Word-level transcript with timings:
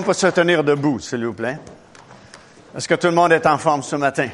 on 0.00 0.02
peut 0.02 0.14
se 0.14 0.28
tenir 0.28 0.64
debout, 0.64 0.98
s'il 0.98 1.26
vous 1.26 1.34
plaît? 1.34 1.58
Est-ce 2.74 2.88
que 2.88 2.94
tout 2.94 3.08
le 3.08 3.12
monde 3.12 3.32
est 3.32 3.46
en 3.46 3.58
forme 3.58 3.82
ce 3.82 3.96
matin? 3.96 4.28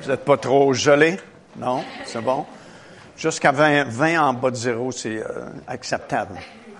Vous 0.00 0.08
n'êtes 0.08 0.24
pas 0.24 0.36
trop 0.36 0.72
gelé? 0.72 1.18
Non? 1.56 1.82
C'est 2.04 2.20
bon? 2.22 2.46
Jusqu'à 3.16 3.50
20, 3.50 3.88
20 3.88 4.22
en 4.22 4.32
bas 4.34 4.52
de 4.52 4.54
zéro, 4.54 4.92
c'est 4.92 5.16
euh, 5.16 5.46
acceptable. 5.66 6.36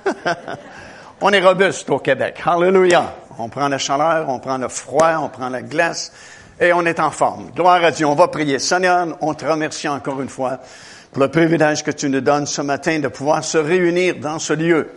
on 1.21 1.33
est 1.33 1.45
robuste 1.45 1.91
au 1.91 1.99
Québec. 1.99 2.41
Hallelujah! 2.47 3.15
On 3.37 3.49
prend 3.49 3.67
la 3.67 3.79
chaleur, 3.79 4.29
on 4.29 4.39
prend 4.39 4.59
le 4.59 4.69
froid, 4.69 5.17
on 5.21 5.29
prend 5.29 5.49
la 5.49 5.63
glace 5.63 6.13
et 6.61 6.73
on 6.73 6.87
est 6.87 7.01
en 7.01 7.11
forme. 7.11 7.51
Gloire 7.51 7.83
à 7.83 7.91
Dieu. 7.91 8.07
On 8.07 8.15
va 8.15 8.29
prier. 8.29 8.61
Seigneur, 8.61 9.09
on 9.23 9.35
te 9.35 9.45
remercie 9.45 9.89
encore 9.89 10.21
une 10.23 10.29
fois 10.29 10.61
pour 11.11 11.21
le 11.21 11.29
privilège 11.29 11.83
que 11.83 11.91
tu 11.91 12.09
nous 12.11 12.21
donnes 12.21 12.47
ce 12.47 12.63
matin 12.63 13.01
de 13.01 13.09
pouvoir 13.09 13.43
se 13.43 13.59
réunir 13.59 14.21
dans 14.21 14.39
ce 14.39 14.53
lieu. 14.53 14.91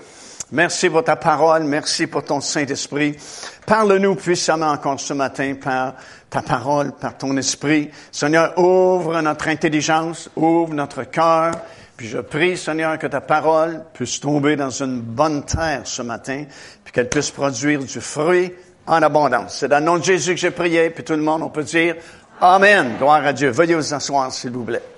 Merci 0.54 0.88
pour 0.88 1.04
ta 1.04 1.16
parole. 1.16 1.64
Merci 1.64 2.06
pour 2.06 2.24
ton 2.24 2.40
Saint-Esprit. 2.40 3.18
Parle-nous 3.66 4.14
puissamment 4.14 4.68
encore 4.68 5.00
ce 5.00 5.16
matin 5.16 5.56
par 5.56 5.96
ta 6.30 6.44
parole, 6.44 6.92
par 6.92 7.18
ton 7.18 7.36
esprit. 7.38 7.90
Seigneur, 8.12 8.56
ouvre 8.60 9.20
notre 9.22 9.48
intelligence, 9.48 10.30
ouvre 10.36 10.76
notre 10.76 11.06
cœur. 11.06 11.54
Puis 11.98 12.08
je 12.08 12.20
prie, 12.20 12.56
Seigneur, 12.56 13.00
que 13.00 13.08
ta 13.08 13.20
parole 13.20 13.84
puisse 13.96 14.20
tomber 14.20 14.56
dans 14.56 14.70
une 14.70 15.02
bonne 15.02 15.44
terre 15.44 15.82
ce 15.86 16.04
matin, 16.04 16.44
puis 16.84 16.94
qu'elle 16.94 17.10
puisse 17.10 17.32
produire 17.32 17.80
du 17.80 18.00
fruit 18.00 18.54
en 18.86 19.02
abondance. 19.02 19.58
C'est 19.58 19.70
dans 19.70 19.80
le 19.80 19.86
nom 19.86 19.98
de 19.98 20.04
Jésus 20.04 20.36
que 20.36 20.40
j'ai 20.40 20.52
prié, 20.52 20.92
puis 20.92 21.04
tout 21.04 21.14
le 21.14 21.24
monde, 21.24 21.42
on 21.42 21.50
peut 21.50 21.64
dire 21.64 21.96
Amen. 22.40 22.98
Gloire 23.00 23.26
à 23.26 23.34
Dieu. 23.34 23.50
Veuillez 23.50 23.74
vous 23.74 23.92
asseoir, 23.92 24.32
s'il 24.32 24.52
vous 24.52 24.64
plaît. 24.64 24.93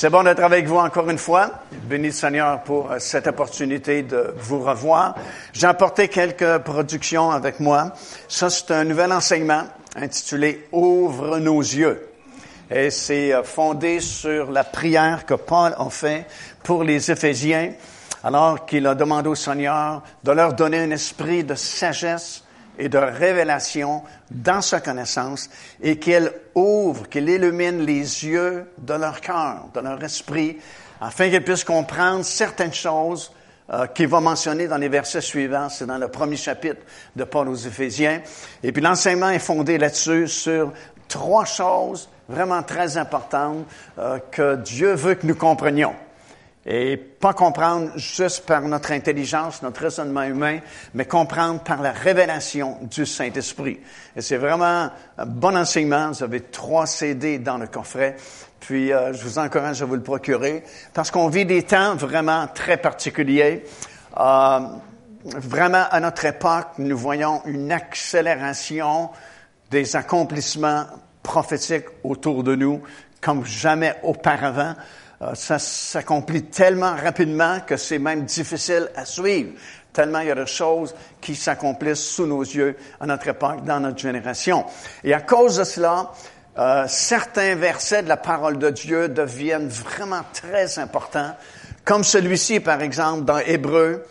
C'est 0.00 0.10
bon 0.10 0.22
d'être 0.22 0.44
avec 0.44 0.64
vous 0.68 0.76
encore 0.76 1.10
une 1.10 1.18
fois. 1.18 1.50
Béni 1.72 2.12
Seigneur 2.12 2.62
pour 2.62 2.92
euh, 2.92 3.00
cette 3.00 3.26
opportunité 3.26 4.04
de 4.04 4.32
vous 4.36 4.60
revoir. 4.60 5.16
J'ai 5.52 5.66
apporté 5.66 6.06
quelques 6.06 6.58
productions 6.58 7.32
avec 7.32 7.58
moi. 7.58 7.90
Ça, 8.28 8.48
c'est 8.48 8.70
un 8.70 8.84
nouvel 8.84 9.10
enseignement 9.10 9.64
intitulé 9.96 10.68
Ouvre 10.70 11.40
nos 11.40 11.58
yeux. 11.58 12.10
Et 12.70 12.90
c'est 12.90 13.32
euh, 13.32 13.42
fondé 13.42 13.98
sur 13.98 14.52
la 14.52 14.62
prière 14.62 15.26
que 15.26 15.34
Paul 15.34 15.74
a 15.76 15.90
fait 15.90 16.26
pour 16.62 16.84
les 16.84 17.10
Éphésiens, 17.10 17.72
alors 18.22 18.66
qu'il 18.66 18.86
a 18.86 18.94
demandé 18.94 19.28
au 19.28 19.34
Seigneur 19.34 20.04
de 20.22 20.30
leur 20.30 20.52
donner 20.52 20.78
un 20.78 20.92
esprit 20.92 21.42
de 21.42 21.56
sagesse 21.56 22.44
et 22.78 22.88
de 22.88 22.98
révélation 22.98 24.02
dans 24.30 24.62
sa 24.62 24.80
connaissance 24.80 25.50
et 25.82 25.98
qu'elle 25.98 26.32
ouvre, 26.54 27.08
qu'elle 27.08 27.28
illumine 27.28 27.84
les 27.84 28.24
yeux 28.24 28.66
de 28.78 28.94
leur 28.94 29.20
cœur, 29.20 29.68
de 29.74 29.80
leur 29.80 30.02
esprit, 30.02 30.58
afin 31.00 31.28
qu'ils 31.28 31.44
puissent 31.44 31.64
comprendre 31.64 32.24
certaines 32.24 32.74
choses 32.74 33.32
euh, 33.70 33.86
qu'il 33.88 34.08
va 34.08 34.20
mentionner 34.20 34.66
dans 34.66 34.78
les 34.78 34.88
versets 34.88 35.20
suivants. 35.20 35.68
C'est 35.68 35.86
dans 35.86 35.98
le 35.98 36.08
premier 36.08 36.36
chapitre 36.36 36.80
de 37.14 37.24
Paul 37.24 37.48
aux 37.48 37.54
Éphésiens. 37.54 38.22
Et 38.62 38.72
puis 38.72 38.82
l'enseignement 38.82 39.30
est 39.30 39.38
fondé 39.38 39.76
là-dessus 39.76 40.28
sur 40.28 40.72
trois 41.08 41.44
choses 41.44 42.08
vraiment 42.28 42.62
très 42.62 42.96
importantes 42.96 43.66
euh, 43.98 44.18
que 44.30 44.56
Dieu 44.56 44.94
veut 44.94 45.14
que 45.14 45.26
nous 45.26 45.34
comprenions 45.34 45.94
et 46.70 46.98
pas 46.98 47.32
comprendre 47.32 47.92
juste 47.96 48.44
par 48.44 48.60
notre 48.60 48.92
intelligence, 48.92 49.62
notre 49.62 49.80
raisonnement 49.80 50.24
humain, 50.24 50.58
mais 50.92 51.06
comprendre 51.06 51.60
par 51.60 51.80
la 51.80 51.92
révélation 51.92 52.76
du 52.82 53.06
Saint-Esprit. 53.06 53.80
Et 54.14 54.20
c'est 54.20 54.36
vraiment 54.36 54.90
un 55.16 55.26
bon 55.26 55.56
enseignement. 55.56 56.10
Vous 56.10 56.22
avez 56.22 56.42
trois 56.42 56.84
CD 56.84 57.38
dans 57.38 57.56
le 57.56 57.68
coffret. 57.68 58.16
Puis 58.60 58.92
euh, 58.92 59.14
je 59.14 59.22
vous 59.22 59.38
encourage 59.38 59.80
à 59.80 59.86
vous 59.86 59.94
le 59.94 60.02
procurer 60.02 60.62
parce 60.92 61.10
qu'on 61.10 61.28
vit 61.28 61.46
des 61.46 61.62
temps 61.62 61.96
vraiment 61.96 62.46
très 62.54 62.76
particuliers. 62.76 63.64
Euh, 64.20 64.60
vraiment, 65.24 65.86
à 65.90 66.00
notre 66.00 66.26
époque, 66.26 66.68
nous 66.76 66.98
voyons 66.98 67.40
une 67.46 67.72
accélération 67.72 69.08
des 69.70 69.96
accomplissements 69.96 70.84
prophétiques 71.22 71.86
autour 72.04 72.44
de 72.44 72.54
nous 72.54 72.82
comme 73.22 73.46
jamais 73.46 73.94
auparavant. 74.02 74.74
Euh, 75.22 75.34
ça 75.34 75.58
s'accomplit 75.58 76.44
tellement 76.44 76.94
rapidement 76.94 77.60
que 77.60 77.76
c'est 77.76 77.98
même 77.98 78.24
difficile 78.24 78.88
à 78.94 79.04
suivre. 79.04 79.52
Tellement 79.92 80.20
il 80.20 80.28
y 80.28 80.30
a 80.30 80.34
de 80.34 80.44
choses 80.44 80.94
qui 81.20 81.34
s'accomplissent 81.34 82.04
sous 82.04 82.26
nos 82.26 82.42
yeux 82.42 82.76
à 83.00 83.06
notre 83.06 83.28
époque, 83.28 83.64
dans 83.64 83.80
notre 83.80 83.98
génération. 83.98 84.64
Et 85.02 85.12
à 85.12 85.20
cause 85.20 85.56
de 85.56 85.64
cela, 85.64 86.12
euh, 86.58 86.84
certains 86.88 87.54
versets 87.54 88.02
de 88.02 88.08
la 88.08 88.16
parole 88.16 88.58
de 88.58 88.70
Dieu 88.70 89.08
deviennent 89.08 89.68
vraiment 89.68 90.22
très 90.32 90.78
importants, 90.80 91.36
comme 91.84 92.02
celui-ci, 92.02 92.58
par 92.58 92.82
exemple, 92.82 93.24
dans 93.24 93.38
Hébreu. 93.38 94.04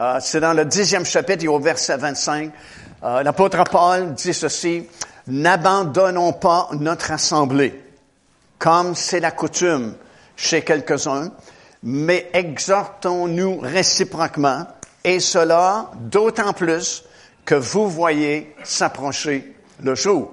Euh, 0.00 0.18
c'est 0.20 0.40
dans 0.40 0.54
le 0.54 0.64
dixième 0.64 1.04
chapitre 1.04 1.44
et 1.44 1.48
au 1.48 1.58
verset 1.58 1.98
25. 1.98 2.50
Euh, 3.04 3.22
L'apôtre 3.22 3.62
Paul 3.70 4.14
dit 4.14 4.32
ceci, 4.32 4.88
N'abandonnons 5.26 6.32
pas 6.32 6.68
notre 6.72 7.12
assemblée, 7.12 7.78
comme 8.58 8.94
c'est 8.94 9.20
la 9.20 9.30
coutume 9.30 9.94
chez 10.36 10.62
quelques-uns, 10.62 11.32
mais 11.82 12.30
exhortons-nous 12.32 13.58
réciproquement, 13.60 14.66
et 15.04 15.20
cela 15.20 15.90
d'autant 15.96 16.52
plus 16.52 17.04
que 17.44 17.54
vous 17.54 17.88
voyez 17.88 18.54
s'approcher 18.62 19.54
le 19.82 19.94
jour. 19.94 20.32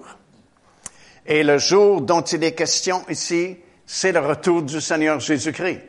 Et 1.26 1.44
le 1.44 1.58
jour 1.58 2.02
dont 2.02 2.22
il 2.22 2.44
est 2.44 2.54
question 2.54 3.04
ici, 3.10 3.58
c'est 3.86 4.12
le 4.12 4.20
retour 4.20 4.62
du 4.62 4.80
Seigneur 4.82 5.20
Jésus-Christ. 5.20 5.82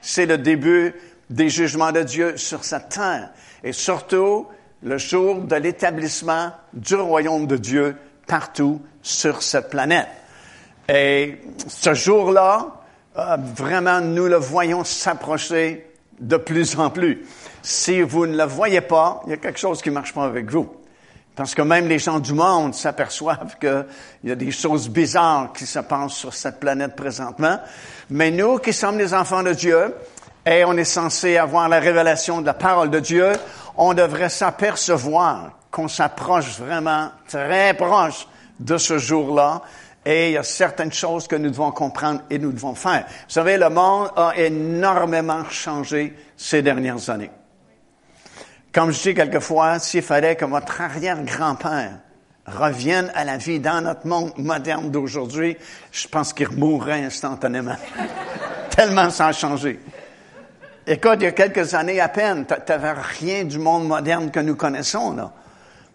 C'est 0.00 0.26
le 0.26 0.38
début 0.38 0.94
des 1.28 1.48
jugements 1.48 1.92
de 1.92 2.02
Dieu 2.02 2.36
sur 2.36 2.64
cette 2.64 2.90
terre. 2.90 3.30
Et 3.62 3.72
surtout, 3.72 4.46
le 4.82 4.98
jour 4.98 5.42
de 5.42 5.56
l'établissement 5.56 6.52
du 6.72 6.94
royaume 6.94 7.46
de 7.46 7.56
Dieu 7.56 7.96
partout 8.26 8.80
sur 9.02 9.42
cette 9.42 9.70
planète. 9.70 10.08
Et 10.88 11.38
ce 11.68 11.94
jour-là, 11.94 12.79
ah, 13.16 13.36
vraiment, 13.36 14.00
nous 14.00 14.26
le 14.26 14.36
voyons 14.36 14.84
s'approcher 14.84 15.92
de 16.20 16.36
plus 16.36 16.78
en 16.78 16.90
plus. 16.90 17.24
Si 17.62 18.02
vous 18.02 18.26
ne 18.26 18.36
le 18.36 18.44
voyez 18.44 18.80
pas, 18.80 19.20
il 19.26 19.30
y 19.30 19.32
a 19.32 19.36
quelque 19.36 19.58
chose 19.58 19.82
qui 19.82 19.88
ne 19.88 19.94
marche 19.94 20.14
pas 20.14 20.24
avec 20.24 20.50
vous. 20.50 20.70
Parce 21.34 21.54
que 21.54 21.62
même 21.62 21.88
les 21.88 21.98
gens 21.98 22.20
du 22.20 22.34
monde 22.34 22.74
s'aperçoivent 22.74 23.56
qu'il 23.58 23.86
y 24.24 24.30
a 24.30 24.34
des 24.34 24.50
choses 24.50 24.88
bizarres 24.88 25.52
qui 25.52 25.66
se 25.66 25.78
passent 25.78 26.12
sur 26.12 26.34
cette 26.34 26.60
planète 26.60 26.94
présentement. 26.94 27.58
Mais 28.10 28.30
nous 28.30 28.58
qui 28.58 28.72
sommes 28.72 28.98
les 28.98 29.14
enfants 29.14 29.42
de 29.42 29.54
Dieu, 29.54 29.94
et 30.46 30.64
on 30.64 30.76
est 30.76 30.84
censé 30.84 31.36
avoir 31.36 31.68
la 31.68 31.80
révélation 31.80 32.40
de 32.40 32.46
la 32.46 32.54
parole 32.54 32.90
de 32.90 33.00
Dieu, 33.00 33.32
on 33.76 33.94
devrait 33.94 34.28
s'apercevoir 34.28 35.50
qu'on 35.70 35.88
s'approche 35.88 36.58
vraiment 36.58 37.10
très 37.28 37.74
proche 37.74 38.26
de 38.58 38.76
ce 38.76 38.98
jour-là 38.98 39.62
et 40.04 40.28
il 40.28 40.32
y 40.32 40.38
a 40.38 40.42
certaines 40.42 40.92
choses 40.92 41.28
que 41.28 41.36
nous 41.36 41.50
devons 41.50 41.72
comprendre 41.72 42.22
et 42.30 42.38
nous 42.38 42.52
devons 42.52 42.74
faire. 42.74 43.04
Vous 43.06 43.32
savez, 43.34 43.58
le 43.58 43.68
monde 43.68 44.10
a 44.16 44.32
énormément 44.36 45.44
changé 45.50 46.16
ces 46.36 46.62
dernières 46.62 47.10
années. 47.10 47.30
Comme 48.72 48.92
je 48.92 49.02
dis 49.02 49.14
quelquefois, 49.14 49.78
s'il 49.78 50.02
fallait 50.02 50.36
que 50.36 50.44
votre 50.44 50.80
arrière-grand-père 50.80 51.98
revienne 52.46 53.10
à 53.14 53.24
la 53.24 53.36
vie 53.36 53.60
dans 53.60 53.82
notre 53.82 54.06
monde 54.06 54.32
moderne 54.38 54.90
d'aujourd'hui, 54.90 55.56
je 55.92 56.08
pense 56.08 56.32
qu'il 56.32 56.50
mourrait 56.50 57.04
instantanément. 57.04 57.76
Tellement 58.70 59.10
ça 59.10 59.26
a 59.26 59.32
changé. 59.32 59.80
Écoute, 60.86 61.16
il 61.16 61.24
y 61.24 61.26
a 61.26 61.32
quelques 61.32 61.74
années 61.74 62.00
à 62.00 62.08
peine, 62.08 62.46
tu 62.46 62.54
n'avais 62.72 62.92
rien 62.92 63.44
du 63.44 63.58
monde 63.58 63.86
moderne 63.86 64.30
que 64.30 64.40
nous 64.40 64.56
connaissons. 64.56 65.30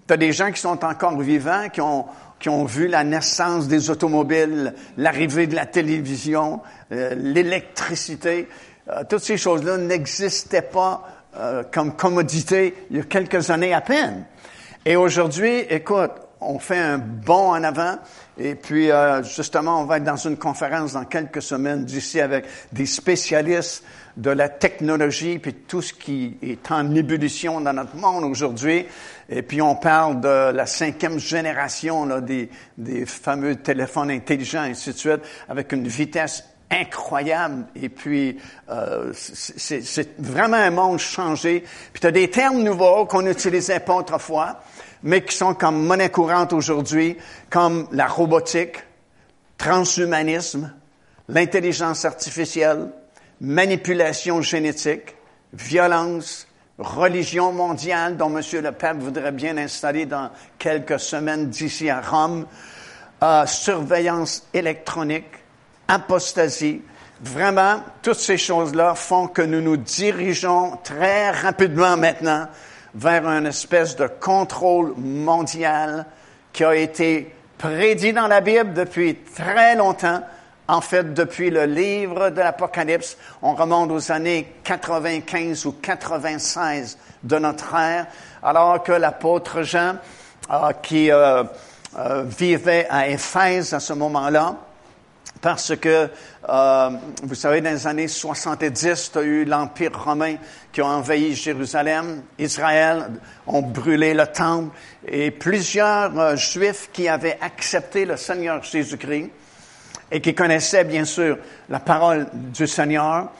Tu 0.07 0.13
as 0.13 0.17
des 0.17 0.31
gens 0.31 0.51
qui 0.51 0.61
sont 0.61 0.85
encore 0.85 1.19
vivants, 1.19 1.69
qui 1.69 1.81
ont, 1.81 2.05
qui 2.40 2.50
ont 2.50 2.66
vu 2.66 2.88
la 2.88 3.03
naissance 3.03 3.68
des 3.68 3.90
automobiles, 3.90 4.73
l'arrivée 4.97 5.47
de 5.47 5.56
la 5.56 5.66
télévision, 5.66 6.62
euh, 6.91 7.16
l'électricité. 7.16 8.47
Euh, 8.90 9.03
toutes 9.09 9.23
ces 9.23 9.38
choses-là 9.38 9.78
n'existaient 9.78 10.62
pas 10.62 11.07
euh, 11.38 11.63
comme 11.72 11.95
commodité 11.95 12.75
il 12.90 12.97
y 12.97 13.00
a 13.00 13.03
quelques 13.03 13.50
années 13.50 13.74
à 13.74 13.81
peine. 13.81 14.25
Et 14.85 14.95
aujourd'hui, 14.95 15.59
écoute, 15.69 16.12
on 16.42 16.59
fait 16.59 16.77
un 16.77 16.98
bond 16.98 17.51
en 17.51 17.63
avant. 17.63 17.98
Et 18.38 18.54
puis, 18.54 18.89
justement, 19.24 19.81
on 19.81 19.86
va 19.86 19.98
être 19.98 20.04
dans 20.04 20.18
une 20.18 20.38
conférence 20.38 20.94
dans 20.94 21.06
quelques 21.06 21.42
semaines 21.42 21.86
d'ici 21.86 22.19
avec 22.19 22.45
des 22.74 22.86
spécialistes 22.86 23.83
de 24.18 24.30
la 24.30 24.50
technologie 24.50 25.39
puis 25.39 25.54
tout 25.54 25.81
ce 25.81 25.94
qui 25.94 26.38
est 26.42 26.71
en 26.71 26.94
ébullition 26.94 27.62
dans 27.62 27.74
notre 27.74 27.95
monde 27.95 28.24
aujourd'hui. 28.25 28.86
Et 29.30 29.42
puis 29.42 29.62
on 29.62 29.75
parle 29.75 30.22
de 30.22 30.51
la 30.51 30.66
cinquième 30.66 31.19
génération 31.19 32.06
là, 32.06 32.22
des, 32.22 32.50
des 32.77 33.06
fameux 33.06 33.56
téléphones 33.56 34.12
intelligents 34.12 34.62
ainsi 34.62 34.92
de 34.92 34.98
suite, 34.98 35.22
avec 35.50 35.72
une 35.72 35.88
vitesse 35.88 36.44
incroyable. 36.69 37.66
Et 37.75 37.89
puis 37.89 38.38
euh, 38.69 39.12
c'est 39.13 40.19
vraiment 40.19 40.57
un 40.57 40.72
monde 40.72 41.00
changé. 41.00 41.63
Puis 41.94 42.01
tu 42.01 42.07
as 42.07 42.12
des 42.12 42.30
termes 42.30 42.62
nouveaux 42.62 43.06
qu'on 43.06 43.24
n'utilisait 43.24 43.80
pas 43.80 43.95
autrefois, 43.95 44.62
mais 45.04 45.24
qui 45.24 45.36
sont 45.36 45.54
comme 45.54 45.86
monnaie 45.86 46.10
courante 46.10 46.54
aujourd'hui, 46.54 47.18
comme 47.50 47.88
la 47.92 48.07
robotique, 48.07 48.78
transhumanisme, 49.57 50.74
l'intelligence 51.30 52.06
artificielle, 52.06 52.89
manipulation 53.42 54.42
génétique, 54.42 55.16
violence, 55.54 56.48
religion 56.77 57.51
mondiale 57.51 58.18
dont 58.18 58.36
M. 58.36 58.44
le 58.62 58.72
Pape 58.72 58.98
voudrait 58.98 59.31
bien 59.31 59.57
installer 59.57 60.06
dans 60.06 60.30
quelques 60.60 61.00
semaines 61.00 61.50
d'ici 61.50 61.89
à 61.89 62.01
Rome, 62.01 62.45
euh, 63.24 63.45
surveillance 63.45 64.48
électronique, 64.54 65.25
apostasie. 65.88 66.81
Vraiment, 67.22 67.81
toutes 68.01 68.19
ces 68.19 68.38
choses-là 68.38 68.94
font 68.95 69.27
que 69.27 69.42
nous 69.42 69.62
nous 69.62 69.77
dirigeons 69.77 70.77
très 70.83 71.31
rapidement 71.31 71.95
maintenant 71.95 72.48
vers 72.94 73.25
une 73.25 73.45
espèce 73.45 73.95
de 73.95 74.07
contrôle 74.07 74.94
mondial 74.98 76.06
qui 76.51 76.63
a 76.63 76.75
été 76.75 77.33
prédit 77.57 78.13
dans 78.13 78.28
la 78.28 78.42
Bible 78.42 78.74
depuis 78.74 79.16
très 79.16 79.75
longtemps. 79.75 80.21
En 80.67 80.81
fait, 80.81 81.13
depuis 81.13 81.51
le 81.51 81.65
livre 81.65 82.31
de 82.31 82.39
l'Apocalypse, 82.39 83.17
on 83.44 83.53
remonte 83.53 83.91
aux 83.91 84.12
années 84.12 84.51
95 84.63 85.67
ou 85.67 85.73
96 85.73 86.97
de 87.21 87.38
notre 87.38 87.75
ère, 87.75 88.07
alors 88.41 88.81
que 88.81 88.91
l'apôtre 88.91 89.62
Jean, 89.62 89.97
euh, 90.50 90.71
qui 90.81 91.12
euh, 91.12 91.44
euh, 91.97 92.23
vivait 92.23 92.88
à 92.89 93.07
Éphèse 93.07 93.75
à 93.75 93.79
ce 93.79 93.94
moment-là, 93.94 94.56
parce 95.39 95.75
que, 95.75 96.09
vous 97.21 97.35
savez, 97.35 97.61
dans 97.61 97.69
les 97.69 97.85
années 97.85 98.07
70, 98.07 99.11
tu 99.11 99.18
as 99.19 99.21
eu 99.21 99.45
l'Empire 99.45 99.91
romain 100.03 100.38
qui 100.71 100.81
a 100.81 100.88
envahi 100.88 101.35
Jérusalem, 101.35 102.23
Israël, 102.39 103.11
ont 103.45 103.61
brûlé 103.61 104.15
le 104.15 104.25
temple, 104.25 104.75
et 105.07 105.29
plusieurs 105.29 106.35
Juifs 106.35 106.89
qui 106.91 107.07
avaient 107.07 107.38
accepté 107.41 108.06
le 108.06 108.18
Seigneur 108.18 108.63
Jésus-Christ 108.63 109.29
et 110.12 110.22
qui 110.22 110.34
connaissaient 110.34 110.84
bien 110.84 111.06
sûr 111.06 111.38
la 111.69 111.80
parole 111.80 112.28
du 112.34 112.68
Seigneur, 112.68 113.31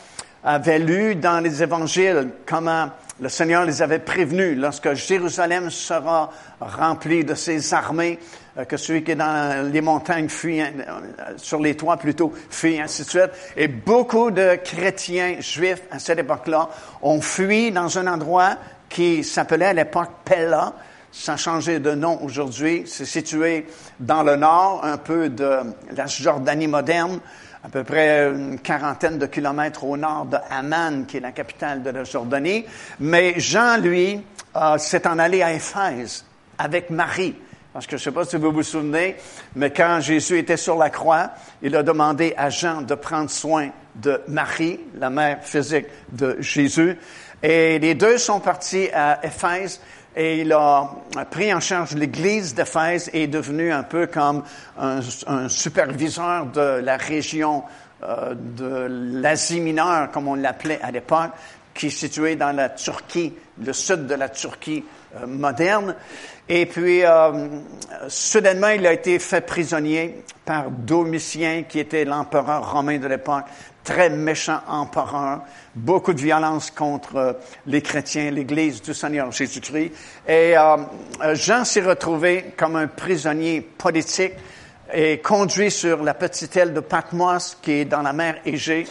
avaient 0.44 0.80
lu 0.80 1.16
dans 1.16 1.40
les 1.44 1.64
évangiles 1.64 2.30
comment 2.46 2.90
le 3.20 3.30
Seigneur 3.30 3.66
les 3.66 3.82
avait 3.82 4.00
prévenus 4.00 4.58
lorsque 4.58 4.94
Jérusalem 4.94 5.70
sera 5.70 6.32
remplie 6.60 7.24
de 7.24 7.34
ses 7.34 7.74
armées, 7.74 8.20
euh, 8.58 8.66
que 8.66 8.76
celui 8.76 9.04
qui 9.04 9.12
est 9.12 9.16
dans 9.16 9.72
les 9.72 9.82
montagnes 9.82 10.28
fuit, 10.28 10.62
euh, 10.62 10.66
sur 11.38 11.60
les 11.60 11.78
toits 11.78 11.98
plutôt, 11.98 12.34
fuit, 12.50 12.80
ainsi 12.80 13.04
de 13.04 13.10
suite. 13.10 13.32
Et 13.56 13.70
beaucoup 13.70 14.32
de 14.32 14.56
chrétiens 14.62 15.38
juifs 15.40 15.84
à 15.92 16.00
cette 16.00 16.20
époque-là 16.20 16.70
ont 17.02 17.22
fui 17.22 17.72
dans 17.72 17.98
un 17.98 18.08
endroit 18.08 18.56
qui 18.90 19.24
s'appelait 19.24 19.68
à 19.68 19.74
l'époque 19.74 20.12
Pella. 20.26 20.74
Ça 21.18 21.34
a 21.34 21.38
changé 21.38 21.80
de 21.80 21.92
nom 21.92 22.20
aujourd'hui. 22.22 22.84
C'est 22.86 23.06
situé 23.06 23.66
dans 24.02 24.22
le 24.22 24.36
nord, 24.36 24.82
un 24.84 24.98
peu 24.98 25.30
de 25.30 25.60
la 25.96 26.08
Jordanie 26.08 26.68
moderne 26.68 27.22
à 27.64 27.70
peu 27.70 27.84
près 27.84 28.28
une 28.28 28.60
quarantaine 28.60 29.18
de 29.18 29.26
kilomètres 29.26 29.86
au 29.86 29.98
nord 29.98 30.26
de 30.26 30.38
Amman, 30.52 31.06
qui 31.08 31.18
est 31.18 31.22
la 31.22 31.32
capitale 31.32 31.82
de 31.82 31.90
la 31.90 32.04
Jordanie. 32.04 32.66
Mais 33.00 33.40
Jean, 33.40 33.78
lui, 33.78 34.22
euh, 34.56 34.78
s'est 34.78 35.08
en 35.08 35.18
allé 35.18 35.42
à 35.42 35.54
Éphèse 35.54 36.26
avec 36.60 36.92
Marie. 36.92 37.34
Parce 37.74 37.88
que 37.88 37.98
je 37.98 38.02
ne 38.02 38.04
sais 38.04 38.12
pas 38.12 38.26
si 38.26 38.36
vous 38.36 38.52
vous 38.52 38.62
souvenez, 38.62 39.16
mais 39.56 39.72
quand 39.72 40.00
Jésus 40.02 40.38
était 40.38 40.58
sur 40.58 40.78
la 40.78 40.90
croix, 40.90 41.32
il 41.64 41.76
a 41.76 41.82
demandé 41.82 42.36
à 42.38 42.50
Jean 42.50 42.82
de 42.82 42.94
prendre 42.94 43.32
soin 43.32 43.70
de 43.96 44.22
Marie, 44.28 44.82
la 45.00 45.10
mère 45.10 45.40
physique 45.42 45.88
de 46.12 46.36
Jésus. 46.40 46.98
Et 47.42 47.80
les 47.80 47.96
deux 47.96 48.18
sont 48.18 48.40
partis 48.40 48.90
à 48.94 49.26
Éphèse 49.26 49.80
et 50.16 50.42
il 50.42 50.54
a 50.54 50.90
pris 51.30 51.54
en 51.54 51.60
charge 51.60 51.94
l'église 51.94 52.56
d'Éphèse 52.56 53.10
et 53.14 53.24
est 53.24 53.28
devenu 53.28 53.72
un 53.72 53.84
peu 53.84 54.08
comme 54.08 54.44
un, 54.78 55.02
superviseur 55.50 56.46
de 56.48 56.80
la 56.80 56.96
région 56.96 57.64
euh, 58.04 58.34
de 58.34 58.88
l'Asie 59.22 59.60
mineure, 59.60 60.12
comme 60.12 60.28
on 60.28 60.36
l'appelait 60.36 60.80
à 60.82 60.92
l'époque, 60.92 61.32
qui 61.74 61.88
est 61.88 61.90
située 61.90 62.36
dans 62.38 62.56
la 62.56 62.70
Turquie, 62.70 63.34
le 63.62 63.74
sud 63.74 64.08
de 64.08 64.16
la 64.16 64.30
Turquie 64.30 64.86
euh, 65.18 65.28
moderne. 65.28 65.96
Et 66.48 66.66
puis, 66.66 67.04
euh, 67.04 67.48
soudainement, 68.08 68.70
il 68.70 68.86
a 68.88 68.94
été 68.94 69.20
fait 69.20 69.42
prisonnier 69.42 70.24
par 70.46 70.70
Domitien, 70.70 71.64
qui 71.68 71.80
était 71.80 72.06
l'empereur 72.06 72.72
romain 72.72 73.00
de 73.00 73.08
l'époque, 73.08 73.46
très 73.84 74.10
méchant 74.10 74.62
empereur, 74.68 75.42
beaucoup 75.76 76.14
de 76.14 76.22
violence 76.22 76.72
contre 76.72 77.16
euh, 77.16 77.34
les 77.68 77.82
chrétiens, 77.82 78.32
l'Église 78.32 78.82
du 78.82 78.94
Seigneur 78.94 79.32
Jésus-Christ. 79.32 79.92
Et 80.28 80.58
euh, 80.58 80.78
Jean 81.34 81.66
s'est 81.66 81.82
retrouvé 81.82 82.54
comme 82.58 82.76
un 82.78 82.88
prisonnier 82.88 83.62
politique 83.62 84.34
et 84.94 85.20
conduit 85.20 85.72
sur 85.72 86.04
la 86.04 86.14
petite 86.14 86.56
île 86.56 86.74
de 86.74 86.80
Patmos 86.80 87.58
qui 87.62 87.72
est 87.74 87.86
dans 87.86 88.02
la 88.02 88.14
mer 88.14 88.38
Égée. 88.46 88.88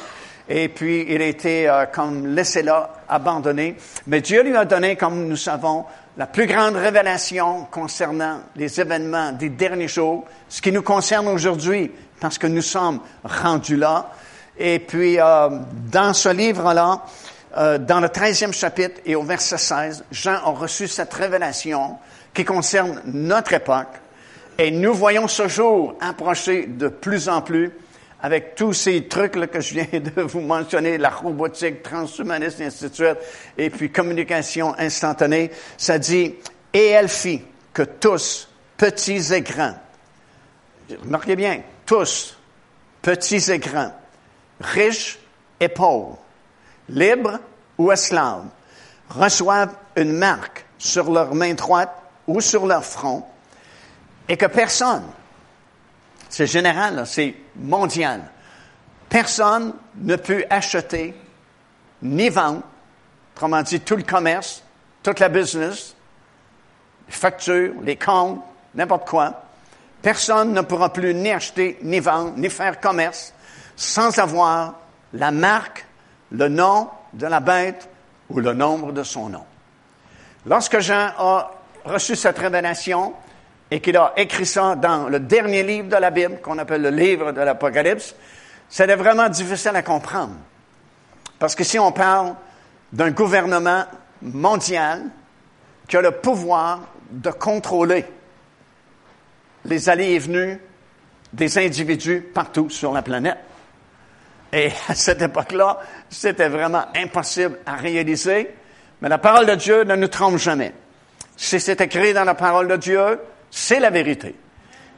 Et 0.48 0.69
puis, 0.69 1.06
il 1.08 1.22
a 1.22 1.26
été 1.26 1.69
euh, 1.69 1.86
comme 1.86 2.26
laissé 2.26 2.62
là, 2.62 3.02
abandonné. 3.08 3.76
Mais 4.06 4.20
Dieu 4.20 4.42
lui 4.42 4.56
a 4.56 4.66
donné, 4.66 4.96
comme 4.96 5.26
nous 5.26 5.37
savons, 5.37 5.87
la 6.16 6.26
plus 6.26 6.46
grande 6.46 6.76
révélation 6.76 7.66
concernant 7.70 8.40
les 8.54 8.80
événements 8.80 9.32
des 9.32 9.48
derniers 9.48 9.88
jours, 9.88 10.25
ce 10.48 10.60
qui 10.60 10.70
nous 10.70 10.82
concerne 10.82 11.28
aujourd'hui, 11.28 11.90
parce 12.20 12.38
que 12.38 12.46
nous 12.46 12.62
sommes 12.62 13.00
rendus 13.25 13.76
là. 13.76 14.10
Et 14.58 14.78
puis, 14.78 15.18
euh, 15.18 15.48
dans 15.90 16.12
ce 16.14 16.28
livre-là, 16.28 17.04
euh, 17.56 17.78
dans 17.78 18.00
le 18.00 18.08
13e 18.08 18.52
chapitre 18.52 19.00
et 19.04 19.14
au 19.14 19.22
verset 19.22 19.58
16, 19.58 20.04
Jean 20.10 20.34
a 20.34 20.50
reçu 20.50 20.88
cette 20.88 21.12
révélation 21.12 21.98
qui 22.32 22.44
concerne 22.44 23.00
notre 23.06 23.52
époque. 23.52 24.00
Et 24.58 24.70
nous 24.70 24.94
voyons 24.94 25.28
ce 25.28 25.48
jour 25.48 25.94
approcher 26.00 26.66
de 26.66 26.88
plus 26.88 27.28
en 27.28 27.42
plus 27.42 27.72
avec 28.24 28.54
tous 28.54 28.72
ces 28.72 29.06
trucs 29.06 29.36
là, 29.36 29.46
que 29.46 29.60
je 29.60 29.74
viens 29.74 30.00
de 30.00 30.22
vous 30.22 30.40
mentionner, 30.40 30.96
la 30.96 31.10
robotique, 31.10 31.82
transhumaniste, 31.82 32.60
et 32.60 32.64
ainsi 32.64 32.88
de 32.88 32.94
suite, 32.94 33.18
et 33.58 33.68
puis 33.68 33.92
communication 33.92 34.74
instantanée, 34.78 35.50
ça 35.76 35.98
dit, 35.98 36.34
et 36.72 36.86
elle 36.86 37.10
fit 37.10 37.42
que 37.74 37.82
tous, 37.82 38.48
petits 38.78 39.34
et 39.34 39.42
grands, 39.42 39.74
remarquez 41.02 41.36
bien, 41.36 41.60
tous, 41.84 42.38
petits 43.02 43.50
et 43.50 43.58
grands, 43.58 43.92
riches 44.64 45.19
et 45.61 45.69
pauvres, 45.69 46.19
libres 46.88 47.38
ou 47.78 47.93
esclaves, 47.93 48.46
reçoivent 49.11 49.75
une 49.96 50.12
marque 50.12 50.64
sur 50.78 51.11
leur 51.11 51.34
main 51.34 51.55
droite 51.55 51.94
ou 52.26 52.40
sur 52.40 52.66
leur 52.66 52.84
front 52.84 53.25
et 54.28 54.37
que 54.37 54.46
personne, 54.46 55.05
c'est 56.28 56.46
général, 56.46 57.06
c'est 57.06 57.34
mondial, 57.56 58.22
personne 59.08 59.75
ne 59.96 60.16
peut 60.16 60.44
acheter 60.50 61.14
ni 62.02 62.28
vendre, 62.28 62.62
autrement 63.34 63.62
dit 63.62 63.81
tout 63.81 63.96
le 63.96 64.02
commerce, 64.02 64.62
toute 65.02 65.20
la 65.20 65.28
business, 65.28 65.94
les 67.06 67.14
factures, 67.14 67.75
les 67.82 67.96
comptes, 67.96 68.40
n'importe 68.75 69.08
quoi. 69.08 69.42
Personne 70.02 70.52
ne 70.52 70.61
pourra 70.62 70.92
plus 70.92 71.14
ni 71.14 71.30
acheter, 71.30 71.78
ni 71.83 72.00
vendre, 72.00 72.33
ni 72.37 72.50
faire 72.50 72.80
commerce 72.80 73.33
sans 73.76 74.19
avoir 74.19 74.75
la 75.12 75.31
marque, 75.31 75.87
le 76.31 76.49
nom 76.49 76.88
de 77.12 77.26
la 77.26 77.40
bête 77.40 77.88
ou 78.28 78.40
le 78.40 78.52
nombre 78.52 78.93
de 78.93 79.02
son 79.02 79.28
nom. 79.28 79.45
Lorsque 80.47 80.81
Jean 80.81 81.11
a 81.19 81.50
reçu 81.85 82.16
cette 82.16 82.38
révélation 82.38 83.14
et 83.71 83.81
qu'il 83.81 83.97
a 83.97 84.12
écrit 84.16 84.47
ça 84.47 84.75
dans 84.75 85.09
le 85.09 85.21
dernier 85.21 85.62
livre 85.62 85.88
de 85.88 85.97
la 85.97 86.11
Bible, 86.11 86.40
qu'on 86.40 86.59
appelle 86.59 86.83
le 86.83 86.90
livre 86.90 87.33
de 87.33 87.40
l'Apocalypse, 87.40 88.14
c'était 88.69 88.97
vraiment 88.97 89.28
difficile 89.28 89.76
à 89.76 89.83
comprendre. 89.83 90.35
Parce 91.38 91.54
que 91.54 91.64
si 91.64 91.78
on 91.78 91.93
parle 91.93 92.35
d'un 92.93 93.11
gouvernement 93.11 93.85
mondial 94.23 95.02
qui 95.88 95.97
a 95.97 96.00
le 96.00 96.12
pouvoir 96.12 96.81
de 97.11 97.31
contrôler 97.31 98.07
les 99.64 99.88
allées 99.88 100.12
et 100.12 100.19
venues 100.19 100.61
des 101.33 101.59
individus 101.59 102.21
partout 102.21 102.71
sur 102.71 102.93
la 102.93 103.02
planète. 103.02 103.38
Et 104.54 104.70
à 104.88 104.94
cette 104.94 105.20
époque-là, 105.20 105.80
c'était 106.08 106.49
vraiment 106.49 106.84
impossible 106.94 107.58
à 107.66 107.75
réaliser. 107.75 108.54
Mais 109.02 109.08
la 109.08 109.18
parole 109.18 109.46
de 109.46 109.56
Dieu 109.56 109.82
ne 109.82 109.96
nous 109.96 110.06
trompe 110.06 110.38
jamais. 110.38 110.73
Si 111.37 111.58
c'est 111.58 111.80
écrit 111.80 112.14
dans 112.14 112.23
la 112.23 112.34
parole 112.34 112.68
de 112.68 112.76
Dieu, 112.76 113.18
c'est 113.50 113.80
la 113.80 113.90
vérité. 113.90 114.37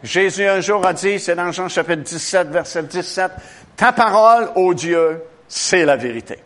Jésus 0.02 0.46
un 0.46 0.60
jour 0.60 0.86
a 0.86 0.92
dit, 0.92 1.18
c'est 1.18 1.34
dans 1.34 1.50
Jean 1.52 1.70
chapitre 1.70 2.02
17, 2.02 2.48
verset 2.48 2.82
17, 2.82 3.32
ta 3.76 3.92
parole, 3.92 4.50
ô 4.56 4.74
Dieu, 4.74 5.22
c'est 5.48 5.86
la 5.86 5.96
vérité. 5.96 6.38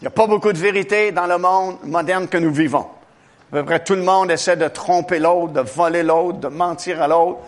Il 0.00 0.04
n'y 0.04 0.06
a 0.06 0.12
pas 0.12 0.28
beaucoup 0.28 0.52
de 0.52 0.58
vérité 0.58 1.10
dans 1.10 1.26
le 1.26 1.36
monde 1.36 1.78
moderne 1.82 2.28
que 2.28 2.38
nous 2.38 2.52
vivons. 2.52 2.86
À 3.52 3.56
peu 3.56 3.64
près 3.64 3.80
tout 3.82 3.96
le 3.96 4.02
monde 4.02 4.30
essaie 4.30 4.56
de 4.56 4.68
tromper 4.68 5.18
l'autre, 5.18 5.52
de 5.52 5.60
voler 5.60 6.04
l'autre, 6.04 6.38
de 6.38 6.48
mentir 6.48 7.02
à 7.02 7.08
l'autre. 7.08 7.40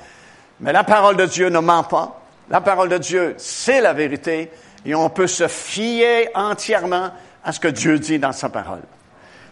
Mais 0.59 0.73
la 0.73 0.83
parole 0.83 1.17
de 1.17 1.27
Dieu 1.27 1.51
ne 1.51 1.61
ment 1.61 1.85
pas. 1.85 2.21
La 2.51 2.61
parole 2.61 2.89
de 2.89 2.99
Dieu, 2.99 3.35
c'est 3.39 3.81
la 3.81 3.93
vérité 3.93 4.51
et 4.85 4.95
on 4.95 5.09
peut 5.11 5.27
se 5.27 5.49
fier 5.49 6.29
entièrement 6.35 7.11
à 7.45 7.53
ce 7.53 7.61
que 7.61 7.69
Dieu 7.69 7.99
dit 7.99 8.19
dans 8.19 8.33
sa 8.33 8.49
parole. 8.49 8.83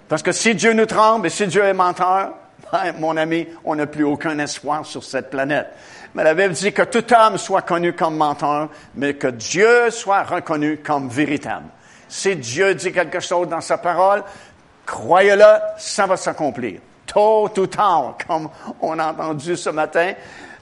Parce 0.09 0.23
que 0.23 0.33
si 0.33 0.55
Dieu 0.55 0.73
nous 0.73 0.87
trompe 0.87 1.27
et 1.27 1.31
si 1.31 1.47
Dieu 1.47 1.63
est 1.63 1.73
menteur, 1.73 2.33
ben, 2.73 2.95
mon 2.99 3.17
ami, 3.17 3.47
on 3.65 3.75
n'a 3.75 3.87
plus 3.87 4.05
aucun 4.05 4.39
espoir 4.39 4.85
sur 4.85 5.05
cette 5.05 5.31
planète. 5.31 5.69
Mais 6.15 6.25
la 6.25 6.35
Bible 6.35 6.55
dit 6.55 6.73
que 6.73 6.83
tout 6.83 7.05
homme 7.15 7.39
soit 7.39 7.63
connu 7.63 7.93
comme 7.93 8.17
menteur, 8.17 8.69
mais 8.95 9.15
que 9.15 9.29
Dieu 9.29 9.91
soit 9.91 10.25
reconnu 10.25 10.79
comme 10.79 11.09
véritable. 11.09 11.67
Si 12.09 12.35
Dieu 12.35 12.75
dit 12.75 12.91
quelque 12.91 13.21
chose 13.21 13.49
dans 13.49 13.61
sa 13.61 13.79
parole, 13.79 14.25
Croyez-le, 14.91 15.61
ça 15.79 16.07
va 16.07 16.17
s'accomplir. 16.17 16.81
Tôt 17.07 17.49
ou 17.57 17.67
tard, 17.69 18.17
comme 18.27 18.49
on 18.81 18.99
a 18.99 19.13
entendu 19.13 19.57
ce 19.57 19.71
matin. 19.71 20.15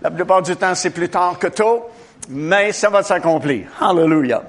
La 0.02 0.10
plupart 0.10 0.42
du 0.42 0.54
temps, 0.54 0.74
c'est 0.74 0.90
plus 0.90 1.08
tard 1.08 1.38
que 1.38 1.46
tôt, 1.46 1.88
mais 2.28 2.72
ça 2.72 2.90
va 2.90 3.02
s'accomplir. 3.02 3.68
Hallelujah. 3.80 4.42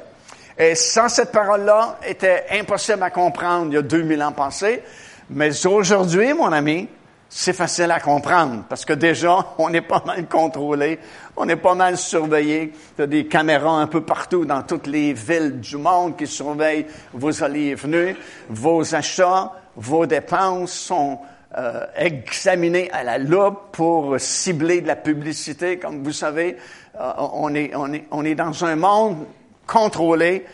Et 0.61 0.75
sans 0.75 1.07
cette 1.07 1.31
parole-là, 1.31 1.99
était 2.05 2.47
impossible 2.51 3.01
à 3.01 3.09
comprendre 3.09 3.67
il 3.67 3.75
y 3.75 3.77
a 3.77 3.81
2000 3.81 4.21
ans 4.21 4.33
passés. 4.33 4.83
Mais 5.29 5.65
aujourd'hui, 5.65 6.33
mon 6.33 6.51
ami, 6.51 6.89
c'est 7.29 7.53
facile 7.53 7.91
à 7.91 8.01
comprendre 8.01 8.65
parce 8.67 8.83
que 8.83 8.91
déjà, 8.91 9.53
on 9.57 9.71
est 9.73 9.81
pas 9.81 10.03
mal 10.05 10.27
contrôlé, 10.27 10.99
on 11.37 11.47
est 11.47 11.55
pas 11.55 11.75
mal 11.75 11.97
surveillé. 11.97 12.73
Il 12.97 13.01
y 13.01 13.03
a 13.03 13.07
des 13.07 13.27
caméras 13.27 13.79
un 13.79 13.87
peu 13.87 14.01
partout 14.01 14.43
dans 14.43 14.61
toutes 14.63 14.87
les 14.87 15.13
villes 15.13 15.61
du 15.61 15.77
monde 15.77 16.17
qui 16.17 16.27
surveillent 16.27 16.87
vos 17.13 17.41
allées 17.41 17.67
et 17.67 17.75
venues, 17.75 18.17
vos 18.49 18.93
achats, 18.93 19.53
vos 19.77 20.05
dépenses 20.05 20.73
sont 20.73 21.19
euh, 21.57 21.85
examinés 21.95 22.91
à 22.91 23.05
la 23.05 23.17
loupe 23.17 23.71
pour 23.71 24.19
cibler 24.19 24.81
de 24.81 24.87
la 24.87 24.97
publicité. 24.97 25.79
Comme 25.79 26.03
vous 26.03 26.11
savez, 26.11 26.57
euh, 26.99 27.11
on, 27.17 27.55
est, 27.55 27.71
on, 27.75 27.93
est, 27.93 28.05
on 28.11 28.25
est 28.25 28.35
dans 28.35 28.65
un 28.65 28.75
monde 28.75 29.25
contrôlé 29.69 30.45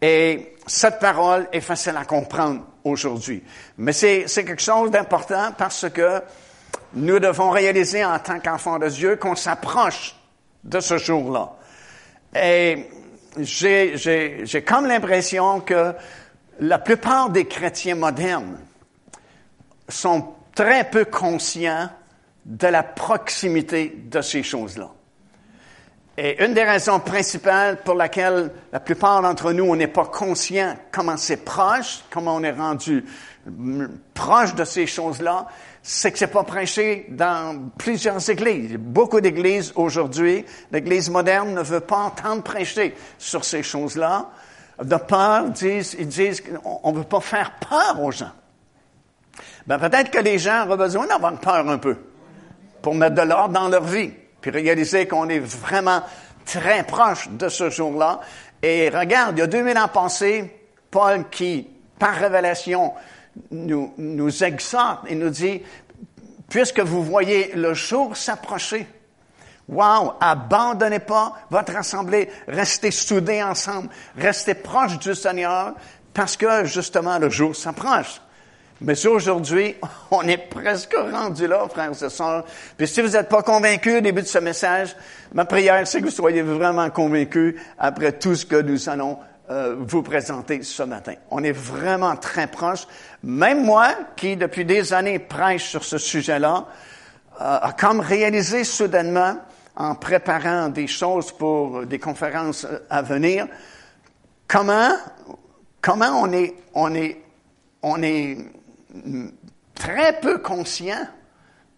et 0.00 0.56
cette 0.66 0.98
parole 0.98 1.46
est 1.52 1.60
facile 1.60 1.96
à 1.96 2.04
comprendre 2.04 2.64
aujourd'hui. 2.84 3.42
Mais 3.78 3.92
c'est, 3.92 4.26
quelque 4.26 4.62
chose 4.62 4.90
d'important 4.90 5.52
parce 5.56 5.88
que 5.90 6.22
nous 6.94 7.18
devons 7.18 7.50
réaliser 7.50 8.04
en 8.04 8.18
tant 8.18 8.40
qu'enfants 8.40 8.78
de 8.78 8.88
Dieu 8.88 9.16
qu'on 9.16 9.36
s'approche 9.36 10.16
de 10.64 10.80
ce 10.80 10.96
jour-là. 10.96 11.52
Et 12.34 12.88
j'ai 13.38 14.64
comme 14.66 14.86
l'impression 14.86 15.60
que 15.60 15.94
la 16.60 16.78
plupart 16.78 17.30
des 17.30 17.46
chrétiens 17.46 17.94
modernes 17.94 18.58
sont 19.88 20.34
très 20.54 20.88
peu 20.88 21.04
conscients 21.04 21.90
de 22.44 22.66
la 22.68 22.82
proximité 22.82 23.94
de 24.06 24.20
ces 24.20 24.42
choses-là. 24.42 24.90
Et 26.24 26.40
une 26.44 26.54
des 26.54 26.62
raisons 26.62 27.00
principales 27.00 27.82
pour 27.82 27.96
laquelle 27.96 28.52
la 28.72 28.78
plupart 28.78 29.22
d'entre 29.22 29.52
nous, 29.52 29.64
on 29.64 29.74
n'est 29.74 29.88
pas 29.88 30.04
conscient 30.04 30.76
comment 30.92 31.16
c'est 31.16 31.44
proche, 31.44 32.04
comment 32.12 32.36
on 32.36 32.44
est 32.44 32.52
rendu 32.52 33.04
proche 34.14 34.54
de 34.54 34.64
ces 34.64 34.86
choses-là, 34.86 35.48
c'est 35.82 36.12
que 36.12 36.18
c'est 36.20 36.28
pas 36.28 36.44
prêché 36.44 37.06
dans 37.08 37.70
plusieurs 37.76 38.30
églises. 38.30 38.76
Beaucoup 38.76 39.20
d'églises 39.20 39.72
aujourd'hui, 39.74 40.44
l'église 40.70 41.10
moderne 41.10 41.54
ne 41.54 41.62
veut 41.62 41.80
pas 41.80 41.96
entendre 41.98 42.44
prêcher 42.44 42.94
sur 43.18 43.44
ces 43.44 43.64
choses-là. 43.64 44.30
De 44.80 44.94
peur, 44.94 45.46
disent, 45.46 45.96
ils 45.98 46.06
disent 46.06 46.40
qu'on 46.40 46.92
ne 46.92 46.98
veut 46.98 47.04
pas 47.04 47.20
faire 47.20 47.54
peur 47.68 48.00
aux 48.00 48.12
gens. 48.12 48.30
Ben, 49.66 49.76
peut-être 49.76 50.12
que 50.12 50.20
les 50.20 50.38
gens 50.38 50.70
ont 50.70 50.76
besoin 50.76 51.08
d'avoir 51.08 51.36
peur 51.40 51.68
un 51.68 51.78
peu 51.78 51.96
pour 52.80 52.94
mettre 52.94 53.16
de 53.16 53.22
l'ordre 53.22 53.54
dans 53.54 53.68
leur 53.68 53.82
vie 53.82 54.12
puis 54.42 54.50
réaliser 54.50 55.06
qu'on 55.06 55.28
est 55.28 55.38
vraiment 55.38 56.02
très 56.44 56.84
proche 56.84 57.30
de 57.30 57.48
ce 57.48 57.70
jour-là. 57.70 58.20
Et 58.62 58.90
regarde, 58.90 59.38
il 59.38 59.40
y 59.40 59.42
a 59.42 59.46
2000 59.46 59.78
ans 59.78 59.88
passés, 59.88 60.68
Paul 60.90 61.28
qui, 61.30 61.66
par 61.98 62.14
révélation, 62.14 62.92
nous, 63.50 63.94
nous 63.96 64.44
exhorte 64.44 65.04
et 65.08 65.14
nous 65.14 65.30
dit, 65.30 65.62
puisque 66.50 66.80
vous 66.80 67.02
voyez 67.02 67.52
le 67.54 67.72
jour 67.72 68.16
s'approcher, 68.16 68.86
Wow, 69.68 70.14
abandonnez 70.20 70.98
pas 70.98 71.34
votre 71.48 71.76
assemblée, 71.76 72.28
restez 72.48 72.90
soudés 72.90 73.42
ensemble, 73.42 73.88
restez 74.16 74.54
proches 74.54 74.98
du 74.98 75.14
Seigneur, 75.14 75.74
parce 76.12 76.36
que 76.36 76.64
justement 76.64 77.18
le 77.18 77.30
jour 77.30 77.54
s'approche. 77.54 78.20
Mais 78.84 79.06
aujourd'hui, 79.06 79.76
on 80.10 80.22
est 80.22 80.48
presque 80.48 80.94
rendu 80.94 81.46
là, 81.46 81.66
frères 81.68 81.90
et 81.90 82.10
sœurs. 82.10 82.44
Puis 82.76 82.88
si 82.88 83.00
vous 83.00 83.10
n'êtes 83.10 83.28
pas 83.28 83.42
convaincus 83.42 83.98
au 83.98 84.00
début 84.00 84.22
de 84.22 84.26
ce 84.26 84.38
message, 84.38 84.96
ma 85.32 85.44
prière, 85.44 85.86
c'est 85.86 86.00
que 86.00 86.06
vous 86.06 86.10
soyez 86.10 86.42
vraiment 86.42 86.90
convaincus 86.90 87.54
après 87.78 88.12
tout 88.12 88.34
ce 88.34 88.44
que 88.44 88.60
nous 88.60 88.88
allons 88.88 89.18
euh, 89.50 89.76
vous 89.78 90.02
présenter 90.02 90.62
ce 90.62 90.82
matin. 90.82 91.14
On 91.30 91.44
est 91.44 91.52
vraiment 91.52 92.16
très 92.16 92.46
proche. 92.46 92.86
Même 93.22 93.64
moi, 93.64 93.90
qui 94.16 94.36
depuis 94.36 94.64
des 94.64 94.92
années 94.92 95.18
prêche 95.18 95.68
sur 95.68 95.84
ce 95.84 95.98
sujet-là, 95.98 96.66
euh, 97.40 97.58
a 97.60 97.72
comme 97.78 98.00
réalisé 98.00 98.64
soudainement, 98.64 99.36
en 99.74 99.94
préparant 99.94 100.68
des 100.68 100.86
choses 100.86 101.32
pour 101.32 101.86
des 101.86 101.98
conférences 101.98 102.64
euh, 102.64 102.78
à 102.90 103.02
venir, 103.02 103.46
comment, 104.48 104.90
comment 105.80 106.20
on 106.20 106.32
est, 106.32 106.54
on 106.74 106.94
est, 106.94 107.22
on 107.82 108.02
est 108.02 108.36
très 109.74 110.20
peu 110.20 110.38
conscient 110.38 111.06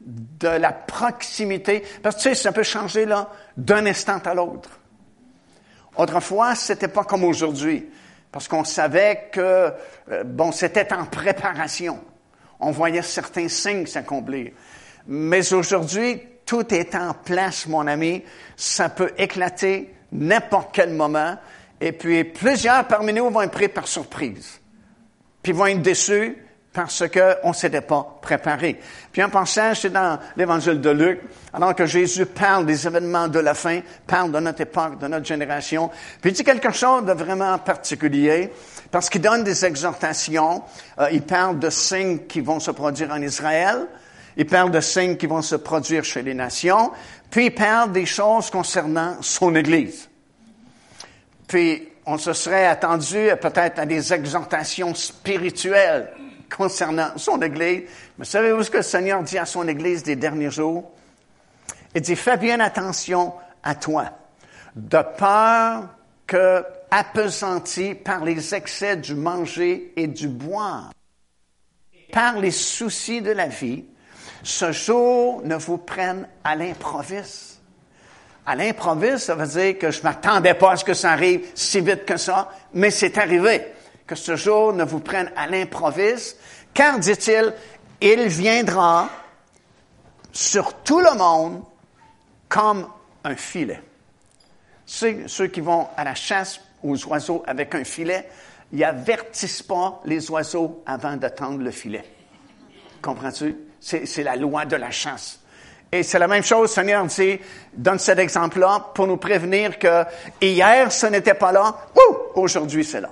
de 0.00 0.48
la 0.48 0.72
proximité. 0.72 1.82
Parce 2.02 2.16
que 2.16 2.20
tu 2.22 2.28
sais, 2.30 2.34
ça 2.34 2.52
peut 2.52 2.62
changer 2.62 3.06
là 3.06 3.30
d'un 3.56 3.86
instant 3.86 4.18
à 4.24 4.34
l'autre. 4.34 4.70
Autrefois, 5.96 6.54
c'était 6.54 6.88
pas 6.88 7.04
comme 7.04 7.24
aujourd'hui. 7.24 7.88
Parce 8.32 8.48
qu'on 8.48 8.64
savait 8.64 9.28
que, 9.32 9.72
euh, 10.10 10.24
bon, 10.24 10.50
c'était 10.50 10.92
en 10.92 11.06
préparation. 11.06 12.00
On 12.58 12.72
voyait 12.72 13.02
certains 13.02 13.48
signes 13.48 13.86
s'accomplir. 13.86 14.50
Mais 15.06 15.52
aujourd'hui, 15.52 16.20
tout 16.44 16.74
est 16.74 16.94
en 16.94 17.14
place, 17.14 17.66
mon 17.66 17.86
ami. 17.86 18.24
Ça 18.56 18.88
peut 18.88 19.12
éclater 19.18 19.94
n'importe 20.10 20.70
quel 20.72 20.90
moment. 20.90 21.36
Et 21.80 21.92
puis, 21.92 22.24
plusieurs 22.24 22.86
parmi 22.86 23.12
nous 23.12 23.30
vont 23.30 23.42
être 23.42 23.52
pris 23.52 23.68
par 23.68 23.86
surprise. 23.86 24.60
Puis 25.42 25.52
vont 25.52 25.66
être 25.66 25.82
déçus 25.82 26.43
parce 26.74 27.04
qu'on 27.08 27.50
ne 27.50 27.54
s'était 27.54 27.82
pas 27.82 28.18
préparé. 28.20 28.80
Puis 29.12 29.22
un 29.22 29.28
passage, 29.28 29.82
c'est 29.82 29.92
dans 29.92 30.18
l'évangile 30.36 30.80
de 30.80 30.90
Luc, 30.90 31.20
alors 31.52 31.72
que 31.72 31.86
Jésus 31.86 32.26
parle 32.26 32.66
des 32.66 32.84
événements 32.84 33.28
de 33.28 33.38
la 33.38 33.54
fin, 33.54 33.80
parle 34.04 34.32
de 34.32 34.40
notre 34.40 34.62
époque, 34.62 34.98
de 34.98 35.06
notre 35.06 35.24
génération, 35.24 35.88
puis 36.20 36.32
il 36.32 36.34
dit 36.34 36.42
quelque 36.42 36.72
chose 36.72 37.04
de 37.04 37.12
vraiment 37.12 37.56
particulier, 37.58 38.52
parce 38.90 39.08
qu'il 39.08 39.20
donne 39.20 39.44
des 39.44 39.64
exhortations, 39.64 40.64
euh, 40.98 41.08
il 41.12 41.22
parle 41.22 41.60
de 41.60 41.70
signes 41.70 42.26
qui 42.26 42.40
vont 42.40 42.58
se 42.58 42.72
produire 42.72 43.12
en 43.12 43.22
Israël, 43.22 43.86
il 44.36 44.46
parle 44.46 44.72
de 44.72 44.80
signes 44.80 45.16
qui 45.16 45.26
vont 45.26 45.42
se 45.42 45.54
produire 45.54 46.02
chez 46.02 46.22
les 46.22 46.34
nations, 46.34 46.90
puis 47.30 47.46
il 47.46 47.54
parle 47.54 47.92
des 47.92 48.06
choses 48.06 48.50
concernant 48.50 49.18
son 49.20 49.54
Église. 49.54 50.08
Puis 51.46 51.88
on 52.04 52.18
se 52.18 52.32
serait 52.32 52.66
attendu 52.66 53.28
peut-être 53.40 53.78
à 53.78 53.86
des 53.86 54.12
exhortations 54.12 54.92
spirituelles 54.92 56.10
concernant 56.56 57.10
son 57.16 57.40
Église. 57.42 57.82
Mais 58.18 58.24
savez-vous 58.24 58.62
ce 58.62 58.70
que 58.70 58.78
le 58.78 58.82
Seigneur 58.82 59.22
dit 59.22 59.38
à 59.38 59.46
son 59.46 59.66
Église 59.68 60.02
des 60.02 60.16
derniers 60.16 60.50
jours? 60.50 60.90
Il 61.94 62.00
dit, 62.00 62.16
fais 62.16 62.36
bien 62.36 62.60
attention 62.60 63.34
à 63.62 63.74
toi, 63.74 64.06
de 64.74 64.98
peur 65.16 65.88
que, 66.26 66.64
appesanti 66.90 67.94
par 67.94 68.24
les 68.24 68.54
excès 68.54 68.96
du 68.96 69.14
manger 69.14 69.92
et 69.96 70.06
du 70.06 70.28
boire, 70.28 70.92
par 72.12 72.38
les 72.38 72.52
soucis 72.52 73.20
de 73.20 73.32
la 73.32 73.48
vie, 73.48 73.84
ce 74.44 74.70
jour 74.72 75.42
ne 75.44 75.56
vous 75.56 75.78
prenne 75.78 76.28
à 76.44 76.54
l'improviste. 76.54 77.60
À 78.46 78.54
l'improviste, 78.54 79.18
ça 79.18 79.34
veut 79.34 79.46
dire 79.46 79.78
que 79.78 79.90
je 79.90 80.02
m'attendais 80.02 80.54
pas 80.54 80.72
à 80.72 80.76
ce 80.76 80.84
que 80.84 80.94
ça 80.94 81.12
arrive 81.12 81.46
si 81.54 81.80
vite 81.80 82.04
que 82.04 82.16
ça, 82.16 82.52
mais 82.74 82.90
c'est 82.90 83.16
arrivé. 83.18 83.62
Que 84.06 84.14
ce 84.14 84.36
jour 84.36 84.74
ne 84.74 84.84
vous 84.84 85.00
prenne 85.00 85.32
à 85.34 85.46
l'improviste, 85.46 86.38
car, 86.74 86.98
dit-il, 86.98 87.54
il 88.00 88.26
viendra 88.26 89.08
sur 90.32 90.74
tout 90.82 91.00
le 91.00 91.16
monde 91.16 91.62
comme 92.48 92.88
un 93.22 93.36
filet. 93.36 93.80
Ceux, 94.84 95.46
qui 95.46 95.60
vont 95.60 95.88
à 95.96 96.04
la 96.04 96.14
chasse 96.14 96.60
aux 96.82 97.06
oiseaux 97.06 97.42
avec 97.46 97.74
un 97.74 97.84
filet, 97.84 98.28
ils 98.72 98.84
avertissent 98.84 99.62
pas 99.62 100.02
les 100.04 100.30
oiseaux 100.30 100.82
avant 100.84 101.16
de 101.16 101.28
tendre 101.28 101.62
le 101.62 101.70
filet. 101.70 102.04
Comprends-tu? 103.00 103.56
C'est 103.80 104.22
la 104.22 104.36
loi 104.36 104.66
de 104.66 104.76
la 104.76 104.90
chasse. 104.90 105.40
Et 105.92 106.02
c'est 106.02 106.18
la 106.18 106.26
même 106.26 106.42
chose, 106.42 106.72
Seigneur 106.72 107.04
dit, 107.06 107.38
donne 107.72 107.98
cet 108.00 108.18
exemple-là 108.18 108.90
pour 108.94 109.06
nous 109.06 109.16
prévenir 109.16 109.78
que 109.78 110.04
hier, 110.40 110.90
ce 110.90 111.06
n'était 111.06 111.34
pas 111.34 111.52
là, 111.52 111.76
aujourd'hui, 112.34 112.84
c'est 112.84 113.00
là. 113.00 113.10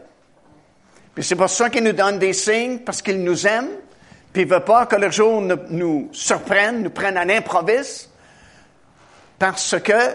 Puis 1.15 1.25
c'est 1.25 1.37
pour 1.37 1.51
ça 1.51 1.69
qu'il 1.69 1.85
nous 1.85 1.93
donne 1.93 2.19
des 2.19 2.33
signes, 2.33 2.79
parce 2.79 3.03
qu'il 3.03 3.23
nous 3.23 3.47
aime, 3.47 3.69
puis 4.33 4.43
il 4.43 4.49
veut 4.49 4.61
pas 4.61 4.87
que 4.87 4.97
le 4.97 5.11
jour 5.11 5.43
nous 5.43 6.09
surprenne, 6.13 6.83
nous 6.83 6.91
prenne 6.91 7.17
à 7.17 7.25
l'improviste, 7.25 8.11
parce 9.39 9.77
que, 9.81 10.15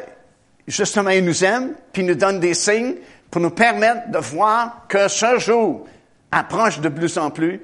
justement, 0.68 1.12
il 1.12 1.24
nous 1.24 1.44
aime, 1.44 1.75
puis 1.92 2.01
il 2.01 2.08
nous 2.08 2.16
donne 2.16 2.39
des 2.39 2.54
signes 2.54 2.96
pour 3.30 3.42
nous 3.42 3.51
permettre 3.51 4.10
de 4.10 4.18
voir 4.18 4.86
que 4.88 5.08
ce 5.08 5.38
jour 5.38 5.88
approche 6.32 6.80
de 6.80 6.89
plus 6.89 7.18
en 7.18 7.30
plus, 7.30 7.62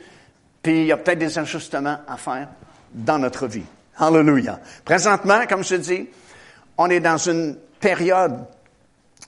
puis 0.61 0.81
il 0.81 0.85
y 0.85 0.91
a 0.91 0.97
peut-être 0.97 1.19
des 1.19 1.39
ajustements 1.39 1.97
à 2.07 2.17
faire 2.17 2.47
dans 2.93 3.17
notre 3.17 3.47
vie. 3.47 3.65
Hallelujah. 3.97 4.59
Présentement, 4.85 5.45
comme 5.47 5.63
je 5.63 5.75
dis, 5.75 6.07
on 6.77 6.89
est 6.89 6.99
dans 6.99 7.17
une 7.17 7.57
période 7.79 8.45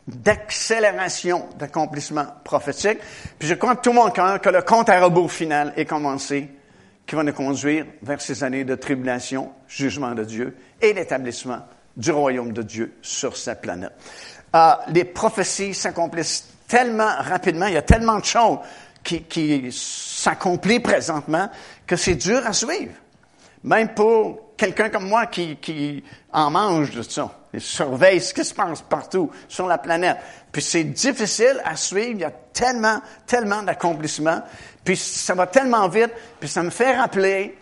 d'accélération 0.07 1.47
d'accomplissement 1.57 2.25
prophétique. 2.43 2.99
Puis 3.39 3.47
je 3.47 3.55
crois 3.55 3.75
de 3.75 3.79
tout 3.79 3.93
mon 3.93 4.09
cœur 4.11 4.39
que 4.39 4.49
le 4.49 4.61
compte 4.61 4.89
à 4.89 4.99
rebours 4.99 5.31
final 5.31 5.73
est 5.75 5.85
commencé 5.85 6.49
qui 7.05 7.15
va 7.15 7.23
nous 7.23 7.33
conduire 7.33 7.85
vers 8.01 8.21
ces 8.21 8.43
années 8.43 8.63
de 8.63 8.75
tribulation, 8.75 9.51
jugement 9.67 10.13
de 10.13 10.23
Dieu 10.23 10.55
et 10.81 10.93
l'établissement 10.93 11.59
du 11.95 12.11
royaume 12.11 12.51
de 12.51 12.61
Dieu 12.61 12.95
sur 13.01 13.37
sa 13.37 13.55
planète. 13.55 13.93
Euh, 14.55 14.73
les 14.89 15.05
prophéties 15.05 15.73
s'accomplissent 15.73 16.47
tellement 16.67 17.15
rapidement, 17.19 17.67
il 17.67 17.73
y 17.73 17.77
a 17.77 17.83
tellement 17.83 18.19
de 18.19 18.25
choses 18.25 18.59
qui, 19.03 19.23
qui 19.23 19.69
s'accomplissent 19.71 20.79
présentement 20.79 21.49
que 21.85 21.95
c'est 21.95 22.15
dur 22.15 22.45
à 22.45 22.53
suivre. 22.53 22.93
Même 23.63 23.93
pour 23.93 24.44
quelqu'un 24.57 24.89
comme 24.89 25.07
moi 25.07 25.25
qui, 25.27 26.03
en 26.31 26.49
mange 26.49 26.91
de 26.91 27.01
ça, 27.01 27.31
et 27.53 27.59
surveille 27.59 28.21
ce 28.21 28.33
qui 28.33 28.43
se 28.43 28.53
passe 28.53 28.81
partout 28.81 29.31
sur 29.47 29.67
la 29.67 29.77
planète. 29.77 30.17
Puis 30.51 30.61
c'est 30.61 30.83
difficile 30.83 31.61
à 31.63 31.75
suivre, 31.75 32.11
il 32.11 32.19
y 32.19 32.23
a 32.25 32.31
tellement, 32.31 33.01
tellement 33.25 33.63
d'accomplissements, 33.63 34.41
puis 34.83 34.97
ça 34.97 35.33
va 35.33 35.47
tellement 35.47 35.87
vite, 35.87 36.11
puis 36.39 36.49
ça 36.49 36.63
me 36.63 36.69
fait 36.69 36.95
rappeler 36.95 37.57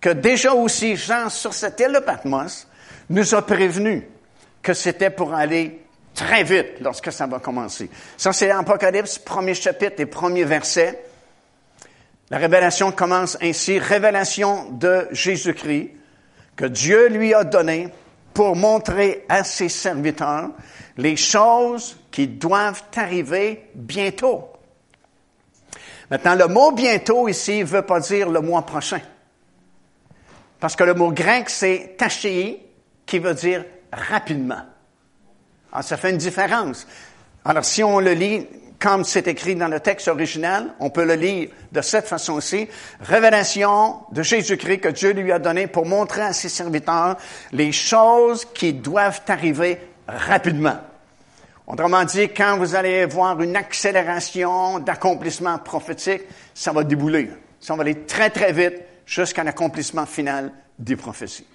que 0.00 0.10
déjà 0.10 0.52
aussi 0.52 0.96
Jean 0.96 1.28
sur 1.28 1.52
cette 1.52 1.80
île 1.80 1.92
de 1.92 1.98
Patmos 1.98 2.66
nous 3.10 3.34
a 3.34 3.42
prévenu 3.42 4.06
que 4.62 4.74
c'était 4.74 5.10
pour 5.10 5.34
aller 5.34 5.82
très 6.14 6.44
vite 6.44 6.80
lorsque 6.80 7.12
ça 7.12 7.26
va 7.26 7.38
commencer. 7.38 7.90
Ça, 8.16 8.32
c'est 8.32 8.50
Apocalypse, 8.50 9.18
premier 9.18 9.54
chapitre 9.54 10.00
et 10.00 10.06
premier 10.06 10.44
verset. 10.44 11.04
La 12.30 12.38
révélation 12.38 12.92
commence 12.92 13.38
ainsi, 13.40 13.78
révélation 13.78 14.70
de 14.72 15.08
Jésus-Christ 15.10 15.92
que 16.58 16.66
Dieu 16.66 17.08
lui 17.08 17.32
a 17.32 17.44
donné 17.44 17.88
pour 18.34 18.56
montrer 18.56 19.24
à 19.28 19.44
ses 19.44 19.68
serviteurs 19.68 20.50
les 20.96 21.14
choses 21.16 21.96
qui 22.10 22.26
doivent 22.26 22.82
arriver 22.96 23.70
bientôt. 23.76 24.48
Maintenant, 26.10 26.34
le 26.34 26.48
mot 26.48 26.72
bientôt 26.72 27.28
ici 27.28 27.60
ne 27.60 27.64
veut 27.64 27.82
pas 27.82 28.00
dire 28.00 28.28
le 28.28 28.40
mois 28.40 28.66
prochain. 28.66 29.00
Parce 30.58 30.74
que 30.74 30.82
le 30.82 30.94
mot 30.94 31.12
grec, 31.12 31.48
c'est 31.48 31.94
tachéi, 31.96 32.58
qui 33.06 33.20
veut 33.20 33.34
dire 33.34 33.64
rapidement. 33.92 34.62
Alors, 35.70 35.84
ça 35.84 35.96
fait 35.96 36.10
une 36.10 36.16
différence. 36.16 36.88
Alors, 37.44 37.64
si 37.64 37.84
on 37.84 38.00
le 38.00 38.14
lit 38.14 38.48
comme 38.78 39.04
c'est 39.04 39.26
écrit 39.26 39.56
dans 39.56 39.68
le 39.68 39.80
texte 39.80 40.08
original, 40.08 40.74
on 40.78 40.90
peut 40.90 41.04
le 41.04 41.14
lire 41.14 41.50
de 41.72 41.80
cette 41.80 42.06
façon 42.06 42.34
aussi. 42.34 42.68
Révélation 43.00 44.00
de 44.12 44.22
Jésus-Christ 44.22 44.80
que 44.80 44.88
Dieu 44.88 45.12
lui 45.12 45.32
a 45.32 45.38
donné 45.38 45.66
pour 45.66 45.84
montrer 45.84 46.22
à 46.22 46.32
ses 46.32 46.48
serviteurs 46.48 47.16
les 47.52 47.72
choses 47.72 48.44
qui 48.44 48.72
doivent 48.72 49.22
arriver 49.26 49.78
rapidement. 50.06 50.78
Autrement 51.66 52.04
dit, 52.04 52.30
quand 52.30 52.56
vous 52.56 52.74
allez 52.74 53.04
voir 53.04 53.40
une 53.42 53.56
accélération 53.56 54.78
d'accomplissement 54.78 55.58
prophétique, 55.58 56.22
ça 56.54 56.72
va 56.72 56.84
débouler. 56.84 57.30
Ça 57.60 57.74
va 57.74 57.82
aller 57.82 58.04
très, 58.04 58.30
très 58.30 58.52
vite 58.52 58.80
jusqu'à 59.04 59.44
l'accomplissement 59.44 60.06
final 60.06 60.52
des 60.78 60.96
prophéties. 60.96 61.46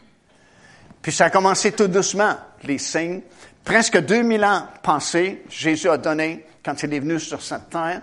Puis 1.02 1.12
ça 1.12 1.26
a 1.26 1.30
commencé 1.30 1.72
tout 1.72 1.88
doucement, 1.88 2.36
les 2.64 2.78
signes. 2.78 3.22
Presque 3.64 3.98
2000 3.98 4.44
ans 4.44 4.68
passés, 4.84 5.44
Jésus 5.50 5.90
a 5.90 5.98
donné, 5.98 6.46
quand 6.64 6.82
il 6.84 6.94
est 6.94 7.00
venu 7.00 7.20
sur 7.20 7.42
cette 7.42 7.70
terre, 7.70 8.02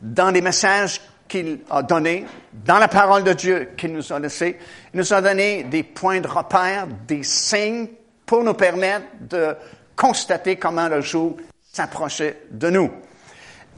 dans 0.00 0.30
les 0.30 0.40
messages 0.40 1.00
qu'il 1.28 1.60
a 1.70 1.82
donnés, 1.82 2.26
dans 2.52 2.78
la 2.78 2.88
parole 2.88 3.22
de 3.22 3.32
Dieu 3.32 3.70
qu'il 3.76 3.92
nous 3.92 4.12
a 4.12 4.18
laissé, 4.18 4.58
il 4.92 4.98
nous 4.98 5.12
a 5.12 5.20
donné 5.20 5.64
des 5.64 5.82
points 5.82 6.20
de 6.20 6.28
repère, 6.28 6.86
des 7.06 7.22
signes 7.22 7.88
pour 8.26 8.42
nous 8.42 8.54
permettre 8.54 9.06
de 9.20 9.54
constater 9.94 10.56
comment 10.56 10.88
le 10.88 11.00
jour 11.00 11.36
s'approchait 11.72 12.42
de 12.50 12.70
nous. 12.70 12.90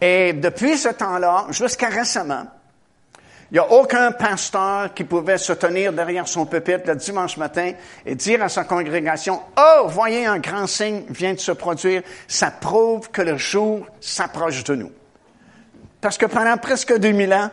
Et 0.00 0.33
depuis 0.33 0.79
ce 0.79 0.88
temps-là, 0.88 1.47
jusqu'à 1.50 1.88
récemment, 1.88 2.47
il 3.53 3.57
n'y 3.57 3.59
a 3.59 3.71
aucun 3.71 4.13
pasteur 4.13 4.95
qui 4.95 5.05
pouvait 5.05 5.37
se 5.37 5.53
tenir 5.53 5.93
derrière 5.93 6.27
son 6.27 6.47
pupitre 6.47 6.87
le 6.87 6.97
dimanche 6.97 7.37
matin 7.37 7.73
et 8.07 8.15
dire 8.15 8.43
à 8.43 8.49
sa 8.49 8.65
congrégation, 8.65 9.43
Oh, 9.59 9.89
voyez, 9.89 10.25
un 10.25 10.39
grand 10.39 10.67
signe 10.67 11.03
vient 11.11 11.35
de 11.35 11.39
se 11.39 11.53
produire. 11.53 12.01
Ça 12.27 12.51
prouve 12.51 13.11
que 13.11 13.21
le 13.21 13.37
jour 13.37 13.87
s'approche 14.01 14.65
de 14.65 14.77
nous. 14.77 14.91
Parce 16.01 16.17
que 16.17 16.25
pendant 16.25 16.57
presque 16.57 16.97
2000 16.97 17.35
ans, 17.35 17.51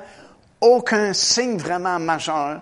aucun 0.62 1.12
signe 1.12 1.58
vraiment 1.58 2.00
majeur 2.00 2.62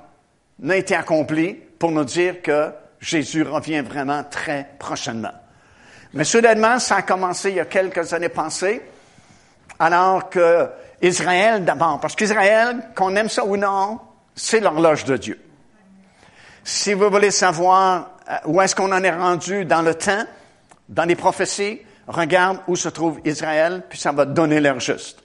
n'a 0.58 0.76
été 0.76 0.96
accompli 0.96 1.54
pour 1.54 1.92
nous 1.92 2.06
dire 2.06 2.42
que 2.42 2.72
Jésus 3.00 3.44
revient 3.44 3.82
vraiment 3.82 4.24
très 4.24 4.68
prochainement. 4.80 5.34
Mais 6.14 6.24
soudainement, 6.24 6.80
ça 6.80 6.96
a 6.96 7.02
commencé 7.04 7.52
il 7.52 7.58
y 7.58 7.60
a 7.60 7.66
quelques 7.66 8.14
années 8.14 8.30
passées, 8.30 8.82
alors 9.78 10.28
que 10.28 10.68
Israël 11.02 11.64
d'abord, 11.64 12.00
parce 12.00 12.16
qu'Israël, 12.16 12.90
qu'on 12.96 13.16
aime 13.16 13.30
ça 13.30 13.46
ou 13.46 13.58
non, 13.58 14.00
c'est 14.36 14.60
l'horloge 14.60 15.06
de 15.06 15.18
Dieu. 15.18 15.40
Si 16.64 16.94
vous 16.94 17.10
voulez 17.10 17.32
savoir 17.32 18.12
euh, 18.30 18.36
où 18.46 18.62
est-ce 18.62 18.76
qu'on 18.76 18.92
en 18.92 19.04
est 19.04 19.16
rendu 19.16 19.66
dans 19.66 19.82
le 19.82 19.96
temps, 19.96 20.24
dans 20.90 21.06
les 21.06 21.16
prophéties, 21.16 21.82
regarde 22.08 22.60
où 22.68 22.76
se 22.76 22.90
trouve 22.90 23.20
Israël, 23.26 23.84
puis 23.90 24.00
ça 24.00 24.12
va 24.12 24.26
donner 24.26 24.60
l'heure 24.60 24.80
juste. 24.80 25.24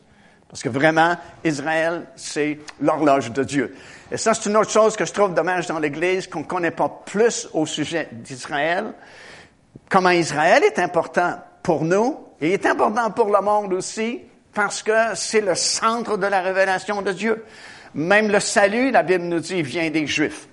Parce 0.48 0.62
que 0.62 0.68
vraiment, 0.68 1.16
Israël, 1.44 2.06
c'est 2.14 2.58
l'horloge 2.80 3.32
de 3.32 3.42
Dieu. 3.42 3.74
Et 4.10 4.18
ça, 4.18 4.34
c'est 4.34 4.50
une 4.50 4.56
autre 4.58 4.70
chose 4.70 4.96
que 4.96 5.06
je 5.06 5.12
trouve 5.12 5.32
dommage 5.32 5.66
dans 5.66 5.78
l'Église, 5.78 6.26
qu'on 6.26 6.40
ne 6.40 6.44
connaît 6.44 6.70
pas 6.70 6.90
plus 7.06 7.48
au 7.54 7.64
sujet 7.64 8.08
d'Israël. 8.12 8.92
Comment 9.88 10.10
Israël 10.10 10.62
est 10.62 10.78
important 10.78 11.38
pour 11.62 11.84
nous, 11.84 12.18
et 12.40 12.52
est 12.52 12.66
important 12.66 13.10
pour 13.10 13.34
le 13.34 13.40
monde 13.40 13.72
aussi, 13.72 14.20
parce 14.54 14.82
que 14.82 15.14
c'est 15.14 15.40
le 15.40 15.54
centre 15.54 16.16
de 16.16 16.26
la 16.26 16.40
révélation 16.40 17.02
de 17.02 17.12
Dieu. 17.12 17.44
Même 17.94 18.30
le 18.30 18.40
salut, 18.40 18.90
la 18.90 19.02
Bible 19.02 19.24
nous 19.24 19.40
dit, 19.40 19.62
vient 19.62 19.90
des 19.90 20.06
Juifs. 20.06 20.48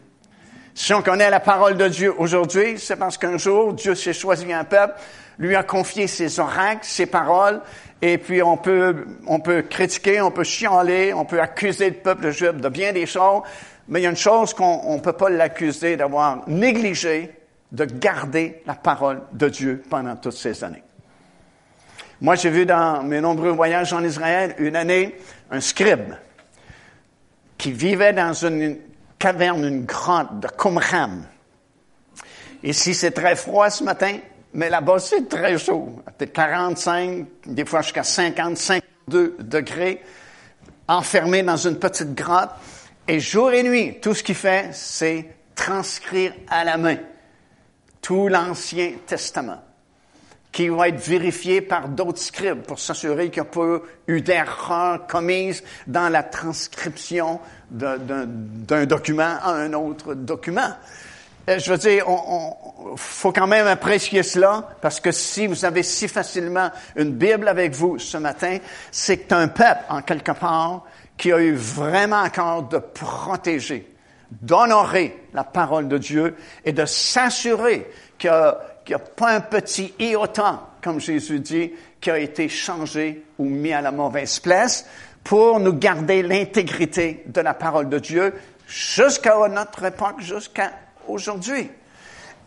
Si 0.74 0.94
on 0.94 1.02
connaît 1.02 1.30
la 1.30 1.40
parole 1.40 1.76
de 1.76 1.88
Dieu 1.88 2.14
aujourd'hui, 2.18 2.76
c'est 2.78 2.96
parce 2.96 3.18
qu'un 3.18 3.38
jour, 3.38 3.74
Dieu 3.74 3.96
s'est 3.96 4.14
choisi 4.14 4.52
un 4.54 4.64
peuple, 4.64 5.00
lui 5.38 5.56
a 5.56 5.64
confié 5.64 6.08
ses 6.08 6.40
oracles, 6.40 6.86
ses 6.86 7.06
paroles, 7.06 7.62
et 8.02 8.18
puis 8.18 8.42
on 8.42 8.56
peut, 8.56 9.06
on 9.28 9.40
peut 9.40 9.64
critiquer, 9.64 10.22
on 10.22 10.32
peut 10.32 10.44
chialer, 10.44 11.14
on 11.14 11.26
peut 11.26 11.42
accuser 11.42 11.90
le 11.90 11.96
peuple 11.98 12.32
juif 12.32 12.54
de 12.54 12.70
bien 12.70 12.94
des 12.94 13.06
choses, 13.06 13.42
mais 13.90 14.00
il 14.00 14.04
y 14.04 14.08
a 14.08 14.10
une 14.10 14.16
chose 14.16 14.54
qu'on 14.54 14.96
ne 14.96 15.02
peut 15.02 15.14
pas 15.14 15.30
l'accuser 15.30 15.98
d'avoir 15.98 16.48
négligé, 16.48 17.34
de 17.72 17.86
garder 17.86 18.62
la 18.66 18.76
parole 18.76 19.22
de 19.34 19.50
Dieu 19.50 19.84
pendant 19.90 20.16
toutes 20.16 20.34
ces 20.34 20.64
années. 20.64 20.84
Moi, 22.22 22.36
j'ai 22.36 22.50
vu 22.50 22.66
dans 22.66 23.02
mes 23.04 23.22
nombreux 23.22 23.52
voyages 23.52 23.94
en 23.94 24.04
Israël 24.04 24.54
une 24.58 24.76
année 24.76 25.16
un 25.50 25.62
scribe 25.62 26.16
qui 27.58 27.72
vivait 27.72 28.12
dans 28.12 28.34
une 28.34 28.78
caverne, 29.18 29.64
une 29.64 29.86
grotte 29.86 30.40
de 30.42 30.48
Qumran. 30.50 31.20
Ici, 32.62 32.94
c'est 32.94 33.12
très 33.12 33.38
froid 33.38 33.70
ce 33.70 33.86
matin, 33.86 34.18
mais 34.54 34.70
là-bas, 34.70 35.00
c'est 35.00 35.30
très 35.30 35.58
chaud. 35.58 36.02
C'est 36.20 36.34
45, 36.34 37.26
des 37.46 37.64
fois 37.64 37.82
jusqu'à 37.82 38.04
50, 38.04 38.58
52 38.58 39.38
degrés, 39.40 40.04
enfermé 40.90 41.42
dans 41.42 41.56
une 41.56 41.80
petite 41.80 42.14
grotte. 42.16 42.52
Et 43.08 43.22
jour 43.22 43.54
et 43.54 43.64
nuit, 43.64 44.00
tout 44.02 44.14
ce 44.14 44.24
qu'il 44.24 44.36
fait, 44.36 44.72
c'est 44.74 45.26
transcrire 45.56 46.34
à 46.50 46.66
la 46.66 46.78
main 46.78 46.98
tout 48.02 48.28
l'Ancien 48.28 48.94
Testament 49.06 49.69
qui 50.52 50.70
va 50.70 50.90
être 50.90 51.00
vérifié 51.00 51.62
par 51.62 51.88
d'autres 51.88 52.20
scribes 52.20 52.64
pour 52.64 52.80
s'assurer 52.80 53.30
qu'il 53.30 53.44
n'y 53.44 53.48
a 53.48 53.52
pas 53.52 53.82
eu 54.08 54.22
d'erreur 54.22 55.06
commise 55.08 55.64
dans 55.86 56.10
la 56.10 56.24
transcription 56.24 57.40
d'un 57.70 58.86
document 58.86 59.38
à 59.42 59.52
un 59.52 59.74
autre 59.74 60.16
document. 60.16 60.74
Euh, 61.50 61.60
je 61.60 61.72
veux 61.72 61.78
dire, 61.78 62.08
on, 62.10 62.96
faut 62.96 63.32
quand 63.32 63.48
même 63.48 63.68
apprécier 63.68 64.24
cela, 64.24 64.70
parce 64.82 65.00
que 65.00 65.12
si 65.12 65.48
vous 65.48 65.66
avez 65.66 65.84
si 65.84 66.08
facilement 66.08 66.70
une 66.96 67.14
Bible 67.14 67.48
avec 67.48 67.74
vous 67.74 67.98
ce 67.98 68.18
matin, 68.18 68.58
c'est 68.92 69.18
que 69.18 69.34
un 69.34 69.48
peuple, 69.48 69.84
en 69.90 70.02
quelque 70.02 70.32
part, 70.32 70.84
qui 71.18 71.32
a 71.32 71.40
eu 71.40 71.54
vraiment 71.54 72.22
à 72.22 72.30
de 72.70 72.78
protéger, 72.78 73.96
d'honorer 74.32 75.26
la 75.34 75.44
parole 75.44 75.88
de 75.88 75.98
Dieu 75.98 76.36
et 76.66 76.72
de 76.72 76.86
s'assurer 76.86 77.90
a 78.28 78.60
qu'il 78.90 78.96
n'y 78.96 79.04
a 79.04 79.06
pas 79.06 79.36
un 79.36 79.42
petit 79.42 79.94
iota, 80.00 80.62
comme 80.82 81.00
Jésus 81.00 81.40
dit, 81.40 81.74
qui 82.02 82.10
a 82.10 82.18
été 82.18 82.50
changé 82.50 83.24
ou 83.38 83.46
mis 83.46 83.72
à 83.72 83.82
la 83.82 83.92
mauvaise 83.92 84.40
place 84.40 84.84
pour 85.24 85.60
nous 85.60 85.74
garder 85.74 86.24
l'intégrité 86.24 87.22
de 87.28 87.42
la 87.42 87.54
parole 87.54 87.88
de 87.88 88.00
Dieu 88.00 88.34
jusqu'à 88.68 89.48
notre 89.48 89.86
époque, 89.86 90.22
jusqu'à 90.22 90.72
aujourd'hui. 91.08 91.70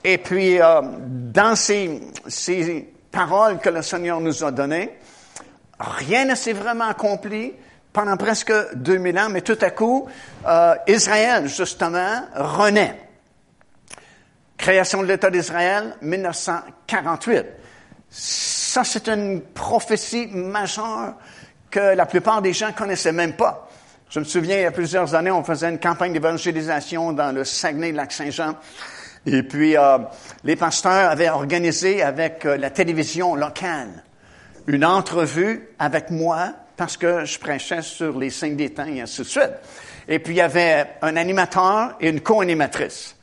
Et 0.02 0.18
puis, 0.18 0.60
euh, 0.60 0.80
dans 1.06 1.54
ces, 1.54 2.00
ces 2.26 2.92
paroles 3.12 3.60
que 3.60 3.68
le 3.68 3.82
Seigneur 3.82 4.20
nous 4.20 4.42
a 4.42 4.50
données, 4.50 4.98
rien 5.78 6.24
ne 6.24 6.34
s'est 6.34 6.54
vraiment 6.54 6.88
accompli 6.88 7.52
pendant 7.92 8.16
presque 8.16 8.52
2000 8.74 9.18
ans, 9.20 9.28
mais 9.30 9.42
tout 9.42 9.58
à 9.60 9.70
coup, 9.70 10.08
euh, 10.48 10.74
Israël, 10.88 11.46
justement, 11.46 12.22
renaît. 12.34 13.01
Création 14.62 15.02
de 15.02 15.08
l'État 15.08 15.28
d'Israël, 15.28 15.96
1948. 16.02 17.46
Ça, 18.08 18.84
c'est 18.84 19.08
une 19.08 19.42
prophétie 19.42 20.28
majeure 20.28 21.14
que 21.68 21.96
la 21.96 22.06
plupart 22.06 22.40
des 22.40 22.52
gens 22.52 22.70
connaissaient 22.70 23.10
même 23.10 23.32
pas. 23.32 23.68
Je 24.08 24.20
me 24.20 24.24
souviens, 24.24 24.58
il 24.58 24.62
y 24.62 24.66
a 24.66 24.70
plusieurs 24.70 25.16
années, 25.16 25.32
on 25.32 25.42
faisait 25.42 25.68
une 25.68 25.80
campagne 25.80 26.12
d'évangélisation 26.12 27.12
dans 27.12 27.34
le 27.34 27.42
Saguenay-Lac-Saint-Jean. 27.42 28.54
Et 29.26 29.42
puis, 29.42 29.76
euh, 29.76 29.98
les 30.44 30.54
pasteurs 30.54 31.10
avaient 31.10 31.30
organisé 31.30 32.00
avec 32.00 32.46
euh, 32.46 32.56
la 32.56 32.70
télévision 32.70 33.34
locale 33.34 34.04
une 34.68 34.84
entrevue 34.84 35.70
avec 35.80 36.10
moi 36.10 36.52
parce 36.76 36.96
que 36.96 37.24
je 37.24 37.36
prêchais 37.40 37.82
sur 37.82 38.16
les 38.16 38.30
signes 38.30 38.54
des 38.54 38.70
temps 38.70 38.86
et 38.86 39.00
ainsi 39.00 39.22
de 39.22 39.26
suite. 39.26 39.54
Et 40.06 40.20
puis, 40.20 40.34
il 40.34 40.36
y 40.36 40.40
avait 40.40 40.86
un 41.02 41.16
animateur 41.16 41.96
et 41.98 42.10
une 42.10 42.20
co-animatrice, 42.20 43.16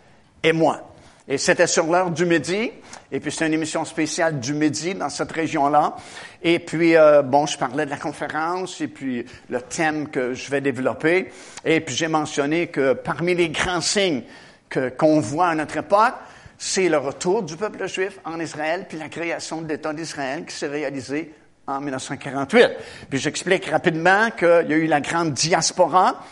et 0.43 0.51
moi. 0.51 0.89
Et 1.31 1.37
c'était 1.37 1.67
sur 1.67 1.85
l'heure 1.85 2.09
du 2.09 2.25
midi. 2.25 2.71
Et 3.11 3.19
puis, 3.19 3.31
c'est 3.31 3.45
une 3.45 3.53
émission 3.53 3.85
spéciale 3.85 4.39
du 4.39 4.55
midi 4.55 4.95
dans 4.95 5.09
cette 5.09 5.31
région-là. 5.31 5.95
Et 6.41 6.57
puis, 6.57 6.95
euh, 6.95 7.21
bon, 7.21 7.45
je 7.45 7.55
parlais 7.55 7.85
de 7.85 7.91
la 7.91 7.97
conférence 7.97 8.81
et 8.81 8.87
puis 8.87 9.23
le 9.47 9.61
thème 9.61 10.09
que 10.09 10.33
je 10.33 10.49
vais 10.49 10.59
développer. 10.59 11.31
Et 11.63 11.81
puis, 11.81 11.95
j'ai 11.95 12.07
mentionné 12.07 12.67
que 12.67 12.93
parmi 12.93 13.35
les 13.35 13.49
grands 13.49 13.79
signes 13.79 14.23
que, 14.69 14.89
qu'on 14.89 15.19
voit 15.19 15.49
à 15.49 15.55
notre 15.55 15.77
époque, 15.77 16.15
c'est 16.57 16.89
le 16.89 16.97
retour 16.97 17.43
du 17.43 17.55
peuple 17.55 17.87
juif 17.87 18.19
en 18.25 18.39
Israël, 18.39 18.87
puis 18.89 18.97
la 18.97 19.07
création 19.07 19.61
de 19.61 19.67
l'État 19.67 19.93
d'Israël 19.93 20.45
qui 20.45 20.55
s'est 20.55 20.67
réalisée 20.67 21.31
en 21.67 21.79
1948. 21.79 22.71
Puis 23.07 23.19
j'explique 23.19 23.67
rapidement 23.67 24.31
qu'il 24.31 24.65
y 24.67 24.73
a 24.73 24.77
eu 24.77 24.87
la 24.87 24.99
grande 24.99 25.33
diaspora 25.33 26.23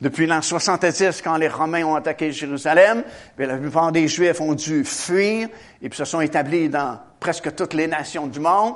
depuis 0.00 0.26
l'an 0.26 0.42
70, 0.42 1.20
quand 1.22 1.36
les 1.36 1.48
Romains 1.48 1.84
ont 1.84 1.94
attaqué 1.94 2.32
Jérusalem. 2.32 3.02
la 3.36 3.56
plupart 3.56 3.92
des 3.92 4.08
Juifs 4.08 4.40
ont 4.40 4.54
dû 4.54 4.84
fuir 4.84 5.48
et 5.82 5.88
puis 5.88 5.96
se 5.96 6.04
sont 6.04 6.20
établis 6.20 6.68
dans 6.68 6.98
presque 7.18 7.54
toutes 7.54 7.74
les 7.74 7.86
nations 7.86 8.26
du 8.26 8.40
monde. 8.40 8.74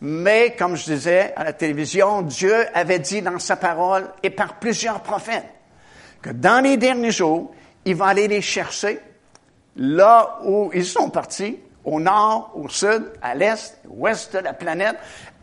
Mais, 0.00 0.54
comme 0.56 0.76
je 0.76 0.84
disais 0.84 1.32
à 1.36 1.44
la 1.44 1.52
télévision, 1.52 2.22
Dieu 2.22 2.54
avait 2.74 3.00
dit 3.00 3.22
dans 3.22 3.38
sa 3.38 3.56
parole 3.56 4.08
et 4.22 4.30
par 4.30 4.58
plusieurs 4.58 5.00
prophètes 5.00 5.46
que 6.22 6.30
dans 6.30 6.62
les 6.62 6.76
derniers 6.76 7.10
jours, 7.10 7.52
il 7.84 7.94
va 7.94 8.06
aller 8.06 8.28
les 8.28 8.42
chercher 8.42 9.00
là 9.76 10.40
où 10.44 10.70
ils 10.74 10.84
sont 10.84 11.10
partis, 11.10 11.58
au 11.84 12.00
nord, 12.00 12.52
au 12.54 12.68
sud, 12.68 13.12
à 13.22 13.34
l'est, 13.34 13.78
à 13.84 13.88
l'ouest 13.88 14.34
de 14.34 14.40
la 14.40 14.52
planète, 14.52 14.96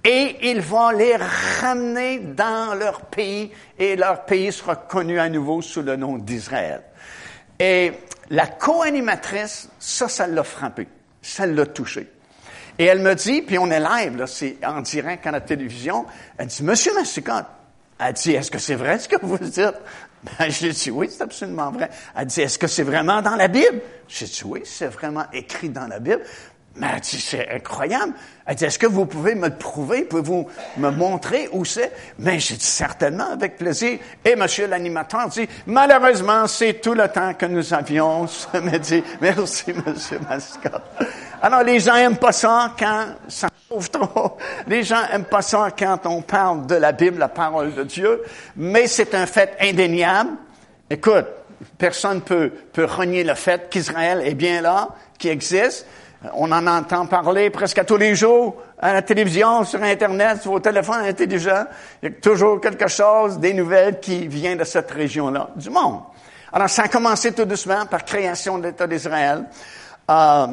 et 0.05 0.51
il 0.51 0.61
va 0.61 0.93
les 0.93 1.15
ramener 1.15 2.19
dans 2.19 2.75
leur 2.75 3.01
pays 3.01 3.51
et 3.77 3.95
leur 3.95 4.25
pays 4.25 4.51
sera 4.51 4.75
connu 4.75 5.19
à 5.19 5.27
nouveau 5.29 5.63
sous 5.63 5.81
le 5.81 5.95
nom 5.95 6.19
d'Israël. 6.19 6.83
Et 7.59 7.91
la 8.29 8.45
co-animatrice, 8.45 9.69
ça, 9.79 10.07
ça 10.07 10.27
l'a 10.27 10.43
frappé, 10.43 10.87
ça 11.21 11.47
l'a 11.47 11.65
touché. 11.65 12.07
Et 12.77 12.85
elle 12.85 12.99
me 12.99 13.15
dit, 13.15 13.41
puis 13.41 13.57
on 13.57 13.71
est 13.71 13.79
live, 13.79 14.17
là, 14.17 14.27
c'est 14.27 14.57
en 14.63 14.81
direct 14.81 15.25
à 15.25 15.31
la 15.31 15.41
télévision, 15.41 16.05
elle 16.37 16.47
dit, 16.47 16.63
Monsieur 16.63 16.93
Massicotte, 16.93 17.47
elle 17.99 18.13
dit, 18.13 18.33
est-ce 18.33 18.51
que 18.51 18.59
c'est 18.59 18.75
vrai 18.75 18.99
ce 18.99 19.07
que 19.07 19.15
vous 19.21 19.37
dites? 19.37 19.73
Ben, 20.39 20.49
j'ai 20.49 20.71
dit, 20.71 20.91
oui, 20.91 21.07
c'est 21.09 21.21
absolument 21.21 21.71
vrai. 21.71 21.89
Elle 22.15 22.25
dit, 22.25 22.41
est-ce 22.41 22.57
que 22.57 22.67
c'est 22.67 22.83
vraiment 22.83 23.21
dans 23.21 23.35
la 23.35 23.47
Bible? 23.47 23.79
J'ai 24.07 24.25
dit, 24.25 24.41
oui, 24.43 24.61
c'est 24.65 24.87
vraiment 24.87 25.25
écrit 25.31 25.69
dans 25.69 25.87
la 25.87 25.99
Bible. 25.99 26.21
Mais 26.77 26.99
c'est 27.01 27.49
incroyable. 27.49 28.13
Elle 28.45 28.55
dit, 28.55 28.65
est-ce 28.65 28.77
que 28.77 28.85
vous 28.85 29.05
pouvez 29.05 29.33
me 29.33 29.47
le 29.47 29.55
prouver? 29.55 30.03
Pouvez-vous 30.03 30.47
me 30.77 30.89
montrer 30.91 31.47
où 31.53 31.63
c'est? 31.63 31.91
Mais 32.19 32.37
j'ai 32.39 32.55
dit, 32.55 32.65
certainement, 32.65 33.31
avec 33.31 33.57
plaisir. 33.57 33.97
Et 34.25 34.35
monsieur 34.35 34.67
l'animateur 34.67 35.29
dit, 35.29 35.47
malheureusement, 35.67 36.45
c'est 36.47 36.81
tout 36.81 36.93
le 36.93 37.07
temps 37.07 37.33
que 37.33 37.45
nous 37.45 37.73
avions. 37.73 38.27
Me 38.53 38.77
dit, 38.77 39.03
merci, 39.21 39.73
monsieur 39.85 40.19
Mascotte. 40.27 40.83
Alors, 41.41 41.63
les 41.63 41.79
gens 41.79 41.95
aiment 41.95 42.17
pas 42.17 42.33
ça 42.33 42.73
quand 42.77 43.05
ça 43.29 43.47
chauffe 43.69 43.89
trop. 43.89 44.37
Les 44.67 44.83
gens 44.83 45.03
aiment 45.13 45.25
pas 45.25 45.41
ça 45.41 45.69
quand 45.77 46.05
on 46.05 46.21
parle 46.21 46.67
de 46.67 46.75
la 46.75 46.91
Bible, 46.91 47.19
la 47.19 47.29
parole 47.29 47.73
de 47.73 47.83
Dieu. 47.83 48.21
Mais 48.57 48.87
c'est 48.87 49.15
un 49.15 49.25
fait 49.25 49.55
indéniable. 49.61 50.31
Écoute, 50.89 51.25
personne 51.77 52.21
peut, 52.21 52.51
peut 52.73 52.85
renier 52.85 53.23
le 53.23 53.33
fait 53.33 53.69
qu'Israël 53.69 54.21
est 54.25 54.35
bien 54.35 54.61
là, 54.61 54.89
qui 55.17 55.29
existe. 55.29 55.87
On 56.33 56.51
en 56.51 56.67
entend 56.67 57.05
parler 57.05 57.49
presque 57.49 57.77
à 57.77 57.83
tous 57.83 57.97
les 57.97 58.15
jours, 58.15 58.55
à 58.79 58.93
la 58.93 59.01
télévision, 59.01 59.63
sur 59.63 59.81
Internet, 59.81 60.41
sur 60.41 60.51
vos 60.51 60.59
téléphones 60.59 61.05
intelligents. 61.05 61.65
Il 62.01 62.09
y 62.09 62.11
a 62.11 62.15
toujours 62.21 62.59
quelque 62.61 62.87
chose, 62.87 63.39
des 63.39 63.53
nouvelles 63.53 63.99
qui 63.99 64.27
viennent 64.27 64.57
de 64.57 64.63
cette 64.63 64.91
région-là, 64.91 65.49
du 65.55 65.69
monde. 65.69 66.01
Alors, 66.53 66.69
ça 66.69 66.83
a 66.83 66.87
commencé 66.87 67.33
tout 67.33 67.45
doucement 67.45 67.85
par 67.85 68.05
création 68.05 68.57
de 68.57 68.67
l'État 68.67 68.87
d'Israël. 68.87 69.45
Euh, 70.09 70.47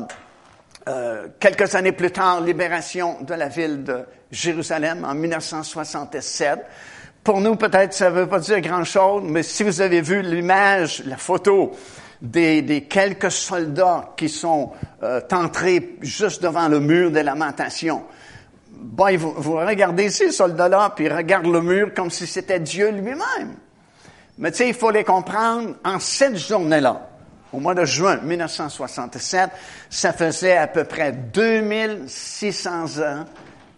euh, 0.89 1.29
quelques 1.39 1.75
années 1.75 1.93
plus 1.93 2.11
tard, 2.11 2.41
libération 2.41 3.19
de 3.21 3.35
la 3.35 3.49
ville 3.49 3.85
de 3.85 4.05
Jérusalem 4.31 5.07
en 5.09 5.15
1967. 5.15 6.59
Pour 7.23 7.41
nous, 7.41 7.55
peut-être, 7.55 7.93
ça 7.93 8.11
ne 8.11 8.17
veut 8.17 8.27
pas 8.27 8.41
dire 8.41 8.61
grand-chose, 8.61 9.23
mais 9.25 9.45
si 9.45 9.63
vous 9.63 9.81
avez 9.81 10.01
vu 10.01 10.23
l'image, 10.23 11.05
la 11.07 11.17
photo 11.17 11.71
des, 12.23 12.87
quelques 12.89 13.33
soldats 13.33 14.13
qui 14.17 14.29
sont 14.29 14.73
euh, 15.03 15.21
entrés 15.33 15.97
juste 16.01 16.43
devant 16.43 16.69
le 16.69 16.79
mur 16.81 17.11
des 17.11 17.25
lamentations. 17.25 18.05
Bon, 18.71 19.17
vous, 19.17 19.35
vous 19.37 19.57
regardez 19.57 20.09
ces 20.09 20.31
soldats-là, 20.31 20.93
puis 20.95 21.07
ils 21.07 21.13
regardent 21.13 21.53
le 21.53 21.61
mur 21.61 21.93
comme 21.95 22.11
si 22.11 22.27
c'était 22.27 22.61
Dieu 22.61 22.91
lui-même. 22.91 23.57
Mais 24.39 24.51
tu 24.53 24.59
sais, 24.59 24.69
il 24.69 24.75
faut 24.75 24.91
les 24.91 25.05
comprendre, 25.05 25.75
en 25.85 25.99
cette 25.99 26.37
journée-là, 26.37 27.09
au 27.53 27.61
mois 27.61 27.75
de 27.75 27.85
juin 27.85 28.19
1967, 28.23 29.51
ça 29.91 30.13
faisait 30.13 30.57
à 30.57 30.69
peu 30.69 30.85
près 30.85 31.13
2600 31.13 33.03
ans 33.03 33.25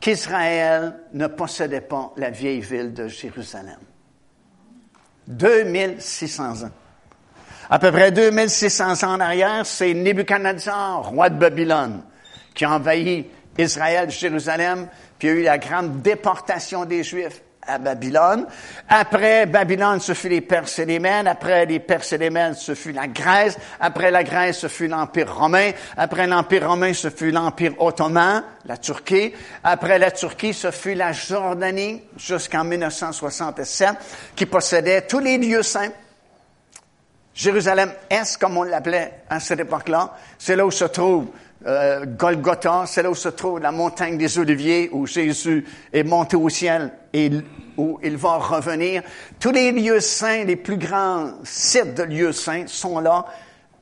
qu'Israël 0.01 0.95
ne 1.13 1.27
possédait 1.27 1.81
pas 1.81 2.13
la 2.17 2.31
vieille 2.31 2.61
ville 2.61 2.93
de 2.93 3.09
Jérusalem. 3.09 3.79
2600 5.27 6.65
ans. 6.65 6.71
À 7.71 7.79
peu 7.79 7.91
près 7.91 8.13
2600 8.13 9.05
ans 9.05 9.15
en 9.15 9.21
arrière, 9.21 9.65
c'est 9.65 9.95
Nebuchadnezzar, 9.95 11.09
roi 11.09 11.31
de 11.31 11.39
Babylone, 11.39 12.03
qui 12.55 12.65
a 12.65 12.73
envahi 12.73 13.27
Israël, 13.57 14.11
Jérusalem, 14.11 14.89
puis 15.19 15.29
a 15.29 15.33
eu 15.33 15.43
la 15.43 15.59
grande 15.59 16.03
déportation 16.03 16.85
des 16.85 17.03
Juifs 17.03 17.41
à 17.67 17.79
Babylone. 17.79 18.47
Après 18.89 19.47
Babylone, 19.47 19.99
ce 19.99 20.13
fut 20.13 20.29
les 20.29 20.43
Perses 20.43 20.79
et 20.81 20.85
les 20.85 20.99
Mènes. 20.99 21.27
Après 21.27 21.65
les 21.65 21.81
Perses 21.81 22.13
et 22.13 22.19
les 22.19 22.29
Mènes, 22.29 22.53
ce 22.53 22.75
fut 22.75 22.93
la 22.93 23.07
Grèce. 23.07 23.57
Après 23.81 24.11
la 24.11 24.23
Grèce, 24.23 24.59
ce 24.59 24.69
fut 24.69 24.87
l'Empire 24.87 25.35
romain. 25.35 25.71
Après 25.97 26.27
l'Empire 26.27 26.69
romain, 26.69 26.93
ce 26.93 27.09
fut 27.09 27.31
l'Empire 27.31 27.73
ottoman, 27.81 28.43
la 28.67 28.77
Turquie. 28.77 29.33
Après 29.63 29.99
la 29.99 30.11
Turquie, 30.11 30.53
ce 30.53 30.71
fut 30.71 30.95
la 30.95 31.13
Jordanie, 31.13 32.03
jusqu'en 32.19 32.65
1967, 32.65 33.89
qui 34.37 34.45
possédait 34.45 35.07
tous 35.07 35.21
les 35.21 35.39
lieux 35.39 35.63
saints 35.63 35.91
Jérusalem-Est, 37.35 38.37
comme 38.39 38.57
on 38.57 38.63
l'appelait 38.63 39.23
à 39.29 39.41
cette 39.41 39.61
époque-là, 39.61 40.17
c'est 40.39 40.55
là 40.55 40.65
où 40.65 40.71
se 40.71 40.85
trouve 40.85 41.27
euh, 41.67 42.05
Golgotha, 42.07 42.85
c'est 42.87 43.03
là 43.03 43.11
où 43.11 43.15
se 43.15 43.29
trouve 43.29 43.59
la 43.59 43.73
montagne 43.73 44.17
des 44.17 44.39
Oliviers, 44.39 44.89
où 44.93 45.07
Jésus 45.07 45.67
est 45.93 46.05
monté 46.05 46.37
au 46.37 46.49
ciel 46.49 46.93
et 47.13 47.31
où 47.77 47.99
il 48.03 48.17
va 48.17 48.37
revenir. 48.37 49.03
Tous 49.41 49.51
les 49.51 49.73
lieux 49.73 50.01
saints, 50.01 50.45
les 50.45 50.57
plus 50.57 50.77
grands 50.77 51.33
sites 51.43 51.95
de 51.95 52.05
lieux 52.05 52.33
saints 52.33 52.67
sont 52.67 53.01
là 53.01 53.25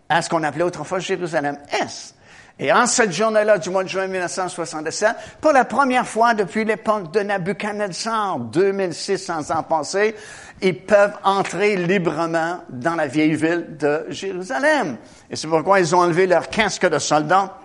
à 0.08 0.22
ce 0.22 0.30
qu'on 0.30 0.42
appelait 0.42 0.64
autrefois 0.64 0.98
Jérusalem-Est. 1.00 2.14
Et 2.58 2.72
en 2.72 2.86
cette 2.86 3.12
journée-là 3.12 3.58
du 3.58 3.70
mois 3.70 3.82
de 3.82 3.88
juin 3.88 4.06
1967, 4.06 5.16
pour 5.40 5.52
la 5.52 5.64
première 5.64 6.06
fois 6.06 6.34
depuis 6.34 6.64
l'époque 6.64 7.12
de 7.12 7.20
Nabucodonosor, 7.20 8.38
2600 8.52 9.50
ans 9.50 9.62
passés, 9.62 10.14
ils 10.60 10.78
peuvent 10.78 11.16
entrer 11.24 11.76
librement 11.76 12.58
dans 12.68 12.94
la 12.94 13.06
vieille 13.06 13.34
ville 13.34 13.76
de 13.78 14.04
Jérusalem. 14.10 14.96
Et 15.30 15.36
c'est 15.36 15.48
pourquoi 15.48 15.80
ils 15.80 15.94
ont 15.94 16.00
enlevé 16.00 16.26
leur 16.26 16.48
casque 16.48 16.88
de 16.88 16.98
soldats, 16.98 17.58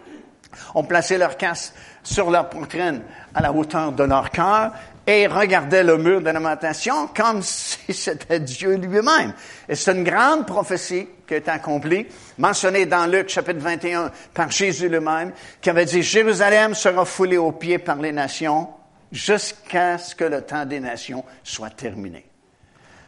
ont 0.74 0.84
placé 0.84 1.18
leur 1.18 1.38
casque 1.38 1.74
sur 2.02 2.32
leur 2.32 2.50
poitrine 2.50 3.02
à 3.36 3.42
la 3.42 3.52
hauteur 3.52 3.92
de 3.92 4.04
leur 4.04 4.32
cœur 4.32 4.72
et 5.06 5.28
regardaient 5.28 5.84
le 5.84 5.98
mur 5.98 6.22
de 6.22 6.30
lamentation 6.30 7.08
comme 7.08 7.42
si 7.42 7.94
c'était 7.94 8.40
Dieu 8.40 8.76
lui-même. 8.76 9.34
Et 9.68 9.76
c'est 9.76 9.92
une 9.92 10.04
grande 10.04 10.48
prophétie 10.48 11.08
qui 11.28 11.34
est 11.34 11.50
accomplie, 11.50 12.08
mentionnée 12.38 12.86
dans 12.86 13.06
Luc 13.06 13.30
chapitre 13.30 13.60
21 13.60 14.12
par 14.34 14.50
Jésus 14.50 14.88
lui-même, 14.88 15.34
qui 15.62 15.70
avait 15.70 15.86
dit, 15.86 16.02
Jérusalem 16.02 16.74
sera 16.74 17.04
foulée 17.06 17.38
aux 17.38 17.52
pieds 17.52 17.80
par 17.80 17.98
les 17.98 18.14
nations 18.14 18.70
jusqu'à 19.12 19.98
ce 19.98 20.16
que 20.16 20.24
le 20.24 20.42
temps 20.42 20.66
des 20.66 20.80
nations 20.80 21.24
soit 21.44 21.70
terminé. 21.70 22.26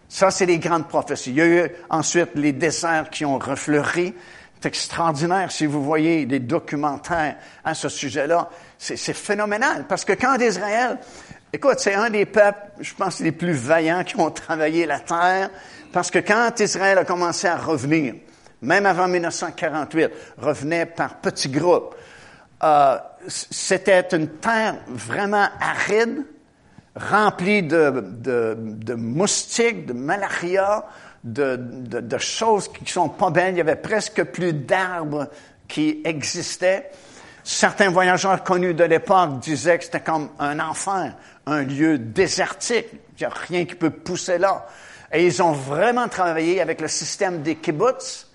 Ça, 0.08 0.32
c'est 0.32 0.46
les 0.46 0.58
grandes 0.58 0.88
prophéties. 0.88 1.30
Il 1.30 1.36
y 1.36 1.42
a 1.42 1.48
eu 1.48 1.70
ensuite 1.90 2.32
les 2.36 2.52
desserts 2.52 3.10
qui 3.10 3.26
ont 3.26 3.38
refleuri. 3.38 4.16
C'est 4.60 4.68
extraordinaire 4.68 5.52
si 5.52 5.66
vous 5.66 5.84
voyez 5.84 6.26
des 6.26 6.40
documentaires 6.40 7.38
à 7.64 7.74
ce 7.74 7.88
sujet-là. 7.88 8.50
C'est 8.78 9.14
phénoménal 9.14 9.86
parce 9.88 10.04
que 10.04 10.14
quand 10.14 10.36
Israël, 10.40 10.98
écoute, 11.54 11.80
c'est 11.80 11.94
un 11.94 12.10
des 12.10 12.26
peuples, 12.26 12.68
je 12.80 12.94
pense, 12.94 13.20
les 13.20 13.32
plus 13.32 13.54
vaillants 13.54 14.04
qui 14.04 14.20
ont 14.20 14.32
travaillé 14.32 14.86
la 14.86 15.00
terre 15.00 15.50
parce 15.92 16.12
que 16.12 16.20
quand 16.20 16.60
Israël 16.60 16.98
a 16.98 17.06
commencé 17.06 17.48
à 17.48 17.58
revenir, 17.58 18.16
même 18.62 18.86
avant 18.86 19.08
1948, 19.08 20.10
revenait 20.38 20.86
par 20.86 21.16
petits 21.16 21.50
groupes, 21.50 21.96
euh, 22.64 22.98
c'était 23.28 24.08
une 24.12 24.28
terre 24.28 24.76
vraiment 24.88 25.48
aride, 25.60 26.26
rempli 26.96 27.64
de, 27.64 28.04
de, 28.06 28.56
de 28.58 28.94
moustiques, 28.94 29.86
de 29.86 29.94
malaria, 29.94 30.86
de, 31.24 31.56
de, 31.58 32.00
de, 32.02 32.18
choses 32.18 32.68
qui 32.70 32.92
sont 32.92 33.10
pas 33.10 33.30
belles. 33.30 33.56
Il 33.56 33.58
y 33.58 33.62
avait 33.62 33.76
presque 33.76 34.24
plus 34.26 34.54
d'arbres 34.54 35.28
qui 35.68 36.02
existaient. 36.04 36.92
Certains 37.44 37.90
voyageurs 37.90 38.44
connus 38.44 38.74
de 38.74 38.84
l'époque 38.84 39.40
disaient 39.40 39.78
que 39.78 39.86
c'était 39.86 40.02
comme 40.02 40.30
un 40.40 40.60
enfer, 40.60 41.16
un 41.52 41.64
lieu 41.64 41.98
désertique. 41.98 42.88
Il 42.92 43.22
n'y 43.22 43.26
a 43.26 43.30
rien 43.30 43.66
qui 43.66 43.76
peut 43.76 43.90
pousser 43.90 44.38
là. 44.38 44.68
Et 45.12 45.26
ils 45.26 45.42
ont 45.42 45.52
vraiment 45.52 46.08
travaillé 46.08 46.62
avec 46.62 46.82
le 46.82 46.88
système 46.88 47.42
des 47.42 47.56
kibbutz, 47.56 48.28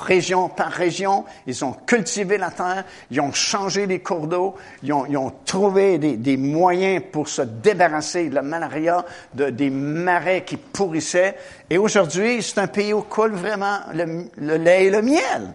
région 0.00 0.48
par 0.48 0.70
région. 0.70 1.24
Ils 1.46 1.64
ont 1.64 1.72
cultivé 1.72 2.36
la 2.36 2.50
terre, 2.50 2.84
ils 3.10 3.20
ont 3.20 3.32
changé 3.32 3.86
les 3.86 4.00
cours 4.00 4.26
d'eau, 4.26 4.56
ils 4.82 4.92
ont, 4.92 5.06
ils 5.06 5.16
ont 5.16 5.32
trouvé 5.44 5.98
des, 5.98 6.16
des, 6.16 6.36
moyens 6.36 7.02
pour 7.12 7.28
se 7.28 7.42
débarrasser 7.42 8.28
de 8.28 8.34
la 8.34 8.42
malaria, 8.42 9.04
de, 9.34 9.50
des 9.50 9.70
marais 9.70 10.44
qui 10.44 10.56
pourrissaient. 10.56 11.36
Et 11.70 11.78
aujourd'hui, 11.78 12.42
c'est 12.42 12.58
un 12.58 12.66
pays 12.66 12.92
où 12.92 13.02
coule 13.02 13.34
vraiment 13.34 13.78
le, 13.94 14.24
le 14.36 14.56
lait 14.56 14.86
et 14.86 14.90
le 14.90 15.02
miel. 15.02 15.54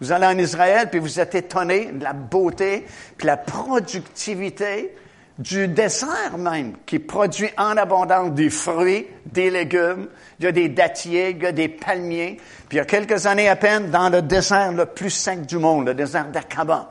Vous 0.00 0.12
allez 0.12 0.26
en 0.26 0.38
Israël, 0.38 0.88
puis 0.90 1.00
vous 1.00 1.20
êtes 1.20 1.34
étonné 1.34 1.86
de 1.86 2.02
la 2.02 2.12
beauté, 2.12 2.84
puis 3.16 3.26
la 3.26 3.36
productivité 3.36 4.94
du 5.38 5.66
dessert 5.66 6.38
même, 6.38 6.74
qui 6.86 6.98
produit 7.00 7.50
en 7.58 7.76
abondance 7.76 8.32
des 8.32 8.50
fruits, 8.50 9.06
des 9.26 9.50
légumes, 9.50 10.08
il 10.38 10.44
y 10.44 10.48
a 10.48 10.52
des 10.52 10.68
dattiers, 10.68 11.30
il 11.30 11.42
y 11.42 11.46
a 11.46 11.52
des 11.52 11.68
palmiers. 11.68 12.36
Puis 12.68 12.76
il 12.76 12.78
y 12.78 12.80
a 12.80 12.84
quelques 12.84 13.26
années 13.26 13.48
à 13.48 13.56
peine, 13.56 13.90
dans 13.90 14.08
le 14.08 14.22
désert 14.22 14.72
le 14.72 14.86
plus 14.86 15.10
sec 15.10 15.44
du 15.46 15.58
monde, 15.58 15.86
le 15.86 15.94
désert 15.94 16.28
d'Aqaba, 16.28 16.90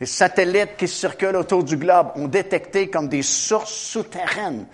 les 0.00 0.06
satellites 0.06 0.76
qui 0.76 0.88
circulent 0.88 1.36
autour 1.36 1.62
du 1.62 1.76
globe 1.76 2.08
ont 2.16 2.28
détecté 2.28 2.90
comme 2.90 3.08
des 3.08 3.22
sources 3.22 3.72
souterraines. 3.72 4.66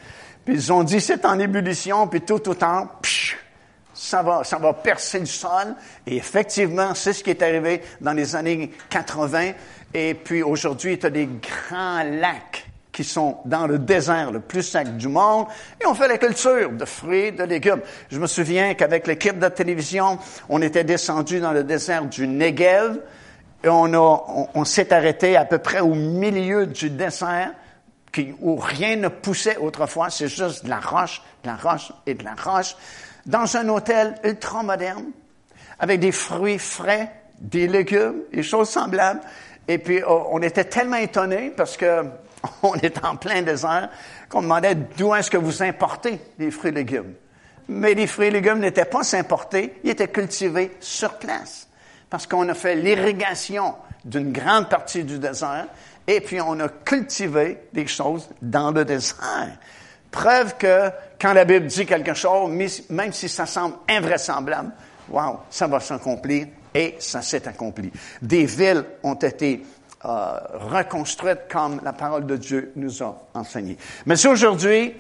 Puis 0.45 0.55
ils 0.55 0.73
ont 0.73 0.83
dit 0.83 1.01
c'est 1.01 1.25
en 1.25 1.39
ébullition, 1.39 2.09
puis 2.09 2.23
tout 2.23 2.49
autant, 2.49 2.89
psh, 3.03 3.37
ça 3.95 4.23
va, 4.23 4.43
ça 4.43 4.57
va 4.57 4.73
percer 4.73 5.21
le 5.21 5.27
sol. 5.27 5.77
Et 6.07 6.17
effectivement, 6.17 6.95
c'est 6.95 7.13
ce 7.13 7.23
qui 7.23 7.31
est 7.31 7.43
arrivé 7.43 7.83
dans 8.01 8.15
les 8.15 8.35
années 8.35 8.73
80. 8.89 9.53
Et 9.95 10.15
puis 10.15 10.43
aujourd'hui, 10.43 10.99
tu 10.99 11.07
as 11.07 11.11
des 11.11 11.29
grands 11.29 12.03
lacs 12.03 12.72
qui 12.93 13.05
sont 13.05 13.39
dans 13.47 13.67
le 13.67 13.79
désert 13.79 14.31
le 14.31 14.41
plus 14.41 14.63
sec 14.63 14.97
du 14.97 15.09
monde, 15.09 15.47
et 15.81 15.87
on 15.87 15.95
fait 15.95 16.09
la 16.09 16.19
culture 16.19 16.71
de 16.71 16.85
fruits, 16.85 17.33
de 17.33 17.43
légumes. 17.43 17.81
Je 18.11 18.19
me 18.19 18.27
souviens 18.27 18.75
qu'avec 18.75 19.07
l'équipe 19.07 19.39
de 19.39 19.49
télévision, 19.49 20.19
on 20.49 20.61
était 20.61 20.85
descendu 20.85 21.41
dans 21.41 21.53
le 21.53 21.65
désert 21.65 22.05
du 22.05 22.29
Negev, 22.29 22.99
et 23.65 23.69
on, 23.69 23.95
a, 23.95 24.49
on, 24.55 24.65
s'est 24.65 24.93
arrêté 24.93 25.37
à 25.37 25.45
peu 25.45 25.59
près 25.59 25.81
au 25.81 25.95
milieu 25.95 26.67
du 26.67 26.91
désert, 26.91 27.53
qui, 28.13 28.35
où 28.41 28.57
rien 28.57 28.97
ne 28.97 29.09
poussait 29.09 29.57
autrefois, 29.57 30.11
c'est 30.11 30.29
juste 30.29 30.65
de 30.65 30.71
la 30.71 30.81
roche, 30.81 31.23
de 31.45 31.49
la 31.49 31.57
roche 31.57 31.93
et 32.07 32.15
de 32.15 32.25
la 32.25 32.35
roche, 32.35 32.77
dans 33.25 33.57
un 33.57 33.69
hôtel 33.69 34.17
ultra 34.25 34.63
moderne, 34.63 35.07
avec 35.79 36.01
des 36.01 36.13
fruits 36.13 36.59
frais, 36.59 37.11
des 37.39 37.69
légumes, 37.69 38.23
des 38.33 38.43
choses 38.43 38.69
semblables. 38.69 39.21
Et 39.67 39.79
puis, 39.79 40.03
oh, 40.07 40.29
on 40.31 40.43
était 40.43 40.65
tellement 40.65 40.97
étonnés 40.97 41.53
parce 41.57 41.77
que 41.77 42.05
on 42.63 42.75
est 42.75 43.05
en 43.05 43.17
plein 43.17 43.43
désert, 43.43 43.89
qu'on 44.29 44.43
demandait 44.43 44.75
d'où 44.75 45.15
est-ce 45.15 45.31
que 45.31 45.37
vous 45.37 45.63
importez 45.63 46.21
les 46.39 46.51
fruits 46.51 46.71
et 46.71 46.75
légumes. 46.75 47.15
Mais 47.69 47.95
les 47.95 48.07
fruits 48.07 48.29
et 48.29 48.31
légumes 48.31 48.59
n'étaient 48.59 48.85
pas 48.85 49.15
importés, 49.17 49.81
ils 49.85 49.91
étaient 49.91 50.09
cultivés 50.09 50.77
sur 50.81 51.19
place. 51.19 51.69
Parce 52.11 52.27
qu'on 52.27 52.49
a 52.49 52.55
fait 52.55 52.75
l'irrigation 52.75 53.75
d'une 54.05 54.33
grande 54.33 54.69
partie 54.69 55.05
du 55.05 55.19
désert, 55.19 55.67
et 56.07 56.21
puis 56.21 56.41
on 56.41 56.59
a 56.61 56.69
cultivé 56.69 57.59
des 57.73 57.87
choses 57.87 58.29
dans 58.41 58.73
le 58.73 58.85
désert. 58.85 59.57
Preuve 60.11 60.57
que 60.59 60.91
quand 61.21 61.33
la 61.33 61.45
Bible 61.45 61.67
dit 61.67 61.87
quelque 61.87 62.15
chose, 62.15 62.51
même 62.91 63.13
si 63.13 63.29
ça 63.29 63.47
semble 63.47 63.77
invraisemblable, 63.89 64.73
wow, 65.09 65.39
ça 65.49 65.67
va 65.67 65.81
s'accomplir 65.81 66.49
et 66.75 66.97
ça 66.99 67.23
s'est 67.23 67.47
accompli. 67.47 67.91
Des 68.21 68.45
villes 68.45 68.85
ont 69.03 69.15
été 69.15 69.63
euh, 70.05 70.39
reconstruite 70.55 71.41
comme 71.51 71.81
la 71.85 71.93
parole 71.93 72.27
de 72.27 72.37
Dieu 72.37 72.73
nous 72.77 73.03
a 73.03 73.17
enseigné. 73.35 73.77
Mais 74.07 74.27
aujourd'hui, 74.27 74.95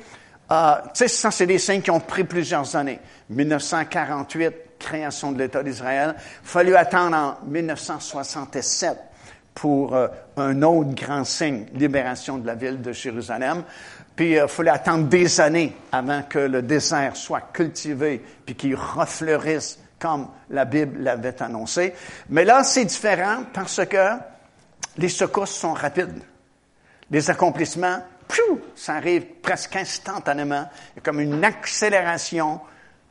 euh, 0.51 0.75
tu 0.85 0.91
sais, 0.95 1.09
ça, 1.09 1.31
c'est 1.31 1.47
des 1.47 1.59
signes 1.59 1.81
qui 1.81 1.91
ont 1.91 2.01
pris 2.01 2.25
plusieurs 2.25 2.77
années. 2.77 3.01
1948, 3.31 4.55
création 4.79 5.33
de 5.33 5.39
l'État 5.39 5.63
d'Israël. 5.63 6.15
Fallu 6.43 6.77
attendre 6.77 7.17
en 7.17 7.39
1967 7.47 8.99
pour 9.55 9.95
euh, 9.95 10.09
un 10.37 10.63
autre 10.63 10.95
grand 10.95 11.25
signe, 11.25 11.67
libération 11.75 12.39
de 12.39 12.47
la 12.47 12.55
ville 12.55 12.81
de 12.81 12.93
Jérusalem. 12.93 13.65
Puis 14.17 14.33
il 14.33 14.39
euh, 14.39 14.49
fallait 14.49 14.71
attendre 14.71 15.09
des 15.09 15.41
années 15.41 15.75
avant 15.91 16.23
que 16.23 16.39
le 16.39 16.63
désert 16.63 17.17
soit 17.17 17.53
cultivé, 17.53 18.23
puis 18.45 18.55
qu'il 18.55 18.75
refleurisse 18.75 19.79
comme 19.99 20.29
la 20.51 20.65
Bible 20.65 21.03
l'avait 21.03 21.41
annoncé. 21.43 21.95
Mais 22.29 22.45
là, 22.45 22.65
c'est 22.65 22.85
différent 22.85 23.45
parce 23.53 23.85
que 23.87 24.17
les 24.97 25.09
secousses 25.09 25.55
sont 25.55 25.73
rapides. 25.73 26.23
Les 27.11 27.31
accomplissements, 27.31 27.99
ça 28.75 28.95
arrive 28.95 29.25
presque 29.43 29.77
instantanément. 29.77 30.69
Comme 31.03 31.21
une 31.21 31.45
accélération 31.45 32.61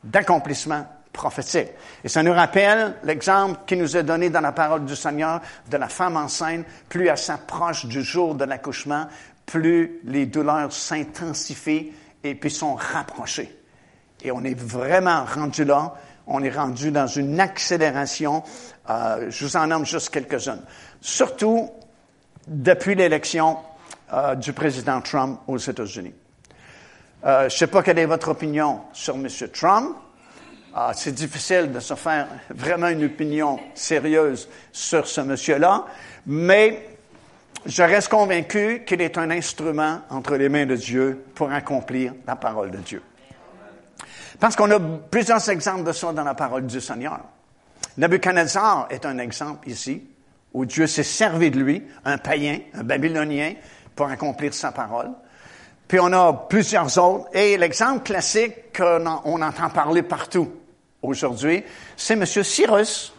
d'accomplissement 0.04 0.86
prophétique. 1.14 1.70
Et 2.04 2.08
ça 2.08 2.24
nous 2.24 2.34
rappelle 2.34 2.96
l'exemple 3.04 3.60
qui 3.68 3.76
nous 3.76 3.98
est 3.98 4.04
donné 4.04 4.30
dans 4.30 4.42
la 4.42 4.54
parole 4.54 4.86
du 4.86 4.96
Seigneur 4.96 5.42
de 5.70 5.78
la 5.78 5.90
femme 5.90 6.18
enceinte. 6.18 6.66
Plus 6.90 7.08
elle 7.08 7.18
s'approche 7.18 7.86
du 7.86 8.02
jour 8.02 8.36
de 8.36 8.46
l'accouchement, 8.46 9.08
plus 9.46 10.00
les 10.06 10.26
douleurs 10.26 10.72
s'intensifient 10.72 11.92
et 12.24 12.36
puis 12.36 12.50
sont 12.50 12.76
rapprochées. 12.76 13.58
Et 14.24 14.32
on 14.32 14.44
est 14.44 14.58
vraiment 14.58 15.26
rendu 15.26 15.66
là. 15.66 15.96
On 16.28 16.42
est 16.44 16.52
rendu 16.52 16.92
dans 16.92 17.08
une 17.08 17.40
accélération. 17.40 18.44
Euh, 18.90 19.30
je 19.30 19.46
vous 19.46 19.58
en 19.58 19.68
nomme 19.68 19.86
juste 19.86 20.10
quelques-unes 20.10 20.64
surtout 21.02 21.70
depuis 22.48 22.96
l'élection 22.96 23.58
euh, 24.14 24.36
du 24.36 24.54
président 24.54 25.02
Trump 25.02 25.40
aux 25.48 25.58
États-Unis. 25.58 26.14
Euh, 27.24 27.42
je 27.42 27.46
ne 27.46 27.50
sais 27.50 27.68
pas 27.68 27.84
quelle 27.84 28.00
est 28.00 28.06
votre 28.06 28.30
opinion 28.30 28.82
sur 28.94 29.16
M. 29.16 29.28
Trump. 29.54 29.96
Euh, 30.76 30.92
c'est 30.94 31.14
difficile 31.14 31.72
de 31.72 31.80
se 31.80 31.96
faire 31.96 32.28
vraiment 32.50 32.88
une 32.88 33.06
opinion 33.06 33.60
sérieuse 33.74 34.48
sur 34.72 35.06
ce 35.08 35.22
monsieur-là, 35.22 35.86
mais 36.26 36.88
je 37.66 37.84
reste 37.84 38.10
convaincu 38.10 38.84
qu'il 38.86 39.02
est 39.02 39.18
un 39.18 39.30
instrument 39.30 40.02
entre 40.10 40.36
les 40.36 40.50
mains 40.50 40.66
de 40.66 40.76
Dieu 40.76 41.26
pour 41.36 41.52
accomplir 41.52 42.14
la 42.26 42.36
parole 42.36 42.72
de 42.72 42.78
Dieu. 42.78 43.04
Parce 44.40 44.56
qu'on 44.56 44.72
a 44.72 44.80
plusieurs 44.80 45.48
exemples 45.50 45.84
de 45.84 45.92
ça 45.92 46.12
dans 46.12 46.24
la 46.24 46.34
parole 46.34 46.66
du 46.66 46.82
Seigneur. 46.82 47.20
Nebuchadnezzar 47.98 48.88
est 48.90 49.06
un 49.06 49.20
exemple 49.20 49.70
ici 49.70 50.02
où 50.54 50.66
Dieu 50.66 50.88
s'est 50.88 51.04
servi 51.04 51.52
de 51.52 51.60
lui, 51.60 51.84
un 52.06 52.18
païen, 52.18 52.60
un 52.74 52.84
babylonien, 52.84 53.54
pour 53.96 54.08
accomplir 54.08 54.54
sa 54.54 54.72
parole. 54.72 55.12
Puis 55.88 56.00
on 56.00 56.12
a 56.14 56.34
plusieurs 56.50 56.98
autres. 56.98 57.28
Et 57.34 57.58
l'exemple 57.58 58.04
classique 58.04 58.78
qu'on 58.78 59.06
entend 59.06 59.70
parler 59.70 60.04
partout 60.04 60.52
aujourd'hui, 61.02 61.64
c'est 61.98 62.14
M. 62.14 62.26
Cyrus. 62.26 63.14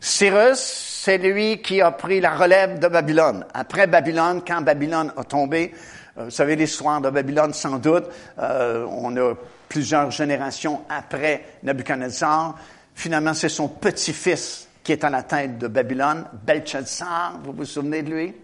Cyrus, 0.00 0.58
c'est 0.58 1.18
lui 1.18 1.62
qui 1.62 1.80
a 1.80 1.90
pris 1.92 2.20
la 2.20 2.34
relève 2.34 2.78
de 2.78 2.88
Babylone. 2.88 3.46
Après 3.54 3.86
Babylone, 3.86 4.42
quand 4.46 4.60
Babylone 4.62 5.12
a 5.16 5.24
tombé, 5.24 5.72
euh, 6.18 6.24
vous 6.24 6.30
savez 6.30 6.56
l'histoire 6.56 7.00
de 7.00 7.10
Babylone 7.10 7.52
sans 7.52 7.78
doute, 7.78 8.04
euh, 8.38 8.86
on 8.90 9.16
a 9.16 9.34
plusieurs 9.68 10.10
générations 10.10 10.82
après 10.88 11.44
Nebuchadnezzar. 11.62 12.56
Finalement, 12.94 13.34
c'est 13.34 13.48
son 13.48 13.68
petit-fils 13.68 14.63
qui 14.84 14.92
est 14.92 15.02
à 15.02 15.10
la 15.10 15.22
tête 15.22 15.58
de 15.58 15.66
Babylone, 15.66 16.26
Belshazzar, 16.46 17.40
vous 17.42 17.52
vous 17.52 17.64
souvenez 17.64 18.02
de 18.02 18.14
lui? 18.14 18.34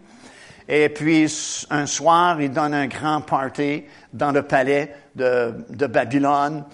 Et 0.67 0.89
puis, 0.89 1.27
un 1.71 1.87
soir, 1.87 2.41
il 2.41 2.51
donne 2.51 2.73
un 2.75 2.87
grand 2.87 3.21
party 3.21 3.85
dans 4.13 4.33
le 4.33 4.43
palais 4.43 4.95
de, 5.15 5.87
Babylone. 5.87 6.65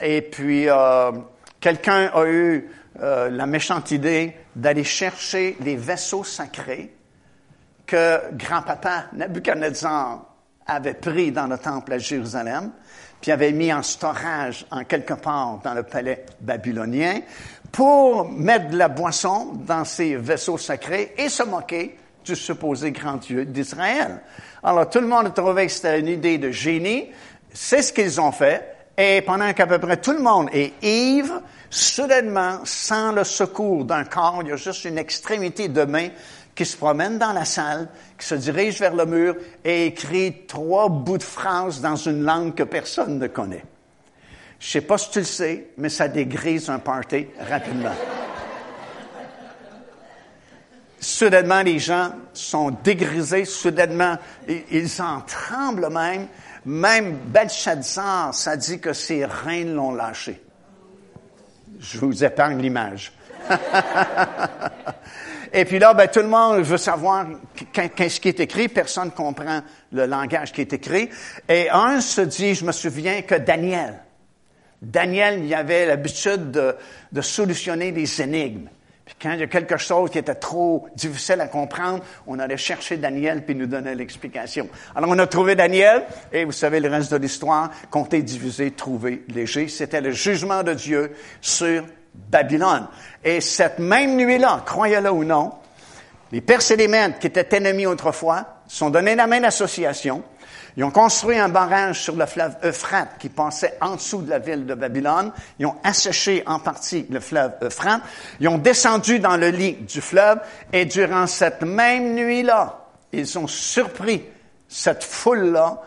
Et 0.00 0.20
puis, 0.20 0.68
euh, 0.68 1.12
quelqu'un 1.60 2.10
a 2.12 2.26
eu 2.26 2.68
euh, 3.00 3.30
la 3.30 3.46
méchante 3.46 3.90
idée 3.90 4.36
d'aller 4.54 4.84
chercher 4.84 5.56
les 5.60 5.76
vaisseaux 5.76 6.24
sacrés 6.24 6.92
que 7.86 8.34
grand-papa 8.34 9.06
Nebuchadnezzar 9.12 10.26
avait 10.66 10.94
pris 10.94 11.30
dans 11.30 11.46
le 11.46 11.56
temple 11.56 11.92
à 11.92 11.98
Jérusalem, 11.98 12.72
puis 13.20 13.30
avait 13.30 13.52
mis 13.52 13.72
en 13.72 13.82
storage 13.82 14.66
en 14.72 14.84
quelque 14.84 15.14
part 15.14 15.60
dans 15.62 15.74
le 15.74 15.84
palais 15.84 16.26
babylonien 16.40 17.20
pour 17.72 18.30
mettre 18.30 18.70
de 18.70 18.76
la 18.76 18.88
boisson 18.88 19.52
dans 19.66 19.84
ces 19.84 20.16
vaisseaux 20.16 20.58
sacrés 20.58 21.14
et 21.18 21.28
se 21.28 21.42
moquer 21.42 21.96
du 22.24 22.34
supposé 22.34 22.90
grand 22.90 23.16
Dieu 23.16 23.44
d'Israël. 23.44 24.20
Alors 24.62 24.90
tout 24.90 25.00
le 25.00 25.06
monde 25.06 25.26
a 25.26 25.30
trouvé 25.30 25.66
que 25.66 25.72
c'était 25.72 26.00
une 26.00 26.08
idée 26.08 26.38
de 26.38 26.50
génie. 26.50 27.06
C'est 27.52 27.82
ce 27.82 27.92
qu'ils 27.92 28.20
ont 28.20 28.32
fait. 28.32 28.74
Et 28.98 29.22
pendant 29.22 29.52
qu'à 29.52 29.66
peu 29.66 29.78
près 29.78 29.98
tout 29.98 30.12
le 30.12 30.20
monde 30.20 30.48
est 30.52 30.72
ivre, 30.82 31.42
soudainement, 31.70 32.60
sans 32.64 33.12
le 33.12 33.24
secours 33.24 33.84
d'un 33.84 34.04
corps, 34.04 34.40
il 34.42 34.48
y 34.48 34.52
a 34.52 34.56
juste 34.56 34.84
une 34.84 34.98
extrémité 34.98 35.68
de 35.68 35.84
main 35.84 36.08
qui 36.54 36.64
se 36.64 36.76
promène 36.76 37.18
dans 37.18 37.32
la 37.32 37.44
salle, 37.44 37.88
qui 38.18 38.26
se 38.26 38.34
dirige 38.34 38.80
vers 38.80 38.94
le 38.94 39.04
mur 39.04 39.36
et 39.62 39.86
écrit 39.86 40.46
trois 40.48 40.88
bouts 40.88 41.18
de 41.18 41.22
phrases 41.22 41.80
dans 41.82 41.96
une 41.96 42.24
langue 42.24 42.54
que 42.54 42.62
personne 42.62 43.18
ne 43.18 43.26
connaît. 43.26 43.64
Je 44.58 44.70
sais 44.70 44.80
pas 44.80 44.98
si 44.98 45.10
tu 45.10 45.18
le 45.20 45.24
sais, 45.24 45.68
mais 45.76 45.88
ça 45.88 46.08
dégrise 46.08 46.70
un 46.70 46.78
party 46.78 47.26
rapidement. 47.48 47.94
soudainement, 51.06 51.62
les 51.62 51.78
gens 51.78 52.10
sont 52.32 52.70
dégrisés, 52.82 53.44
soudainement, 53.44 54.16
ils 54.48 55.02
en 55.02 55.20
tremblent 55.20 55.90
même. 55.90 56.28
Même 56.64 57.16
Belshazzar, 57.26 58.34
ça 58.34 58.56
dit 58.56 58.80
que 58.80 58.92
ses 58.92 59.24
reins 59.24 59.64
l'ont 59.64 59.92
lâché. 59.92 60.42
Je 61.78 61.98
vous 61.98 62.24
épargne 62.24 62.60
l'image. 62.60 63.12
Et 65.52 65.64
puis 65.64 65.78
là, 65.78 65.94
ben, 65.94 66.08
tout 66.08 66.20
le 66.20 66.28
monde 66.28 66.62
veut 66.62 66.76
savoir 66.76 67.26
qu'est-ce 67.72 68.20
qui 68.20 68.28
est 68.28 68.40
écrit. 68.40 68.68
Personne 68.68 69.06
ne 69.06 69.10
comprend 69.10 69.60
le 69.92 70.06
langage 70.06 70.52
qui 70.52 70.62
est 70.62 70.72
écrit. 70.72 71.08
Et 71.48 71.70
un 71.70 72.00
se 72.00 72.22
dit, 72.22 72.54
je 72.54 72.64
me 72.64 72.72
souviens 72.72 73.22
que 73.22 73.36
Daniel, 73.36 74.00
Daniel, 74.82 75.44
il 75.44 75.54
avait 75.54 75.86
l'habitude 75.86 76.50
de, 76.50 76.76
de 77.12 77.20
solutionner 77.20 77.92
des 77.92 78.20
énigmes. 78.20 78.68
Puis 79.06 79.14
quand 79.22 79.32
il 79.32 79.40
y 79.40 79.42
a 79.44 79.46
quelque 79.46 79.76
chose 79.76 80.10
qui 80.10 80.18
était 80.18 80.34
trop 80.34 80.88
difficile 80.96 81.40
à 81.40 81.46
comprendre, 81.46 82.02
on 82.26 82.40
allait 82.40 82.56
chercher 82.56 82.96
Daniel 82.96 83.44
puis 83.44 83.54
nous 83.54 83.66
donnait 83.66 83.94
l'explication. 83.94 84.68
Alors 84.96 85.10
on 85.10 85.18
a 85.20 85.26
trouvé 85.28 85.54
Daniel 85.54 86.02
et 86.32 86.44
vous 86.44 86.52
savez 86.52 86.80
le 86.80 86.88
reste 86.88 87.12
de 87.12 87.16
l'histoire, 87.16 87.70
compter, 87.88 88.22
diviser, 88.22 88.72
trouver, 88.72 89.24
léger. 89.28 89.68
C'était 89.68 90.00
le 90.00 90.10
jugement 90.10 90.64
de 90.64 90.74
Dieu 90.74 91.12
sur 91.40 91.84
Babylone. 92.30 92.88
Et 93.22 93.40
cette 93.40 93.78
même 93.78 94.16
nuit-là, 94.16 94.64
croyez-le 94.66 95.10
ou 95.12 95.22
non, 95.22 95.52
les 96.32 96.40
Perses 96.40 96.72
et 96.72 96.76
les 96.76 96.88
Mèdes, 96.88 97.20
qui 97.20 97.28
étaient 97.28 97.56
ennemis 97.56 97.86
autrefois, 97.86 98.62
sont 98.66 98.90
donnés 98.90 99.14
la 99.14 99.28
même 99.28 99.44
association. 99.44 100.24
Ils 100.76 100.84
ont 100.84 100.90
construit 100.90 101.38
un 101.38 101.48
barrage 101.48 102.02
sur 102.02 102.16
le 102.16 102.26
fleuve 102.26 102.56
Euphrate 102.62 103.16
qui 103.18 103.30
passait 103.30 103.78
en 103.80 103.96
dessous 103.96 104.20
de 104.20 104.28
la 104.28 104.38
ville 104.38 104.66
de 104.66 104.74
Babylone. 104.74 105.32
Ils 105.58 105.66
ont 105.66 105.76
asséché 105.82 106.42
en 106.46 106.58
partie 106.58 107.06
le 107.08 107.20
fleuve 107.20 107.52
Euphrate. 107.62 108.02
Ils 108.40 108.48
ont 108.48 108.58
descendu 108.58 109.18
dans 109.18 109.38
le 109.38 109.48
lit 109.48 109.72
du 109.72 110.02
fleuve 110.02 110.38
et 110.74 110.84
durant 110.84 111.26
cette 111.26 111.62
même 111.62 112.14
nuit-là, 112.14 112.84
ils 113.12 113.38
ont 113.38 113.46
surpris 113.46 114.22
cette 114.68 115.02
foule-là 115.02 115.80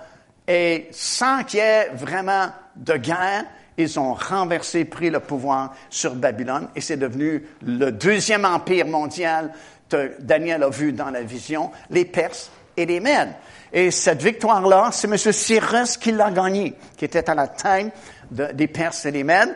et 0.48 0.88
sans 0.92 1.44
qu'il 1.44 1.60
y 1.60 1.62
ait 1.62 1.90
vraiment 1.94 2.48
de 2.76 2.94
guerre, 2.94 3.46
ils 3.78 4.00
ont 4.00 4.14
renversé, 4.14 4.86
pris 4.86 5.12
le 5.12 5.20
pouvoir 5.20 5.76
sur 5.92 6.16
Babylone 6.16 6.68
et 6.76 6.82
c'est 6.82 6.98
devenu 6.98 7.46
le 7.62 7.92
deuxième 7.92 8.44
empire 8.44 8.88
mondial 8.88 9.52
que 9.88 10.16
Daniel 10.20 10.64
a 10.64 10.70
vu 10.70 10.94
dans 10.94 11.12
la 11.12 11.22
vision, 11.22 11.72
les 11.92 12.06
Perses 12.06 12.50
et 12.76 12.88
les 12.88 13.00
Mèdes. 13.00 13.34
Et 13.72 13.92
cette 13.92 14.22
victoire-là, 14.22 14.90
c'est 14.92 15.08
M. 15.08 15.18
Cyrus 15.18 15.98
qui 15.98 16.12
l'a 16.12 16.32
gagnée, 16.32 16.76
qui 16.98 17.06
était 17.06 17.30
à 17.30 17.36
la 17.36 17.48
tête 17.48 17.94
des 18.32 18.68
Perses 18.68 19.06
et 19.06 19.12
des 19.12 19.24
Mèdes, 19.24 19.56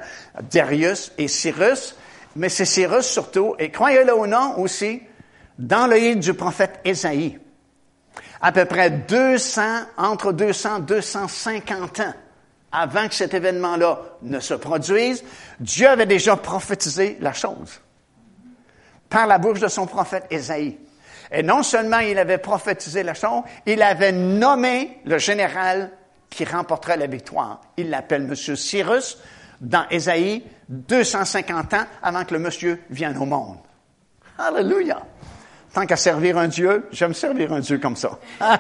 Darius 0.51 1.11
et 1.17 1.27
Cyrus. 1.27 1.95
Mais 2.35 2.49
c'est 2.49 2.65
Cyrus 2.65 3.05
surtout, 3.05 3.55
et 3.59 3.69
croyez-le 3.71 4.15
ou 4.15 4.27
non 4.27 4.59
aussi, 4.59 5.01
dans 5.57 5.87
livre 5.87 6.19
du 6.19 6.33
prophète 6.33 6.79
Ésaïe, 6.83 7.39
à 8.41 8.51
peu 8.51 8.65
près 8.65 8.89
200, 8.89 9.61
entre 9.97 10.33
200 10.33 10.79
250 10.79 11.99
ans 11.99 12.13
avant 12.71 13.07
que 13.07 13.13
cet 13.13 13.35
événement-là 13.35 13.99
ne 14.23 14.39
se 14.39 14.55
produise, 14.55 15.23
Dieu 15.59 15.87
avait 15.87 16.07
déjà 16.07 16.35
prophétisé 16.35 17.17
la 17.21 17.31
chose 17.31 17.79
par 19.09 19.27
la 19.27 19.37
bouche 19.37 19.59
de 19.59 19.67
son 19.67 19.85
prophète 19.85 20.25
Ésaïe. 20.31 20.79
Et 21.33 21.41
non 21.41 21.63
seulement 21.63 21.99
il 21.99 22.17
avait 22.19 22.37
prophétisé 22.37 23.01
la 23.01 23.15
chose, 23.15 23.41
il 23.65 23.81
avait 23.81 24.11
nommé 24.11 24.99
le 25.03 25.17
général 25.17 25.89
qui 26.29 26.45
remporterait 26.45 26.97
la 26.97 27.07
victoire. 27.07 27.59
Il 27.75 27.89
l'appelle 27.89 28.23
Monsieur 28.23 28.55
Cyrus 28.55 29.17
dans 29.59 29.87
Ésaïe 29.89 30.43
250 30.69 31.73
ans 31.73 31.85
avant 32.01 32.23
que 32.23 32.33
le 32.33 32.39
monsieur 32.39 32.81
vienne 32.89 33.17
au 33.17 33.25
monde. 33.25 33.57
Alléluia. 34.37 35.01
Tant 35.73 35.87
qu'à 35.87 35.95
servir 35.95 36.37
un 36.37 36.47
Dieu, 36.47 36.87
j'aime 36.91 37.15
servir 37.15 37.51
un 37.51 37.59
Dieu 37.59 37.79
comme 37.79 37.95
ça. 37.95 38.11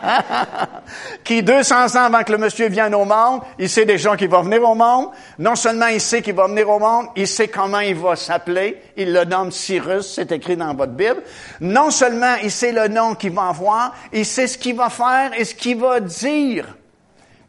qui 1.23 1.43
200 1.43 1.95
ans 1.95 2.05
avant 2.05 2.23
que 2.23 2.31
le 2.31 2.39
monsieur 2.39 2.69
vienne 2.69 2.95
au 2.95 3.05
monde, 3.05 3.41
il 3.59 3.69
sait 3.69 3.85
des 3.85 3.99
gens 3.99 4.15
qui 4.15 4.25
vont 4.25 4.41
venir 4.41 4.67
au 4.67 4.73
monde. 4.73 5.09
Non 5.37 5.55
seulement 5.55 5.85
il 5.85 6.01
sait 6.01 6.23
qu'il 6.23 6.33
va 6.33 6.47
venir 6.47 6.67
au 6.67 6.79
monde, 6.79 7.05
il 7.15 7.27
sait 7.27 7.49
comment 7.49 7.81
il 7.81 7.93
va 7.93 8.15
s'appeler. 8.15 8.81
Il 8.97 9.13
le 9.13 9.25
nomme 9.25 9.51
Cyrus, 9.51 10.11
c'est 10.15 10.31
écrit 10.31 10.57
dans 10.57 10.73
votre 10.73 10.93
Bible. 10.93 11.21
Non 11.61 11.91
seulement 11.91 12.35
il 12.41 12.49
sait 12.49 12.71
le 12.71 12.87
nom 12.87 13.13
qu'il 13.13 13.31
va 13.31 13.49
avoir, 13.49 13.93
il 14.11 14.25
sait 14.25 14.47
ce 14.47 14.57
qu'il 14.57 14.75
va 14.75 14.89
faire 14.89 15.33
et 15.37 15.45
ce 15.45 15.53
qu'il 15.53 15.77
va 15.77 15.99
dire. 15.99 16.65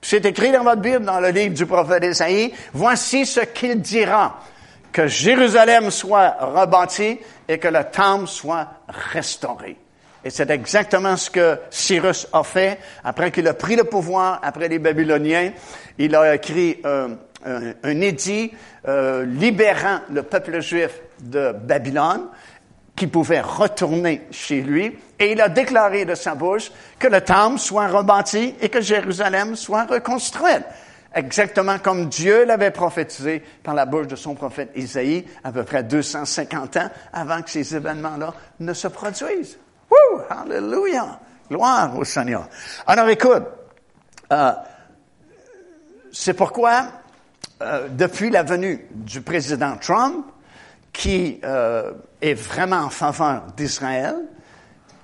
C'est 0.02 0.26
écrit 0.26 0.52
dans 0.52 0.64
votre 0.64 0.82
Bible, 0.82 1.06
dans 1.06 1.20
le 1.20 1.30
livre 1.30 1.54
du 1.54 1.64
prophète 1.64 2.04
Isaïe. 2.04 2.52
Voici 2.74 3.24
ce 3.24 3.40
qu'il 3.40 3.80
dira 3.80 4.38
que 4.94 5.08
Jérusalem 5.08 5.90
soit 5.90 6.36
rebâtie 6.38 7.18
et 7.48 7.58
que 7.58 7.66
le 7.66 7.82
temple 7.82 8.28
soit 8.28 8.68
restauré. 9.12 9.76
Et 10.24 10.30
c'est 10.30 10.48
exactement 10.50 11.16
ce 11.16 11.28
que 11.30 11.58
Cyrus 11.68 12.28
a 12.32 12.44
fait 12.44 12.78
après 13.02 13.32
qu'il 13.32 13.48
a 13.48 13.54
pris 13.54 13.74
le 13.74 13.84
pouvoir, 13.84 14.38
après 14.40 14.68
les 14.68 14.78
Babyloniens. 14.78 15.50
Il 15.98 16.14
a 16.14 16.36
écrit 16.36 16.80
un, 16.84 18.00
édit 18.00 18.52
euh, 18.86 19.26
libérant 19.26 19.98
le 20.10 20.22
peuple 20.22 20.62
juif 20.62 21.00
de 21.20 21.52
Babylone 21.52 22.28
qui 22.94 23.08
pouvait 23.08 23.40
retourner 23.40 24.22
chez 24.30 24.62
lui. 24.62 24.96
Et 25.18 25.32
il 25.32 25.40
a 25.40 25.48
déclaré 25.48 26.04
de 26.04 26.14
sa 26.14 26.36
bouche 26.36 26.70
que 27.00 27.08
le 27.08 27.20
temple 27.20 27.58
soit 27.58 27.88
rebâti 27.88 28.54
et 28.60 28.68
que 28.68 28.80
Jérusalem 28.80 29.56
soit 29.56 29.86
reconstruite 29.86 30.64
exactement 31.14 31.78
comme 31.78 32.08
Dieu 32.08 32.44
l'avait 32.44 32.70
prophétisé 32.70 33.42
par 33.62 33.74
la 33.74 33.86
bouche 33.86 34.06
de 34.06 34.16
son 34.16 34.34
prophète 34.34 34.70
Isaïe 34.74 35.24
à 35.42 35.52
peu 35.52 35.64
près 35.64 35.82
250 35.82 36.76
ans 36.76 36.90
avant 37.12 37.42
que 37.42 37.50
ces 37.50 37.74
événements-là 37.74 38.34
ne 38.60 38.72
se 38.72 38.88
produisent. 38.88 39.58
Wouh! 39.90 40.20
Hallelujah! 40.28 41.20
Gloire 41.50 41.96
au 41.98 42.04
Seigneur. 42.04 42.48
Alors 42.86 43.08
écoute, 43.08 43.44
euh, 44.32 44.52
c'est 46.10 46.34
pourquoi, 46.34 46.86
euh, 47.62 47.88
depuis 47.88 48.30
la 48.30 48.42
venue 48.42 48.86
du 48.90 49.20
président 49.20 49.76
Trump, 49.76 50.26
qui 50.92 51.40
euh, 51.44 51.92
est 52.22 52.34
vraiment 52.34 52.78
en 52.78 52.90
faveur 52.90 53.42
d'Israël, 53.56 54.16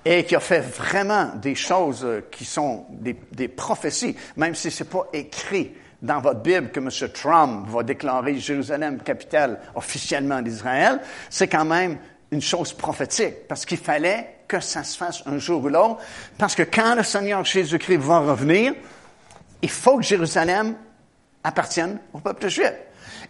et 0.03 0.25
qui 0.25 0.35
a 0.35 0.39
fait 0.39 0.61
vraiment 0.61 1.31
des 1.35 1.53
choses 1.53 2.07
qui 2.31 2.43
sont 2.43 2.85
des, 2.89 3.15
des 3.33 3.47
prophéties, 3.47 4.15
même 4.35 4.55
si 4.55 4.71
c'est 4.71 4.89
pas 4.89 5.07
écrit 5.13 5.75
dans 6.01 6.19
votre 6.19 6.41
Bible 6.41 6.71
que 6.71 6.79
M. 6.79 6.89
Trump 7.13 7.69
va 7.69 7.83
déclarer 7.83 8.37
Jérusalem 8.37 8.99
capitale 8.99 9.59
officiellement 9.75 10.41
d'Israël, 10.41 10.99
c'est 11.29 11.47
quand 11.47 11.65
même 11.65 11.97
une 12.31 12.41
chose 12.41 12.73
prophétique, 12.73 13.47
parce 13.47 13.65
qu'il 13.65 13.77
fallait 13.77 14.37
que 14.47 14.59
ça 14.59 14.83
se 14.83 14.97
fasse 14.97 15.21
un 15.25 15.37
jour 15.37 15.63
ou 15.63 15.69
l'autre, 15.69 15.97
parce 16.37 16.55
que 16.55 16.63
quand 16.63 16.95
le 16.95 17.03
Seigneur 17.03 17.43
Jésus-Christ 17.43 17.97
va 17.97 18.19
revenir, 18.19 18.73
il 19.61 19.69
faut 19.69 19.97
que 19.97 20.03
Jérusalem 20.03 20.75
appartienne 21.43 21.99
au 22.13 22.19
peuple 22.19 22.47
juif. 22.47 22.73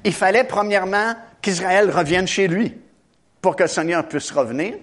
Il 0.03 0.13
fallait 0.13 0.43
premièrement 0.43 1.13
qu'Israël 1.41 1.89
revienne 1.89 2.27
chez 2.27 2.47
lui 2.47 2.75
pour 3.41 3.55
que 3.55 3.63
le 3.63 3.69
Seigneur 3.69 4.07
puisse 4.07 4.31
revenir, 4.31 4.75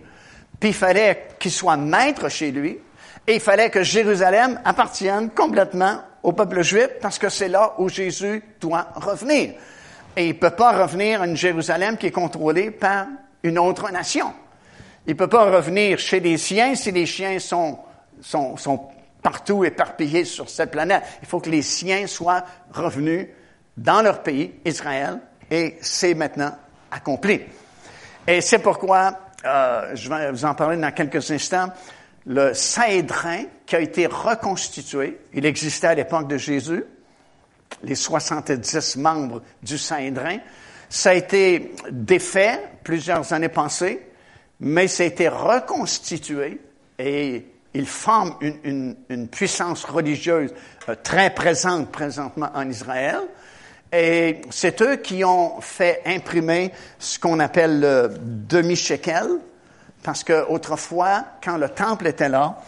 puis 0.60 0.70
il 0.70 0.74
fallait 0.74 1.28
qu'il 1.38 1.52
soit 1.52 1.76
maître 1.76 2.28
chez 2.28 2.50
lui, 2.50 2.78
et 3.26 3.34
il 3.34 3.40
fallait 3.40 3.70
que 3.70 3.82
Jérusalem 3.82 4.60
appartienne 4.64 5.30
complètement 5.30 6.00
au 6.22 6.32
peuple 6.32 6.62
juif 6.62 6.88
parce 7.00 7.18
que 7.18 7.28
c'est 7.28 7.48
là 7.48 7.74
où 7.78 7.88
Jésus 7.88 8.42
doit 8.60 8.88
revenir. 8.96 9.54
Et 10.16 10.24
il 10.24 10.34
ne 10.34 10.38
peut 10.38 10.50
pas 10.50 10.72
revenir 10.72 11.22
à 11.22 11.26
une 11.26 11.36
Jérusalem 11.36 11.96
qui 11.96 12.06
est 12.06 12.10
contrôlée 12.10 12.70
par 12.70 13.06
une 13.42 13.58
autre 13.58 13.90
nation. 13.90 14.32
Il 15.06 15.12
ne 15.12 15.16
peut 15.16 15.28
pas 15.28 15.50
revenir 15.50 15.98
chez 15.98 16.20
les 16.20 16.36
siens 16.36 16.74
si 16.74 16.92
les 16.92 17.06
sont, 17.38 17.78
sont, 18.20 18.56
sont 18.56 18.88
partout 19.22 19.64
éparpillés 19.64 20.24
sur 20.24 20.48
cette 20.48 20.70
planète. 20.70 21.02
Il 21.22 21.28
faut 21.28 21.40
que 21.40 21.50
les 21.50 21.62
siens 21.62 22.06
soient 22.06 22.44
revenus 22.72 23.28
dans 23.76 24.02
leur 24.02 24.22
pays, 24.22 24.54
Israël, 24.64 25.20
et 25.50 25.78
c'est 25.80 26.14
maintenant 26.14 26.52
accompli. 26.90 27.40
Et 28.26 28.40
c'est 28.40 28.58
pourquoi, 28.58 29.12
euh, 29.44 29.92
je 29.94 30.08
vais 30.08 30.30
vous 30.30 30.44
en 30.44 30.54
parler 30.54 30.76
dans 30.76 30.90
quelques 30.90 31.30
instants, 31.30 31.68
le 32.28 32.52
Saédrin 32.52 33.44
qui 33.66 33.74
a 33.74 33.80
été 33.80 34.06
reconstitué. 34.06 35.18
Il 35.32 35.46
existait 35.46 35.88
à 35.88 35.94
l'époque 35.94 36.28
de 36.28 36.36
Jésus, 36.36 36.84
les 37.82 37.94
70 37.94 38.96
membres 38.96 39.42
du 39.62 39.78
Saédrin. 39.78 40.38
Ça 40.90 41.10
a 41.10 41.14
été 41.14 41.72
défait 41.90 42.60
plusieurs 42.84 43.32
années 43.32 43.48
passées, 43.48 44.06
mais 44.60 44.88
ça 44.88 45.02
a 45.02 45.06
été 45.06 45.28
reconstitué 45.28 46.60
et 46.98 47.46
il 47.74 47.86
forme 47.86 48.36
une, 48.40 49.28
puissance 49.28 49.84
religieuse 49.84 50.52
euh, 50.88 50.94
très 51.02 51.30
présente 51.30 51.90
présentement 51.92 52.50
en 52.54 52.68
Israël. 52.68 53.20
Et 53.92 54.40
c'est 54.50 54.82
eux 54.82 54.96
qui 54.96 55.24
ont 55.24 55.60
fait 55.60 56.02
imprimer 56.04 56.72
ce 56.98 57.18
qu'on 57.18 57.38
appelle 57.40 57.80
le 57.80 58.10
demi-shekel, 58.20 59.38
parce 60.02 60.24
que 60.24 60.46
autrefois, 60.48 61.24
quand 61.42 61.56
le 61.56 61.68
temple 61.68 62.06
était 62.06 62.28
là, 62.28 62.58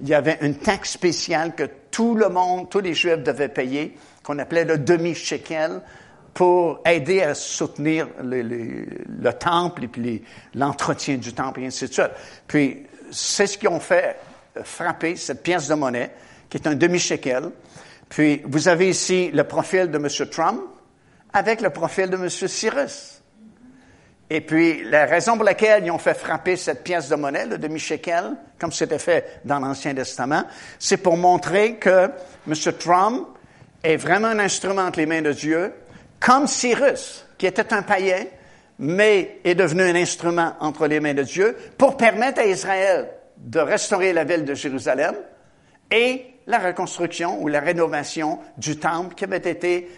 il 0.00 0.08
y 0.08 0.14
avait 0.14 0.38
une 0.42 0.56
taxe 0.56 0.90
spéciale 0.90 1.54
que 1.54 1.64
tout 1.90 2.14
le 2.14 2.28
monde, 2.28 2.68
tous 2.68 2.80
les 2.80 2.94
Juifs 2.94 3.22
devaient 3.22 3.48
payer, 3.48 3.96
qu'on 4.22 4.38
appelait 4.38 4.64
le 4.64 4.78
demi-shekel, 4.78 5.80
pour 6.34 6.80
aider 6.84 7.22
à 7.22 7.34
soutenir 7.34 8.08
le, 8.22 9.30
temple 9.32 9.84
et 9.84 9.88
puis 9.88 10.22
l'entretien 10.54 11.16
du 11.16 11.32
temple 11.32 11.60
et 11.60 11.66
ainsi 11.66 11.86
de 11.88 11.92
suite. 11.94 12.10
Puis, 12.46 12.86
c'est 13.10 13.46
ce 13.46 13.56
qu'ils 13.56 13.70
ont 13.70 13.80
fait 13.80 14.16
frapper 14.62 15.16
cette 15.16 15.42
pièce 15.42 15.68
de 15.68 15.74
monnaie, 15.74 16.10
qui 16.50 16.58
est 16.58 16.66
un 16.66 16.74
demi-shekel. 16.74 17.50
Puis, 18.10 18.42
vous 18.44 18.68
avez 18.68 18.90
ici 18.90 19.30
le 19.32 19.44
profil 19.44 19.90
de 19.90 19.96
M. 19.96 20.28
Trump 20.30 20.60
avec 21.32 21.62
le 21.62 21.70
profil 21.70 22.10
de 22.10 22.16
M. 22.16 22.28
Cyrus. 22.28 23.15
Et 24.28 24.40
puis, 24.40 24.82
la 24.84 25.06
raison 25.06 25.36
pour 25.36 25.44
laquelle 25.44 25.84
ils 25.84 25.90
ont 25.90 25.98
fait 25.98 26.14
frapper 26.14 26.56
cette 26.56 26.82
pièce 26.82 27.08
de 27.08 27.14
monnaie, 27.14 27.46
le 27.46 27.58
demi-shekel, 27.58 28.32
comme 28.58 28.72
c'était 28.72 28.98
fait 28.98 29.40
dans 29.44 29.60
l'Ancien 29.60 29.94
Testament, 29.94 30.44
c'est 30.78 30.96
pour 30.96 31.16
montrer 31.16 31.76
que 31.76 32.10
M. 32.48 32.54
Trump 32.78 33.28
est 33.84 33.96
vraiment 33.96 34.28
un 34.28 34.40
instrument 34.40 34.82
entre 34.82 34.98
les 34.98 35.06
mains 35.06 35.22
de 35.22 35.32
Dieu, 35.32 35.72
comme 36.18 36.48
Cyrus, 36.48 37.24
qui 37.38 37.46
était 37.46 37.72
un 37.72 37.82
païen, 37.82 38.24
mais 38.78 39.38
est 39.44 39.54
devenu 39.54 39.82
un 39.82 39.94
instrument 39.94 40.54
entre 40.60 40.86
les 40.88 40.98
mains 40.98 41.14
de 41.14 41.22
Dieu 41.22 41.56
pour 41.78 41.96
permettre 41.96 42.40
à 42.40 42.46
Israël 42.46 43.08
de 43.36 43.60
restaurer 43.60 44.12
la 44.12 44.24
ville 44.24 44.44
de 44.44 44.54
Jérusalem 44.54 45.14
et 45.90 46.26
la 46.46 46.58
reconstruction 46.58 47.42
ou 47.42 47.48
la 47.48 47.60
rénovation 47.60 48.40
du 48.58 48.78
temple 48.78 49.14
qui 49.14 49.24
avait 49.24 49.36
été 49.36 49.88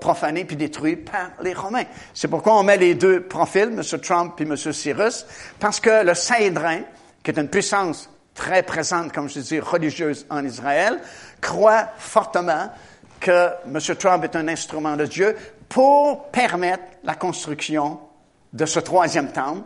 profané 0.00 0.44
puis 0.44 0.56
détruit 0.56 0.96
par 0.96 1.30
les 1.42 1.54
Romains. 1.54 1.84
C'est 2.14 2.28
pourquoi 2.28 2.58
on 2.58 2.62
met 2.62 2.76
les 2.76 2.94
deux 2.94 3.22
profils, 3.22 3.62
M. 3.62 3.82
Trump 4.00 4.40
et 4.40 4.44
M. 4.44 4.56
Cyrus, 4.56 5.26
parce 5.58 5.80
que 5.80 6.04
le 6.04 6.14
Saïdrin, 6.14 6.80
qui 7.22 7.30
est 7.30 7.38
une 7.38 7.48
puissance 7.48 8.10
très 8.34 8.62
présente, 8.62 9.12
comme 9.12 9.28
je 9.28 9.40
dis, 9.40 9.60
religieuse 9.60 10.26
en 10.30 10.44
Israël, 10.44 10.98
croit 11.40 11.88
fortement 11.98 12.70
que 13.20 13.50
M. 13.66 13.78
Trump 13.96 14.24
est 14.24 14.36
un 14.36 14.48
instrument 14.48 14.96
de 14.96 15.06
Dieu 15.06 15.36
pour 15.68 16.30
permettre 16.30 16.84
la 17.04 17.14
construction 17.14 17.98
de 18.52 18.66
ce 18.66 18.80
troisième 18.80 19.32
temple, 19.32 19.62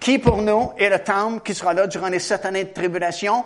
qui 0.00 0.18
pour 0.18 0.42
nous 0.42 0.72
est 0.78 0.90
le 0.90 0.98
temple 0.98 1.40
qui 1.44 1.54
sera 1.54 1.72
là 1.72 1.86
durant 1.86 2.08
les 2.08 2.18
sept 2.18 2.44
années 2.44 2.64
de 2.64 2.72
tribulation, 2.72 3.44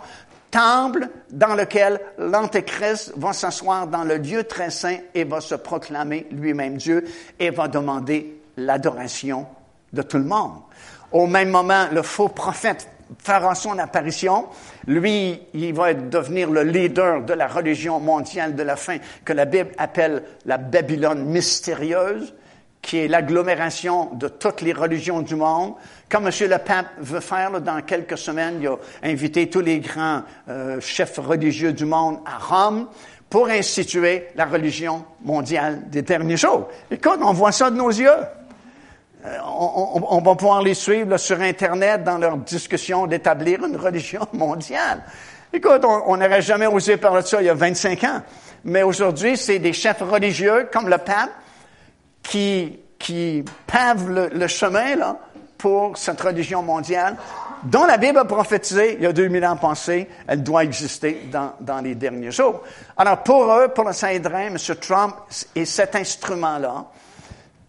temple 0.51 1.09
dans 1.31 1.55
lequel 1.55 1.99
l'Antéchrist 2.17 3.13
va 3.15 3.33
s'asseoir 3.33 3.87
dans 3.87 4.03
le 4.03 4.17
lieu 4.17 4.43
très 4.43 4.69
saint 4.69 4.97
et 5.13 5.23
va 5.23 5.41
se 5.41 5.55
proclamer 5.55 6.27
lui-même 6.31 6.77
Dieu 6.77 7.05
et 7.39 7.49
va 7.49 7.67
demander 7.67 8.41
l'adoration 8.57 9.45
de 9.93 10.01
tout 10.01 10.17
le 10.17 10.23
monde. 10.23 10.53
Au 11.11 11.27
même 11.27 11.49
moment, 11.49 11.87
le 11.91 12.01
faux 12.01 12.29
prophète 12.29 12.87
fera 13.17 13.55
son 13.55 13.79
apparition. 13.79 14.47
Lui, 14.85 15.41
il 15.53 15.73
va 15.73 15.93
devenir 15.93 16.49
le 16.49 16.63
leader 16.63 17.23
de 17.23 17.33
la 17.33 17.47
religion 17.47 17.99
mondiale 17.99 18.55
de 18.55 18.63
la 18.63 18.75
fin 18.75 18.97
que 19.25 19.33
la 19.33 19.45
Bible 19.45 19.71
appelle 19.77 20.23
la 20.45 20.57
Babylone 20.57 21.25
mystérieuse, 21.25 22.33
qui 22.81 22.97
est 22.97 23.07
l'agglomération 23.07 24.09
de 24.13 24.27
toutes 24.27 24.61
les 24.61 24.73
religions 24.73 25.21
du 25.21 25.35
monde. 25.35 25.73
Comme 26.09 26.27
M. 26.27 26.33
le 26.49 26.57
Pape 26.57 26.87
veut 26.99 27.19
faire 27.19 27.61
dans 27.61 27.81
quelques 27.81 28.17
semaines, 28.17 28.59
il 28.61 28.67
a 28.67 28.77
invité 29.03 29.49
tous 29.49 29.61
les 29.61 29.79
grands 29.79 30.23
euh, 30.47 30.79
chefs 30.79 31.17
religieux 31.17 31.73
du 31.73 31.85
monde 31.85 32.19
à 32.25 32.37
Rome 32.37 32.87
pour 33.29 33.47
instituer 33.49 34.27
la 34.35 34.45
religion 34.45 35.05
mondiale 35.23 35.89
des 35.89 36.01
derniers 36.01 36.37
jours. 36.37 36.69
Écoute, 36.89 37.19
on 37.21 37.33
voit 37.33 37.51
ça 37.51 37.69
de 37.69 37.75
nos 37.75 37.89
yeux. 37.89 38.09
Euh, 39.25 39.37
on, 39.45 40.21
va 40.21 40.35
pouvoir 40.35 40.61
les 40.61 40.73
suivre 40.73 41.17
sur 41.17 41.39
Internet 41.41 42.03
dans 42.05 42.17
leur 42.17 42.37
discussion 42.37 43.05
d'établir 43.05 43.63
une 43.65 43.75
religion 43.75 44.25
mondiale. 44.33 45.03
Écoute, 45.51 45.83
on 45.83 46.15
n'aurait 46.15 46.41
jamais 46.41 46.67
osé 46.67 46.95
parler 46.97 47.23
de 47.23 47.27
ça 47.27 47.41
il 47.41 47.45
y 47.45 47.49
a 47.49 47.53
25 47.53 48.03
ans. 48.05 48.21
Mais 48.63 48.83
aujourd'hui, 48.83 49.35
c'est 49.35 49.59
des 49.59 49.73
chefs 49.73 50.01
religieux 50.01 50.69
comme 50.71 50.87
le 50.89 50.97
pape 50.97 51.31
qui, 52.29 52.79
qui 52.99 53.43
pavent 53.65 54.29
le, 54.31 54.47
chemin 54.47 54.95
là, 54.95 55.17
pour 55.57 55.97
cette 55.97 56.21
religion 56.21 56.61
mondiale 56.61 57.17
dont 57.63 57.85
la 57.85 57.97
Bible 57.97 58.19
a 58.19 58.25
prophétisé 58.25 58.93
il 58.93 59.03
y 59.03 59.05
a 59.07 59.11
2000 59.11 59.45
ans 59.45 59.57
passés, 59.57 60.07
elle 60.27 60.43
doit 60.43 60.63
exister 60.63 61.27
dans, 61.31 61.53
dans 61.59 61.81
les 61.81 61.95
derniers 61.95 62.31
jours. 62.31 62.61
Alors 62.95 63.23
pour 63.23 63.51
eux, 63.51 63.69
pour 63.69 63.83
le 63.83 63.93
Saint-Drin, 63.93 64.47
M. 64.47 64.57
Trump 64.79 65.15
est 65.55 65.65
cet 65.65 65.95
instrument-là 65.95 66.85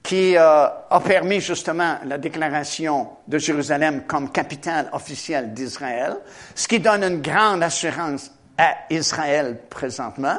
qui 0.02 0.36
euh, 0.36 0.66
a 0.90 1.00
permis 1.00 1.40
justement 1.40 1.96
la 2.04 2.18
déclaration 2.18 3.08
de 3.26 3.38
Jérusalem 3.38 4.02
comme 4.06 4.30
capitale 4.30 4.90
officielle 4.92 5.54
d'Israël, 5.54 6.16
ce 6.54 6.68
qui 6.68 6.80
donne 6.80 7.02
une 7.02 7.22
grande 7.22 7.62
assurance 7.62 8.30
à 8.58 8.74
Israël 8.90 9.58
présentement 9.70 10.38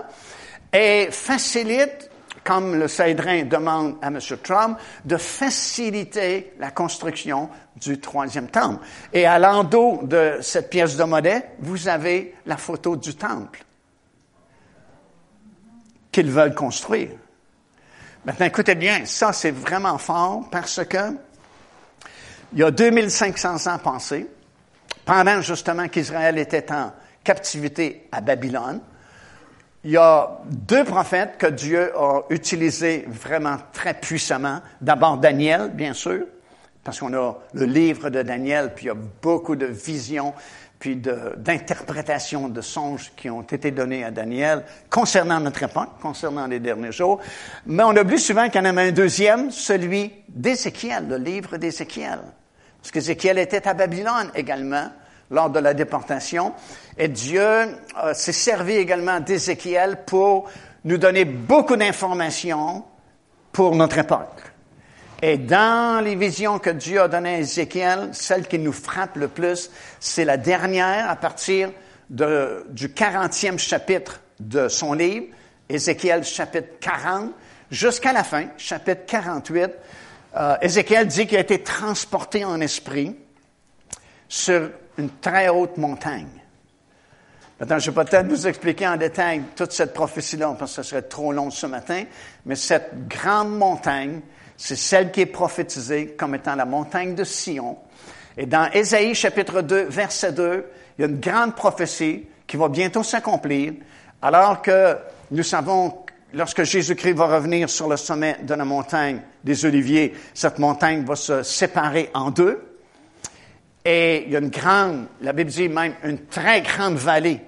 et 0.72 1.10
facilite, 1.12 2.11
comme 2.44 2.76
le 2.76 2.88
Cédrin 2.88 3.44
demande 3.44 3.98
à 4.02 4.08
M. 4.08 4.20
Trump, 4.44 4.78
de 5.06 5.18
faciliter 5.18 6.54
la 6.60 6.72
construction 6.72 7.50
du 7.76 8.00
troisième 8.00 8.48
temple. 8.48 8.86
Et 9.14 9.26
à 9.26 9.38
l'endos 9.38 10.02
de 10.04 10.38
cette 10.42 10.70
pièce 10.70 10.98
de 10.98 11.04
monnaie, 11.04 11.52
vous 11.60 11.88
avez 11.88 12.36
la 12.46 12.58
photo 12.58 12.96
du 12.96 13.16
temple 13.16 13.64
qu'ils 16.12 16.32
veulent 16.32 16.56
construire. 16.56 17.12
Maintenant, 18.26 18.46
écoutez 18.46 18.76
bien, 18.76 19.06
ça 19.06 19.34
c'est 19.34 19.52
vraiment 19.52 19.98
fort 19.98 20.48
parce 20.52 20.84
que 20.86 21.18
il 22.54 22.60
y 22.60 22.64
a 22.64 22.72
2500 22.72 23.72
ans 23.72 23.78
passés, 23.78 24.28
pendant 25.06 25.42
justement 25.42 25.88
qu'Israël 25.88 26.38
était 26.38 26.70
en 26.72 26.92
captivité 27.24 28.08
à 28.12 28.20
Babylone, 28.20 28.82
il 29.84 29.92
y 29.92 29.98
a 29.98 30.40
deux 30.46 30.84
prophètes 30.84 31.38
que 31.38 31.48
Dieu 31.48 31.92
a 31.98 32.22
utilisés 32.30 33.06
vraiment 33.08 33.58
très 33.74 33.96
puissamment. 33.96 34.62
D'abord 34.80 35.18
Daniel, 35.18 35.72
bien 35.74 35.94
sûr, 35.94 36.26
parce 36.84 37.00
qu'on 37.00 37.14
a 37.14 37.38
le 37.54 37.66
livre 37.66 38.10
de 38.10 38.22
Daniel, 38.22 38.74
puis 38.76 38.86
il 38.86 38.88
y 38.90 38.92
a 38.92 38.98
beaucoup 39.22 39.56
de 39.56 39.66
visions 39.66 40.34
puis 40.82 40.96
d'interprétations 40.96 42.50
de, 42.50 42.60
songes 42.60 43.12
qui 43.16 43.30
ont 43.30 43.44
été 43.44 43.70
donnés 43.70 44.04
à 44.04 44.10
Daniel 44.10 44.64
concernant 44.90 45.40
notre 45.40 45.62
époque, 45.62 45.90
concernant 46.02 46.48
les 46.48 46.60
derniers 46.60 46.92
jours. 46.92 47.20
Mais 47.68 47.84
on 47.84 47.92
oublie 47.92 48.18
souvent 48.18 48.50
qu'il 48.50 48.62
y 48.62 48.64
en 48.64 48.70
avait 48.70 48.90
un 48.90 48.92
deuxième, 48.92 49.52
celui 49.52 50.12
d'Ézéchiel, 50.28 51.08
le 51.08 51.18
livre 51.18 51.58
d'Ézéchiel. 51.58 52.20
Parce 52.82 52.90
qu'Ézéchiel 52.92 53.38
était 53.38 53.68
à 53.68 53.76
Babylone 53.76 54.32
également 54.34 54.90
lors 55.30 55.52
de 55.52 55.60
la 55.60 55.76
déportation. 55.76 56.54
Et 56.98 57.08
Dieu 57.08 57.42
euh, 57.42 58.14
s'est 58.14 58.32
servi 58.32 58.74
également 58.74 59.20
d'Ézéchiel 59.20 60.04
pour 60.06 60.50
nous 60.84 60.98
donner 60.98 61.26
beaucoup 61.26 61.76
d'informations 61.76 62.84
pour 63.52 63.76
notre 63.76 64.00
époque. 64.00 64.42
Et 65.22 65.38
dans 65.38 66.04
les 66.04 66.16
visions 66.16 66.58
que 66.58 66.72
Dieu 66.72 67.00
a 67.00 67.08
données 67.08 67.36
à 67.36 67.40
Ézéchiel, 67.40 68.10
celle 68.12 68.48
qui 68.48 68.58
nous 68.58 68.74
frappe 68.74 69.18
le 69.18 69.28
plus, 69.28 69.70
c'est 70.00 70.26
la 70.26 70.38
dernière 70.38 71.10
à 71.10 71.16
partir 71.16 71.70
du 72.10 72.88
40e 72.88 73.60
chapitre 73.60 74.20
de 74.40 74.68
son 74.68 74.94
livre, 74.94 75.28
Ézéchiel 75.70 76.24
chapitre 76.24 76.80
40, 76.80 77.32
jusqu'à 77.70 78.14
la 78.14 78.24
fin, 78.24 78.48
chapitre 78.58 79.06
48. 79.06 79.70
Euh, 80.36 80.56
Ézéchiel 80.62 81.08
dit 81.08 81.28
qu'il 81.28 81.38
a 81.38 81.42
été 81.42 81.62
transporté 81.62 82.44
en 82.44 82.60
esprit 82.60 83.16
sur 84.28 84.72
une 84.98 85.10
très 85.22 85.50
haute 85.50 85.78
montagne. 85.78 86.41
Maintenant, 87.62 87.78
je 87.78 87.92
vais 87.92 88.04
peut-être 88.04 88.28
vous 88.28 88.48
expliquer 88.48 88.88
en 88.88 88.98
détail 88.98 89.44
toute 89.56 89.72
cette 89.72 89.94
prophétie-là, 89.94 90.56
parce 90.58 90.76
que 90.76 90.82
ce 90.82 90.90
serait 90.90 91.04
trop 91.04 91.32
long 91.32 91.52
ce 91.52 91.68
matin, 91.68 92.06
mais 92.44 92.56
cette 92.56 93.08
grande 93.08 93.56
montagne, 93.56 94.22
c'est 94.58 94.76
celle 94.76 95.12
qui 95.12 95.22
est 95.22 95.26
prophétisée 95.28 96.16
comme 96.18 96.34
étant 96.34 96.56
la 96.56 96.66
montagne 96.66 97.14
de 97.14 97.24
Sion. 97.24 97.78
Et 98.36 98.48
dans 98.48 98.68
Ésaïe 98.72 99.14
chapitre 99.14 99.62
2, 99.62 99.84
verset 99.84 100.32
2, 100.32 100.66
il 100.98 101.02
y 101.04 101.06
a 101.06 101.08
une 101.08 101.20
grande 101.20 101.56
prophétie 101.56 102.26
qui 102.48 102.58
va 102.58 102.68
bientôt 102.68 103.04
s'accomplir, 103.04 103.74
alors 104.24 104.64
que 104.64 104.98
nous 105.30 105.44
savons, 105.44 106.00
lorsque 106.34 106.64
Jésus-Christ 106.64 107.14
va 107.14 107.28
revenir 107.28 107.70
sur 107.70 107.88
le 107.88 107.98
sommet 107.98 108.38
de 108.42 108.56
la 108.56 108.66
montagne 108.66 109.22
des 109.44 109.66
Oliviers, 109.66 110.16
cette 110.34 110.58
montagne 110.58 111.06
va 111.06 111.16
se 111.16 111.44
séparer 111.44 112.10
en 112.16 112.32
deux. 112.32 112.60
Et 113.86 114.24
il 114.26 114.32
y 114.32 114.36
a 114.36 114.40
une 114.40 114.50
grande, 114.50 115.06
la 115.22 115.32
Bible 115.32 115.52
dit 115.52 115.70
même 115.70 115.94
une 116.04 116.26
très 116.26 116.62
grande 116.62 116.96
vallée 116.96 117.40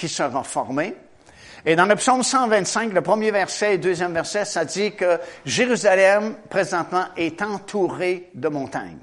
qui 0.00 0.08
sera 0.08 0.42
formée. 0.42 0.96
Et 1.66 1.76
dans 1.76 1.84
le 1.84 1.94
psaume 1.94 2.22
125, 2.22 2.94
le 2.94 3.02
premier 3.02 3.30
verset 3.30 3.74
et 3.74 3.78
deuxième 3.78 4.14
verset, 4.14 4.46
ça 4.46 4.64
dit 4.64 4.94
que 4.96 5.20
Jérusalem, 5.44 6.36
présentement, 6.48 7.04
est 7.18 7.42
entourée 7.42 8.30
de 8.34 8.48
montagnes. 8.48 8.96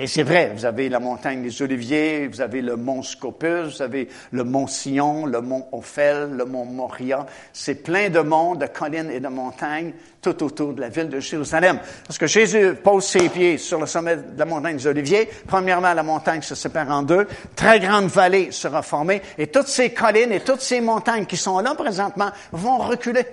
Et 0.00 0.06
c'est 0.06 0.22
vrai, 0.22 0.52
vous 0.54 0.64
avez 0.64 0.88
la 0.88 1.00
montagne 1.00 1.42
des 1.42 1.60
Oliviers, 1.60 2.28
vous 2.28 2.40
avez 2.40 2.62
le 2.62 2.76
mont 2.76 3.02
Scopus, 3.02 3.74
vous 3.76 3.82
avez 3.82 4.08
le 4.30 4.44
mont 4.44 4.68
Sion, 4.68 5.26
le 5.26 5.40
mont 5.40 5.66
Ophel, 5.72 6.30
le 6.36 6.44
mont 6.44 6.64
Moria. 6.64 7.26
C'est 7.52 7.82
plein 7.82 8.08
de 8.08 8.20
monts, 8.20 8.54
de 8.54 8.66
collines 8.66 9.10
et 9.10 9.18
de 9.18 9.26
montagnes 9.26 9.92
tout 10.22 10.40
autour 10.44 10.74
de 10.74 10.82
la 10.82 10.88
ville 10.88 11.08
de 11.08 11.18
Jérusalem. 11.18 11.80
Parce 12.06 12.16
que 12.16 12.28
Jésus 12.28 12.74
pose 12.74 13.06
ses 13.06 13.28
pieds 13.28 13.58
sur 13.58 13.80
le 13.80 13.86
sommet 13.86 14.16
de 14.16 14.38
la 14.38 14.44
montagne 14.44 14.76
des 14.76 14.86
Oliviers. 14.86 15.28
Premièrement, 15.48 15.92
la 15.92 16.04
montagne 16.04 16.42
se 16.42 16.54
sépare 16.54 16.90
en 16.90 17.02
deux. 17.02 17.26
Très 17.56 17.80
grande 17.80 18.06
vallée 18.06 18.52
sera 18.52 18.82
formée. 18.82 19.20
Et 19.36 19.48
toutes 19.48 19.66
ces 19.66 19.92
collines 19.92 20.30
et 20.30 20.40
toutes 20.40 20.60
ces 20.60 20.80
montagnes 20.80 21.26
qui 21.26 21.36
sont 21.36 21.58
là 21.58 21.74
présentement 21.74 22.30
vont 22.52 22.78
reculer 22.78 23.26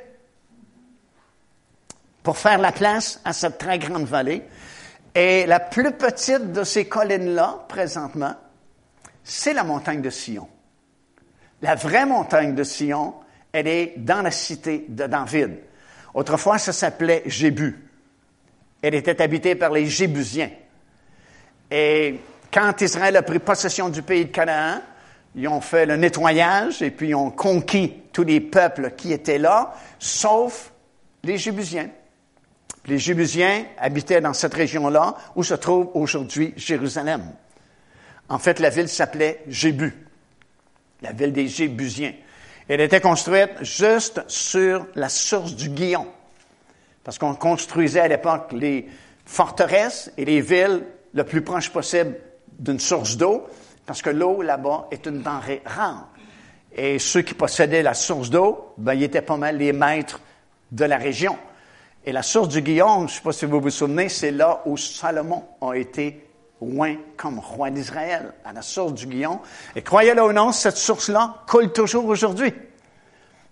pour 2.24 2.40
faire 2.40 2.58
la 2.58 2.72
place 2.72 3.22
à 3.24 3.34
cette 3.34 3.60
très 3.60 3.78
grande 3.78 4.06
vallée. 4.06 4.42
Et 5.16 5.46
la 5.46 5.62
plus 5.62 5.94
petite 5.94 6.52
de 6.52 6.66
ces 6.66 6.86
collines-là, 6.86 7.66
présentement, 7.70 8.36
c'est 9.24 9.54
la 9.54 9.64
montagne 9.64 10.02
de 10.02 10.10
Sion. 10.10 10.50
La 11.62 11.76
vraie 11.76 12.06
montagne 12.06 12.54
de 12.54 12.64
Sion, 12.64 13.14
elle 13.54 13.68
est 13.68 13.94
dans 13.96 14.22
la 14.22 14.32
cité 14.32 14.86
de 14.90 15.08
David. 15.08 15.56
Autrefois, 16.14 16.58
ça 16.58 16.74
s'appelait 16.74 17.24
Jébu. 17.26 17.88
Elle 18.82 18.94
était 18.94 19.22
habitée 19.22 19.56
par 19.56 19.72
les 19.72 19.86
Jébusiens. 19.86 20.52
Et 21.72 22.20
quand 22.54 22.82
Israël 22.82 23.16
a 23.16 23.22
pris 23.22 23.40
possession 23.40 23.88
du 23.88 24.02
pays 24.02 24.26
de 24.26 24.32
Canaan, 24.32 24.82
ils 25.34 25.48
ont 25.48 25.62
fait 25.62 25.86
le 25.86 25.96
nettoyage 25.96 26.82
et 26.82 26.92
puis 26.92 27.10
ils 27.10 27.16
ont 27.16 27.32
conquis 27.32 28.04
tous 28.12 28.24
les 28.24 28.42
peuples 28.42 28.92
qui 28.92 29.14
étaient 29.14 29.38
là, 29.38 29.74
sauf 29.98 30.72
les 31.24 31.38
Jébusiens. 31.38 31.90
Les 32.88 33.00
Jébusiens 33.00 33.66
habitaient 33.80 34.22
dans 34.22 34.34
cette 34.34 34.54
région-là 34.54 35.16
où 35.36 35.44
se 35.44 35.56
trouve 35.56 35.90
aujourd'hui 35.96 36.54
Jérusalem. 36.56 37.32
En 38.30 38.38
fait, 38.38 38.60
la 38.60 38.70
ville 38.70 38.90
s'appelait 38.90 39.44
Jébu, 39.48 39.94
la 41.02 41.12
ville 41.12 41.34
des 41.34 41.48
Jébusiens. 41.48 42.14
Elle 42.68 42.82
était 42.82 43.02
construite 43.02 43.52
juste 43.62 44.22
sur 44.28 44.88
la 44.96 45.10
source 45.10 45.56
du 45.56 45.70
Guillon, 45.70 46.08
parce 47.04 47.20
qu'on 47.20 47.36
construisait 47.36 48.00
à 48.00 48.08
l'époque 48.08 48.52
les 48.52 48.88
forteresses 49.26 50.12
et 50.18 50.26
les 50.26 50.42
villes 50.42 50.84
le 51.14 51.24
plus 51.24 51.42
proche 51.42 51.70
possible 51.72 52.16
d'une 52.58 52.80
source 52.80 53.18
d'eau, 53.18 53.48
parce 53.86 54.02
que 54.02 54.10
l'eau 54.10 54.42
là-bas 54.42 54.88
est 54.92 55.06
une 55.06 55.22
denrée 55.22 55.62
rare. 55.66 56.10
Et 56.76 57.00
ceux 57.00 57.22
qui 57.22 57.34
possédaient 57.34 57.84
la 57.84 57.94
source 57.94 58.30
d'eau, 58.30 58.74
ben, 58.78 58.94
ils 58.94 59.04
étaient 59.04 59.22
pas 59.22 59.38
mal 59.38 59.58
les 59.58 59.72
maîtres 59.72 60.20
de 60.72 60.86
la 60.86 60.98
région. 60.98 61.38
Et 62.06 62.12
la 62.12 62.22
source 62.22 62.50
du 62.50 62.62
Guillaume, 62.62 63.08
je 63.08 63.14
ne 63.14 63.18
sais 63.18 63.22
pas 63.22 63.34
si 63.34 63.46
vous 63.46 63.60
vous 63.60 63.72
souvenez, 63.72 64.10
c'est 64.10 64.30
là 64.30 64.62
où 64.66 64.78
Salomon 64.78 65.44
a 65.60 65.74
été 65.74 66.28
loin 66.62 66.96
comme 67.18 67.40
roi 67.40 67.72
d'Israël, 67.72 68.34
à 68.46 68.54
la 68.54 68.62
source 68.62 68.94
du 68.94 69.08
Guillaume. 69.08 69.40
Et 69.76 69.82
croyez-le 69.82 70.24
ou 70.24 70.32
non, 70.32 70.52
cette 70.52 70.78
source-là 70.78 71.44
coule 71.48 71.74
toujours 71.74 72.06
aujourd'hui. 72.06 72.54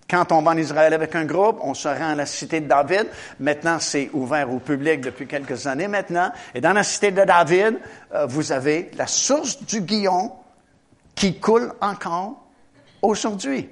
Quand 0.07 0.31
on 0.31 0.43
va 0.43 0.51
en 0.51 0.57
Israël 0.57 0.93
avec 0.93 1.15
un 1.15 1.25
groupe, 1.25 1.57
on 1.61 1.73
se 1.73 1.87
rend 1.87 2.09
à 2.09 2.15
la 2.15 2.27
cité 2.27 2.61
de 2.61 2.67
David. 2.67 3.07
Maintenant, 3.39 3.79
c'est 3.79 4.11
ouvert 4.13 4.53
au 4.53 4.59
public 4.59 5.01
depuis 5.01 5.25
quelques 5.25 5.65
années 5.65 5.87
maintenant. 5.87 6.31
Et 6.53 6.61
dans 6.61 6.73
la 6.73 6.83
cité 6.83 7.09
de 7.09 7.23
David, 7.23 7.79
euh, 8.13 8.27
vous 8.27 8.51
avez 8.51 8.91
la 8.95 9.07
source 9.07 9.63
du 9.63 9.81
Guillaume 9.81 10.29
qui 11.15 11.39
coule 11.39 11.73
encore 11.81 12.45
aujourd'hui. 13.01 13.69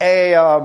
Et 0.00 0.36
euh, 0.36 0.60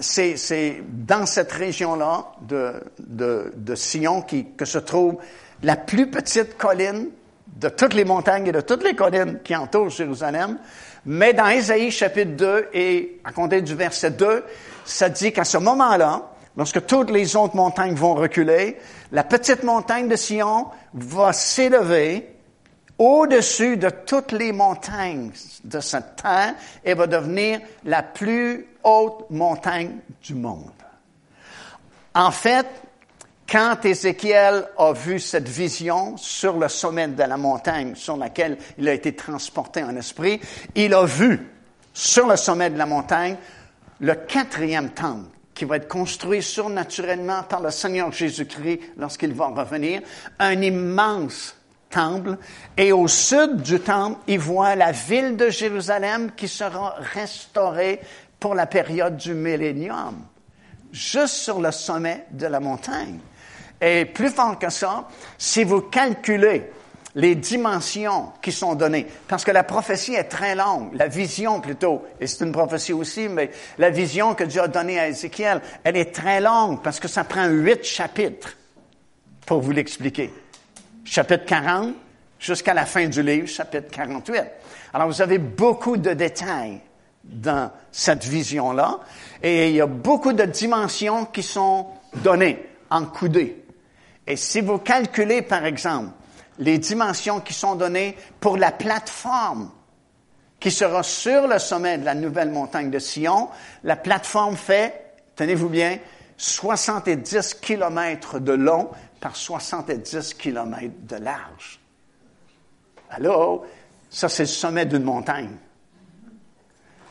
c'est 0.00 0.82
dans 0.88 1.26
cette 1.26 1.50
région-là 1.50 2.26
de, 2.42 2.74
de, 3.00 3.52
de, 3.56 3.74
Sion 3.74 4.22
qui, 4.22 4.46
que 4.56 4.64
se 4.64 4.78
trouve 4.78 5.16
la 5.64 5.74
plus 5.74 6.10
petite 6.10 6.56
colline 6.56 7.08
de 7.56 7.68
toutes 7.68 7.94
les 7.94 8.04
montagnes 8.04 8.46
et 8.46 8.52
de 8.52 8.60
toutes 8.60 8.84
les 8.84 8.94
collines 8.94 9.40
qui 9.42 9.56
entourent 9.56 9.90
Jérusalem. 9.90 10.58
Mais 11.06 11.32
dans 11.32 11.48
Ésaïe 11.48 11.90
chapitre 11.90 12.36
2 12.36 12.68
et 12.72 13.20
à 13.24 13.32
compter 13.32 13.62
du 13.62 13.74
verset 13.74 14.12
2, 14.12 14.44
ça 14.84 15.08
dit 15.08 15.32
qu'à 15.32 15.44
ce 15.44 15.58
moment-là, 15.58 16.30
lorsque 16.56 16.86
toutes 16.86 17.10
les 17.10 17.34
autres 17.34 17.56
montagnes 17.56 17.94
vont 17.94 18.14
reculer, 18.14 18.78
la 19.10 19.24
petite 19.24 19.64
montagne 19.64 20.06
de 20.06 20.14
Sion 20.14 20.66
va 20.94 21.32
s'élever 21.32 22.37
au-dessus 22.98 23.76
de 23.76 23.90
toutes 23.90 24.32
les 24.32 24.52
montagnes 24.52 25.30
de 25.64 25.80
cette 25.80 26.16
terre 26.16 26.54
et 26.84 26.94
va 26.94 27.06
devenir 27.06 27.60
la 27.84 28.02
plus 28.02 28.66
haute 28.82 29.30
montagne 29.30 29.98
du 30.22 30.34
monde. 30.34 30.72
En 32.14 32.30
fait, 32.30 32.66
quand 33.50 33.84
Ézéchiel 33.84 34.66
a 34.76 34.92
vu 34.92 35.20
cette 35.20 35.48
vision 35.48 36.16
sur 36.16 36.58
le 36.58 36.68
sommet 36.68 37.08
de 37.08 37.22
la 37.22 37.36
montagne 37.36 37.94
sur 37.94 38.16
laquelle 38.16 38.58
il 38.76 38.88
a 38.88 38.92
été 38.92 39.14
transporté 39.14 39.82
en 39.82 39.96
esprit, 39.96 40.40
il 40.74 40.92
a 40.92 41.04
vu 41.04 41.48
sur 41.94 42.26
le 42.26 42.36
sommet 42.36 42.70
de 42.70 42.76
la 42.78 42.86
montagne 42.86 43.36
le 44.00 44.14
quatrième 44.14 44.90
temple 44.90 45.30
qui 45.54 45.64
va 45.64 45.76
être 45.76 45.88
construit 45.88 46.42
surnaturellement 46.42 47.42
par 47.42 47.60
le 47.60 47.70
Seigneur 47.70 48.12
Jésus-Christ 48.12 48.80
lorsqu'il 48.96 49.32
va 49.32 49.48
revenir, 49.48 50.02
un 50.38 50.60
immense 50.62 51.56
temple. 51.88 52.36
Et 52.76 52.92
au 52.92 53.08
sud 53.08 53.62
du 53.62 53.80
temple, 53.80 54.18
il 54.26 54.38
voit 54.38 54.74
la 54.74 54.92
ville 54.92 55.36
de 55.36 55.50
Jérusalem 55.50 56.32
qui 56.36 56.48
sera 56.48 56.96
restaurée 57.14 58.00
pour 58.38 58.54
la 58.54 58.66
période 58.66 59.16
du 59.16 59.34
millénium, 59.34 60.14
juste 60.92 61.34
sur 61.34 61.60
le 61.60 61.72
sommet 61.72 62.26
de 62.30 62.46
la 62.46 62.60
montagne. 62.60 63.18
Et 63.80 64.04
plus 64.04 64.30
fort 64.30 64.58
que 64.58 64.70
ça, 64.70 65.08
si 65.36 65.64
vous 65.64 65.82
calculez 65.82 66.70
les 67.14 67.34
dimensions 67.34 68.32
qui 68.42 68.52
sont 68.52 68.74
données, 68.74 69.06
parce 69.26 69.44
que 69.44 69.50
la 69.50 69.64
prophétie 69.64 70.14
est 70.14 70.24
très 70.24 70.54
longue, 70.54 70.94
la 70.94 71.08
vision 71.08 71.60
plutôt, 71.60 72.04
et 72.20 72.26
c'est 72.26 72.44
une 72.44 72.52
prophétie 72.52 72.92
aussi, 72.92 73.28
mais 73.28 73.50
la 73.78 73.90
vision 73.90 74.34
que 74.34 74.44
Dieu 74.44 74.62
a 74.62 74.68
donnée 74.68 75.00
à 75.00 75.08
Ézéchiel, 75.08 75.60
elle 75.82 75.96
est 75.96 76.14
très 76.14 76.40
longue 76.40 76.82
parce 76.82 77.00
que 77.00 77.08
ça 77.08 77.24
prend 77.24 77.46
huit 77.46 77.82
chapitres 77.84 78.56
pour 79.46 79.60
vous 79.60 79.72
l'expliquer 79.72 80.32
chapitre 81.08 81.46
40 81.46 81.94
jusqu'à 82.38 82.74
la 82.74 82.86
fin 82.86 83.06
du 83.08 83.22
livre, 83.22 83.48
chapitre 83.48 83.90
48. 83.90 84.44
Alors, 84.92 85.08
vous 85.08 85.22
avez 85.22 85.38
beaucoup 85.38 85.96
de 85.96 86.12
détails 86.12 86.80
dans 87.24 87.70
cette 87.90 88.24
vision-là, 88.24 89.00
et 89.42 89.68
il 89.70 89.76
y 89.76 89.80
a 89.80 89.86
beaucoup 89.86 90.32
de 90.32 90.44
dimensions 90.44 91.26
qui 91.26 91.42
sont 91.42 91.86
données 92.22 92.64
en 92.90 93.04
coudées. 93.06 93.64
Et 94.26 94.36
si 94.36 94.60
vous 94.60 94.78
calculez, 94.78 95.42
par 95.42 95.64
exemple, 95.64 96.10
les 96.58 96.78
dimensions 96.78 97.40
qui 97.40 97.54
sont 97.54 97.74
données 97.74 98.16
pour 98.40 98.56
la 98.56 98.72
plateforme 98.72 99.70
qui 100.60 100.70
sera 100.70 101.02
sur 101.02 101.46
le 101.46 101.58
sommet 101.58 101.98
de 101.98 102.04
la 102.04 102.14
nouvelle 102.14 102.50
montagne 102.50 102.90
de 102.90 102.98
Sion, 102.98 103.48
la 103.84 103.96
plateforme 103.96 104.56
fait, 104.56 105.14
tenez-vous 105.36 105.68
bien, 105.68 105.98
70 106.36 107.54
kilomètres 107.54 108.38
de 108.38 108.52
long 108.52 108.90
par 109.20 109.36
70 109.36 110.34
kilomètres 110.34 110.94
de 111.02 111.16
large. 111.16 111.80
Alors, 113.10 113.64
ça, 114.10 114.28
c'est 114.28 114.44
le 114.44 114.48
sommet 114.48 114.86
d'une 114.86 115.02
montagne. 115.02 115.56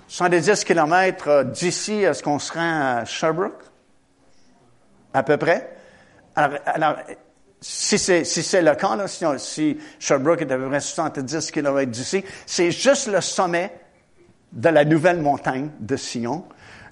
70 0.08 0.64
kilomètres 0.64 1.28
euh, 1.28 1.44
d'ici, 1.44 1.94
est-ce 1.94 2.24
qu'on 2.24 2.40
se 2.40 2.54
rend 2.54 3.00
à 3.00 3.06
Sherbrooke? 3.06 3.64
À 5.14 5.24
peu 5.24 5.38
près? 5.38 5.76
Alors, 6.36 6.98
si 7.60 7.98
c'est 7.98 8.62
le 8.62 8.76
cas, 8.76 9.08
si, 9.08 9.26
si, 9.40 9.78
Sherbrooke 10.00 10.42
est 10.42 10.52
à 10.52 10.58
peu 10.58 10.68
près 10.70 10.80
70 10.80 11.52
kilomètres 11.52 11.92
d'ici, 11.92 12.24
c'est 12.46 12.72
juste 12.72 13.08
le 13.08 13.22
sommet 13.22 13.74
de 14.52 14.70
la 14.70 14.86
nouvelle 14.86 15.20
montagne 15.20 15.72
de 15.80 15.96
Sion 15.96 16.46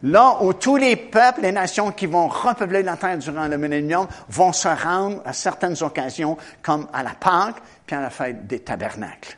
là 0.05 0.37
où 0.41 0.53
tous 0.53 0.77
les 0.77 0.95
peuples, 0.95 1.41
les 1.41 1.51
nations 1.51 1.91
qui 1.91 2.05
vont 2.05 2.27
repeupler 2.27 2.83
la 2.83 2.95
terre 2.95 3.17
durant 3.17 3.47
le 3.47 3.57
millénium 3.57 4.07
vont 4.29 4.53
se 4.53 4.67
rendre 4.67 5.21
à 5.25 5.33
certaines 5.33 5.81
occasions, 5.81 6.37
comme 6.61 6.87
à 6.93 7.01
la 7.01 7.15
Pâque, 7.19 7.55
puis 7.85 7.95
à 7.95 8.01
la 8.01 8.11
fête 8.11 8.45
des 8.45 8.59
tabernacles. 8.59 9.35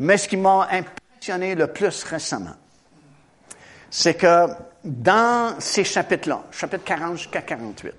Mais 0.00 0.16
ce 0.16 0.26
qui 0.26 0.36
m'a 0.36 0.68
impressionné 0.72 1.54
le 1.54 1.68
plus 1.68 2.02
récemment, 2.02 2.56
c'est 3.88 4.14
que 4.14 4.48
dans 4.82 5.54
ces 5.60 5.84
chapitres-là, 5.84 6.42
chapitre 6.50 6.84
40 6.84 7.18
jusqu'à 7.18 7.42
48, 7.42 7.92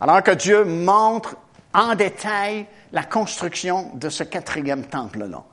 alors 0.00 0.22
que 0.24 0.32
Dieu 0.32 0.64
montre 0.64 1.36
en 1.72 1.94
détail 1.94 2.66
la 2.90 3.04
construction 3.04 3.92
de 3.94 4.08
ce 4.08 4.24
quatrième 4.24 4.86
temple-là. 4.86 5.44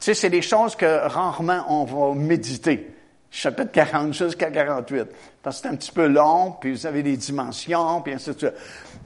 Tu 0.00 0.04
sais, 0.06 0.14
c'est 0.14 0.30
des 0.30 0.42
choses 0.42 0.76
que 0.76 1.06
rarement 1.08 1.64
on 1.68 1.84
va 1.84 2.18
méditer 2.18 2.94
chapitre 3.30 3.72
40 3.72 4.14
jusqu'à 4.14 4.50
48. 4.50 5.06
Parce 5.42 5.56
que 5.56 5.62
c'est 5.62 5.68
un 5.68 5.76
petit 5.76 5.92
peu 5.92 6.06
long, 6.06 6.56
puis 6.60 6.72
vous 6.72 6.86
avez 6.86 7.02
des 7.02 7.16
dimensions, 7.16 8.00
puis 8.02 8.14
ainsi 8.14 8.30
de 8.30 8.38
suite. 8.38 8.54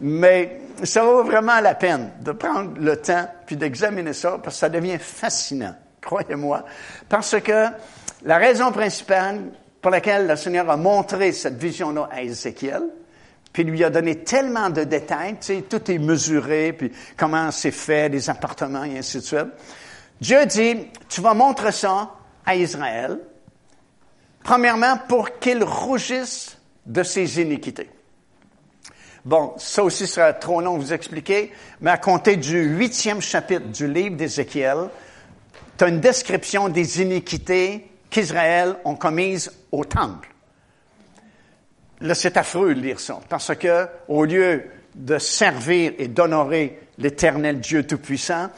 Mais 0.00 0.60
ça 0.82 1.04
vaut 1.04 1.24
vraiment 1.24 1.60
la 1.60 1.74
peine 1.74 2.10
de 2.20 2.32
prendre 2.32 2.72
le 2.78 2.96
temps, 2.96 3.28
puis 3.46 3.56
d'examiner 3.56 4.12
ça, 4.12 4.38
parce 4.42 4.56
que 4.56 4.60
ça 4.60 4.68
devient 4.68 4.98
fascinant, 4.98 5.74
croyez-moi. 6.00 6.64
Parce 7.08 7.38
que 7.40 7.66
la 8.24 8.38
raison 8.38 8.72
principale 8.72 9.40
pour 9.80 9.90
laquelle 9.90 10.26
le 10.26 10.36
Seigneur 10.36 10.70
a 10.70 10.76
montré 10.76 11.32
cette 11.32 11.56
vision-là 11.58 12.08
à 12.10 12.22
Ézéchiel, 12.22 12.82
puis 13.52 13.64
lui 13.64 13.84
a 13.84 13.90
donné 13.90 14.20
tellement 14.20 14.70
de 14.70 14.84
détails, 14.84 15.36
tu 15.40 15.54
sais, 15.54 15.62
tout 15.62 15.90
est 15.90 15.98
mesuré, 15.98 16.72
puis 16.72 16.90
comment 17.16 17.50
c'est 17.50 17.70
fait, 17.70 18.08
les 18.08 18.30
appartements, 18.30 18.84
et 18.84 18.98
ainsi 18.98 19.18
de 19.18 19.22
suite. 19.22 19.48
Dieu 20.20 20.46
dit, 20.46 20.88
tu 21.08 21.20
vas 21.20 21.34
montrer 21.34 21.72
ça 21.72 22.12
à 22.46 22.54
Israël, 22.54 23.18
premièrement 24.42 24.98
pour 25.08 25.38
qu'il 25.38 25.62
rougisse 25.64 26.56
de 26.86 27.02
ses 27.02 27.40
iniquités. 27.40 27.88
Bon, 29.24 29.54
ça 29.56 29.84
aussi 29.84 30.06
sera 30.06 30.32
trop 30.32 30.60
long 30.60 30.76
de 30.76 30.82
vous 30.82 30.92
expliquer, 30.92 31.52
mais 31.80 31.92
à 31.92 31.98
compter 31.98 32.36
du 32.36 32.60
huitième 32.76 33.20
chapitre 33.20 33.68
du 33.68 33.86
livre 33.86 34.16
d'Ézéchiel, 34.16 34.88
tu 35.78 35.84
as 35.84 35.88
une 35.88 36.00
description 36.00 36.68
des 36.68 37.00
iniquités 37.00 37.88
qu'Israël 38.10 38.76
ont 38.84 38.96
commises 38.96 39.52
au 39.70 39.84
temple. 39.84 40.28
Là, 42.00 42.16
c'est 42.16 42.36
affreux 42.36 42.74
de 42.74 42.80
lire 42.80 42.98
ça, 42.98 43.20
parce 43.28 43.54
que 43.54 43.86
au 44.08 44.24
lieu 44.24 44.64
de 44.96 45.18
servir 45.18 45.92
et 45.98 46.08
d'honorer 46.08 46.80
l'Éternel 46.98 47.60
Dieu 47.60 47.86
Tout-Puissant, 47.86 48.50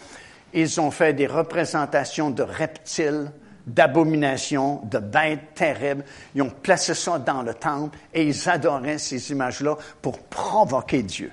ils 0.54 0.80
ont 0.80 0.90
fait 0.90 1.12
des 1.12 1.26
représentations 1.26 2.30
de 2.30 2.42
reptiles, 2.42 3.30
d'abominations, 3.66 4.80
de 4.84 4.98
bêtes 4.98 5.54
terribles. 5.54 6.04
Ils 6.34 6.42
ont 6.42 6.50
placé 6.50 6.94
ça 6.94 7.18
dans 7.18 7.42
le 7.42 7.54
temple 7.54 7.96
et 8.12 8.24
ils 8.24 8.48
adoraient 8.48 8.98
ces 8.98 9.30
images-là 9.30 9.76
pour 10.02 10.18
provoquer 10.18 11.02
Dieu. 11.02 11.32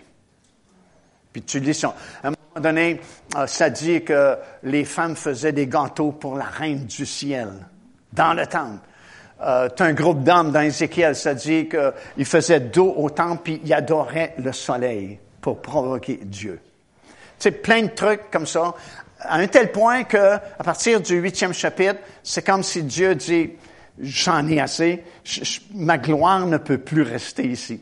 Puis 1.33 1.41
tu 1.41 1.59
lis 1.59 1.73
ça. 1.73 1.95
À 2.23 2.27
un 2.27 2.31
moment 2.31 2.61
donné, 2.61 2.99
euh, 3.35 3.47
ça 3.47 3.69
dit 3.69 4.03
que 4.03 4.37
les 4.63 4.85
femmes 4.85 5.15
faisaient 5.15 5.53
des 5.53 5.67
gâteaux 5.67 6.11
pour 6.11 6.35
la 6.35 6.45
reine 6.45 6.85
du 6.85 7.05
ciel 7.05 7.49
dans 8.11 8.33
le 8.33 8.45
temple. 8.45 8.79
Euh, 9.41 9.69
un 9.79 9.93
groupe 9.93 10.23
d'hommes 10.23 10.51
dans 10.51 10.61
Ézéchiel, 10.61 11.15
ça 11.15 11.33
dit 11.33 11.67
qu'ils 11.67 12.25
faisaient 12.25 12.59
dos 12.59 12.93
au 12.95 13.09
temple 13.09 13.41
puis 13.43 13.61
ils 13.63 13.73
adoraient 13.73 14.35
le 14.37 14.51
soleil 14.51 15.19
pour 15.39 15.61
provoquer 15.61 16.19
Dieu. 16.23 16.59
Tu 17.05 17.49
sais, 17.49 17.51
plein 17.51 17.83
de 17.83 17.87
trucs 17.87 18.29
comme 18.29 18.45
ça 18.45 18.75
à 19.23 19.37
un 19.37 19.47
tel 19.47 19.71
point 19.71 20.03
que, 20.03 20.35
à 20.35 20.63
partir 20.63 21.01
du 21.01 21.15
huitième 21.15 21.53
chapitre, 21.53 21.99
c'est 22.23 22.45
comme 22.45 22.63
si 22.63 22.83
Dieu 22.83 23.15
dit, 23.15 23.51
j'en 23.99 24.47
ai 24.47 24.59
assez, 24.59 25.03
ma 25.73 25.97
gloire 25.97 26.45
ne 26.47 26.57
peut 26.57 26.77
plus 26.77 27.03
rester 27.03 27.45
ici. 27.47 27.81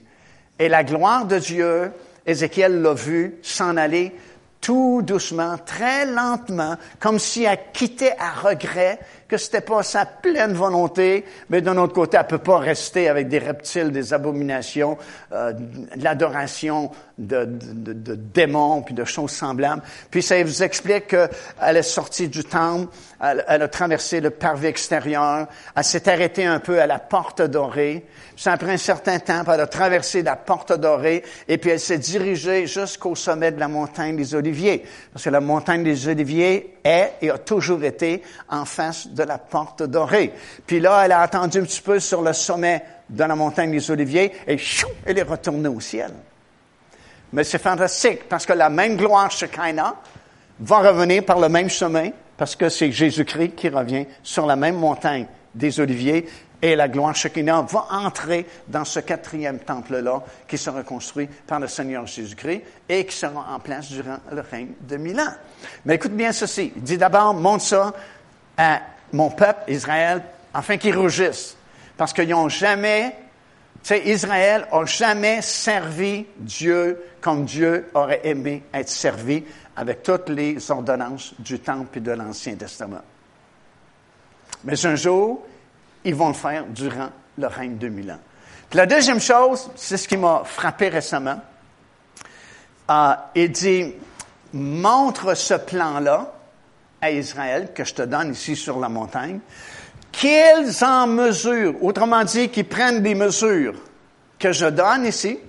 Et 0.57 0.69
la 0.69 0.83
gloire 0.83 1.25
de 1.25 1.39
Dieu, 1.39 1.91
Ézéchiel 2.25 2.81
l'a 2.81 2.93
vu 2.93 3.35
s'en 3.41 3.77
aller 3.77 4.13
tout 4.61 5.01
doucement, 5.01 5.57
très 5.57 6.05
lentement, 6.05 6.75
comme 6.99 7.17
si 7.17 7.43
elle 7.43 7.59
quittait 7.71 8.15
à 8.19 8.31
regret, 8.31 8.99
que 9.29 9.37
c'était 9.37 9.61
pas 9.61 9.83
sa 9.83 10.05
pleine 10.05 10.53
volonté, 10.53 11.23
mais 11.49 11.61
d'un 11.61 11.77
autre 11.77 11.93
côté, 11.93 12.17
elle 12.19 12.25
peut 12.25 12.39
pas 12.39 12.57
rester 12.57 13.07
avec 13.07 13.27
des 13.27 13.37
reptiles, 13.37 13.91
des 13.91 14.11
abominations, 14.11 14.97
euh, 15.31 15.53
l'adoration 15.95 16.89
de, 17.19 17.45
de, 17.45 17.93
de, 17.93 18.15
démons 18.15 18.81
puis 18.81 18.95
de 18.95 19.03
choses 19.03 19.31
semblables. 19.31 19.83
Puis 20.09 20.23
ça 20.23 20.41
vous 20.43 20.63
explique 20.63 21.07
qu'elle 21.07 21.77
est 21.77 21.83
sortie 21.83 22.27
du 22.27 22.43
temple, 22.43 22.87
elle, 23.21 23.45
elle, 23.47 23.61
a 23.61 23.67
traversé 23.67 24.19
le 24.19 24.31
parvis 24.31 24.67
extérieur, 24.67 25.47
elle 25.75 25.83
s'est 25.83 26.09
arrêtée 26.09 26.45
un 26.45 26.59
peu 26.59 26.81
à 26.81 26.87
la 26.87 26.97
porte 26.97 27.41
dorée. 27.43 28.05
Puis 28.35 28.49
après 28.49 28.71
un 28.71 28.77
certain 28.77 29.19
temps, 29.19 29.43
elle 29.53 29.59
a 29.59 29.67
traversé 29.67 30.23
la 30.23 30.37
porte 30.37 30.73
dorée 30.73 31.23
et 31.47 31.57
puis 31.57 31.69
elle 31.69 31.79
s'est 31.79 31.97
dirigée 31.99 32.65
jusqu'au 32.65 33.13
sommet 33.13 33.51
de 33.51 33.59
la 33.59 33.67
montagne 33.67 34.15
des 34.15 34.33
Oliviers, 34.33 34.83
parce 35.13 35.25
que 35.25 35.29
la 35.29 35.41
montagne 35.41 35.83
des 35.83 36.07
Oliviers 36.07 36.78
est 36.83 37.13
et 37.21 37.29
a 37.29 37.37
toujours 37.37 37.83
été 37.83 38.21
en 38.49 38.65
face 38.65 39.07
de 39.07 39.23
la 39.23 39.37
porte 39.37 39.83
dorée. 39.83 40.33
Puis 40.65 40.79
là, 40.79 41.03
elle 41.05 41.11
a 41.11 41.21
attendu 41.21 41.59
un 41.59 41.63
petit 41.63 41.81
peu 41.81 41.99
sur 41.99 42.21
le 42.21 42.33
sommet 42.33 42.83
de 43.09 43.23
la 43.23 43.35
montagne 43.35 43.71
des 43.71 43.91
Oliviers 43.91 44.31
et 44.47 44.57
chou, 44.57 44.87
elle 45.05 45.17
est 45.17 45.23
retournée 45.23 45.69
au 45.69 45.79
ciel. 45.79 46.11
Mais 47.33 47.43
c'est 47.43 47.59
fantastique 47.61 48.27
parce 48.27 48.45
que 48.45 48.53
la 48.53 48.69
même 48.69 48.97
gloire 48.97 49.31
Shekinah 49.31 49.95
va 50.59 50.77
revenir 50.79 51.23
par 51.25 51.39
le 51.39 51.49
même 51.49 51.69
chemin 51.69 52.09
parce 52.37 52.55
que 52.55 52.69
c'est 52.69 52.91
Jésus-Christ 52.91 53.55
qui 53.55 53.69
revient 53.69 54.05
sur 54.23 54.45
la 54.45 54.55
même 54.55 54.75
montagne 54.75 55.27
des 55.53 55.79
Oliviers 55.79 56.25
et 56.61 56.75
la 56.75 56.87
gloire 56.87 57.15
Shekinah 57.15 57.61
va 57.63 57.87
entrer 57.91 58.45
dans 58.67 58.85
ce 58.85 58.99
quatrième 58.99 59.59
temple-là 59.59 60.21
qui 60.47 60.57
sera 60.57 60.83
construit 60.83 61.27
par 61.47 61.59
le 61.59 61.67
Seigneur 61.67 62.05
Jésus-Christ 62.05 62.61
et 62.87 63.05
qui 63.05 63.15
sera 63.15 63.53
en 63.53 63.59
place 63.59 63.89
durant 63.89 64.17
le 64.31 64.41
règne 64.41 64.71
de 64.81 64.97
mille 64.97 65.19
ans. 65.19 65.33
Mais 65.85 65.95
écoute 65.95 66.11
bien 66.11 66.31
ceci. 66.31 66.73
Il 66.75 66.83
dit 66.83 66.97
d'abord, 66.97 67.33
montre 67.33 67.63
ça 67.63 67.93
à 68.57 68.81
mon 69.13 69.29
peuple, 69.29 69.71
Israël, 69.71 70.21
afin 70.53 70.77
qu'ils 70.77 70.97
rougissent. 70.97 71.55
Parce 71.97 72.13
qu'ils 72.13 72.29
n'ont 72.29 72.49
jamais, 72.49 73.15
tu 73.83 73.89
sais, 73.89 74.07
Israël 74.07 74.67
n'a 74.71 74.85
jamais 74.85 75.41
servi 75.41 76.25
Dieu 76.37 77.01
comme 77.21 77.45
Dieu 77.45 77.89
aurait 77.93 78.21
aimé 78.23 78.63
être 78.73 78.89
servi 78.89 79.43
avec 79.75 80.03
toutes 80.03 80.29
les 80.29 80.71
ordonnances 80.71 81.33
du 81.39 81.59
Temple 81.59 81.97
et 81.97 82.01
de 82.01 82.11
l'Ancien 82.11 82.55
Testament. 82.55 83.01
Mais 84.63 84.85
un 84.85 84.95
jour, 84.95 85.45
ils 86.03 86.15
vont 86.15 86.29
le 86.29 86.33
faire 86.33 86.65
durant 86.65 87.09
le 87.37 87.47
règne 87.47 87.77
de 87.77 87.87
mille 87.87 88.11
ans. 88.11 88.19
la 88.73 88.85
deuxième 88.85 89.19
chose, 89.19 89.69
c'est 89.75 89.97
ce 89.97 90.07
qui 90.07 90.17
m'a 90.17 90.43
frappé 90.45 90.89
récemment. 90.89 91.39
Euh, 92.89 93.13
il 93.35 93.51
dit, 93.51 93.93
montre 94.53 95.35
ce 95.35 95.53
plan-là 95.53 96.33
à 97.01 97.11
Israël 97.11 97.71
que 97.73 97.83
je 97.83 97.93
te 97.93 98.01
donne 98.01 98.31
ici 98.31 98.55
sur 98.55 98.79
la 98.79 98.89
montagne, 98.89 99.39
qu'ils 100.11 100.83
en 100.83 101.07
mesurent, 101.07 101.81
autrement 101.81 102.23
dit, 102.23 102.49
qu'ils 102.49 102.67
prennent 102.67 103.01
des 103.01 103.15
mesures 103.15 103.75
que 104.37 104.51
je 104.51 104.65
donne 104.65 105.05
ici, 105.05 105.39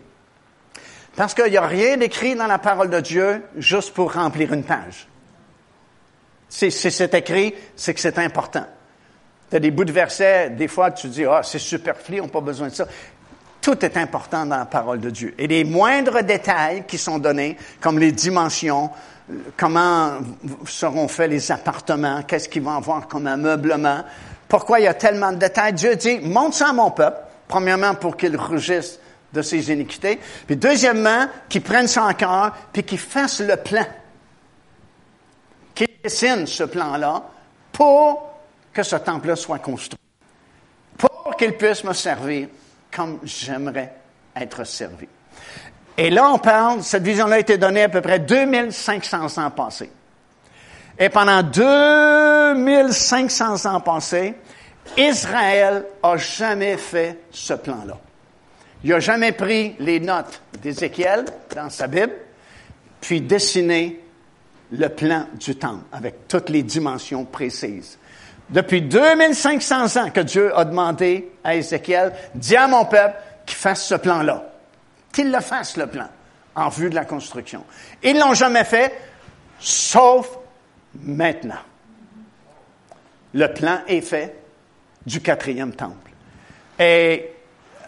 parce 1.16 1.34
qu'il 1.34 1.50
n'y 1.50 1.56
a 1.56 1.66
rien 1.66 1.96
d'écrit 1.96 2.34
dans 2.34 2.46
la 2.46 2.58
parole 2.58 2.90
de 2.90 3.00
Dieu 3.00 3.42
juste 3.56 3.94
pour 3.94 4.12
remplir 4.12 4.52
une 4.52 4.64
page. 4.64 5.08
Si 6.48 6.70
c'est 6.70 7.14
écrit, 7.14 7.54
c'est 7.76 7.94
que 7.94 8.00
c'est 8.00 8.18
important. 8.18 8.66
Tu 9.50 9.56
as 9.56 9.60
des 9.60 9.70
bouts 9.70 9.84
de 9.84 9.92
versets, 9.92 10.50
des 10.50 10.68
fois 10.68 10.92
tu 10.92 11.08
dis, 11.08 11.24
ah, 11.24 11.40
c'est 11.42 11.58
superflu, 11.58 12.20
on 12.20 12.24
n'a 12.24 12.30
pas 12.30 12.40
besoin 12.40 12.68
de 12.68 12.74
ça. 12.74 12.86
Tout 13.60 13.84
est 13.84 13.96
important 13.96 14.46
dans 14.46 14.58
la 14.58 14.64
parole 14.64 15.00
de 15.00 15.10
Dieu. 15.10 15.34
Et 15.36 15.46
les 15.46 15.64
moindres 15.64 16.22
détails 16.22 16.84
qui 16.86 16.96
sont 16.96 17.18
donnés, 17.18 17.56
comme 17.80 17.98
les 17.98 18.12
dimensions, 18.12 18.90
comment 19.56 20.12
seront 20.66 21.08
faits 21.08 21.30
les 21.30 21.52
appartements, 21.52 22.22
qu'est-ce 22.22 22.48
qu'ils 22.48 22.62
vont 22.62 22.76
avoir 22.76 23.06
comme 23.06 23.26
ameublement, 23.26 24.04
pourquoi 24.48 24.80
il 24.80 24.84
y 24.84 24.88
a 24.88 24.94
tellement 24.94 25.32
de 25.32 25.36
détails. 25.36 25.74
Dieu 25.74 25.94
dit, 25.96 26.20
montre 26.20 26.56
ça 26.56 26.70
à 26.70 26.72
mon 26.72 26.90
peuple, 26.90 27.18
premièrement 27.48 27.94
pour 27.94 28.16
qu'il 28.16 28.36
rougisse 28.36 28.98
de 29.32 29.42
ses 29.42 29.70
iniquités, 29.70 30.18
puis 30.46 30.56
deuxièmement, 30.56 31.26
qu'il 31.48 31.62
prenne 31.62 31.86
ça 31.86 32.04
en 32.04 32.14
cœur, 32.14 32.52
puis 32.72 32.82
qu'il 32.82 32.98
fasse 32.98 33.40
le 33.40 33.56
plan, 33.56 33.84
qu'il 35.74 35.88
dessine 36.02 36.46
ce 36.46 36.64
plan-là 36.64 37.22
pour 37.72 38.29
que 38.72 38.82
ce 38.82 38.96
temple-là 38.96 39.36
soit 39.36 39.58
construit, 39.58 40.00
pour 40.96 41.36
qu'il 41.36 41.52
puisse 41.54 41.84
me 41.84 41.92
servir 41.92 42.48
comme 42.94 43.18
j'aimerais 43.22 43.94
être 44.36 44.64
servi. 44.64 45.08
Et 45.96 46.10
là, 46.10 46.30
on 46.30 46.38
parle, 46.38 46.82
cette 46.82 47.02
vision-là 47.02 47.36
a 47.36 47.40
été 47.40 47.58
donnée 47.58 47.82
à 47.82 47.88
peu 47.88 48.00
près 48.00 48.18
2500 48.18 49.42
ans 49.42 49.50
passés. 49.50 49.90
Et 50.98 51.08
pendant 51.08 51.42
2500 51.42 53.66
ans 53.66 53.80
passés, 53.80 54.34
Israël 54.96 55.84
a 56.02 56.16
jamais 56.16 56.76
fait 56.76 57.20
ce 57.30 57.54
plan-là. 57.54 57.96
Il 58.82 58.90
n'a 58.90 59.00
jamais 59.00 59.32
pris 59.32 59.76
les 59.78 60.00
notes 60.00 60.42
d'Ézéchiel 60.60 61.26
dans 61.54 61.70
sa 61.70 61.86
Bible, 61.86 62.12
puis 63.00 63.20
dessiné 63.20 64.00
le 64.72 64.88
plan 64.88 65.26
du 65.34 65.56
temple 65.56 65.84
avec 65.92 66.28
toutes 66.28 66.48
les 66.48 66.62
dimensions 66.62 67.24
précises. 67.24 67.98
Depuis 68.50 68.82
2500 68.82 69.96
ans 69.96 70.10
que 70.10 70.20
Dieu 70.20 70.56
a 70.56 70.64
demandé 70.64 71.32
à 71.44 71.54
Ézéchiel, 71.54 72.12
dis 72.34 72.56
à 72.56 72.66
mon 72.66 72.84
peuple 72.84 73.16
qu'il 73.46 73.56
fasse 73.56 73.84
ce 73.84 73.94
plan-là. 73.94 74.44
Qu'il 75.12 75.30
le 75.30 75.40
fasse, 75.40 75.76
le 75.76 75.86
plan, 75.86 76.08
en 76.54 76.68
vue 76.68 76.90
de 76.90 76.94
la 76.94 77.04
construction. 77.04 77.64
Ils 78.02 78.14
ne 78.14 78.20
l'ont 78.20 78.34
jamais 78.34 78.64
fait, 78.64 78.92
sauf 79.58 80.28
maintenant. 80.94 81.60
Le 83.34 83.46
plan 83.52 83.80
est 83.86 84.00
fait 84.00 84.36
du 85.06 85.20
quatrième 85.20 85.72
temple. 85.72 86.10
Et 86.78 87.30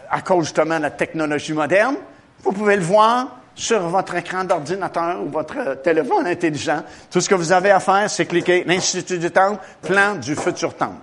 à 0.09 0.21
cause 0.21 0.45
justement 0.45 0.77
de 0.77 0.83
la 0.83 0.91
technologie 0.91 1.53
moderne, 1.53 1.97
vous 2.41 2.51
pouvez 2.53 2.77
le 2.77 2.83
voir 2.83 3.42
sur 3.55 3.81
votre 3.87 4.15
écran 4.15 4.43
d'ordinateur 4.43 5.21
ou 5.21 5.29
votre 5.29 5.81
téléphone 5.81 6.27
intelligent. 6.27 6.83
Tout 7.11 7.21
ce 7.21 7.29
que 7.29 7.35
vous 7.35 7.51
avez 7.51 7.71
à 7.71 7.79
faire, 7.79 8.09
c'est 8.09 8.25
cliquer 8.25 8.63
l'Institut 8.65 9.19
du 9.19 9.31
Temple, 9.31 9.59
plan 9.81 10.15
du 10.15 10.35
futur 10.35 10.75
Temple. 10.75 11.01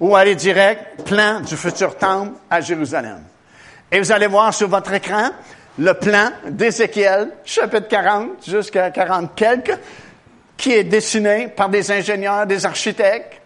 Ou 0.00 0.14
aller 0.14 0.34
direct, 0.34 1.02
plan 1.04 1.40
du 1.40 1.56
futur 1.56 1.96
Temple 1.96 2.32
à 2.50 2.60
Jérusalem. 2.60 3.22
Et 3.90 4.00
vous 4.00 4.12
allez 4.12 4.26
voir 4.26 4.52
sur 4.52 4.68
votre 4.68 4.92
écran 4.92 5.30
le 5.78 5.92
plan 5.94 6.30
d'Ézéchiel, 6.48 7.30
chapitre 7.44 7.88
40 7.88 8.46
jusqu'à 8.46 8.90
40 8.90 9.34
quelques, 9.34 9.78
qui 10.56 10.72
est 10.72 10.84
dessiné 10.84 11.48
par 11.48 11.68
des 11.68 11.90
ingénieurs, 11.90 12.46
des 12.46 12.64
architectes, 12.64 13.40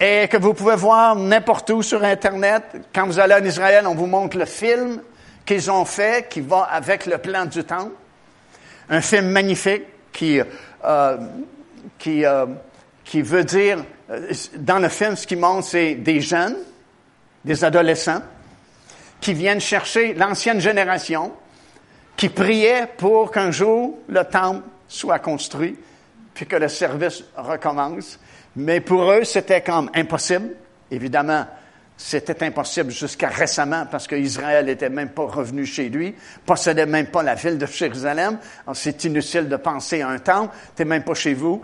et 0.00 0.28
que 0.28 0.36
vous 0.36 0.54
pouvez 0.54 0.76
voir 0.76 1.16
n'importe 1.16 1.70
où 1.70 1.82
sur 1.82 2.02
Internet. 2.02 2.64
Quand 2.94 3.06
vous 3.06 3.18
allez 3.18 3.34
en 3.34 3.44
Israël, 3.44 3.86
on 3.86 3.94
vous 3.94 4.06
montre 4.06 4.36
le 4.36 4.44
film 4.44 5.00
qu'ils 5.46 5.70
ont 5.70 5.84
fait 5.84 6.28
qui 6.28 6.40
va 6.40 6.62
avec 6.62 7.06
le 7.06 7.18
plan 7.18 7.46
du 7.46 7.64
temple. 7.64 7.94
Un 8.90 9.00
film 9.00 9.28
magnifique 9.28 9.84
qui, 10.12 10.40
euh, 10.84 11.16
qui, 11.98 12.24
euh, 12.24 12.46
qui 13.04 13.22
veut 13.22 13.44
dire, 13.44 13.84
euh, 14.10 14.32
dans 14.56 14.80
le 14.80 14.88
film, 14.88 15.16
ce 15.16 15.26
qui 15.26 15.36
montre, 15.36 15.68
c'est 15.68 15.94
des 15.94 16.20
jeunes, 16.20 16.56
des 17.44 17.64
adolescents, 17.64 18.22
qui 19.20 19.32
viennent 19.32 19.60
chercher 19.60 20.14
l'ancienne 20.14 20.60
génération, 20.60 21.32
qui 22.16 22.28
priaient 22.28 22.88
pour 22.96 23.30
qu'un 23.30 23.50
jour 23.50 23.98
le 24.08 24.24
temple 24.24 24.62
soit 24.88 25.18
construit, 25.20 25.76
puis 26.34 26.46
que 26.46 26.56
le 26.56 26.68
service 26.68 27.24
recommence. 27.36 28.18
Mais 28.56 28.80
pour 28.80 29.10
eux, 29.10 29.24
c'était 29.24 29.60
comme 29.60 29.90
impossible. 29.94 30.50
Évidemment, 30.90 31.46
c'était 31.96 32.44
impossible 32.44 32.90
jusqu'à 32.90 33.28
récemment 33.28 33.86
parce 33.90 34.06
qu'Israël 34.06 34.66
n'était 34.66 34.90
même 34.90 35.08
pas 35.10 35.24
revenu 35.24 35.64
chez 35.64 35.88
lui, 35.88 36.14
possédait 36.44 36.86
même 36.86 37.06
pas 37.06 37.22
la 37.22 37.34
ville 37.34 37.56
de 37.56 37.66
Jérusalem. 37.66 38.38
C'est 38.74 39.04
inutile 39.04 39.48
de 39.48 39.56
penser 39.56 40.02
à 40.02 40.08
un 40.08 40.18
temple. 40.18 40.54
T'es 40.74 40.84
même 40.84 41.04
pas 41.04 41.14
chez 41.14 41.32
vous. 41.34 41.62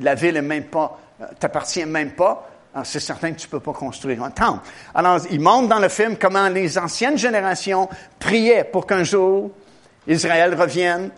la 0.00 0.14
ville 0.14 0.36
est 0.38 0.42
même 0.42 0.64
pas, 0.64 0.98
t'appartient 1.38 1.84
même 1.84 2.12
pas. 2.12 2.48
C'est 2.84 3.00
certain 3.00 3.32
que 3.32 3.38
tu 3.38 3.48
peux 3.48 3.60
pas 3.60 3.72
construire 3.72 4.22
un 4.22 4.30
temple. 4.30 4.66
Alors, 4.94 5.20
il 5.30 5.40
montre 5.40 5.68
dans 5.68 5.80
le 5.80 5.88
film 5.88 6.16
comment 6.16 6.48
les 6.48 6.78
anciennes 6.78 7.18
générations 7.18 7.88
priaient 8.18 8.64
pour 8.64 8.86
qu'un 8.86 9.04
jour 9.04 9.50
Israël 10.06 10.54
revienne, 10.54 11.10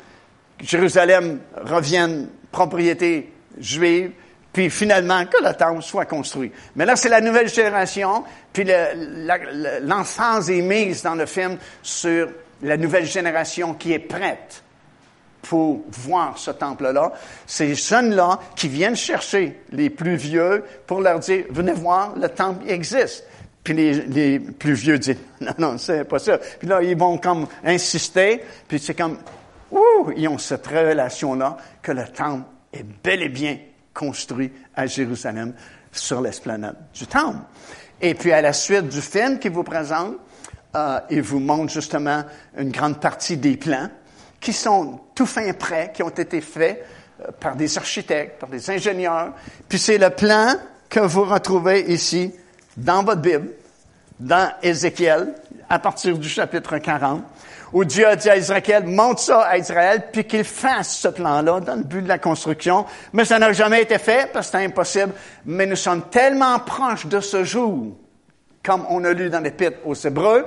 Jérusalem 0.60 1.40
revienne 1.62 2.28
propriété 2.50 3.32
juive, 3.58 4.12
puis 4.52 4.70
finalement 4.70 5.24
que 5.26 5.42
le 5.42 5.54
temple 5.54 5.82
soit 5.82 6.06
construit. 6.06 6.52
Mais 6.76 6.84
là, 6.84 6.96
c'est 6.96 7.08
la 7.08 7.20
nouvelle 7.20 7.48
génération, 7.48 8.24
puis 8.52 8.66
l'enfance 9.82 10.48
est 10.48 10.62
mise 10.62 11.02
dans 11.02 11.14
le 11.14 11.26
film 11.26 11.56
sur 11.82 12.28
la 12.62 12.76
nouvelle 12.76 13.06
génération 13.06 13.74
qui 13.74 13.92
est 13.92 14.00
prête 14.00 14.62
pour 15.42 15.82
voir 15.88 16.36
ce 16.36 16.50
temple-là. 16.50 17.12
Ces 17.46 17.74
jeunes-là 17.74 18.40
qui 18.56 18.68
viennent 18.68 18.96
chercher 18.96 19.62
les 19.72 19.88
plus 19.88 20.16
vieux 20.16 20.64
pour 20.86 21.00
leur 21.00 21.18
dire, 21.20 21.44
venez 21.50 21.72
voir, 21.72 22.14
le 22.16 22.28
temple 22.28 22.68
existe. 22.68 23.24
Puis 23.64 23.74
les, 23.74 23.92
les 23.92 24.40
plus 24.40 24.74
vieux 24.74 24.98
disent, 24.98 25.16
non, 25.40 25.52
non, 25.58 25.78
c'est 25.78 26.04
pas 26.04 26.18
ça. 26.18 26.38
Puis 26.38 26.68
là, 26.68 26.82
ils 26.82 26.96
vont 26.96 27.18
comme 27.18 27.46
insister, 27.64 28.42
puis 28.68 28.78
c'est 28.78 28.94
comme, 28.94 29.18
ouh, 29.70 30.12
ils 30.16 30.28
ont 30.28 30.38
cette 30.38 30.66
révélation-là 30.66 31.56
que 31.82 31.92
le 31.92 32.06
temple 32.08 32.44
est 32.72 32.84
bel 33.02 33.22
et 33.22 33.28
bien 33.28 33.58
construit 33.94 34.52
à 34.74 34.86
Jérusalem 34.86 35.54
sur 35.92 36.20
l'esplanade 36.20 36.76
du 36.94 37.06
temple. 37.06 37.38
Et 38.00 38.14
puis 38.14 38.32
à 38.32 38.40
la 38.40 38.52
suite 38.52 38.88
du 38.88 39.00
film 39.00 39.38
qu'il 39.38 39.52
vous 39.52 39.62
présente, 39.62 40.14
euh, 40.76 41.00
il 41.10 41.22
vous 41.22 41.40
montre 41.40 41.72
justement 41.72 42.24
une 42.56 42.70
grande 42.70 43.00
partie 43.00 43.36
des 43.36 43.56
plans 43.56 43.90
qui 44.40 44.52
sont 44.52 45.00
tout 45.14 45.26
fin 45.26 45.52
prêts, 45.52 45.92
qui 45.94 46.02
ont 46.02 46.08
été 46.08 46.40
faits 46.40 46.86
euh, 47.20 47.30
par 47.38 47.56
des 47.56 47.76
architectes, 47.76 48.40
par 48.40 48.48
des 48.48 48.70
ingénieurs. 48.70 49.34
Puis 49.68 49.78
c'est 49.78 49.98
le 49.98 50.10
plan 50.10 50.54
que 50.88 51.00
vous 51.00 51.24
retrouvez 51.24 51.92
ici 51.92 52.32
dans 52.76 53.02
votre 53.02 53.20
Bible, 53.20 53.50
dans 54.18 54.52
Ézéchiel, 54.62 55.34
à 55.68 55.78
partir 55.78 56.16
du 56.16 56.28
chapitre 56.28 56.78
40 56.78 57.22
où 57.72 57.84
Dieu 57.84 58.06
a 58.06 58.16
dit 58.16 58.28
à 58.28 58.36
Israël, 58.36 58.84
monte 58.86 59.20
ça 59.20 59.42
à 59.42 59.58
Israël, 59.58 60.04
puis 60.12 60.24
qu'il 60.24 60.44
fasse 60.44 60.96
ce 60.96 61.08
plan-là 61.08 61.60
dans 61.60 61.76
le 61.76 61.84
but 61.84 62.02
de 62.02 62.08
la 62.08 62.18
construction. 62.18 62.84
Mais 63.12 63.24
ça 63.24 63.38
n'a 63.38 63.52
jamais 63.52 63.82
été 63.82 63.98
fait 63.98 64.30
parce 64.32 64.46
que 64.46 64.52
c'était 64.52 64.64
impossible. 64.64 65.12
Mais 65.46 65.66
nous 65.66 65.76
sommes 65.76 66.02
tellement 66.10 66.58
proches 66.58 67.06
de 67.06 67.20
ce 67.20 67.44
jour, 67.44 67.96
comme 68.62 68.84
on 68.88 69.04
a 69.04 69.12
lu 69.12 69.30
dans 69.30 69.40
l'Épître 69.40 69.78
aux 69.84 69.94
Hébreux, 69.94 70.44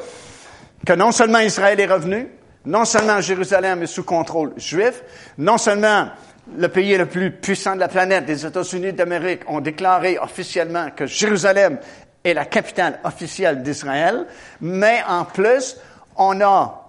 que 0.86 0.94
non 0.94 1.12
seulement 1.12 1.40
Israël 1.40 1.80
est 1.80 1.86
revenu, 1.86 2.28
non 2.66 2.86
seulement 2.86 3.22
Jérusalem 3.22 3.84
est 3.84 3.88
sous 3.88 4.04
contrôle 4.04 4.54
juif, 4.58 5.04
non 5.38 5.58
seulement 5.58 6.10
le 6.58 6.68
pays 6.68 6.98
le 6.98 7.06
plus 7.06 7.32
puissant 7.32 7.76
de 7.76 7.80
la 7.80 7.88
planète, 7.88 8.26
les 8.28 8.46
États-Unis 8.46 8.94
d'Amérique, 8.94 9.42
ont 9.48 9.62
déclaré 9.62 10.18
officiellement 10.20 10.90
que 10.96 11.06
Jérusalem 11.06 11.78
est 12.24 12.34
la 12.34 12.46
capitale 12.46 13.00
officielle 13.04 13.64
d'Israël, 13.64 14.26
mais 14.62 15.02
en 15.08 15.26
plus, 15.26 15.78
on 16.16 16.40
a 16.42 16.83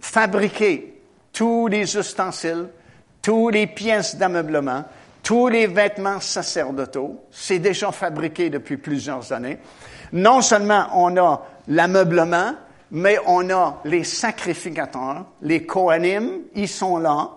fabriquer 0.00 1.00
tous 1.32 1.66
les 1.68 1.96
ustensiles, 1.96 2.68
toutes 3.22 3.54
les 3.54 3.66
pièces 3.66 4.16
d'ameublement, 4.16 4.84
tous 5.22 5.48
les 5.48 5.66
vêtements 5.66 6.20
sacerdotaux. 6.20 7.24
C'est 7.30 7.58
déjà 7.58 7.92
fabriqué 7.92 8.50
depuis 8.50 8.76
plusieurs 8.76 9.32
années. 9.32 9.58
Non 10.12 10.40
seulement 10.40 10.86
on 10.94 11.16
a 11.16 11.42
l'ameublement, 11.68 12.54
mais 12.92 13.18
on 13.26 13.50
a 13.50 13.80
les 13.84 14.04
sacrificateurs, 14.04 15.26
les 15.42 15.66
Kohanim, 15.66 16.42
ils 16.54 16.68
sont 16.68 16.98
là 16.98 17.30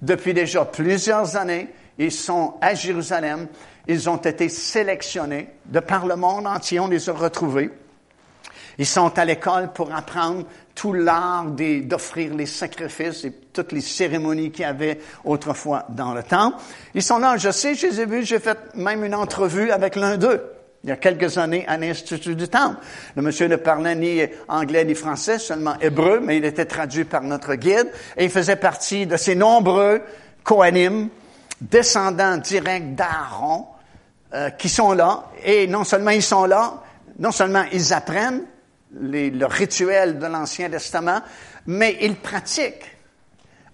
depuis 0.00 0.34
déjà 0.34 0.64
plusieurs 0.64 1.36
années. 1.36 1.68
Ils 1.98 2.12
sont 2.12 2.54
à 2.60 2.74
Jérusalem. 2.74 3.46
Ils 3.86 4.08
ont 4.08 4.16
été 4.16 4.48
sélectionnés 4.48 5.48
de 5.66 5.80
par 5.80 6.06
le 6.06 6.16
monde 6.16 6.46
entier. 6.46 6.80
On 6.80 6.88
les 6.88 7.08
a 7.08 7.12
retrouvés. 7.12 7.70
Ils 8.78 8.86
sont 8.86 9.18
à 9.18 9.24
l'école 9.24 9.72
pour 9.72 9.94
apprendre 9.94 10.44
tout 10.74 10.92
l'art 10.92 11.46
d'offrir 11.46 12.34
les 12.34 12.46
sacrifices 12.46 13.24
et 13.24 13.32
toutes 13.52 13.72
les 13.72 13.80
cérémonies 13.80 14.50
qu'il 14.50 14.62
y 14.62 14.68
avait 14.68 15.00
autrefois 15.24 15.86
dans 15.90 16.12
le 16.12 16.22
temple. 16.22 16.58
Ils 16.94 17.02
sont 17.02 17.18
là, 17.18 17.36
je 17.36 17.50
sais, 17.50 17.74
je 17.74 17.86
les 17.86 18.00
ai 18.00 18.06
vus, 18.06 18.24
j'ai 18.24 18.40
fait 18.40 18.58
même 18.74 19.04
une 19.04 19.14
entrevue 19.14 19.70
avec 19.70 19.96
l'un 19.96 20.16
d'eux 20.16 20.42
il 20.84 20.90
y 20.90 20.92
a 20.92 20.96
quelques 20.96 21.38
années 21.38 21.64
à 21.66 21.78
l'Institut 21.78 22.34
du 22.34 22.46
Temple. 22.46 22.76
Le 23.16 23.22
monsieur 23.22 23.48
ne 23.48 23.56
parlait 23.56 23.96
ni 23.96 24.20
anglais 24.48 24.84
ni 24.84 24.94
français, 24.94 25.38
seulement 25.38 25.76
hébreu, 25.80 26.20
mais 26.22 26.36
il 26.36 26.44
était 26.44 26.66
traduit 26.66 27.04
par 27.04 27.22
notre 27.22 27.54
guide 27.54 27.90
et 28.18 28.24
il 28.24 28.30
faisait 28.30 28.56
partie 28.56 29.06
de 29.06 29.16
ces 29.16 29.34
nombreux 29.34 30.02
Kohanim, 30.42 31.08
descendants 31.58 32.36
directs 32.36 32.94
d'Aaron, 32.94 33.66
euh, 34.34 34.50
qui 34.50 34.68
sont 34.68 34.92
là. 34.92 35.24
Et 35.42 35.66
non 35.66 35.84
seulement 35.84 36.10
ils 36.10 36.22
sont 36.22 36.44
là, 36.44 36.82
non 37.18 37.32
seulement 37.32 37.64
ils 37.72 37.94
apprennent, 37.94 38.42
le 39.00 39.46
rituel 39.46 40.18
de 40.18 40.26
l'Ancien 40.26 40.70
Testament, 40.70 41.20
mais 41.66 41.98
ils 42.00 42.16
pratiquent 42.16 42.94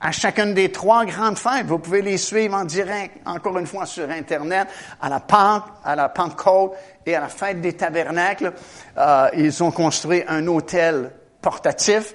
à 0.01 0.12
chacune 0.12 0.55
des 0.55 0.73
trois 0.73 1.05
grandes 1.05 1.39
fêtes. 1.39 1.66
Vous 1.66 1.79
pouvez 1.79 2.01
les 2.01 2.16
suivre 2.16 2.57
en 2.57 2.64
direct, 2.64 3.18
encore 3.27 3.59
une 3.59 3.66
fois 3.66 3.85
sur 3.85 4.09
Internet, 4.09 4.68
à 5.01 5.09
la 5.09 5.21
Pâque, 5.21 5.64
à 5.85 5.95
la 5.95 6.09
Pentecôte 6.09 6.73
et 7.05 7.14
à 7.14 7.21
la 7.21 7.29
fête 7.29 7.61
des 7.61 7.75
tabernacles. 7.75 8.53
Euh, 8.97 9.29
ils 9.35 9.62
ont 9.62 9.71
construit 9.71 10.23
un 10.27 10.47
hôtel 10.47 11.11
portatif 11.43 12.14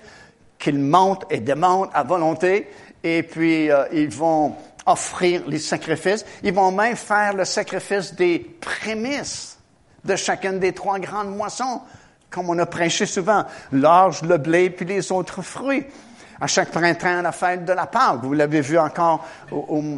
qu'ils 0.57 0.79
montent 0.79 1.25
et 1.29 1.39
démontent 1.39 1.91
à 1.93 2.03
volonté, 2.03 2.69
et 3.03 3.21
puis 3.21 3.69
euh, 3.69 3.85
ils 3.91 4.09
vont 4.09 4.55
offrir 4.87 5.43
les 5.47 5.59
sacrifices. 5.59 6.25
Ils 6.43 6.53
vont 6.53 6.71
même 6.71 6.95
faire 6.95 7.33
le 7.33 7.45
sacrifice 7.45 8.15
des 8.15 8.39
prémices 8.39 9.59
de 10.03 10.15
chacune 10.15 10.59
des 10.59 10.73
trois 10.73 10.99
grandes 10.99 11.35
moissons 11.35 11.81
comme 12.29 12.49
on 12.49 12.59
a 12.59 12.65
prêché 12.65 13.05
souvent, 13.05 13.45
l'orge, 13.71 14.21
le 14.23 14.37
blé, 14.37 14.69
puis 14.69 14.85
les 14.85 15.11
autres 15.11 15.41
fruits. 15.41 15.85
À 16.39 16.47
chaque 16.47 16.69
printemps, 16.69 17.19
à 17.19 17.21
la 17.21 17.31
fête 17.31 17.63
de 17.63 17.71
la 17.71 17.87
Pâque. 17.87 18.19
Vous 18.23 18.33
l'avez 18.33 18.59
vu 18.59 18.77
encore 18.77 19.25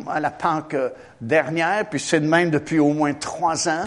à 0.07 0.19
la 0.19 0.30
Pâque 0.30 0.75
euh, 0.75 0.89
dernière, 1.19 1.89
puis 1.89 1.99
c'est 1.99 2.19
de 2.19 2.28
même 2.28 2.51
depuis 2.51 2.78
au 2.78 2.93
moins 2.93 3.13
trois 3.15 3.67
ans. 3.67 3.86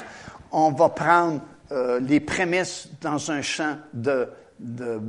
On 0.50 0.72
va 0.72 0.88
prendre 0.88 1.40
euh, 1.70 2.00
les 2.00 2.18
prémices 2.18 2.88
dans 3.00 3.30
un 3.30 3.40
champ 3.40 3.76
de, 3.94 4.28
de, 4.60 5.00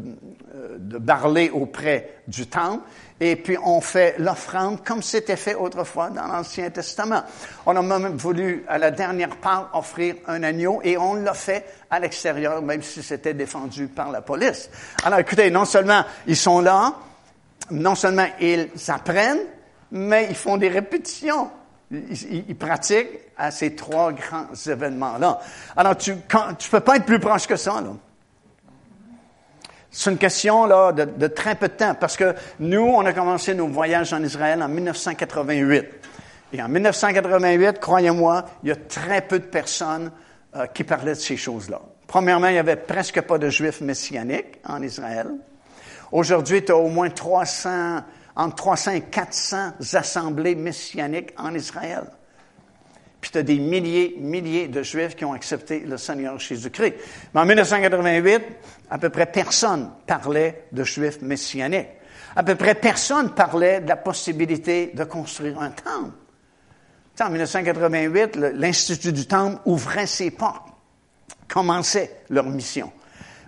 euh, 0.56 0.78
de 0.80 1.52
auprès 1.52 2.22
du 2.28 2.48
temple 2.48 2.84
et 3.20 3.36
puis 3.36 3.58
on 3.64 3.82
fait 3.82 4.16
l'offrande 4.18 4.84
comme 4.84 5.02
c'était 5.02 5.36
fait 5.36 5.56
autrefois 5.56 6.10
dans 6.10 6.26
l'Ancien 6.26 6.70
Testament. 6.70 7.24
On 7.66 7.76
a 7.76 7.82
même 7.82 8.16
voulu, 8.16 8.64
à 8.68 8.78
la 8.78 8.92
dernière 8.92 9.36
part, 9.36 9.70
offrir 9.74 10.16
un 10.28 10.42
agneau 10.44 10.80
et 10.84 10.98
on 10.98 11.16
l'a 11.16 11.34
fait 11.34 11.66
à 11.90 12.00
l'extérieur, 12.00 12.62
même 12.62 12.82
si 12.82 13.04
c'était 13.04 13.34
défendu 13.34 13.88
par 13.88 14.10
la 14.10 14.22
police. 14.22 14.70
Alors 15.04 15.20
écoutez, 15.20 15.52
non 15.52 15.66
seulement 15.66 16.04
ils 16.28 16.38
sont 16.38 16.62
là, 16.62 16.96
non 17.72 17.96
seulement 17.96 18.28
ils 18.40 18.70
apprennent, 18.88 19.46
mais 19.92 20.28
ils 20.30 20.36
font 20.36 20.58
des 20.58 20.70
répétitions. 20.70 21.52
Ils, 21.92 22.56
pratiquent 22.56 23.20
à 23.38 23.52
ces 23.52 23.76
trois 23.76 24.14
grands 24.14 24.48
événements-là. 24.66 25.42
Alors 25.76 25.98
tu 25.98 26.12
ne 26.14 26.70
peux 26.72 26.80
pas 26.80 26.96
être 26.96 27.06
plus 27.06 27.20
proche 27.20 27.48
que 27.48 27.58
ça. 27.58 27.82
Là. 27.82 27.92
C'est 29.92 30.10
une 30.10 30.18
question 30.18 30.66
là, 30.66 30.94
de, 30.94 31.04
de, 31.04 31.28
très 31.28 31.56
peu 31.56 31.68
de 31.68 31.74
temps, 31.74 31.96
parce 31.96 32.16
que 32.16 32.34
nous, 32.60 32.82
on 32.82 33.06
a 33.06 33.12
commencé 33.12 33.54
nos 33.54 33.68
voyages 33.68 34.14
en 34.14 34.24
Israël 34.24 34.64
en 34.64 34.70
1988. 34.70 35.86
Et 36.54 36.62
en 36.62 36.68
1988, 36.68 37.80
croyez-moi, 37.80 38.46
il 38.64 38.70
y 38.70 38.72
a 38.72 38.76
très 38.76 39.22
peu 39.22 39.40
de 39.40 39.46
personnes 39.46 40.12
euh, 40.56 40.66
qui 40.68 40.84
parlaient 40.84 41.14
de 41.14 41.20
ces 41.20 41.38
choses-là. 41.38 41.82
Premièrement, 42.08 42.48
il 42.48 42.54
n'y 42.54 42.60
avait 42.60 42.76
presque 42.76 43.22
pas 43.22 43.38
de 43.38 43.50
juifs 43.50 43.80
messianiques 43.82 44.60
en 44.66 44.82
Israël. 44.82 45.28
Aujourd'hui, 46.12 46.64
tu 46.66 46.74
as 46.74 46.76
au 46.76 46.90
moins 46.90 47.10
300, 47.10 48.02
entre 48.36 48.56
300 48.56 48.92
et 48.92 49.02
400 49.02 49.72
assemblées 49.94 50.56
messianiques 50.56 51.32
en 51.38 51.56
Israël. 51.56 52.04
puis 53.22 53.32
tu 53.32 53.38
as 53.38 53.44
des 53.44 53.60
milliers, 53.60 54.18
milliers 54.20 54.68
de 54.68 54.84
Juifs 54.84 55.16
qui 55.16 55.24
ont 55.24 55.32
accepté 55.32 55.80
le 55.80 55.96
Seigneur 55.96 56.38
Jésus-Christ. 56.38 56.96
Mais 57.34 57.40
en 57.40 57.46
1988, 57.46 58.42
à 58.92 58.98
peu 58.98 59.10
près 59.10 59.26
personne 59.26 59.90
parlait 60.06 60.66
de 60.74 60.84
Juifs 60.84 61.22
messianiques. 61.22 61.88
À 62.36 62.44
peu 62.44 62.56
près 62.56 62.76
personne 62.76 63.34
parlait 63.34 63.80
de 63.80 63.88
la 63.88 63.96
possibilité 63.96 64.92
de 64.94 65.04
construire 65.06 65.60
un 65.62 65.72
temple. 65.72 66.12
En 67.20 67.30
1988, 67.30 68.36
l'Institut 68.56 69.14
du 69.14 69.28
Temple 69.28 69.60
ouvrait 69.66 70.08
ses 70.08 70.32
portes, 70.32 70.68
commençait 71.48 72.22
leur 72.30 72.46
mission. 72.46 72.92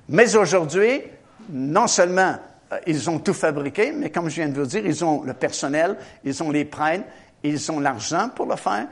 Mais 0.10 0.36
aujourd'hui, 0.36 1.02
non 1.50 1.88
seulement 1.88 2.36
euh, 2.72 2.80
ils 2.86 3.10
ont 3.10 3.18
tout 3.20 3.34
fabriqué, 3.34 3.92
mais 3.92 4.12
comme 4.12 4.30
je 4.30 4.36
viens 4.36 4.50
de 4.50 4.60
vous 4.60 4.68
dire, 4.68 4.86
ils 4.86 5.04
ont 5.04 5.24
le 5.24 5.34
personnel, 5.34 5.98
ils 6.24 6.44
ont 6.44 6.52
les 6.52 6.66
prêtres, 6.66 7.06
ils 7.42 7.72
ont 7.72 7.80
l'argent 7.80 8.30
pour 8.30 8.46
le 8.46 8.58
faire, 8.58 8.88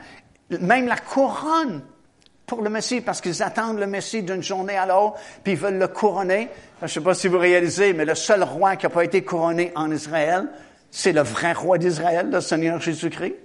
même 0.60 0.86
la 0.86 0.96
couronne 0.96 1.82
pour 2.52 2.62
le 2.62 2.68
Messie, 2.68 3.00
parce 3.00 3.22
qu'ils 3.22 3.42
attendent 3.42 3.78
le 3.78 3.86
Messie 3.86 4.22
d'une 4.22 4.42
journée 4.42 4.76
à 4.76 4.84
l'autre, 4.84 5.14
puis 5.42 5.54
ils 5.54 5.58
veulent 5.58 5.78
le 5.78 5.88
couronner. 5.88 6.50
Je 6.80 6.84
ne 6.84 6.88
sais 6.90 7.00
pas 7.00 7.14
si 7.14 7.26
vous 7.26 7.38
réalisez, 7.38 7.94
mais 7.94 8.04
le 8.04 8.14
seul 8.14 8.42
roi 8.42 8.76
qui 8.76 8.84
n'a 8.84 8.90
pas 8.90 9.04
été 9.04 9.22
couronné 9.22 9.72
en 9.74 9.90
Israël, 9.90 10.48
c'est 10.90 11.12
le 11.12 11.22
vrai 11.22 11.54
roi 11.54 11.78
d'Israël, 11.78 12.28
le 12.30 12.42
Seigneur 12.42 12.78
Jésus-Christ 12.78 13.36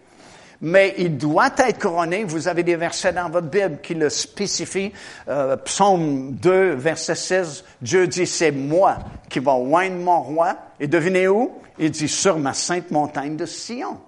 mais 0.59 0.95
il 0.97 1.17
doit 1.17 1.51
être 1.57 1.79
couronné. 1.79 2.23
Vous 2.23 2.47
avez 2.47 2.63
des 2.63 2.75
versets 2.75 3.13
dans 3.13 3.29
votre 3.29 3.47
Bible 3.47 3.77
qui 3.81 3.93
le 3.93 4.09
spécifient. 4.09 4.91
Euh, 5.29 5.55
Psaume 5.57 6.33
2, 6.33 6.71
verset 6.71 7.13
16, 7.13 7.63
Dieu 7.79 8.07
dit, 8.07 8.25
c'est 8.25 8.51
moi 8.51 8.97
qui 9.29 9.37
va 9.37 9.53
oindre 9.53 9.97
mon 9.97 10.19
roi. 10.19 10.57
Et 10.79 10.87
devinez 10.87 11.27
où? 11.27 11.51
Il 11.77 11.91
dit, 11.91 12.07
sur 12.07 12.39
ma 12.39 12.53
sainte 12.53 12.89
montagne 12.89 13.37
de 13.37 13.45
Sion. 13.45 13.99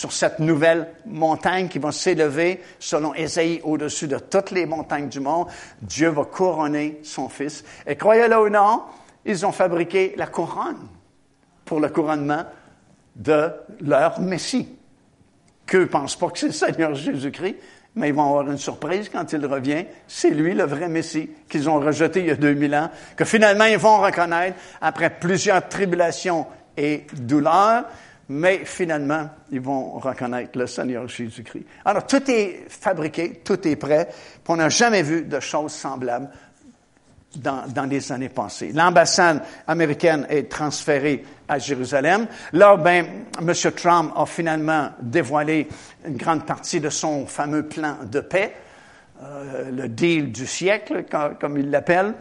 Sur 0.00 0.12
cette 0.12 0.38
nouvelle 0.38 0.88
montagne 1.04 1.68
qui 1.68 1.78
va 1.78 1.92
s'élever, 1.92 2.62
selon 2.78 3.12
Ésaïe, 3.12 3.60
au-dessus 3.64 4.08
de 4.08 4.16
toutes 4.16 4.50
les 4.50 4.64
montagnes 4.64 5.10
du 5.10 5.20
monde, 5.20 5.48
Dieu 5.82 6.08
va 6.08 6.24
couronner 6.24 7.00
son 7.02 7.28
fils. 7.28 7.62
Et 7.86 7.96
croyez-le 7.96 8.40
ou 8.40 8.48
non, 8.48 8.84
ils 9.26 9.44
ont 9.44 9.52
fabriqué 9.52 10.14
la 10.16 10.26
couronne 10.26 10.88
pour 11.66 11.80
le 11.80 11.90
couronnement 11.90 12.46
de 13.14 13.50
leur 13.82 14.20
Messie 14.20 14.70
qu'eux 15.66 15.80
ne 15.80 15.84
pensent 15.84 16.16
pas 16.16 16.30
que 16.30 16.38
c'est 16.38 16.46
le 16.46 16.52
Seigneur 16.52 16.94
Jésus-Christ, 16.94 17.56
mais 17.96 18.08
ils 18.08 18.14
vont 18.14 18.24
avoir 18.24 18.50
une 18.50 18.56
surprise 18.56 19.10
quand 19.10 19.30
il 19.34 19.44
revient. 19.44 19.84
C'est 20.08 20.30
lui 20.30 20.54
le 20.54 20.64
vrai 20.64 20.88
Messie 20.88 21.28
qu'ils 21.46 21.68
ont 21.68 21.78
rejeté 21.78 22.20
il 22.20 22.26
y 22.28 22.30
a 22.30 22.36
2000 22.36 22.74
ans, 22.74 22.90
que 23.14 23.26
finalement 23.26 23.66
ils 23.66 23.76
vont 23.76 24.00
reconnaître 24.00 24.56
après 24.80 25.10
plusieurs 25.10 25.68
tribulations 25.68 26.46
et 26.74 27.06
douleurs, 27.12 27.84
mais 28.30 28.64
finalement 28.64 29.28
ils 29.50 29.60
vont 29.60 29.98
reconnaître 29.98 30.56
le 30.56 30.68
Seigneur 30.68 31.08
Jésus-Christ. 31.08 31.66
Alors 31.84 32.06
tout 32.06 32.30
est 32.30 32.64
fabriqué, 32.68 33.40
tout 33.44 33.66
est 33.66 33.74
prêt, 33.74 34.08
on 34.46 34.56
n'a 34.56 34.68
jamais 34.68 35.02
vu 35.02 35.22
de 35.24 35.40
choses 35.40 35.72
semblables 35.72 36.30
dans, 37.36 37.66
dans 37.66 37.84
les 37.84 38.12
années 38.12 38.28
passées. 38.28 38.70
L'ambassade 38.72 39.42
américaine 39.66 40.26
est 40.28 40.48
transférée 40.48 41.24
à 41.48 41.58
Jérusalem. 41.58 42.26
Là, 42.52 42.76
ben, 42.76 43.04
M. 43.40 43.52
Trump 43.76 44.12
a 44.16 44.26
finalement 44.26 44.90
dévoilé 45.00 45.68
une 46.06 46.16
grande 46.16 46.46
partie 46.46 46.80
de 46.80 46.88
son 46.88 47.26
fameux 47.26 47.64
plan 47.66 47.96
de 48.04 48.20
paix, 48.20 48.54
euh, 49.22 49.70
le 49.70 49.88
deal 49.88 50.30
du 50.30 50.46
siècle, 50.46 51.04
comme 51.40 51.58
il 51.58 51.70
l'appelle 51.70 52.14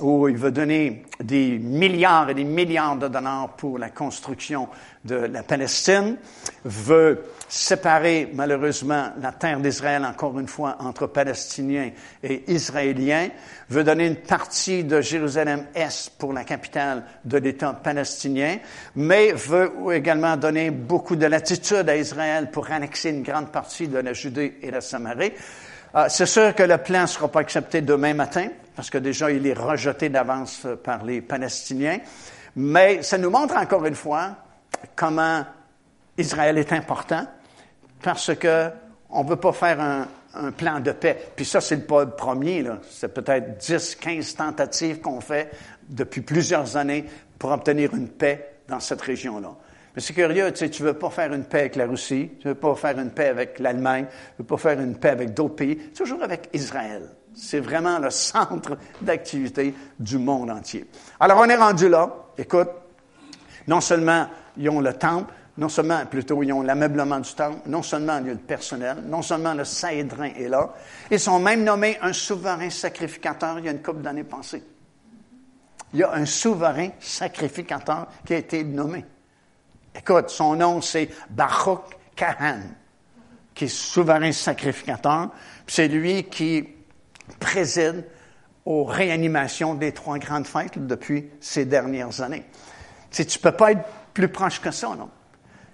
où 0.00 0.28
il 0.28 0.36
veut 0.36 0.50
donner 0.50 1.04
des 1.22 1.58
milliards 1.58 2.30
et 2.30 2.34
des 2.34 2.44
milliards 2.44 2.96
de 2.96 3.08
dollars 3.08 3.50
pour 3.56 3.78
la 3.78 3.90
construction 3.90 4.68
de 5.04 5.14
la 5.14 5.42
Palestine, 5.42 6.16
veut 6.64 7.22
séparer 7.48 8.30
malheureusement 8.32 9.10
la 9.20 9.32
terre 9.32 9.60
d'Israël 9.60 10.04
encore 10.04 10.38
une 10.38 10.46
fois 10.46 10.76
entre 10.80 11.06
Palestiniens 11.06 11.90
et 12.22 12.44
Israéliens, 12.52 13.28
veut 13.68 13.84
donner 13.84 14.06
une 14.06 14.16
partie 14.16 14.84
de 14.84 15.00
Jérusalem-Est 15.00 16.12
pour 16.18 16.32
la 16.32 16.44
capitale 16.44 17.04
de 17.24 17.38
l'État 17.38 17.72
palestinien, 17.72 18.58
mais 18.94 19.32
veut 19.32 19.72
également 19.92 20.36
donner 20.36 20.70
beaucoup 20.70 21.16
de 21.16 21.26
latitude 21.26 21.88
à 21.88 21.96
Israël 21.96 22.50
pour 22.50 22.70
annexer 22.70 23.10
une 23.10 23.22
grande 23.22 23.50
partie 23.50 23.88
de 23.88 23.98
la 23.98 24.12
Judée 24.12 24.58
et 24.62 24.70
la 24.70 24.80
Samarie. 24.80 25.32
Euh, 25.94 26.06
c'est 26.08 26.26
sûr 26.26 26.54
que 26.54 26.62
le 26.62 26.78
plan 26.78 27.02
ne 27.02 27.06
sera 27.06 27.28
pas 27.28 27.40
accepté 27.40 27.80
demain 27.80 28.14
matin, 28.14 28.48
parce 28.80 28.88
que 28.88 28.96
déjà 28.96 29.30
il 29.30 29.46
est 29.46 29.52
rejeté 29.52 30.08
d'avance 30.08 30.66
par 30.82 31.04
les 31.04 31.20
Palestiniens, 31.20 31.98
mais 32.56 33.02
ça 33.02 33.18
nous 33.18 33.28
montre 33.28 33.54
encore 33.58 33.84
une 33.84 33.94
fois 33.94 34.36
comment 34.96 35.44
Israël 36.16 36.56
est 36.56 36.72
important, 36.72 37.26
parce 38.00 38.34
que 38.34 38.70
on 39.10 39.22
ne 39.22 39.28
veut 39.28 39.36
pas 39.36 39.52
faire 39.52 39.80
un, 39.82 40.50
plan 40.52 40.80
de 40.80 40.92
paix. 40.92 41.30
Puis 41.36 41.44
ça, 41.44 41.60
c'est 41.60 41.86
pas 41.86 42.04
le 42.04 42.12
premier. 42.12 42.64
C'est 42.88 43.12
peut-être 43.12 43.58
10, 43.58 43.96
15 43.96 44.34
tentatives 44.36 45.00
qu'on 45.02 45.20
fait 45.20 45.50
depuis 45.86 46.22
plusieurs 46.22 46.78
années 46.78 47.04
pour 47.38 47.52
obtenir 47.52 47.94
une 47.94 48.08
paix 48.08 48.60
dans 48.66 48.80
cette 48.80 49.02
région-là. 49.02 49.54
Mais 49.94 50.00
c'est 50.00 50.14
curieux, 50.14 50.50
tu 50.52 50.56
sais, 50.56 50.70
tu 50.70 50.82
veux 50.84 50.94
pas 50.94 51.10
faire 51.10 51.34
une 51.34 51.44
paix 51.44 51.60
avec 51.60 51.76
la 51.76 51.84
Russie, 51.84 52.30
tu 52.40 52.48
veux 52.48 52.54
pas 52.54 52.74
faire 52.76 52.98
une 52.98 53.10
paix 53.10 53.28
avec 53.28 53.58
l'Allemagne, 53.58 54.06
tu 54.08 54.42
veux 54.42 54.46
pas 54.46 54.56
faire 54.56 54.80
une 54.80 54.96
paix 54.96 55.10
avec 55.10 55.34
d'autres 55.34 55.56
pays, 55.56 55.76
toujours 55.76 56.22
avec 56.22 56.48
Israël. 56.54 57.02
C'est 57.34 57.60
vraiment 57.60 57.98
le 57.98 58.10
centre 58.10 58.76
d'activité 59.00 59.74
du 59.98 60.18
monde 60.18 60.50
entier. 60.50 60.86
Alors, 61.18 61.38
on 61.38 61.48
est 61.48 61.56
rendu 61.56 61.88
là. 61.88 62.10
Écoute, 62.36 62.68
non 63.66 63.80
seulement 63.80 64.26
ils 64.56 64.68
ont 64.68 64.80
le 64.80 64.92
temple, 64.94 65.32
non 65.58 65.68
seulement, 65.68 66.04
plutôt, 66.06 66.42
ils 66.42 66.52
ont 66.52 66.62
l'ameublement 66.62 67.20
du 67.20 67.32
temple, 67.34 67.60
non 67.66 67.82
seulement 67.82 68.18
il 68.18 68.26
y 68.26 68.30
a 68.30 68.32
le 68.32 68.38
personnel, 68.38 68.98
non 69.06 69.20
seulement 69.20 69.52
le 69.52 69.64
saïdrin 69.64 70.30
est 70.36 70.48
là, 70.48 70.72
ils 71.10 71.20
sont 71.20 71.38
même 71.38 71.64
nommés 71.64 71.98
un 72.00 72.12
souverain 72.12 72.70
sacrificateur 72.70 73.58
il 73.58 73.66
y 73.66 73.68
a 73.68 73.72
une 73.72 73.82
couple 73.82 74.00
d'années 74.00 74.24
passées. 74.24 74.64
Il 75.92 76.00
y 76.00 76.02
a 76.02 76.12
un 76.12 76.24
souverain 76.24 76.90
sacrificateur 77.00 78.06
qui 78.24 78.34
a 78.34 78.38
été 78.38 78.64
nommé. 78.64 79.04
Écoute, 79.94 80.30
son 80.30 80.54
nom, 80.54 80.80
c'est 80.80 81.10
Baruch 81.28 81.80
Kahan, 82.14 82.60
qui 83.52 83.64
est 83.64 83.68
souverain 83.68 84.32
sacrificateur. 84.32 85.30
C'est 85.66 85.88
lui 85.88 86.24
qui 86.24 86.66
préside 87.38 88.04
aux 88.64 88.84
réanimations 88.84 89.74
des 89.74 89.92
trois 89.92 90.18
grandes 90.18 90.46
fêtes 90.46 90.84
depuis 90.86 91.30
ces 91.40 91.64
dernières 91.64 92.20
années. 92.20 92.44
Tu 93.10 93.22
ne 93.22 93.42
peux 93.42 93.52
pas 93.52 93.72
être 93.72 93.84
plus 94.14 94.28
proche 94.28 94.60
que 94.60 94.70
ça, 94.70 94.88
non? 94.88 95.08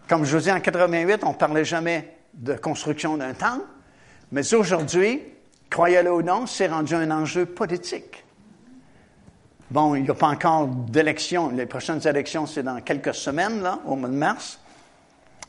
Comme 0.09 0.25
je 0.25 0.37
vous 0.37 0.45
dis, 0.45 0.53
en 0.53 0.61
88, 0.61 1.25
on 1.25 1.31
ne 1.31 1.35
parlait 1.35 1.65
jamais 1.65 2.15
de 2.35 2.55
construction 2.55 3.17
d'un 3.17 3.35
temple, 3.35 3.65
mais 4.31 4.55
aujourd'hui, 4.55 5.21
croyez-le 5.69 6.13
ou 6.13 6.23
non, 6.23 6.47
c'est 6.47 6.69
rendu 6.69 6.95
un 6.95 7.11
enjeu 7.11 7.47
politique. 7.47 8.25
Bon, 9.71 9.97
il 9.97 10.05
n'y 10.05 10.11
a 10.11 10.15
pas 10.15 10.29
encore 10.29 10.69
d'élection. 10.69 11.51
Les 11.51 11.67
prochaines 11.67 12.07
élections, 12.07 12.47
c'est 12.47 12.63
dans 12.63 12.81
quelques 12.81 13.15
semaines, 13.15 13.69
au 13.85 13.97
mois 13.97 14.09
de 14.09 14.15
mars, 14.15 14.61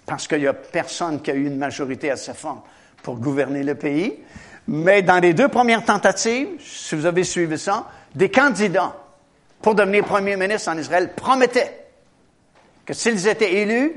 parce 0.07 0.27
qu'il 0.27 0.39
n'y 0.39 0.47
a 0.47 0.53
personne 0.53 1.21
qui 1.21 1.29
a 1.29 1.35
eu 1.35 1.45
une 1.45 1.57
majorité 1.57 2.09
assez 2.09 2.33
forte 2.33 2.65
pour 3.03 3.17
gouverner 3.17 3.61
le 3.63 3.75
pays. 3.75 4.15
Mais 4.67 5.01
dans 5.01 5.19
les 5.19 5.33
deux 5.33 5.47
premières 5.47 5.85
tentatives, 5.85 6.47
si 6.59 6.95
vous 6.95 7.05
avez 7.05 7.23
suivi 7.23 7.57
ça, 7.57 7.85
des 8.15 8.29
candidats 8.29 8.95
pour 9.61 9.75
devenir 9.75 10.03
premier 10.03 10.35
ministre 10.35 10.69
en 10.69 10.77
Israël 10.77 11.13
promettaient 11.15 11.85
que 12.85 12.93
s'ils 12.93 13.27
étaient 13.27 13.53
élus, 13.53 13.93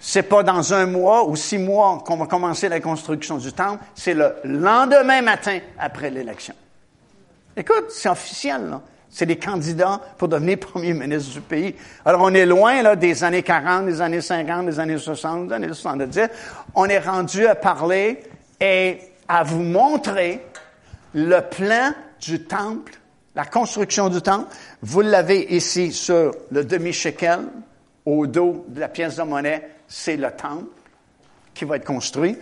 c'est 0.00 0.22
pas 0.22 0.42
dans 0.42 0.72
un 0.72 0.86
mois 0.86 1.28
ou 1.28 1.36
six 1.36 1.58
mois 1.58 2.02
qu'on 2.06 2.16
va 2.16 2.26
commencer 2.26 2.68
la 2.68 2.80
construction 2.80 3.38
du 3.38 3.52
temple, 3.52 3.82
c'est 3.94 4.14
le 4.14 4.36
lendemain 4.44 5.22
matin 5.22 5.58
après 5.78 6.10
l'élection. 6.10 6.54
Écoute, 7.56 7.86
c'est 7.90 8.08
officiel, 8.08 8.68
là. 8.70 8.80
C'est 9.10 9.26
des 9.26 9.38
candidats 9.38 10.00
pour 10.18 10.28
devenir 10.28 10.58
premier 10.60 10.92
ministre 10.92 11.32
du 11.32 11.40
pays. 11.40 11.74
Alors, 12.04 12.20
on 12.22 12.34
est 12.34 12.46
loin 12.46 12.82
là, 12.82 12.94
des 12.94 13.24
années 13.24 13.42
40, 13.42 13.86
des 13.86 14.00
années 14.00 14.20
50, 14.20 14.66
des 14.66 14.78
années 14.78 14.98
60, 14.98 15.48
des 15.48 15.54
années 15.54 15.68
70. 15.68 16.28
On 16.74 16.84
est 16.86 16.98
rendu 16.98 17.46
à 17.46 17.54
parler 17.54 18.22
et 18.60 18.98
à 19.28 19.42
vous 19.42 19.62
montrer 19.62 20.44
le 21.14 21.40
plan 21.40 21.92
du 22.20 22.44
temple, 22.44 22.98
la 23.34 23.44
construction 23.44 24.08
du 24.08 24.20
temple. 24.20 24.52
Vous 24.82 25.02
l'avez 25.02 25.54
ici 25.54 25.92
sur 25.92 26.34
le 26.50 26.64
demi-shekel, 26.64 27.40
au 28.04 28.26
dos 28.26 28.64
de 28.68 28.80
la 28.80 28.88
pièce 28.88 29.16
de 29.16 29.22
monnaie, 29.22 29.68
c'est 29.86 30.16
le 30.16 30.30
temple 30.30 30.66
qui 31.54 31.64
va 31.64 31.76
être 31.76 31.84
construit. 31.84 32.38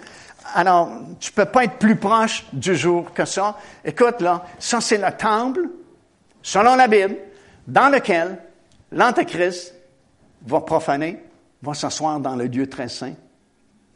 Alors, 0.55 0.91
tu 1.18 1.32
peux 1.32 1.45
pas 1.45 1.64
être 1.64 1.78
plus 1.78 1.97
proche 1.97 2.45
du 2.53 2.76
jour 2.76 3.12
que 3.12 3.24
ça. 3.24 3.59
Écoute, 3.84 4.20
là, 4.20 4.45
ça 4.59 4.80
c'est 4.80 4.99
le 4.99 5.11
temple 5.16 5.68
selon 6.41 6.76
la 6.76 6.87
Bible, 6.87 7.16
dans 7.66 7.89
lequel 7.89 8.39
l'Antéchrist 8.93 9.74
va 10.47 10.61
profaner, 10.61 11.24
va 11.61 11.74
s'asseoir 11.74 12.20
dans 12.20 12.37
le 12.37 12.47
lieu 12.47 12.68
très 12.68 12.89
saint 12.89 13.14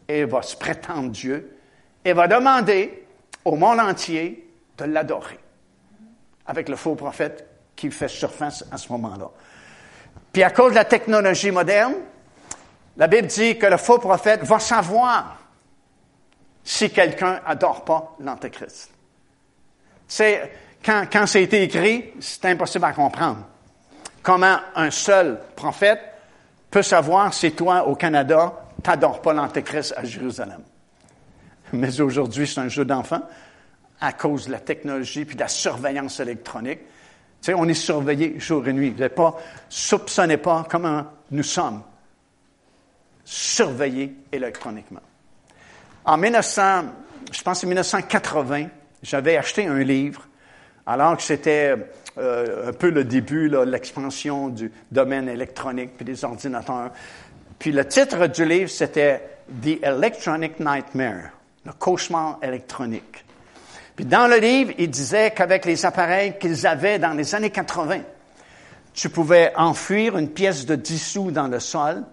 et 0.08 0.24
va 0.24 0.42
se 0.42 0.56
prétendre 0.56 1.10
Dieu 1.10 1.59
et 2.04 2.12
va 2.12 2.28
demander 2.28 3.06
au 3.44 3.56
monde 3.56 3.80
entier 3.80 4.48
de 4.78 4.84
l'adorer 4.84 5.38
avec 6.46 6.68
le 6.68 6.76
faux 6.76 6.94
prophète 6.94 7.46
qui 7.76 7.90
fait 7.90 8.08
surface 8.08 8.64
à 8.70 8.76
ce 8.76 8.90
moment-là. 8.92 9.30
Puis 10.32 10.42
à 10.42 10.50
cause 10.50 10.70
de 10.70 10.76
la 10.76 10.84
technologie 10.84 11.50
moderne, 11.50 11.94
la 12.96 13.06
Bible 13.06 13.28
dit 13.28 13.58
que 13.58 13.66
le 13.66 13.76
faux 13.76 13.98
prophète 13.98 14.42
va 14.42 14.58
savoir 14.58 15.38
si 16.62 16.90
quelqu'un 16.90 17.40
adore 17.46 17.84
pas 17.84 18.16
l'Antéchrist. 18.20 18.90
C'est, 20.06 20.52
quand, 20.84 21.04
quand 21.10 21.26
c'est 21.26 21.42
été 21.42 21.62
écrit, 21.62 22.12
c'est 22.20 22.46
impossible 22.46 22.84
à 22.84 22.92
comprendre. 22.92 23.46
Comment 24.22 24.58
un 24.74 24.90
seul 24.90 25.40
prophète 25.56 26.00
peut 26.70 26.82
savoir 26.82 27.32
si 27.32 27.52
toi, 27.52 27.86
au 27.86 27.94
Canada, 27.94 28.52
t'adores 28.82 29.22
pas 29.22 29.32
l'Antéchrist 29.32 29.94
à 29.96 30.04
Jérusalem? 30.04 30.62
Mais 31.72 32.00
aujourd'hui, 32.00 32.46
c'est 32.46 32.60
un 32.60 32.68
jeu 32.68 32.84
d'enfant 32.84 33.22
à 34.00 34.12
cause 34.12 34.46
de 34.46 34.52
la 34.52 34.60
technologie 34.60 35.24
puis 35.24 35.36
de 35.36 35.40
la 35.40 35.48
surveillance 35.48 36.20
électronique. 36.20 36.80
Tu 36.80 37.46
sais, 37.46 37.54
on 37.54 37.66
est 37.66 37.74
surveillé 37.74 38.38
jour 38.38 38.66
et 38.68 38.72
nuit. 38.72 38.90
Vous 38.90 38.98
n'avez 38.98 39.14
pas, 39.14 39.36
soupçonnez 39.68 40.36
pas 40.36 40.66
comment 40.68 41.04
nous 41.30 41.42
sommes 41.42 41.82
surveillés 43.24 44.14
électroniquement. 44.32 45.00
En 46.04 46.16
1900, 46.16 46.84
je 47.32 47.42
pense 47.42 47.62
en 47.62 47.68
1980, 47.68 48.66
j'avais 49.02 49.36
acheté 49.36 49.66
un 49.66 49.78
livre, 49.78 50.26
alors 50.86 51.16
que 51.16 51.22
c'était 51.22 51.76
euh, 52.18 52.68
un 52.68 52.72
peu 52.72 52.90
le 52.90 53.04
début, 53.04 53.48
de 53.48 53.58
l'expansion 53.58 54.48
du 54.48 54.72
domaine 54.90 55.28
électronique 55.28 55.90
puis 55.96 56.04
des 56.04 56.24
ordinateurs. 56.24 56.90
Puis 57.58 57.72
le 57.72 57.86
titre 57.86 58.26
du 58.26 58.44
livre, 58.44 58.70
c'était 58.70 59.22
The 59.62 59.82
Electronic 59.82 60.58
Nightmare, 60.58 61.30
le 61.64 61.72
cauchemar 61.72 62.38
électronique. 62.42 63.24
Puis 63.96 64.04
dans 64.04 64.26
le 64.26 64.38
livre, 64.38 64.72
il 64.78 64.90
disait 64.90 65.32
qu'avec 65.32 65.64
les 65.64 65.84
appareils 65.84 66.38
qu'ils 66.38 66.66
avaient 66.66 66.98
dans 66.98 67.12
les 67.12 67.34
années 67.34 67.50
80, 67.50 68.00
tu 68.94 69.08
pouvais 69.08 69.52
enfuir 69.56 70.16
une 70.16 70.30
pièce 70.30 70.66
de 70.66 70.74
10 70.74 70.98
sous 70.98 71.30
dans 71.30 71.48
le 71.48 71.60
sol, 71.60 72.04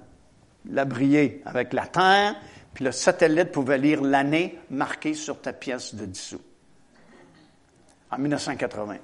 la 0.69 0.85
briller 0.85 1.41
avec 1.45 1.73
la 1.73 1.87
terre, 1.87 2.35
puis 2.73 2.85
le 2.85 2.91
satellite 2.91 3.51
pouvait 3.51 3.77
lire 3.77 4.01
l'année 4.01 4.59
marquée 4.69 5.13
sur 5.13 5.41
ta 5.41 5.53
pièce 5.53 5.95
de 5.95 6.05
10 6.05 6.19
sous. 6.19 6.41
En 8.11 8.17
1980. 8.17 8.97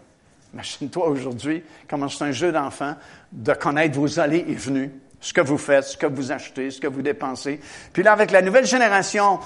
Imagine-toi 0.54 1.08
aujourd'hui 1.08 1.64
comment 1.90 2.10
c'est 2.10 2.24
un 2.26 2.32
jeu 2.32 2.52
d'enfant 2.52 2.96
de 3.32 3.54
connaître 3.54 3.98
vos 3.98 4.20
allées 4.20 4.46
et 4.48 4.54
venues, 4.54 4.92
ce 5.20 5.34
que 5.34 5.42
vous 5.42 5.58
faites, 5.58 5.86
ce 5.86 5.98
que 5.98 6.06
vous 6.06 6.32
achetez, 6.32 6.70
ce 6.70 6.80
que 6.80 6.88
vous 6.88 7.02
dépensez. 7.02 7.60
Puis 7.92 8.04
là, 8.04 8.12
avec 8.12 8.30
la 8.30 8.42
nouvelle 8.42 8.66
génération 8.66 9.40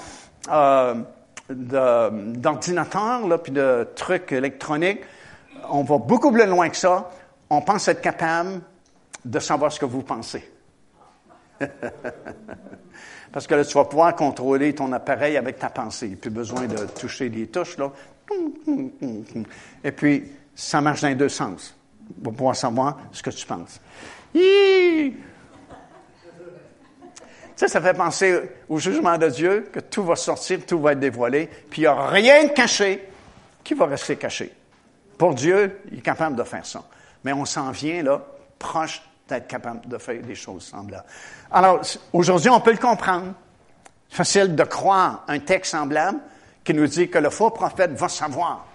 euh, 0.50 0.94
d'ordinateurs, 1.50 3.42
puis 3.42 3.52
de 3.52 3.88
trucs 3.94 4.32
électroniques, 4.32 5.00
on 5.70 5.82
va 5.82 5.98
beaucoup 5.98 6.30
plus 6.32 6.46
loin 6.46 6.68
que 6.68 6.76
ça. 6.76 7.10
On 7.50 7.60
pense 7.62 7.88
être 7.88 8.00
capable 8.00 8.60
de 9.24 9.38
savoir 9.38 9.72
ce 9.72 9.80
que 9.80 9.86
vous 9.86 10.02
pensez. 10.02 10.48
Parce 13.32 13.46
que 13.46 13.54
là, 13.54 13.64
tu 13.64 13.74
vas 13.74 13.84
pouvoir 13.84 14.14
contrôler 14.16 14.74
ton 14.74 14.92
appareil 14.92 15.36
avec 15.36 15.58
ta 15.58 15.68
pensée. 15.70 16.08
Il 16.08 16.16
plus 16.16 16.30
besoin 16.30 16.66
de 16.66 16.86
toucher 16.86 17.28
les 17.28 17.46
touches. 17.46 17.76
Et 19.84 19.92
puis, 19.92 20.24
ça 20.54 20.80
marche 20.80 21.02
dans 21.02 21.08
les 21.08 21.14
deux 21.14 21.28
sens. 21.28 21.76
On 22.20 22.30
va 22.30 22.36
pouvoir 22.36 22.56
savoir 22.56 22.98
ce 23.12 23.22
que 23.22 23.30
tu 23.30 23.46
penses. 23.46 23.80
Ça, 27.58 27.66
ça 27.66 27.80
fait 27.80 27.94
penser 27.94 28.40
au 28.68 28.78
jugement 28.78 29.18
de 29.18 29.26
Dieu, 29.26 29.68
que 29.72 29.80
tout 29.80 30.04
va 30.04 30.14
sortir, 30.14 30.64
tout 30.64 30.78
va 30.78 30.92
être 30.92 31.00
dévoilé, 31.00 31.50
puis 31.68 31.80
il 31.80 31.84
n'y 31.86 31.86
a 31.88 32.06
rien 32.06 32.44
de 32.44 32.50
caché 32.50 33.08
qui 33.64 33.74
va 33.74 33.86
rester 33.86 34.14
caché. 34.14 34.54
Pour 35.18 35.34
Dieu, 35.34 35.80
il 35.90 35.98
est 35.98 36.02
capable 36.02 36.36
de 36.36 36.44
faire 36.44 36.64
ça. 36.64 36.84
Mais 37.24 37.32
on 37.32 37.44
s'en 37.44 37.72
vient, 37.72 38.04
là, 38.04 38.22
proche 38.60 39.02
d'être 39.28 39.48
capable 39.48 39.88
de 39.88 39.98
faire 39.98 40.22
des 40.22 40.36
choses 40.36 40.66
semblables. 40.66 41.04
Alors, 41.50 41.80
aujourd'hui, 42.12 42.48
on 42.48 42.60
peut 42.60 42.70
le 42.70 42.78
comprendre. 42.78 43.34
Facile 44.08 44.54
de 44.54 44.62
croire 44.62 45.24
un 45.26 45.40
texte 45.40 45.72
semblable 45.72 46.20
qui 46.62 46.74
nous 46.74 46.86
dit 46.86 47.10
que 47.10 47.18
le 47.18 47.28
faux 47.28 47.50
prophète 47.50 47.90
va 47.90 48.08
savoir, 48.08 48.66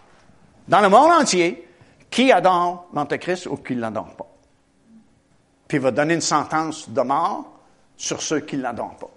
dans 0.67 0.81
le 0.81 0.89
monde 0.89 1.09
entier, 1.09 1.69
qui 2.09 2.33
adore 2.33 2.89
l'Antéchrist 2.93 3.45
ou 3.45 3.55
qui 3.55 3.77
ne 3.77 3.79
l'adore 3.79 4.13
pas. 4.17 4.27
Puis 5.69 5.77
il 5.77 5.81
va 5.81 5.91
donner 5.91 6.15
une 6.15 6.19
sentence 6.19 6.89
de 6.89 7.01
mort 7.01 7.52
sur 7.97 8.21
ceux 8.21 8.41
qui 8.41 8.57
ne 8.57 8.63
l'adorent 8.63 8.97
pas. 8.97 9.09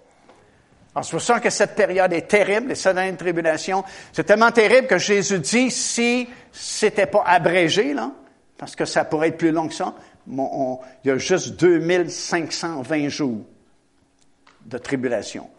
Alors, 0.95 1.05
c'est 1.05 1.11
pour 1.11 1.21
ça 1.21 1.39
que 1.39 1.51
cette 1.51 1.75
période 1.75 2.11
est 2.11 2.27
terrible, 2.27 2.69
les 2.69 2.75
sept 2.75 2.97
années 2.97 3.11
de 3.11 3.17
tribulation. 3.17 3.83
C'est 4.11 4.23
tellement 4.23 4.51
terrible 4.51 4.87
que 4.87 4.97
Jésus 4.97 5.39
dit, 5.39 5.69
si 5.69 6.27
c'était 6.51 7.05
pas 7.05 7.23
abrégé, 7.23 7.93
là, 7.93 8.11
parce 8.57 8.75
que 8.75 8.85
ça 8.85 9.05
pourrait 9.05 9.27
être 9.27 9.37
plus 9.37 9.51
long 9.51 9.67
que 9.67 9.75
ça, 9.75 9.93
il 10.27 10.47
y 11.05 11.11
a 11.11 11.17
juste 11.17 11.59
2520 11.59 13.09
jours 13.09 13.45
de 14.65 14.77
tribulation. 14.79 15.49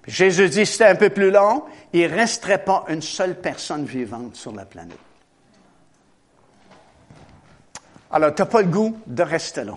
Puis 0.00 0.12
Jésus 0.12 0.48
dit, 0.48 0.64
si 0.64 0.72
c'était 0.72 0.86
un 0.86 0.94
peu 0.94 1.10
plus 1.10 1.30
long, 1.30 1.64
il 1.92 2.06
resterait 2.06 2.64
pas 2.64 2.84
une 2.88 3.02
seule 3.02 3.34
personne 3.34 3.84
vivante 3.84 4.36
sur 4.36 4.52
la 4.52 4.64
planète. 4.64 4.96
Alors, 8.10 8.34
tu 8.34 8.40
n'as 8.40 8.46
pas 8.46 8.62
le 8.62 8.68
goût 8.68 8.98
de 9.06 9.22
rester 9.22 9.64
là. 9.64 9.76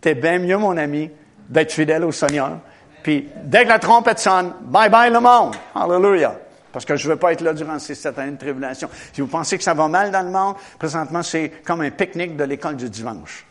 Tu 0.00 0.08
es 0.08 0.14
bien 0.14 0.38
mieux, 0.38 0.56
mon 0.56 0.76
ami, 0.76 1.10
d'être 1.50 1.72
fidèle 1.72 2.04
au 2.04 2.12
Seigneur. 2.12 2.58
Puis, 3.02 3.28
dès 3.44 3.64
que 3.64 3.68
la 3.68 3.78
trompette 3.78 4.18
sonne, 4.18 4.54
bye 4.62 4.88
bye 4.88 5.10
le 5.10 5.20
monde. 5.20 5.56
Hallelujah. 5.74 6.36
Parce 6.72 6.84
que 6.84 6.96
je 6.96 7.08
veux 7.08 7.16
pas 7.16 7.32
être 7.32 7.40
là 7.40 7.52
durant 7.52 7.78
ces 7.78 7.94
sept 7.94 8.18
années 8.18 8.32
de 8.32 8.38
tribulation. 8.38 8.88
Si 9.12 9.20
vous 9.20 9.26
pensez 9.26 9.58
que 9.58 9.64
ça 9.64 9.74
va 9.74 9.88
mal 9.88 10.10
dans 10.10 10.22
le 10.22 10.30
monde, 10.30 10.54
présentement, 10.78 11.22
c'est 11.22 11.50
comme 11.64 11.80
un 11.80 11.90
pique-nique 11.90 12.36
de 12.36 12.44
l'école 12.44 12.76
du 12.76 12.88
dimanche, 12.88 13.44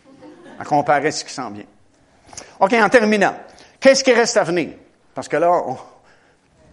à 0.57 0.63
comparer 0.63 1.11
ce 1.11 1.25
qui 1.25 1.33
s'en 1.33 1.51
vient. 1.51 1.65
OK, 2.59 2.73
en 2.73 2.89
terminant, 2.89 3.35
qu'est-ce 3.79 4.03
qui 4.03 4.13
reste 4.13 4.37
à 4.37 4.43
venir? 4.43 4.69
Parce 5.13 5.27
que 5.27 5.35
là, 5.35 5.51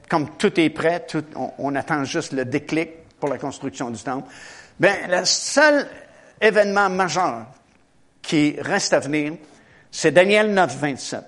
comme 0.08 0.36
tout 0.36 0.60
est 0.60 0.70
prêt, 0.70 1.04
on, 1.34 1.50
on, 1.58 1.74
attend 1.74 2.04
juste 2.04 2.32
le 2.32 2.44
déclic 2.44 2.90
pour 3.18 3.28
la 3.28 3.38
construction 3.38 3.90
du 3.90 4.00
temple. 4.00 4.28
Bien, 4.78 4.94
le 5.08 5.24
seul 5.24 5.88
événement 6.40 6.88
majeur 6.90 7.46
qui 8.22 8.56
reste 8.60 8.92
à 8.92 9.00
venir, 9.00 9.32
c'est 9.98 10.10
Daniel 10.10 10.52
9, 10.52 10.76
27. 10.76 11.24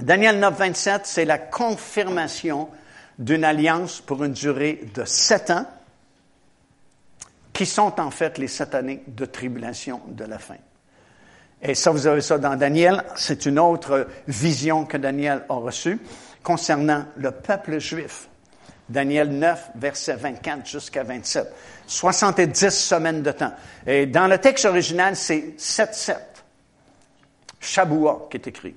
Daniel 0.00 0.40
9, 0.40 0.58
27, 0.58 1.02
c'est 1.04 1.24
la 1.24 1.38
confirmation 1.38 2.68
d'une 3.20 3.44
alliance 3.44 4.00
pour 4.00 4.24
une 4.24 4.32
durée 4.32 4.80
de 4.92 5.04
sept 5.04 5.50
ans, 5.50 5.64
qui 7.52 7.66
sont 7.66 8.00
en 8.00 8.10
fait 8.10 8.36
les 8.38 8.48
sept 8.48 8.74
années 8.74 9.04
de 9.06 9.24
tribulation 9.26 10.00
de 10.08 10.24
la 10.24 10.40
fin. 10.40 10.56
Et 11.62 11.76
ça, 11.76 11.92
vous 11.92 12.08
avez 12.08 12.20
ça 12.20 12.36
dans 12.36 12.56
Daniel. 12.56 13.04
C'est 13.14 13.46
une 13.46 13.60
autre 13.60 14.08
vision 14.26 14.86
que 14.86 14.96
Daniel 14.96 15.44
a 15.48 15.54
reçue 15.54 16.00
concernant 16.42 17.04
le 17.16 17.30
peuple 17.30 17.78
juif. 17.78 18.28
Daniel 18.88 19.28
9, 19.28 19.70
verset 19.76 20.16
24 20.16 20.66
jusqu'à 20.66 21.04
27. 21.04 21.46
70 21.86 22.70
semaines 22.70 23.22
de 23.22 23.30
temps. 23.30 23.54
Et 23.86 24.06
dans 24.06 24.26
le 24.26 24.38
texte 24.38 24.64
original, 24.64 25.14
c'est 25.14 25.54
7-7. 25.56 26.33
Shabuah 27.64 28.28
qui 28.30 28.36
est 28.36 28.46
écrit, 28.46 28.74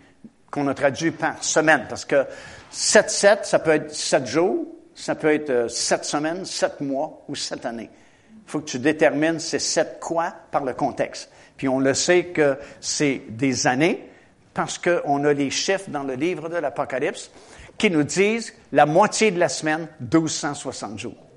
qu'on 0.49 0.67
a 0.67 0.73
traduit 0.73 1.11
par 1.11 1.43
semaine, 1.43 1.85
parce 1.89 2.05
que 2.05 2.25
7-7, 2.71 3.43
ça 3.43 3.59
peut 3.59 3.71
être 3.71 3.93
7 3.93 4.25
jours, 4.25 4.65
ça 4.95 5.15
peut 5.15 5.33
être 5.33 5.69
7 5.69 5.99
euh, 5.99 6.03
semaines, 6.03 6.45
7 6.45 6.81
mois 6.81 7.23
ou 7.27 7.35
7 7.35 7.65
années. 7.65 7.89
Il 8.31 8.49
faut 8.49 8.59
que 8.61 8.65
tu 8.65 8.79
détermines 8.79 9.39
c'est 9.39 9.59
7 9.59 9.99
quoi 9.99 10.33
par 10.51 10.63
le 10.63 10.73
contexte. 10.73 11.29
Puis 11.57 11.67
on 11.67 11.79
le 11.79 11.93
sait 11.93 12.27
que 12.27 12.57
c'est 12.79 13.23
des 13.29 13.67
années, 13.67 14.09
parce 14.53 14.77
qu'on 14.79 15.23
a 15.23 15.33
les 15.33 15.51
chiffres 15.51 15.89
dans 15.89 16.03
le 16.03 16.15
livre 16.15 16.49
de 16.49 16.55
l'Apocalypse 16.55 17.29
qui 17.77 17.91
nous 17.91 18.03
disent 18.03 18.53
la 18.71 18.85
moitié 18.85 19.29
de 19.31 19.39
la 19.39 19.49
semaine, 19.49 19.87
1260 19.99 20.97
jours. 20.97 21.27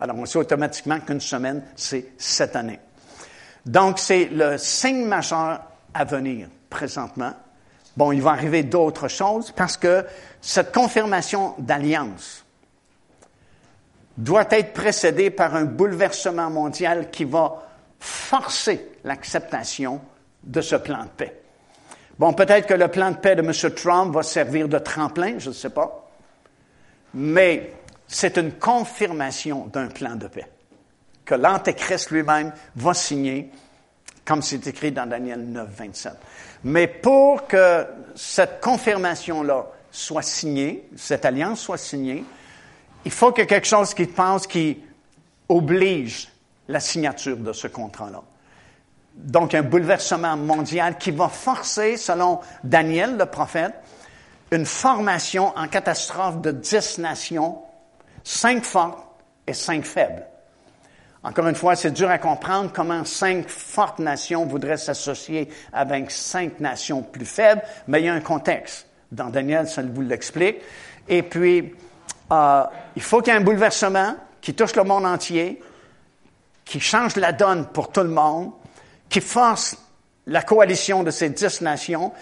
Alors 0.00 0.16
on 0.16 0.26
sait 0.26 0.38
automatiquement 0.38 0.98
qu'une 0.98 1.20
semaine, 1.20 1.62
c'est 1.76 2.06
7 2.18 2.56
années. 2.56 2.80
Donc 3.64 4.00
c'est 4.00 4.24
le 4.24 4.58
signe 4.58 5.04
majeur 5.04 5.60
à 5.94 6.04
venir 6.04 6.48
présentement. 6.72 7.34
Bon, 7.96 8.10
il 8.10 8.22
va 8.22 8.30
arriver 8.30 8.62
d'autres 8.62 9.08
choses 9.08 9.52
parce 9.52 9.76
que 9.76 10.04
cette 10.40 10.72
confirmation 10.72 11.54
d'alliance 11.58 12.44
doit 14.16 14.46
être 14.50 14.72
précédée 14.72 15.30
par 15.30 15.54
un 15.54 15.64
bouleversement 15.64 16.50
mondial 16.50 17.10
qui 17.10 17.24
va 17.24 17.62
forcer 18.00 18.88
l'acceptation 19.04 20.00
de 20.42 20.60
ce 20.60 20.76
plan 20.76 21.04
de 21.04 21.10
paix. 21.10 21.40
Bon, 22.18 22.32
peut-être 22.32 22.66
que 22.66 22.74
le 22.74 22.88
plan 22.88 23.10
de 23.10 23.16
paix 23.16 23.36
de 23.36 23.42
M. 23.42 23.74
Trump 23.74 24.14
va 24.14 24.22
servir 24.22 24.68
de 24.68 24.78
tremplin, 24.78 25.38
je 25.38 25.50
ne 25.50 25.54
sais 25.54 25.70
pas, 25.70 26.10
mais 27.14 27.72
c'est 28.08 28.36
une 28.38 28.52
confirmation 28.52 29.66
d'un 29.66 29.88
plan 29.88 30.16
de 30.16 30.26
paix 30.26 30.48
que 31.24 31.34
l'Antéchrist 31.34 32.10
lui-même 32.10 32.52
va 32.76 32.94
signer, 32.94 33.50
comme 34.24 34.42
c'est 34.42 34.66
écrit 34.66 34.92
dans 34.92 35.06
Daniel 35.06 35.44
9, 35.44 35.68
27. 35.70 36.12
Mais 36.64 36.86
pour 36.86 37.46
que 37.46 37.86
cette 38.14 38.60
confirmation-là 38.60 39.66
soit 39.90 40.22
signée, 40.22 40.88
cette 40.96 41.24
alliance 41.24 41.60
soit 41.60 41.78
signée, 41.78 42.24
il 43.04 43.10
faut 43.10 43.32
qu'il 43.32 43.42
y 43.42 43.44
ait 43.44 43.48
quelque 43.48 43.66
chose 43.66 43.94
qui 43.94 44.06
pense 44.06 44.46
qui 44.46 44.80
oblige 45.48 46.28
la 46.68 46.80
signature 46.80 47.36
de 47.36 47.52
ce 47.52 47.66
contrat-là. 47.66 48.22
Donc, 49.14 49.54
un 49.54 49.62
bouleversement 49.62 50.36
mondial 50.36 50.96
qui 50.96 51.10
va 51.10 51.28
forcer, 51.28 51.96
selon 51.96 52.40
Daniel, 52.64 53.18
le 53.18 53.26
prophète, 53.26 53.74
une 54.50 54.64
formation 54.64 55.56
en 55.56 55.68
catastrophe 55.68 56.40
de 56.40 56.50
dix 56.52 56.98
nations 56.98 57.58
Cinq 58.24 58.64
fortes 58.64 59.04
et 59.46 59.52
cinq 59.52 59.84
faibles. 59.84 60.26
Encore 61.24 61.46
une 61.46 61.54
fois, 61.54 61.76
c'est 61.76 61.92
dur 61.92 62.10
à 62.10 62.18
comprendre 62.18 62.72
comment 62.72 63.04
cinq 63.04 63.48
fortes 63.48 64.00
nations 64.00 64.44
voudraient 64.44 64.76
s'associer 64.76 65.48
avec 65.72 66.10
cinq 66.10 66.58
nations 66.58 67.02
plus 67.02 67.26
faibles, 67.26 67.62
mais 67.86 68.00
il 68.00 68.06
y 68.06 68.08
a 68.08 68.14
un 68.14 68.20
contexte. 68.20 68.86
Dans 69.12 69.28
Daniel, 69.28 69.68
ça 69.68 69.82
vous 69.82 70.02
l'explique. 70.02 70.56
Et 71.08 71.22
puis, 71.22 71.74
euh, 72.32 72.64
il 72.96 73.02
faut 73.02 73.20
qu'il 73.20 73.32
y 73.32 73.36
ait 73.36 73.38
un 73.38 73.44
bouleversement 73.44 74.16
qui 74.40 74.54
touche 74.54 74.74
le 74.74 74.82
monde 74.82 75.06
entier, 75.06 75.62
qui 76.64 76.80
change 76.80 77.16
la 77.16 77.32
donne 77.32 77.66
pour 77.66 77.92
tout 77.92 78.00
le 78.00 78.08
monde, 78.08 78.50
qui 79.08 79.20
force 79.20 79.76
la 80.26 80.42
coalition 80.42 81.04
de 81.04 81.10
ces 81.10 81.28
dix 81.28 81.60
nations, 81.60 82.12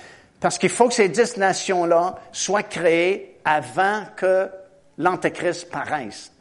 parce 0.40 0.58
qu'il 0.58 0.70
faut 0.70 0.88
que 0.88 0.94
ces 0.94 1.08
dix 1.08 1.36
nations-là 1.36 2.16
soient 2.32 2.62
créées 2.62 3.38
avant 3.44 4.02
que 4.16 4.50
l'Antéchrist 4.98 5.70
paraisse. 5.70 6.32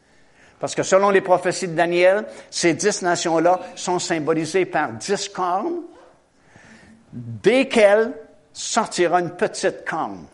Parce 0.60 0.76
que 0.76 0.84
selon 0.84 1.10
les 1.10 1.22
prophéties 1.22 1.70
de 1.70 1.76
Daniel, 1.76 2.26
ces 2.50 2.74
dix 2.74 3.02
nations-là 3.02 3.60
sont 3.76 4.00
symbolisées 4.00 4.66
par 4.66 4.92
dix 4.94 5.30
cornes, 5.30 5.82
desquelles 7.14 8.14
sortira 8.52 9.22
une 9.22 9.32
petite 9.32 9.86
corne, 9.86 10.26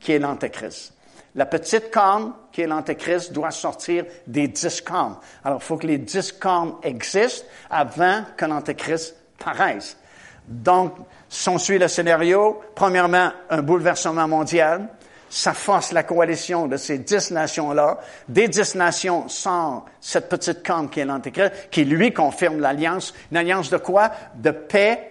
qui 0.00 0.12
est 0.12 0.18
l'Antéchrist. 0.18 0.94
La 1.34 1.46
petite 1.46 1.90
corne, 1.90 2.32
qui 2.52 2.62
est 2.62 2.66
l'Antéchrist, 2.66 3.32
doit 3.32 3.50
sortir 3.50 4.04
des 4.26 4.48
dix 4.48 4.80
cornes. 4.80 5.16
Alors, 5.44 5.58
il 5.60 5.64
faut 5.64 5.76
que 5.76 5.86
les 5.86 5.98
dix 5.98 6.32
cornes 6.32 6.76
existent 6.82 7.46
avant 7.68 8.22
que 8.36 8.44
l'Antéchrist 8.44 9.16
paraisse. 9.38 9.96
Donc, 10.46 10.94
si 11.28 11.58
suit 11.58 11.78
le 11.78 11.88
scénario, 11.88 12.60
premièrement, 12.74 13.30
un 13.50 13.62
bouleversement 13.62 14.28
mondial, 14.28 14.88
ça 15.34 15.52
force 15.52 15.90
la 15.90 16.04
coalition 16.04 16.68
de 16.68 16.76
ces 16.76 16.98
dix 16.98 17.32
nations-là. 17.32 17.98
Des 18.28 18.46
dix 18.46 18.76
nations 18.76 19.28
sans 19.28 19.84
cette 20.00 20.28
petite 20.28 20.64
corne 20.64 20.88
qui 20.88 21.00
est 21.00 21.04
l'Antéchrist, 21.04 21.70
qui 21.72 21.84
lui 21.84 22.12
confirme 22.12 22.60
l'alliance. 22.60 23.12
Une 23.32 23.38
alliance 23.38 23.68
de 23.68 23.78
quoi? 23.78 24.12
De 24.36 24.52
paix 24.52 25.10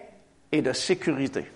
et 0.49 0.61
de 0.61 0.71
sécurité. 0.71 1.51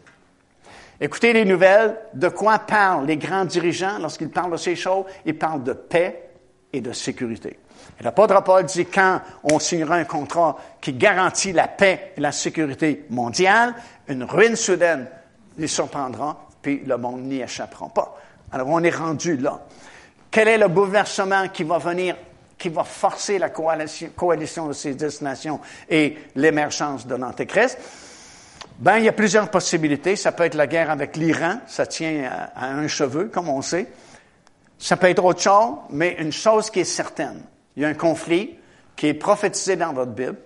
Écoutez 1.00 1.32
les 1.32 1.46
nouvelles, 1.46 1.96
de 2.14 2.28
quoi 2.28 2.60
parlent 2.60 3.06
les 3.06 3.16
grands 3.16 3.46
dirigeants 3.46 4.00
lorsqu'ils 4.00 4.32
parlent 4.32 4.52
de 4.52 4.58
ces 4.58 4.76
choses? 4.76 5.06
Ils 5.24 5.38
parlent 5.38 5.64
de 5.64 5.72
paix 5.72 6.32
et 6.74 6.82
de 6.82 6.92
sécurité. 6.92 7.60
Et 7.98 8.04
l'apôtre 8.04 8.44
Paul 8.44 8.66
dit 8.66 8.86
quand 8.86 9.22
on 9.44 9.60
signera 9.60 9.96
un 9.96 10.04
contrat 10.04 10.58
qui 10.82 10.92
garantit 10.92 11.54
la 11.54 11.70
paix 11.70 12.12
et 12.18 12.20
la 12.20 12.34
sécurité 12.34 13.06
mondiale, 13.12 13.76
une 14.10 14.26
ruine 14.26 14.58
soudaine 14.58 15.08
les 15.58 15.68
surprendra, 15.68 16.50
puis 16.62 16.84
le 16.86 16.98
monde 16.98 17.22
n'y 17.22 17.40
échappera 17.40 17.88
pas. 17.88 18.18
Alors, 18.52 18.68
on 18.70 18.84
est 18.84 18.96
rendu 18.96 19.38
là. 19.38 19.60
Quel 20.32 20.48
est 20.48 20.58
le 20.58 20.68
bouleversement 20.68 21.48
qui 21.50 21.64
va 21.64 21.78
venir, 21.78 22.16
qui 22.58 22.70
va 22.70 22.84
forcer 22.84 23.40
la 23.40 23.50
coalition, 23.50 24.68
de 24.68 24.74
ces 24.74 24.94
dix 24.94 25.22
nations 25.22 25.60
et 25.90 26.18
l'émergence 26.36 27.08
de 27.08 27.16
l'Antéchrist? 27.16 27.78
Ben, 28.80 28.98
il 28.98 29.06
y 29.06 29.10
a 29.10 29.14
plusieurs 29.14 29.50
possibilités. 29.50 30.16
Ça 30.16 30.32
peut 30.32 30.44
être 30.44 30.56
la 30.56 30.68
guerre 30.68 30.92
avec 30.92 31.18
l'Iran. 31.18 31.60
Ça 31.68 31.86
tient 31.88 32.30
à, 32.56 32.68
un 32.68 32.88
cheveu, 32.88 33.30
comme 33.30 33.50
on 33.50 33.62
sait. 33.62 33.88
Ça 34.78 34.98
peut 34.98 35.10
être 35.10 35.24
autre 35.24 35.42
chose, 35.42 35.76
mais 35.90 36.16
une 36.20 36.32
chose 36.32 36.70
qui 36.70 36.82
est 36.82 36.86
certaine. 36.86 37.42
Il 37.76 37.82
y 37.82 37.86
a 37.86 37.90
un 37.90 37.96
conflit 37.96 38.58
qui 38.96 39.08
est 39.08 39.14
prophétisé 39.14 39.76
dans 39.76 39.94
votre 39.94 40.12
Bible, 40.12 40.38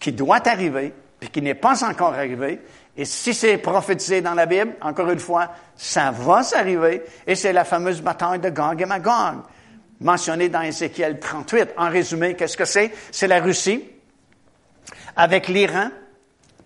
qui 0.00 0.12
doit 0.12 0.46
arriver, 0.48 0.92
puis 1.20 1.28
qui 1.28 1.42
n'est 1.42 1.54
pas 1.54 1.84
encore 1.84 2.14
arrivé, 2.14 2.60
et 3.00 3.04
si 3.04 3.32
c'est 3.32 3.58
prophétisé 3.58 4.20
dans 4.22 4.34
la 4.34 4.46
Bible, 4.46 4.74
encore 4.80 5.08
une 5.08 5.20
fois, 5.20 5.52
ça 5.76 6.10
va 6.10 6.42
s'arriver. 6.42 7.04
Et 7.28 7.36
c'est 7.36 7.52
la 7.52 7.64
fameuse 7.64 8.02
bataille 8.02 8.40
de 8.40 8.50
Gog 8.50 8.82
et 8.82 8.86
Magog, 8.86 9.36
mentionnée 10.00 10.48
dans 10.48 10.62
Ézéchiel 10.62 11.20
38. 11.20 11.74
En 11.76 11.90
résumé, 11.90 12.34
qu'est-ce 12.34 12.56
que 12.56 12.64
c'est? 12.64 12.90
C'est 13.12 13.28
la 13.28 13.38
Russie 13.38 13.84
avec 15.14 15.46
l'Iran 15.46 15.90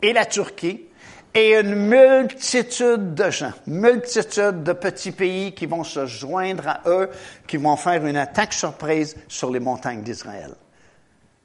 et 0.00 0.14
la 0.14 0.24
Turquie 0.24 0.86
et 1.34 1.54
une 1.54 1.74
multitude 1.74 3.12
de 3.12 3.28
gens, 3.28 3.52
multitude 3.66 4.62
de 4.62 4.72
petits 4.72 5.12
pays 5.12 5.52
qui 5.52 5.66
vont 5.66 5.84
se 5.84 6.06
joindre 6.06 6.66
à 6.66 6.80
eux, 6.86 7.10
qui 7.46 7.58
vont 7.58 7.76
faire 7.76 8.06
une 8.06 8.16
attaque 8.16 8.54
surprise 8.54 9.16
sur 9.28 9.50
les 9.50 9.60
montagnes 9.60 10.02
d'Israël. 10.02 10.54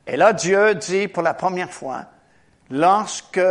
Et 0.05 0.15
là, 0.15 0.31
Dieu 0.31 0.75
dit 0.75 1.09
pour 1.09 1.23
la 1.23 1.33
première 1.33 1.73
fois, 1.73 2.05
lorsque 2.69 3.41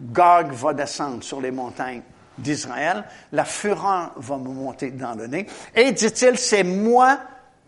Gog 0.00 0.52
va 0.52 0.72
descendre 0.72 1.22
sur 1.22 1.40
les 1.40 1.50
montagnes 1.50 2.02
d'Israël, 2.38 3.04
la 3.32 3.44
fureur 3.44 4.12
va 4.16 4.36
me 4.36 4.48
monter 4.48 4.90
dans 4.90 5.14
le 5.14 5.26
nez. 5.26 5.46
Et 5.74 5.92
dit-il, 5.92 6.38
c'est 6.38 6.62
moi 6.62 7.18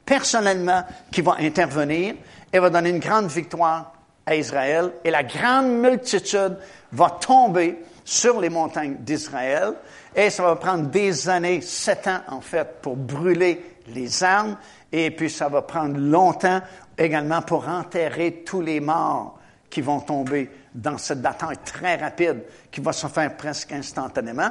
personnellement 0.04 0.84
qui 1.10 1.22
va 1.22 1.36
intervenir 1.40 2.14
et 2.52 2.58
va 2.58 2.70
donner 2.70 2.90
une 2.90 2.98
grande 2.98 3.26
victoire 3.26 3.92
à 4.26 4.34
Israël. 4.34 4.92
Et 5.04 5.10
la 5.10 5.24
grande 5.24 5.80
multitude 5.80 6.56
va 6.92 7.10
tomber 7.10 7.82
sur 8.04 8.40
les 8.40 8.48
montagnes 8.48 8.96
d'Israël. 9.00 9.74
Et 10.14 10.30
ça 10.30 10.42
va 10.42 10.56
prendre 10.56 10.88
des 10.88 11.28
années, 11.28 11.60
sept 11.60 12.06
ans 12.06 12.20
en 12.28 12.40
fait, 12.40 12.80
pour 12.82 12.96
brûler 12.96 13.78
les 13.88 14.22
armes. 14.22 14.56
Et 14.92 15.10
puis 15.10 15.30
ça 15.30 15.48
va 15.48 15.62
prendre 15.62 15.98
longtemps 15.98 16.60
également 16.98 17.42
pour 17.42 17.68
enterrer 17.68 18.42
tous 18.44 18.60
les 18.60 18.80
morts 18.80 19.38
qui 19.68 19.80
vont 19.80 20.00
tomber 20.00 20.50
dans 20.74 20.98
cette 20.98 21.20
bataille 21.20 21.58
très 21.64 21.96
rapide 21.96 22.44
qui 22.70 22.80
va 22.80 22.92
se 22.92 23.06
faire 23.06 23.36
presque 23.36 23.72
instantanément. 23.72 24.50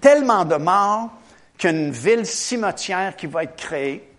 Tellement 0.00 0.44
de 0.44 0.56
morts 0.56 1.10
qu'une 1.58 1.90
ville 1.90 2.26
cimetière 2.26 3.16
qui 3.16 3.26
va 3.26 3.44
être 3.44 3.56
créée, 3.56 4.10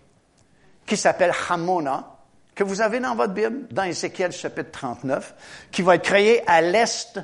qui 0.86 0.98
s'appelle 0.98 1.32
Hamona, 1.50 2.16
que 2.54 2.64
vous 2.64 2.82
avez 2.82 3.00
dans 3.00 3.16
votre 3.16 3.34
Bible, 3.34 3.68
dans 3.72 3.84
Ézéchiel 3.84 4.32
chapitre 4.32 4.72
39, 4.72 5.34
qui 5.72 5.82
va 5.82 5.96
être 5.96 6.04
créée 6.04 6.44
à 6.46 6.62
l'est 6.62 7.20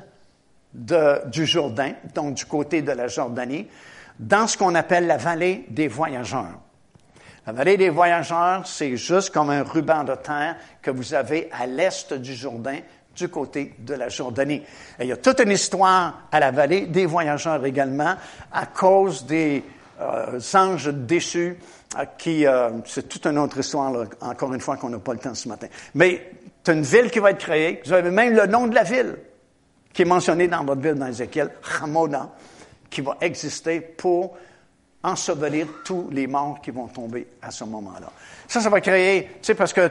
du 0.72 1.46
Jourdain, 1.46 1.92
donc 2.14 2.34
du 2.34 2.46
côté 2.46 2.82
de 2.82 2.92
la 2.92 3.08
Jordanie, 3.08 3.68
dans 4.18 4.46
ce 4.46 4.56
qu'on 4.56 4.74
appelle 4.74 5.06
la 5.06 5.18
vallée 5.18 5.66
des 5.68 5.88
voyageurs. 5.88 6.60
La 7.46 7.52
vallée 7.52 7.76
des 7.76 7.90
voyageurs, 7.90 8.66
c'est 8.66 8.96
juste 8.96 9.30
comme 9.30 9.50
un 9.50 9.62
ruban 9.62 10.04
de 10.04 10.14
terre 10.14 10.56
que 10.82 10.90
vous 10.90 11.14
avez 11.14 11.48
à 11.52 11.66
l'est 11.66 12.12
du 12.14 12.34
Jourdain, 12.34 12.78
du 13.16 13.28
côté 13.28 13.74
de 13.78 13.94
la 13.94 14.08
Jordanie. 14.08 14.62
Il 15.00 15.06
y 15.06 15.12
a 15.12 15.16
toute 15.16 15.40
une 15.40 15.50
histoire 15.50 16.28
à 16.30 16.40
la 16.40 16.50
vallée 16.50 16.86
des 16.86 17.06
voyageurs 17.06 17.64
également, 17.64 18.14
à 18.52 18.66
cause 18.66 19.24
des 19.26 19.64
euh, 20.00 20.38
anges 20.54 20.92
déçus, 20.92 21.56
euh, 21.98 22.04
qui, 22.18 22.46
euh, 22.46 22.70
c'est 22.84 23.08
toute 23.08 23.26
une 23.26 23.38
autre 23.38 23.58
histoire, 23.58 23.92
encore 24.20 24.52
une 24.52 24.60
fois, 24.60 24.76
qu'on 24.76 24.90
n'a 24.90 24.98
pas 24.98 25.14
le 25.14 25.18
temps 25.18 25.34
ce 25.34 25.48
matin. 25.48 25.68
Mais 25.94 26.30
c'est 26.62 26.72
une 26.72 26.82
ville 26.82 27.10
qui 27.10 27.18
va 27.18 27.30
être 27.30 27.38
créée. 27.38 27.80
Vous 27.84 27.92
avez 27.92 28.10
même 28.10 28.34
le 28.34 28.46
nom 28.46 28.66
de 28.66 28.74
la 28.74 28.82
ville 28.82 29.16
qui 29.92 30.02
est 30.02 30.06
mentionné 30.06 30.46
dans 30.46 30.62
votre 30.62 30.82
ville, 30.82 30.94
dans 30.94 31.06
Ézéchiel, 31.06 31.50
Hamona, 31.80 32.30
qui 32.90 33.00
va 33.00 33.16
exister 33.22 33.80
pour 33.80 34.36
ensevelir 35.02 35.68
tous 35.84 36.08
les 36.10 36.26
morts 36.26 36.60
qui 36.60 36.70
vont 36.70 36.88
tomber 36.88 37.26
à 37.42 37.50
ce 37.50 37.64
moment-là. 37.64 38.10
Ça, 38.48 38.60
ça 38.60 38.70
va 38.70 38.80
créer, 38.80 39.24
tu 39.24 39.38
sais, 39.42 39.54
parce 39.54 39.72
que 39.72 39.90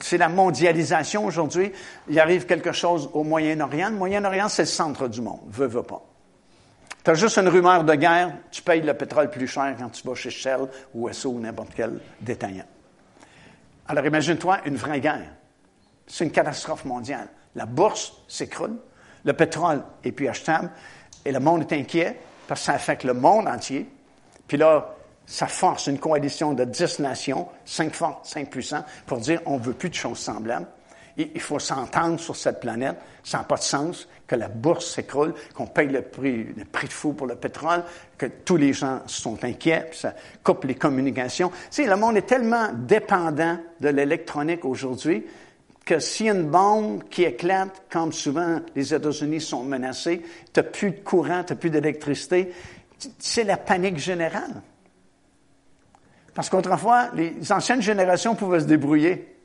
c'est 0.00 0.18
la 0.18 0.28
mondialisation 0.28 1.24
aujourd'hui. 1.24 1.72
Il 2.08 2.18
arrive 2.20 2.46
quelque 2.46 2.72
chose 2.72 3.10
au 3.12 3.24
Moyen-Orient. 3.24 3.90
Le 3.90 3.96
Moyen-Orient, 3.96 4.48
c'est 4.48 4.62
le 4.62 4.66
centre 4.66 5.08
du 5.08 5.20
monde. 5.20 5.40
Veux, 5.48 5.66
veux 5.66 5.82
pas. 5.82 6.02
Tu 7.04 7.10
as 7.10 7.14
juste 7.14 7.36
une 7.38 7.48
rumeur 7.48 7.82
de 7.82 7.94
guerre, 7.94 8.32
tu 8.52 8.62
payes 8.62 8.80
le 8.80 8.94
pétrole 8.94 9.28
plus 9.28 9.48
cher 9.48 9.74
quand 9.76 9.88
tu 9.88 10.06
vas 10.06 10.14
chez 10.14 10.30
Shell 10.30 10.68
ou 10.94 11.08
Esso 11.08 11.30
ou 11.30 11.40
n'importe 11.40 11.72
quel 11.74 11.98
détaillant. 12.20 12.66
Alors 13.88 14.06
imagine-toi 14.06 14.60
une 14.66 14.76
vraie 14.76 15.00
guerre. 15.00 15.32
C'est 16.06 16.24
une 16.24 16.30
catastrophe 16.30 16.84
mondiale. 16.84 17.28
La 17.56 17.66
bourse 17.66 18.22
s'écroule, 18.28 18.76
le 19.24 19.32
pétrole 19.32 19.82
est 20.04 20.12
plus 20.12 20.28
achetable 20.28 20.70
et 21.24 21.32
le 21.32 21.40
monde 21.40 21.62
est 21.62 21.74
inquiet 21.74 22.20
parce 22.46 22.60
que 22.60 22.66
ça 22.66 22.74
affecte 22.74 23.02
le 23.02 23.14
monde 23.14 23.48
entier. 23.48 23.88
Puis 24.52 24.58
là, 24.58 24.94
ça 25.24 25.46
force 25.46 25.86
une 25.86 25.98
coalition 25.98 26.52
de 26.52 26.64
dix 26.64 26.98
nations, 26.98 27.48
cinq 27.64 27.94
forts, 27.94 28.20
cinq 28.22 28.50
puissants, 28.50 28.84
pour 29.06 29.16
dire 29.16 29.40
on 29.46 29.58
ne 29.58 29.62
veut 29.62 29.72
plus 29.72 29.88
de 29.88 29.94
choses 29.94 30.18
semblables. 30.18 30.66
il 31.16 31.40
faut 31.40 31.58
s'entendre 31.58 32.20
sur 32.20 32.36
cette 32.36 32.60
planète. 32.60 32.96
Ça 33.24 33.38
n'a 33.38 33.44
pas 33.44 33.56
de 33.56 33.62
sens 33.62 34.06
que 34.26 34.36
la 34.36 34.48
bourse 34.48 34.94
s'écroule, 34.94 35.32
qu'on 35.54 35.66
paye 35.66 35.88
le 35.88 36.02
prix, 36.02 36.52
le 36.54 36.66
prix 36.66 36.86
de 36.86 36.92
fou 36.92 37.14
pour 37.14 37.26
le 37.26 37.36
pétrole, 37.36 37.82
que 38.18 38.26
tous 38.26 38.58
les 38.58 38.74
gens 38.74 39.00
sont 39.06 39.42
inquiets, 39.42 39.86
puis 39.88 40.00
ça 40.00 40.14
coupe 40.44 40.64
les 40.64 40.74
communications. 40.74 41.48
Tu 41.48 41.56
sais, 41.70 41.86
le 41.86 41.96
monde 41.96 42.18
est 42.18 42.26
tellement 42.26 42.68
dépendant 42.74 43.56
de 43.80 43.88
l'électronique 43.88 44.66
aujourd'hui 44.66 45.24
que 45.86 45.98
s'il 45.98 46.26
y 46.26 46.30
a 46.30 46.34
une 46.34 46.50
bombe 46.50 47.04
qui 47.08 47.24
éclate, 47.24 47.84
comme 47.90 48.12
souvent 48.12 48.60
les 48.76 48.92
États-Unis 48.92 49.40
sont 49.40 49.64
menacés, 49.64 50.22
tu 50.52 50.60
n'as 50.60 50.64
plus 50.64 50.90
de 50.90 51.00
courant, 51.00 51.42
tu 51.42 51.54
n'as 51.54 51.58
plus 51.58 51.70
d'électricité, 51.70 52.52
c'est 53.18 53.44
la 53.44 53.56
panique 53.56 53.98
générale. 53.98 54.62
Parce 56.34 56.48
qu'autrefois, 56.48 57.10
les 57.14 57.52
anciennes 57.52 57.82
générations 57.82 58.34
pouvaient 58.34 58.60
se 58.60 58.64
débrouiller. 58.64 59.36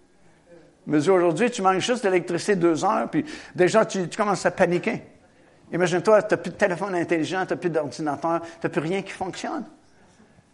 Mais 0.85 1.09
aujourd'hui, 1.09 1.51
tu 1.51 1.61
manques 1.61 1.79
juste 1.79 2.03
d'électricité 2.03 2.55
deux 2.55 2.85
heures, 2.85 3.09
puis 3.09 3.25
déjà, 3.53 3.85
tu, 3.85 4.07
commences 4.15 4.45
à 4.45 4.51
paniquer. 4.51 5.03
Imagine-toi, 5.73 6.23
tu 6.23 6.33
n'as 6.33 6.37
plus 6.37 6.51
de 6.51 6.55
téléphone 6.55 6.95
intelligent, 6.95 7.45
tu 7.45 7.53
n'as 7.53 7.59
plus 7.59 7.69
d'ordinateur, 7.69 8.41
tu 8.41 8.47
n'as 8.63 8.69
plus 8.69 8.81
rien 8.81 9.01
qui 9.01 9.11
fonctionne. 9.11 9.65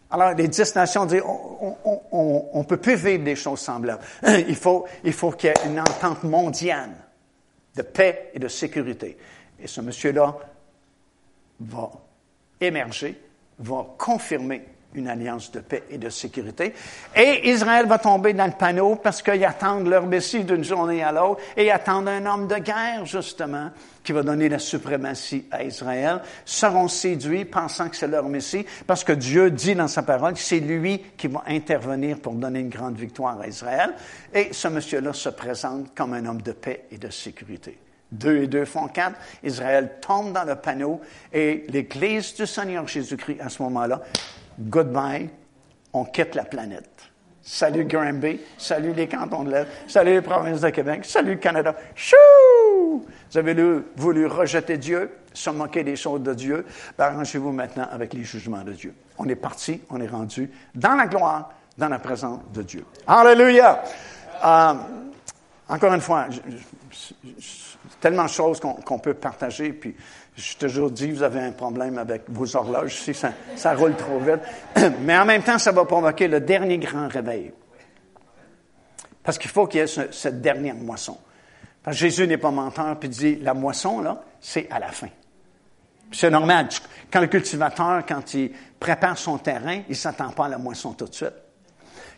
Alors, 0.10 0.34
les 0.34 0.48
dix 0.48 0.76
nations 0.76 1.06
disent, 1.06 1.22
on 1.24 2.60
ne 2.60 2.64
peut 2.64 2.78
plus 2.78 2.96
vivre 2.96 3.24
des 3.24 3.36
choses 3.36 3.60
semblables. 3.60 4.04
Il 4.48 4.56
faut, 4.56 4.86
il 5.04 5.14
faut 5.14 5.32
qu'il 5.32 5.50
y 5.50 5.54
ait 5.54 5.68
une 5.68 5.80
entente 5.80 6.24
mondiale 6.24 6.92
de 7.76 7.82
paix 7.82 8.32
et 8.34 8.40
de 8.40 8.48
sécurité. 8.48 9.18
Et 9.60 9.68
ce 9.68 9.82
monsieur-là 9.82 10.36
va 11.60 11.92
émerger, 12.60 13.20
va 13.60 13.86
confirmer 13.98 14.66
une 14.96 15.08
alliance 15.08 15.52
de 15.52 15.60
paix 15.60 15.84
et 15.90 15.98
de 15.98 16.10
sécurité. 16.10 16.74
Et 17.16 17.50
Israël 17.50 17.88
va 17.88 17.98
tomber 17.98 18.34
dans 18.34 18.46
le 18.46 18.52
panneau 18.52 18.96
parce 18.96 19.22
qu'ils 19.22 19.44
attendent 19.46 19.88
leur 19.88 20.06
Messie 20.06 20.44
d'une 20.44 20.64
journée 20.64 21.04
à 21.04 21.12
l'autre 21.12 21.42
et 21.58 21.72
attendent 21.72 22.08
un 22.08 22.26
homme 22.26 22.48
de 22.48 22.56
guerre, 22.58 23.06
justement, 23.06 23.72
qui 24.04 24.12
va 24.12 24.22
donner 24.22 24.50
la 24.50 24.60
suprématie 24.60 25.46
à 25.52 25.64
Israël, 25.64 26.22
seront 26.46 26.88
séduits 26.88 27.46
pensant 27.46 27.90
que 27.90 27.96
c'est 27.96 28.08
leur 28.08 28.28
Messie 28.28 28.66
parce 28.86 29.04
que 29.04 29.14
Dieu 29.14 29.50
dit 29.50 29.76
dans 29.76 29.88
sa 29.88 30.04
parole 30.04 30.34
que 30.34 30.40
c'est 30.40 30.60
lui 30.60 31.00
qui 31.18 31.28
va 31.28 31.44
intervenir 31.48 32.20
pour 32.20 32.34
donner 32.34 32.60
une 32.60 32.70
grande 32.70 32.98
victoire 32.98 33.40
à 33.40 33.48
Israël. 33.48 33.94
Et 34.34 34.50
ce 34.52 34.68
monsieur-là 34.68 35.14
se 35.14 35.30
présente 35.30 35.96
comme 35.96 36.14
un 36.14 36.26
homme 36.26 36.42
de 36.42 36.52
paix 36.52 36.86
et 36.92 36.98
de 36.98 37.10
sécurité. 37.10 37.78
Deux 38.14 38.44
et 38.44 38.48
deux 38.48 38.66
font 38.66 38.88
quatre. 38.88 39.16
Israël 39.44 39.94
tombe 40.00 40.34
dans 40.34 40.44
le 40.44 40.56
panneau 40.56 41.02
et 41.34 41.66
l'Église 41.70 42.36
du 42.36 42.46
Seigneur 42.46 42.88
Jésus-Christ, 42.88 43.42
à 43.42 43.50
ce 43.50 43.62
moment-là, 43.64 44.02
goodbye, 44.60 45.30
on 45.94 46.06
quitte 46.06 46.36
la 46.36 46.46
planète. 46.46 46.90
Salut 47.42 47.86
Granby, 47.86 48.40
salut 48.58 48.94
les 48.94 49.08
cantons 49.08 49.44
de 49.44 49.52
l'Est, 49.52 49.68
salut 49.88 50.14
les 50.14 50.22
provinces 50.22 50.62
de 50.62 50.70
Québec, 50.70 51.04
salut 51.06 51.34
le 51.34 51.40
Canada. 51.40 51.76
Chou! 51.96 52.16
Vous 53.32 53.38
avez 53.38 53.56
voulu 53.98 54.28
rejeter 54.28 54.78
Dieu, 54.78 55.12
se 55.34 55.50
moquer 55.50 55.84
des 55.84 55.96
choses 55.96 56.22
de 56.22 56.34
Dieu. 56.36 56.66
Ben, 56.98 57.06
arrangez-vous 57.06 57.52
maintenant 57.52 57.88
avec 57.92 58.14
les 58.14 58.24
jugements 58.24 58.64
de 58.64 58.74
Dieu. 58.74 58.94
On 59.18 59.28
est 59.28 59.36
parti, 59.36 59.82
on 59.90 60.00
est 60.00 60.08
rendu 60.08 60.52
dans 60.76 60.96
la 60.96 61.08
gloire, 61.08 61.52
dans 61.78 61.90
la 61.90 62.00
présence 62.00 62.40
de 62.54 62.62
Dieu. 62.62 62.86
Alléluia! 63.08 63.84
Euh, 64.46 64.74
encore 65.68 65.94
une 65.94 66.02
fois, 66.02 66.28
tellement 68.00 68.26
de 68.26 68.30
choses 68.30 68.60
qu'on 68.60 69.00
peut 69.00 69.14
partager, 69.14 69.74
puis 69.74 69.96
je 70.36 70.58
toujours 70.58 70.92
dis, 70.92 71.12
vous 71.12 71.24
avez 71.24 71.40
un 71.40 71.52
problème 71.52 71.98
avec 71.98 72.24
vos 72.30 72.56
horloges, 72.56 72.96
si 72.96 73.14
ça, 73.14 73.32
ça 73.56 73.76
roule 73.76 73.96
trop 73.96 74.20
vite. 74.20 74.42
Mais 75.02 75.18
en 75.18 75.26
même 75.26 75.44
temps, 75.44 75.60
ça 75.60 75.72
va 75.72 75.86
provoquer 75.86 76.28
le 76.28 76.40
dernier 76.40 76.78
grand 76.78 77.08
réveil. 77.08 77.52
Parce 79.24 79.38
qu'il 79.38 79.52
faut 79.52 79.68
qu'il 79.68 79.80
y 79.80 79.84
ait 79.84 79.88
cette 79.88 80.42
dernière 80.42 80.76
moisson. 80.76 81.18
Parce 81.84 81.98
que 81.98 82.02
Jésus 82.02 82.28
n'est 82.28 82.38
pas 82.38 82.52
menteur, 82.52 82.98
puis 83.00 83.10
dit, 83.10 83.36
la 83.36 83.54
moisson, 83.54 84.02
là, 84.02 84.24
c'est 84.40 84.70
à 84.72 84.80
la 84.80 84.90
fin. 84.90 85.10
C'est 86.12 86.30
normal. 86.30 86.68
Quand 87.12 87.22
le 87.22 87.28
cultivateur, 87.28 88.06
quand 88.06 88.34
il 88.34 88.52
prépare 88.80 89.18
son 89.18 89.38
terrain, 89.38 89.82
il 89.88 89.92
ne 89.92 89.96
s'attend 89.96 90.30
pas 90.30 90.46
à 90.46 90.50
la 90.50 90.58
moisson 90.58 90.94
tout 90.94 91.06
de 91.06 91.14
suite. 91.14 91.34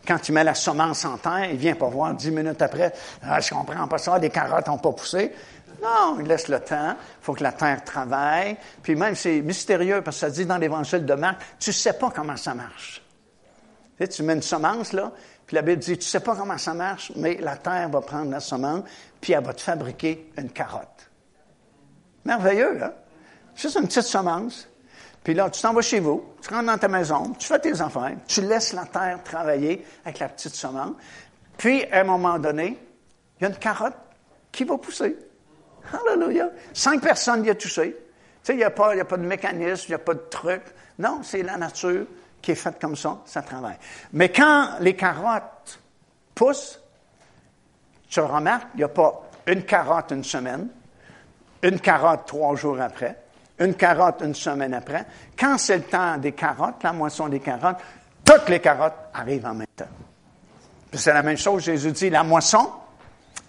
Quand 0.06 0.28
il 0.28 0.32
met 0.32 0.44
la 0.44 0.54
semence 0.54 1.04
en 1.04 1.18
terre, 1.18 1.50
il 1.50 1.56
vient 1.56 1.74
pas 1.74 1.88
voir 1.88 2.14
dix 2.14 2.30
minutes 2.30 2.62
après, 2.62 2.92
ah, 3.22 3.40
je 3.40 3.50
comprends 3.50 3.88
pas 3.88 3.98
ça, 3.98 4.18
les 4.18 4.30
carottes 4.30 4.68
n'ont 4.68 4.78
pas 4.78 4.92
poussé. 4.92 5.32
Non, 5.82 6.18
il 6.20 6.26
laisse 6.26 6.48
le 6.48 6.60
temps. 6.60 6.90
Il 6.90 7.24
faut 7.24 7.34
que 7.34 7.42
la 7.42 7.52
terre 7.52 7.84
travaille. 7.84 8.56
Puis 8.82 8.94
même, 8.94 9.14
c'est 9.14 9.40
mystérieux 9.42 10.00
parce 10.02 10.16
que 10.16 10.20
ça 10.20 10.30
dit 10.30 10.46
dans 10.46 10.56
l'évangile 10.56 11.04
de 11.04 11.14
Marc, 11.14 11.40
tu 11.58 11.70
ne 11.70 11.74
sais 11.74 11.92
pas 11.92 12.10
comment 12.10 12.36
ça 12.36 12.54
marche. 12.54 13.02
Tu, 13.98 14.08
tu 14.08 14.22
mets 14.22 14.34
une 14.34 14.42
semence, 14.42 14.92
là, 14.92 15.12
puis 15.46 15.54
la 15.54 15.62
Bible 15.62 15.80
dit, 15.80 15.96
tu 15.96 16.06
sais 16.06 16.20
pas 16.20 16.34
comment 16.34 16.58
ça 16.58 16.74
marche, 16.74 17.12
mais 17.16 17.36
la 17.40 17.56
terre 17.56 17.88
va 17.88 18.00
prendre 18.00 18.30
la 18.30 18.40
semence, 18.40 18.82
puis 19.20 19.32
elle 19.32 19.44
va 19.44 19.54
te 19.54 19.60
fabriquer 19.60 20.30
une 20.36 20.50
carotte. 20.50 21.10
Merveilleux, 22.24 22.82
hein? 22.82 22.92
Juste 23.54 23.76
une 23.76 23.86
petite 23.86 24.02
semence. 24.02 24.68
Puis 25.26 25.34
là, 25.34 25.50
tu 25.50 25.60
t'en 25.60 25.72
vas 25.72 25.82
chez 25.82 25.98
vous, 25.98 26.24
tu 26.40 26.54
rentres 26.54 26.66
dans 26.66 26.78
ta 26.78 26.86
maison, 26.86 27.32
tu 27.36 27.48
fais 27.48 27.58
tes 27.58 27.80
affaires, 27.80 28.14
tu 28.28 28.42
laisses 28.42 28.72
la 28.72 28.84
terre 28.84 29.18
travailler 29.24 29.84
avec 30.04 30.20
la 30.20 30.28
petite 30.28 30.54
semence. 30.54 30.92
Puis, 31.58 31.84
à 31.86 32.02
un 32.02 32.04
moment 32.04 32.38
donné, 32.38 32.78
il 33.36 33.42
y 33.42 33.46
a 33.46 33.48
une 33.48 33.56
carotte 33.56 33.96
qui 34.52 34.62
va 34.62 34.78
pousser. 34.78 35.16
Hallelujah. 35.92 36.50
Cinq 36.72 37.02
personnes 37.02 37.44
y 37.44 37.50
ont 37.50 37.56
touché. 37.56 37.90
Tu 37.90 37.96
sais, 38.44 38.52
il 38.52 38.58
n'y 38.58 38.62
a, 38.62 38.70
pas, 38.70 38.92
a 38.92 39.04
pas 39.04 39.16
de 39.16 39.26
mécanisme, 39.26 39.86
il 39.88 39.90
n'y 39.90 39.94
a 39.96 39.98
pas 39.98 40.14
de 40.14 40.22
truc. 40.30 40.62
Non, 41.00 41.18
c'est 41.24 41.42
la 41.42 41.56
nature 41.56 42.06
qui 42.40 42.52
est 42.52 42.54
faite 42.54 42.80
comme 42.80 42.94
ça, 42.94 43.18
ça 43.24 43.42
travaille. 43.42 43.78
Mais 44.12 44.28
quand 44.28 44.76
les 44.78 44.94
carottes 44.94 45.80
poussent, 46.36 46.80
tu 48.08 48.20
remarques, 48.20 48.68
il 48.74 48.78
n'y 48.78 48.84
a 48.84 48.88
pas 48.88 49.28
une 49.48 49.64
carotte 49.64 50.12
une 50.12 50.22
semaine, 50.22 50.68
une 51.64 51.80
carotte 51.80 52.26
trois 52.26 52.54
jours 52.54 52.80
après, 52.80 53.25
une 53.58 53.74
carotte 53.74 54.22
une 54.22 54.34
semaine 54.34 54.74
après. 54.74 55.06
Quand 55.38 55.58
c'est 55.58 55.78
le 55.78 55.84
temps 55.84 56.16
des 56.18 56.32
carottes, 56.32 56.82
la 56.82 56.92
moisson 56.92 57.28
des 57.28 57.40
carottes, 57.40 57.78
toutes 58.24 58.48
les 58.48 58.60
carottes 58.60 59.10
arrivent 59.14 59.46
en 59.46 59.54
même 59.54 59.66
temps. 59.74 59.84
C'est 60.92 61.12
la 61.12 61.22
même 61.22 61.36
chose, 61.36 61.64
Jésus 61.64 61.92
dit, 61.92 62.10
la 62.10 62.22
moisson, 62.22 62.70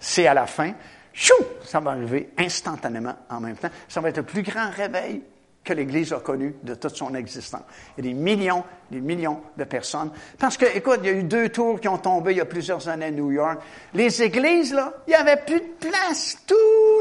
c'est 0.00 0.26
à 0.26 0.34
la 0.34 0.46
fin, 0.46 0.72
chou, 1.12 1.34
ça 1.64 1.80
va 1.80 1.92
arriver 1.92 2.30
instantanément 2.38 3.14
en 3.30 3.40
même 3.40 3.56
temps. 3.56 3.70
Ça 3.88 4.00
va 4.00 4.10
être 4.10 4.18
le 4.18 4.22
plus 4.22 4.42
grand 4.42 4.70
réveil 4.70 5.22
que 5.64 5.72
l'Église 5.72 6.12
a 6.12 6.20
connu 6.20 6.54
de 6.62 6.74
toute 6.74 6.96
son 6.96 7.14
existence. 7.14 7.62
Il 7.96 8.04
y 8.04 8.08
a 8.08 8.12
des 8.12 8.18
millions, 8.18 8.64
des 8.90 9.00
millions 9.00 9.42
de 9.56 9.64
personnes. 9.64 10.10
Parce 10.38 10.56
que, 10.56 10.64
écoute, 10.76 11.00
il 11.02 11.06
y 11.06 11.10
a 11.10 11.12
eu 11.12 11.24
deux 11.24 11.50
tours 11.50 11.80
qui 11.80 11.88
ont 11.88 11.98
tombé 11.98 12.32
il 12.32 12.38
y 12.38 12.40
a 12.40 12.46
plusieurs 12.46 12.88
années 12.88 13.06
à 13.06 13.10
New 13.10 13.32
York. 13.32 13.60
Les 13.92 14.22
églises, 14.22 14.72
là, 14.72 14.94
il 15.06 15.10
n'y 15.10 15.16
avait 15.16 15.36
plus 15.36 15.60
de 15.60 15.88
place. 15.88 16.38
Tout 16.46 16.54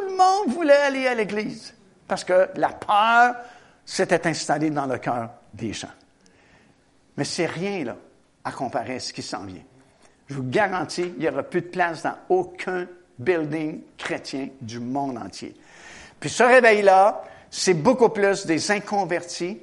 le 0.10 0.18
monde 0.18 0.54
voulait 0.54 0.74
aller 0.74 1.08
à 1.08 1.16
l'Église. 1.16 1.74
Parce 2.08 2.24
que 2.24 2.50
la 2.56 2.70
peur 2.70 3.36
s'était 3.86 4.28
installée 4.28 4.70
dans 4.70 4.86
le 4.86 4.98
cœur 4.98 5.30
des 5.54 5.74
gens. 5.74 5.92
Mais 7.18 7.24
c'est 7.24 7.46
rien, 7.46 7.84
là, 7.84 7.96
à 8.44 8.52
comparer 8.52 8.96
à 8.96 9.00
ce 9.00 9.12
qui 9.12 9.22
s'en 9.22 9.44
vient. 9.44 9.64
Je 10.28 10.36
vous 10.36 10.44
garantis, 10.44 11.14
il 11.18 11.20
n'y 11.20 11.30
aura 11.30 11.44
plus 11.44 11.62
de 11.62 11.68
place 11.68 12.04
dans 12.04 12.16
aucun 12.30 12.86
building 13.18 13.82
chrétien 13.98 14.50
du 14.62 14.80
monde 14.80 15.18
entier. 15.18 15.56
Puis 16.20 16.30
ce 16.30 16.44
réveil-là, 16.44 17.24
c'est 17.50 17.74
beaucoup 17.74 18.10
plus 18.10 18.46
des 18.46 18.72
inconvertis 18.72 19.60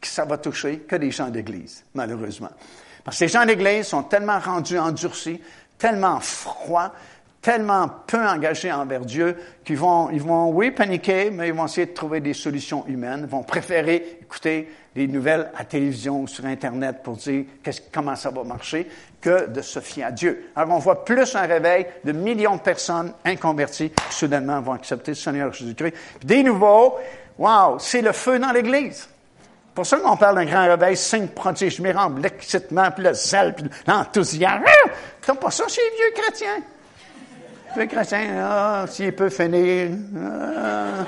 que 0.00 0.06
ça 0.06 0.24
va 0.24 0.38
toucher 0.38 0.80
que 0.80 0.96
des 0.96 1.10
gens 1.10 1.28
d'église, 1.28 1.84
malheureusement. 1.94 2.50
Parce 3.04 3.18
que 3.18 3.24
les 3.24 3.30
gens 3.30 3.46
d'église 3.46 3.86
sont 3.86 4.02
tellement 4.02 4.38
rendus 4.38 4.78
endurcis, 4.78 5.40
tellement 5.78 6.20
froids, 6.20 6.92
tellement 7.40 7.88
peu 8.06 8.26
engagés 8.26 8.72
envers 8.72 9.04
Dieu 9.04 9.36
qu'ils 9.64 9.78
vont, 9.78 10.10
ils 10.10 10.20
vont, 10.20 10.50
oui, 10.50 10.70
paniquer, 10.70 11.30
mais 11.30 11.48
ils 11.48 11.54
vont 11.54 11.66
essayer 11.66 11.86
de 11.86 11.94
trouver 11.94 12.20
des 12.20 12.34
solutions 12.34 12.84
humaines, 12.86 13.20
ils 13.22 13.30
vont 13.30 13.42
préférer 13.42 14.18
écouter 14.20 14.68
des 14.94 15.06
nouvelles 15.06 15.50
à 15.56 15.64
télévision 15.64 16.22
ou 16.22 16.26
sur 16.26 16.44
Internet 16.44 17.02
pour 17.04 17.16
dire 17.16 17.44
comment 17.92 18.16
ça 18.16 18.30
va 18.30 18.42
marcher 18.42 18.88
que 19.20 19.46
de 19.46 19.62
se 19.62 19.78
fier 19.80 20.04
à 20.04 20.10
Dieu. 20.10 20.50
Alors, 20.56 20.76
on 20.76 20.78
voit 20.78 21.04
plus 21.04 21.34
un 21.36 21.46
réveil 21.46 21.86
de 22.04 22.12
millions 22.12 22.56
de 22.56 22.60
personnes 22.60 23.12
inconverties 23.24 23.90
qui 23.90 24.14
soudainement 24.14 24.60
vont 24.60 24.72
accepter 24.72 25.12
le 25.12 25.16
Seigneur 25.16 25.52
Jésus-Christ. 25.52 25.94
Des 26.24 26.42
nouveaux, 26.42 26.96
wow, 27.38 27.78
c'est 27.78 28.02
le 28.02 28.12
feu 28.12 28.38
dans 28.38 28.50
l'Église. 28.50 29.08
Pour 29.74 29.86
ça 29.86 29.98
qu'on 29.98 30.16
parle 30.16 30.34
d'un 30.34 30.44
grand 30.44 30.66
réveil, 30.66 30.96
signe, 30.96 31.28
prodige, 31.28 31.78
miracle, 31.80 32.20
l'excitement, 32.20 32.90
puis 32.90 33.04
le 33.04 33.14
zèle, 33.14 33.54
puis 33.54 33.66
l'enthousiasme. 33.86 34.64
C'est 35.22 35.38
pas 35.38 35.50
ça 35.52 35.68
chez 35.68 35.80
les 35.82 35.96
vieux 35.96 36.22
chrétiens? 36.22 36.62
Les 37.76 37.82
vieux 37.82 37.86
chrétiens, 37.86 38.26
ah, 38.40 38.84
s'il 38.88 39.14
peut 39.14 39.28
finir. 39.28 39.90
Ah. 40.16 41.04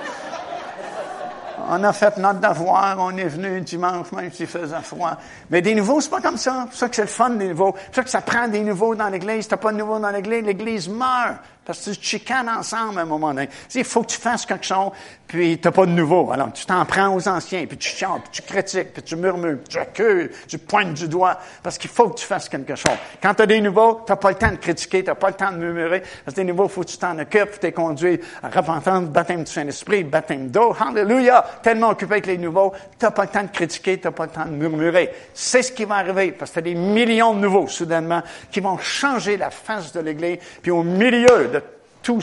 On 1.73 1.85
a 1.85 1.93
fait 1.93 2.17
notre 2.17 2.41
devoir, 2.41 2.97
on 2.99 3.17
est 3.17 3.29
venu 3.29 3.61
dimanche, 3.61 4.11
même 4.13 4.33
s'il 4.33 4.49
faisait 4.49 4.81
froid. 4.83 5.17
Mais 5.51 5.63
des 5.63 5.75
nouveaux, 5.75 6.01
c'est 6.01 6.11
pas 6.11 6.21
comme 6.21 6.37
ça. 6.37 6.67
C'est 6.73 6.79
ça 6.79 6.89
que 6.89 6.97
c'est 6.97 7.03
le 7.03 7.09
fun 7.09 7.31
des 7.31 7.49
nouveaux. 7.49 7.75
C'est 7.87 7.97
ça 7.97 8.03
que 8.03 8.11
ça 8.11 8.21
prend 8.23 8.49
des 8.49 8.63
nouveaux 8.63 8.95
dans 8.95 9.09
l'Église. 9.09 9.47
T'as 9.47 9.57
pas 9.57 9.71
de 9.71 9.77
nouveaux 9.77 9.99
dans 10.01 10.11
l'Église, 10.11 10.43
l'Église 10.43 10.89
meurt. 10.89 11.37
Parce 11.65 11.85
que 11.85 11.91
tu 11.91 12.03
chicanes 12.03 12.49
ensemble 12.49 12.99
à 12.99 13.03
un 13.03 13.05
moment 13.05 13.35
donné. 13.35 13.49
Il 13.75 13.85
faut 13.85 14.03
que 14.03 14.09
tu 14.09 14.19
fasses 14.19 14.47
quelque 14.47 14.65
chose, 14.65 14.91
puis 15.27 15.59
t'as 15.59 15.71
pas 15.71 15.87
de 15.87 15.93
nouveau. 15.93 16.33
Alors, 16.33 16.53
tu 16.53 16.65
t'en 16.65 16.85
prends 16.85 17.15
aux 17.15 17.29
anciens, 17.29 17.67
puis 17.67 17.77
tu 17.77 17.89
chantes, 17.89 18.23
puis 18.25 18.31
tu 18.33 18.43
critiques, 18.43 18.93
puis 18.93 19.03
tu 19.03 19.15
murmures, 19.15 19.59
puis 19.59 19.69
tu 19.69 19.79
accueilles, 19.79 20.31
tu 20.49 20.59
pointes 20.59 20.95
du 20.95 21.07
doigt, 21.07 21.39
parce 21.63 21.79
qu'il 21.79 21.91
faut 21.91 22.09
que 22.09 22.19
tu 22.19 22.27
fasses 22.27 22.49
quelque 22.49 22.75
chose. 22.75 22.97
Quand 23.23 23.35
tu 23.35 23.43
as 23.43 23.47
des 23.47 23.61
nouveaux, 23.61 24.01
t'as 24.07 24.17
pas 24.17 24.31
le 24.31 24.37
temps 24.37 24.51
de 24.51 24.57
critiquer, 24.57 25.05
t'as 25.05 25.15
pas 25.15 25.29
le 25.29 25.35
temps 25.35 25.53
de 25.53 25.59
murmurer. 25.59 26.03
Parce 26.25 26.35
que 26.35 26.41
des 26.41 26.47
nouveaux, 26.47 26.67
faut 26.67 26.81
que 26.81 26.89
tu 26.89 26.99
t'en 26.99 27.19
occupes, 27.19 27.51
faut 27.51 27.59
t'es 27.59 27.73
conduit 27.73 28.19
à 28.43 28.49
repentance, 28.49 29.05
baptême 29.05 29.45
du 29.45 29.53
Saint-Esprit, 29.53 30.03
baptême 30.03 30.49
d'eau. 30.49 30.75
Hallelujah! 30.81 31.45
Tellement 31.63 31.91
occupé 31.91 32.15
avec 32.15 32.27
les 32.27 32.39
nouveaux, 32.39 32.73
t'as 32.99 33.11
pas 33.11 33.23
le 33.25 33.29
temps 33.29 33.43
de 33.43 33.49
critiquer, 33.49 34.01
t'as 34.01 34.11
pas 34.11 34.25
le 34.25 34.33
temps 34.33 34.47
de 34.47 34.51
murmurer. 34.51 35.13
C'est 35.35 35.63
ce 35.63 35.71
qui 35.71 35.85
va 35.85 35.97
arriver, 35.97 36.33
parce 36.33 36.51
que 36.51 36.57
t'as 36.57 36.63
des 36.63 36.75
millions 36.75 37.35
de 37.35 37.41
nouveaux, 37.41 37.69
soudainement, 37.69 38.23
qui 38.51 38.61
vont 38.61 38.79
changer 38.79 39.37
la 39.37 39.51
face 39.51 39.93
de 39.93 40.01
l'Église, 40.01 40.39
puis 40.63 40.71
au 40.71 40.83
milieu 40.83 41.49
de 41.49 41.60
tout 42.03 42.21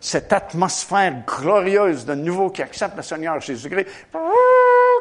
cette 0.00 0.32
atmosphère 0.32 1.14
glorieuse 1.26 2.04
de 2.04 2.14
nouveau 2.14 2.50
qui 2.50 2.62
accepte 2.62 2.96
le 2.96 3.02
Seigneur 3.02 3.40
Jésus-Christ. 3.40 3.86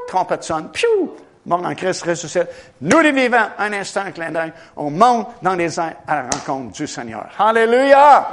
Trompette 0.08 0.44
sonne, 0.44 0.70
piou, 0.72 1.16
mort 1.46 1.66
en 1.66 1.76
Christ 1.76 2.04
ressuscite. 2.04 2.48
Nous 2.82 3.00
les 3.00 3.12
vivants, 3.12 3.50
un 3.58 3.74
instant, 3.74 4.02
un 4.02 4.12
clin 4.12 4.32
d'œil, 4.32 4.54
on 4.76 4.90
monte 4.90 5.30
dans 5.42 5.56
les 5.56 5.80
airs 5.80 5.96
à 6.08 6.16
la 6.16 6.30
rencontre 6.30 6.74
du 6.74 6.88
Seigneur. 6.88 7.30
Alléluia! 7.38 8.30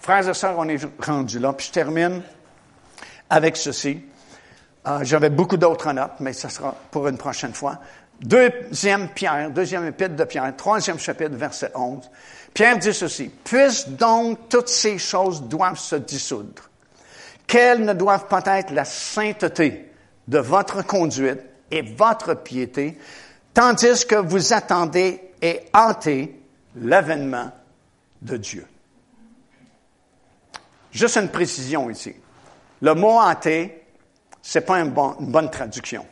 Frères 0.00 0.28
et 0.28 0.34
sœurs, 0.34 0.56
on 0.58 0.68
est 0.68 0.78
rendus 1.00 1.38
là. 1.38 1.52
Puis 1.54 1.68
je 1.68 1.72
termine 1.72 2.22
avec 3.30 3.56
ceci. 3.56 4.02
Euh, 4.86 4.98
j'avais 5.02 5.30
beaucoup 5.30 5.56
d'autres 5.56 5.92
notes, 5.92 6.20
mais 6.20 6.34
ce 6.34 6.48
sera 6.48 6.74
pour 6.90 7.08
une 7.08 7.16
prochaine 7.16 7.54
fois. 7.54 7.78
Deuxième 8.20 9.08
Pierre, 9.08 9.50
deuxième 9.50 9.86
épître 9.86 10.14
de 10.14 10.24
Pierre, 10.24 10.54
troisième 10.56 10.98
chapitre, 10.98 11.34
verset 11.34 11.70
11. 11.74 12.10
Pierre 12.54 12.78
dit 12.78 12.94
ceci, 12.94 13.28
puisse 13.28 13.88
donc 13.88 14.48
toutes 14.48 14.68
ces 14.68 14.96
choses 14.96 15.42
doivent 15.42 15.78
se 15.78 15.96
dissoudre, 15.96 16.62
qu'elles 17.48 17.84
ne 17.84 17.92
doivent 17.92 18.28
pas 18.28 18.42
être 18.46 18.70
la 18.72 18.84
sainteté 18.84 19.90
de 20.28 20.38
votre 20.38 20.86
conduite 20.86 21.40
et 21.72 21.82
votre 21.82 22.34
piété, 22.34 22.96
tandis 23.52 24.06
que 24.06 24.14
vous 24.14 24.52
attendez 24.52 25.20
et 25.42 25.62
hâtez 25.74 26.40
l'avènement 26.76 27.50
de 28.22 28.36
Dieu. 28.36 28.66
Juste 30.92 31.16
une 31.16 31.28
précision 31.28 31.90
ici. 31.90 32.14
Le 32.80 32.94
mot 32.94 33.20
hâter, 33.20 33.84
c'est 34.40 34.60
pas 34.60 34.78
une, 34.78 34.90
bonne 34.90 35.50
traduction. 35.50 36.06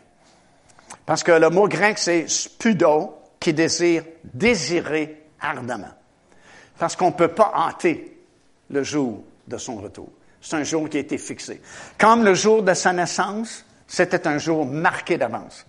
Parce 1.07 1.23
que 1.23 1.33
le 1.33 1.51
mot 1.51 1.69
grec, 1.69 1.99
c'est 1.99 2.29
spudo, 2.29 3.17
qui 3.39 3.53
désire 3.53 4.05
désirer 4.25 5.25
ardemment. 5.41 5.93
Parce 6.83 6.97
qu'on 6.97 7.11
ne 7.11 7.13
peut 7.13 7.29
pas 7.29 7.53
hâter 7.55 8.13
le 8.69 8.83
jour 8.83 9.23
de 9.47 9.57
son 9.57 9.77
retour. 9.77 10.09
C'est 10.41 10.57
un 10.57 10.65
jour 10.65 10.89
qui 10.89 10.97
a 10.97 11.01
été 11.01 11.17
fixé. 11.17 11.61
Comme 11.97 12.25
le 12.25 12.35
jour 12.35 12.65
de 12.65 12.75
sa 12.75 12.93
naissance, 12.93 13.65
c'était 13.87 14.27
un 14.27 14.39
jour 14.39 14.67
marqué 14.67 15.17
d'avance. 15.17 15.65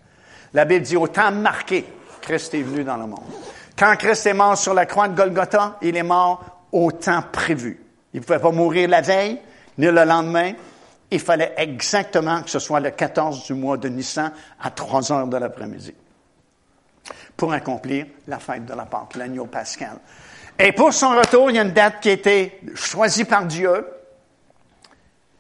La 0.56 0.66
Bible 0.66 0.84
dit 0.84 0.98
au 0.98 1.08
temps 1.08 1.32
marqué, 1.32 1.86
Christ 2.20 2.56
est 2.56 2.64
venu 2.64 2.84
dans 2.84 2.98
le 2.98 3.06
monde. 3.06 3.26
Quand 3.78 3.96
Christ 3.96 4.26
est 4.26 4.34
mort 4.34 4.58
sur 4.58 4.74
la 4.74 4.88
croix 4.88 5.08
de 5.08 5.16
Golgotha, 5.16 5.78
il 5.84 5.96
est 5.96 6.02
mort 6.02 6.64
au 6.72 6.92
temps 6.92 7.24
prévu. 7.32 7.80
Il 8.16 8.22
ne 8.22 8.26
pouvait 8.26 8.40
pas 8.40 8.52
mourir 8.52 8.90
la 8.90 9.02
veille, 9.02 9.40
ni 9.78 9.86
le 9.86 10.06
lendemain. 10.06 10.54
Il 11.12 11.20
fallait 11.20 11.54
exactement 11.58 12.42
que 12.42 12.50
ce 12.50 12.58
soit 12.58 12.80
le 12.80 12.90
14 12.90 13.46
du 13.46 13.54
mois 13.54 13.78
de 13.78 13.88
Nissan 13.88 14.32
à 14.60 14.72
3 14.72 15.12
heures 15.12 15.28
de 15.28 15.38
l'après-midi 15.38 15.94
pour 17.38 17.54
accomplir 17.54 18.08
la 18.28 18.40
fête 18.40 18.66
de 18.66 18.74
la 18.74 18.86
Pâque, 18.86 19.16
l'agneau 19.16 19.46
pascal. 19.46 20.00
Et 20.60 20.72
pour 20.72 20.94
son 20.94 21.10
retour, 21.10 21.50
il 21.50 21.56
y 21.56 21.60
a 21.60 21.64
une 21.64 21.72
date 21.72 22.00
qui 22.02 22.10
a 22.10 22.14
été 22.14 22.60
choisie 22.76 23.26
par 23.26 23.46
Dieu 23.46 23.86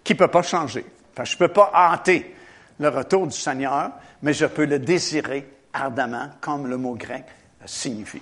qui 0.03 0.13
ne 0.13 0.17
peut 0.17 0.27
pas 0.27 0.41
changer. 0.41 0.85
Enfin, 1.13 1.23
je 1.23 1.35
ne 1.35 1.37
peux 1.37 1.47
pas 1.47 1.71
hâter 1.73 2.35
le 2.79 2.89
retour 2.89 3.27
du 3.27 3.37
Seigneur, 3.37 3.91
mais 4.21 4.33
je 4.33 4.45
peux 4.45 4.65
le 4.65 4.79
désirer 4.79 5.47
ardemment, 5.73 6.29
comme 6.41 6.67
le 6.67 6.77
mot 6.77 6.95
grec 6.95 7.25
signifie. 7.65 8.21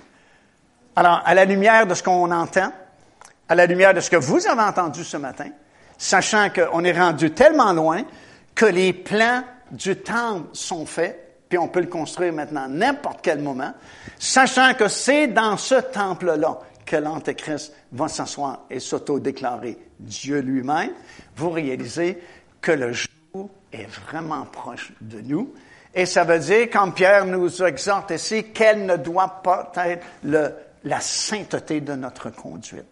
Alors, 0.94 1.22
à 1.24 1.34
la 1.34 1.44
lumière 1.44 1.86
de 1.86 1.94
ce 1.94 2.02
qu'on 2.02 2.30
entend, 2.30 2.72
à 3.48 3.54
la 3.54 3.66
lumière 3.66 3.94
de 3.94 4.00
ce 4.00 4.10
que 4.10 4.16
vous 4.16 4.46
avez 4.46 4.62
entendu 4.62 5.04
ce 5.04 5.16
matin, 5.16 5.48
sachant 5.96 6.50
qu'on 6.50 6.84
est 6.84 6.98
rendu 6.98 7.32
tellement 7.32 7.72
loin 7.72 8.02
que 8.54 8.66
les 8.66 8.92
plans 8.92 9.42
du 9.70 9.96
temple 9.96 10.48
sont 10.52 10.84
faits, 10.84 11.18
puis 11.48 11.58
on 11.58 11.68
peut 11.68 11.80
le 11.80 11.86
construire 11.86 12.32
maintenant 12.32 12.68
n'importe 12.68 13.20
quel 13.22 13.40
moment, 13.40 13.72
sachant 14.18 14.74
que 14.74 14.88
c'est 14.88 15.28
dans 15.28 15.56
ce 15.56 15.76
temple-là 15.76 16.58
que 16.84 16.96
l'Antéchrist 16.96 17.72
va 17.92 18.08
s'asseoir 18.08 18.64
et 18.70 18.80
s'auto-déclarer 18.80 19.78
Dieu 19.98 20.40
lui-même, 20.40 20.92
vous 21.36 21.50
réalisez 21.50 22.18
que 22.60 22.72
le 22.72 22.92
jour 22.92 23.50
est 23.72 23.86
vraiment 23.86 24.44
proche 24.44 24.92
de 25.00 25.20
nous. 25.20 25.52
Et 25.94 26.06
ça 26.06 26.24
veut 26.24 26.38
dire, 26.38 26.70
comme 26.70 26.94
Pierre 26.94 27.26
nous 27.26 27.62
exhorte 27.62 28.10
ici, 28.12 28.44
qu'elle 28.52 28.86
ne 28.86 28.96
doit 28.96 29.42
pas 29.42 29.70
être 29.76 30.06
la 30.24 31.00
sainteté 31.00 31.80
de 31.80 31.94
notre 31.94 32.30
conduite. 32.30 32.86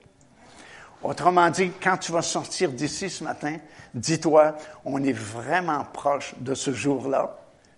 Autrement 1.03 1.49
dit, 1.49 1.73
quand 1.83 1.97
tu 1.97 2.13
vas 2.13 2.23
sortir 2.23 2.71
d'ici 2.73 3.09
ce 3.09 3.25
matin, 3.25 3.57
dis-toi, 3.95 4.57
on 4.85 5.03
est 5.03 5.13
vraiment 5.13 5.85
proche 5.85 6.35
de 6.39 6.55
ce 6.55 6.73
jour-là. 6.73 7.37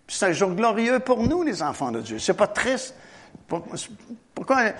C'est 0.09 0.27
un 0.27 0.33
jour 0.33 0.51
glorieux 0.51 0.99
pour 0.99 1.23
nous, 1.23 1.43
les 1.43 1.63
enfants 1.63 1.93
de 1.93 2.01
Dieu. 2.01 2.19
C'est 2.19 2.35
pas 2.35 2.49
triste. 2.49 2.95
Pourquoi 4.35 4.73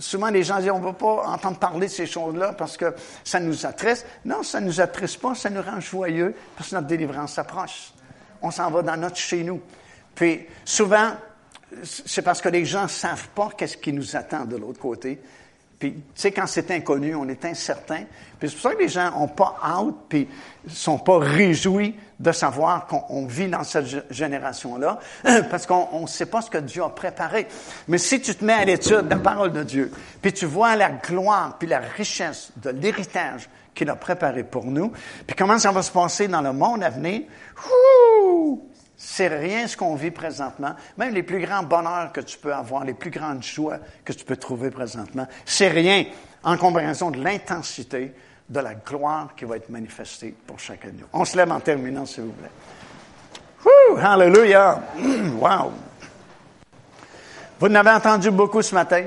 souvent 0.00 0.28
les 0.28 0.42
gens 0.42 0.58
disent 0.58 0.70
on 0.70 0.78
ne 0.78 0.84
va 0.84 0.92
pas 0.92 1.26
entendre 1.26 1.58
parler 1.58 1.86
de 1.86 1.92
ces 1.92 2.06
choses-là 2.06 2.52
parce 2.52 2.76
que 2.76 2.94
ça 3.24 3.40
nous 3.40 3.64
attriste? 3.64 4.06
Non, 4.24 4.42
ça 4.42 4.60
ne 4.60 4.66
nous 4.66 4.80
attriste 4.80 5.20
pas, 5.20 5.34
ça 5.34 5.48
nous 5.48 5.62
rend 5.62 5.80
joyeux 5.80 6.34
parce 6.56 6.70
que 6.70 6.74
notre 6.74 6.88
délivrance 6.88 7.34
s'approche. 7.34 7.92
On 8.42 8.50
s'en 8.50 8.70
va 8.70 8.82
dans 8.82 8.96
notre 8.96 9.16
chez 9.16 9.42
nous. 9.44 9.60
Puis 10.14 10.46
souvent, 10.64 11.12
c'est 11.82 12.22
parce 12.22 12.42
que 12.42 12.48
les 12.48 12.64
gens 12.64 12.84
ne 12.84 12.88
savent 12.88 13.28
pas 13.30 13.50
qu'est-ce 13.56 13.76
qui 13.76 13.92
nous 13.92 14.14
attend 14.14 14.44
de 14.44 14.56
l'autre 14.56 14.80
côté. 14.80 15.20
Puis, 15.78 15.94
tu 15.94 16.02
sais, 16.14 16.30
quand 16.30 16.46
c'est 16.46 16.70
inconnu, 16.70 17.14
on 17.16 17.28
est 17.28 17.44
incertain. 17.44 18.04
Puis 18.38 18.48
c'est 18.48 18.54
pour 18.54 18.70
ça 18.70 18.74
que 18.74 18.82
les 18.82 18.88
gens 18.88 19.10
n'ont 19.10 19.26
pas 19.26 19.58
hâte, 19.64 19.94
puis 20.08 20.28
sont 20.68 20.98
pas 20.98 21.18
réjouis 21.18 21.96
de 22.22 22.30
savoir 22.30 22.86
qu'on 22.86 23.26
vit 23.26 23.48
dans 23.48 23.64
cette 23.64 24.10
génération-là, 24.10 25.00
parce 25.50 25.66
qu'on 25.66 26.02
ne 26.02 26.06
sait 26.06 26.26
pas 26.26 26.40
ce 26.40 26.50
que 26.50 26.58
Dieu 26.58 26.84
a 26.84 26.88
préparé. 26.88 27.48
Mais 27.88 27.98
si 27.98 28.20
tu 28.20 28.34
te 28.34 28.44
mets 28.44 28.52
à 28.52 28.64
l'étude 28.64 29.08
de 29.08 29.10
la 29.10 29.16
parole 29.16 29.52
de 29.52 29.64
Dieu, 29.64 29.90
puis 30.22 30.32
tu 30.32 30.46
vois 30.46 30.76
la 30.76 30.90
gloire, 30.90 31.56
puis 31.58 31.68
la 31.68 31.80
richesse 31.80 32.52
de 32.56 32.70
l'héritage 32.70 33.48
qu'il 33.74 33.90
a 33.90 33.96
préparé 33.96 34.44
pour 34.44 34.66
nous, 34.66 34.92
puis 35.26 35.34
comment 35.36 35.58
ça 35.58 35.72
va 35.72 35.82
se 35.82 35.90
passer 35.90 36.28
dans 36.28 36.42
le 36.42 36.52
monde 36.52 36.84
à 36.84 36.90
venir, 36.90 37.22
c'est 38.96 39.26
rien 39.28 39.66
ce 39.66 39.76
qu'on 39.76 39.96
vit 39.96 40.12
présentement. 40.12 40.76
Même 40.96 41.14
les 41.14 41.24
plus 41.24 41.40
grands 41.40 41.64
bonheurs 41.64 42.12
que 42.12 42.20
tu 42.20 42.38
peux 42.38 42.54
avoir, 42.54 42.84
les 42.84 42.94
plus 42.94 43.10
grandes 43.10 43.42
joies 43.42 43.78
que 44.04 44.12
tu 44.12 44.24
peux 44.24 44.36
trouver 44.36 44.70
présentement, 44.70 45.26
c'est 45.44 45.68
rien 45.68 46.04
en 46.44 46.56
comparaison 46.56 47.10
de 47.10 47.20
l'intensité 47.20 48.12
de 48.48 48.60
la 48.60 48.74
gloire 48.74 49.34
qui 49.36 49.44
va 49.44 49.56
être 49.56 49.70
manifestée 49.70 50.34
pour 50.46 50.58
chacun 50.58 50.88
de 50.88 51.00
nous. 51.00 51.06
On 51.12 51.24
se 51.24 51.36
lève 51.36 51.50
en 51.50 51.60
terminant, 51.60 52.06
s'il 52.06 52.24
vous 52.24 52.32
plaît. 52.32 52.50
Hallelujah! 54.00 54.80
Wow! 55.40 55.72
Vous 57.60 57.68
n'avez 57.68 57.90
entendu 57.90 58.30
beaucoup 58.30 58.60
ce 58.60 58.74
matin, 58.74 59.04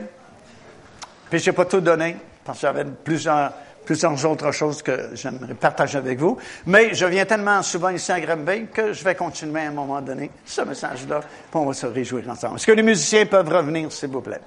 puis 1.30 1.40
je 1.40 1.50
n'ai 1.50 1.56
pas 1.56 1.66
tout 1.66 1.82
donné, 1.82 2.16
parce 2.46 2.60
que 2.60 2.62
j'avais 2.68 2.86
plusieurs 2.86 3.52
plusieurs 3.86 4.26
autres 4.26 4.52
choses 4.52 4.82
que 4.82 5.12
j'aimerais 5.14 5.54
partager 5.54 5.98
avec 5.98 6.20
vous. 6.20 6.38
Mais 6.66 6.94
je 6.94 7.06
viens 7.06 7.26
tellement 7.26 7.62
souvent 7.62 7.90
ici 7.90 8.12
à 8.12 8.20
Granby 8.20 8.68
que 8.74 8.92
je 8.92 9.04
vais 9.04 9.16
continuer 9.16 9.62
à 9.62 9.68
un 9.68 9.72
moment 9.72 10.02
donné 10.02 10.32
ce 10.44 10.62
message-là, 10.62 11.20
puis 11.22 11.30
on 11.54 11.66
va 11.66 11.74
se 11.74 11.86
réjouir 11.86 12.28
ensemble. 12.30 12.56
Est-ce 12.56 12.68
que 12.68 12.72
les 12.72 12.84
musiciens 12.84 13.26
peuvent 13.26 13.48
revenir, 13.48 13.92
s'il 13.92 14.10
vous 14.10 14.22
plaît? 14.22 14.42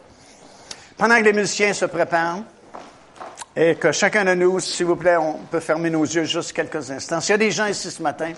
Pendant 0.97 1.19
que 1.19 1.24
les 1.24 1.32
musiciens 1.32 1.73
se 1.73 1.85
préparent, 1.85 2.40
et 3.56 3.74
que 3.74 3.92
chacun 3.92 4.24
de 4.24 4.34
nous, 4.34 4.60
s'il 4.60 4.86
vous 4.86 4.96
plaît, 4.96 5.16
on 5.16 5.34
peut 5.50 5.60
fermer 5.60 5.90
nos 5.90 6.04
yeux 6.04 6.24
juste 6.24 6.52
quelques 6.52 6.90
instants. 6.90 7.20
S'il 7.20 7.32
y 7.32 7.34
a 7.34 7.38
des 7.38 7.50
gens 7.50 7.66
ici 7.66 7.90
ce 7.90 8.02
matin, 8.02 8.32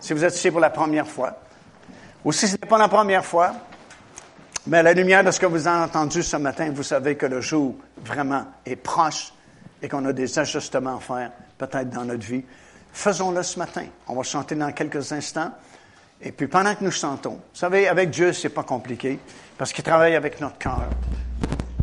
si 0.00 0.12
vous 0.12 0.24
êtes 0.24 0.34
ici 0.34 0.50
pour 0.50 0.60
la 0.60 0.70
première 0.70 1.06
fois, 1.06 1.38
ou 2.24 2.32
si 2.32 2.48
ce 2.48 2.52
n'est 2.52 2.68
pas 2.68 2.78
la 2.78 2.88
première 2.88 3.24
fois, 3.24 3.54
mais 4.66 4.78
à 4.78 4.82
la 4.82 4.92
lumière 4.92 5.24
de 5.24 5.30
ce 5.30 5.40
que 5.40 5.46
vous 5.46 5.66
avez 5.66 5.82
entendu 5.84 6.22
ce 6.22 6.36
matin, 6.36 6.70
vous 6.74 6.82
savez 6.82 7.16
que 7.16 7.26
le 7.26 7.40
jour 7.40 7.74
vraiment 8.04 8.44
est 8.66 8.76
proche 8.76 9.32
et 9.80 9.88
qu'on 9.88 10.04
a 10.04 10.12
des 10.12 10.38
ajustements 10.38 10.96
à 10.96 11.00
faire, 11.00 11.30
peut-être 11.56 11.90
dans 11.90 12.04
notre 12.04 12.26
vie, 12.26 12.44
faisons-le 12.92 13.42
ce 13.42 13.58
matin. 13.58 13.84
On 14.08 14.14
va 14.14 14.22
chanter 14.22 14.54
dans 14.56 14.72
quelques 14.72 15.12
instants. 15.12 15.52
Et 16.20 16.32
puis 16.32 16.48
pendant 16.48 16.74
que 16.74 16.84
nous 16.84 16.90
chantons, 16.90 17.34
vous 17.34 17.58
savez, 17.58 17.88
avec 17.88 18.10
Dieu, 18.10 18.32
c'est 18.32 18.48
pas 18.48 18.64
compliqué, 18.64 19.18
parce 19.56 19.72
qu'il 19.72 19.84
travaille 19.84 20.16
avec 20.16 20.40
notre 20.40 20.58
cœur. 20.58 20.88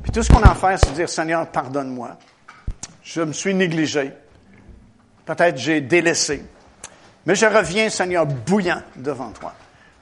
Puis 0.05 0.11
tout 0.11 0.21
ce 0.21 0.31
qu'on 0.31 0.43
a 0.43 0.51
à 0.51 0.53
faire, 0.53 0.77
c'est 0.77 0.93
dire, 0.93 1.09
Seigneur, 1.09 1.47
pardonne-moi. 1.47 2.15
Je 3.01 3.21
me 3.21 3.33
suis 3.33 3.55
négligé. 3.55 4.11
Peut-être 5.25 5.57
j'ai 5.57 5.81
délaissé. 5.81 6.43
Mais 7.25 7.33
je 7.33 7.47
reviens, 7.47 7.89
Seigneur, 7.89 8.27
bouillant 8.27 8.83
devant 8.95 9.31
toi. 9.31 9.55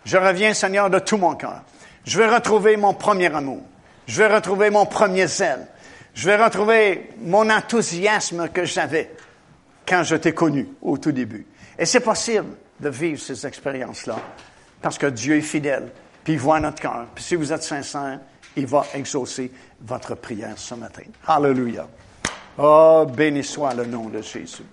Je 0.03 0.17
reviens, 0.17 0.53
Seigneur, 0.53 0.89
de 0.89 0.99
tout 0.99 1.15
mon 1.15 1.35
cœur. 1.35 1.61
Je 2.03 2.17
veux 2.17 2.29
retrouver 2.29 2.75
mon 2.75 2.93
premier 2.93 3.33
amour. 3.33 3.61
Je 4.05 4.21
veux 4.21 4.27
retrouver 4.27 4.69
mon 4.71 4.85
premier 4.85 5.25
zèle. 5.27 5.67
Je 6.13 6.25
vais 6.25 6.35
retrouver 6.35 7.11
mon 7.19 7.49
enthousiasme 7.49 8.49
que 8.49 8.65
j'avais 8.65 9.09
quand 9.87 10.03
je 10.03 10.17
t'ai 10.17 10.33
connu 10.33 10.67
au 10.81 10.97
tout 10.97 11.13
début. 11.13 11.47
Et 11.79 11.85
c'est 11.85 12.01
possible 12.01 12.57
de 12.77 12.89
vivre 12.89 13.21
ces 13.21 13.47
expériences-là 13.47 14.17
parce 14.81 14.97
que 14.97 15.07
Dieu 15.07 15.37
est 15.37 15.41
fidèle, 15.41 15.93
puis 16.25 16.33
il 16.33 16.39
voit 16.39 16.59
notre 16.59 16.81
cœur. 16.81 17.07
Puis 17.15 17.23
si 17.23 17.35
vous 17.35 17.53
êtes 17.53 17.63
sincère, 17.63 18.19
il 18.55 18.65
va 18.65 18.85
exaucer 18.93 19.51
votre 19.81 20.15
prière 20.15 20.57
ce 20.57 20.75
matin. 20.75 21.03
Alléluia. 21.27 21.87
Oh, 22.57 23.05
béni 23.11 23.43
soit 23.43 23.73
le 23.73 23.85
nom 23.85 24.09
de 24.09 24.21
Jésus. 24.21 24.63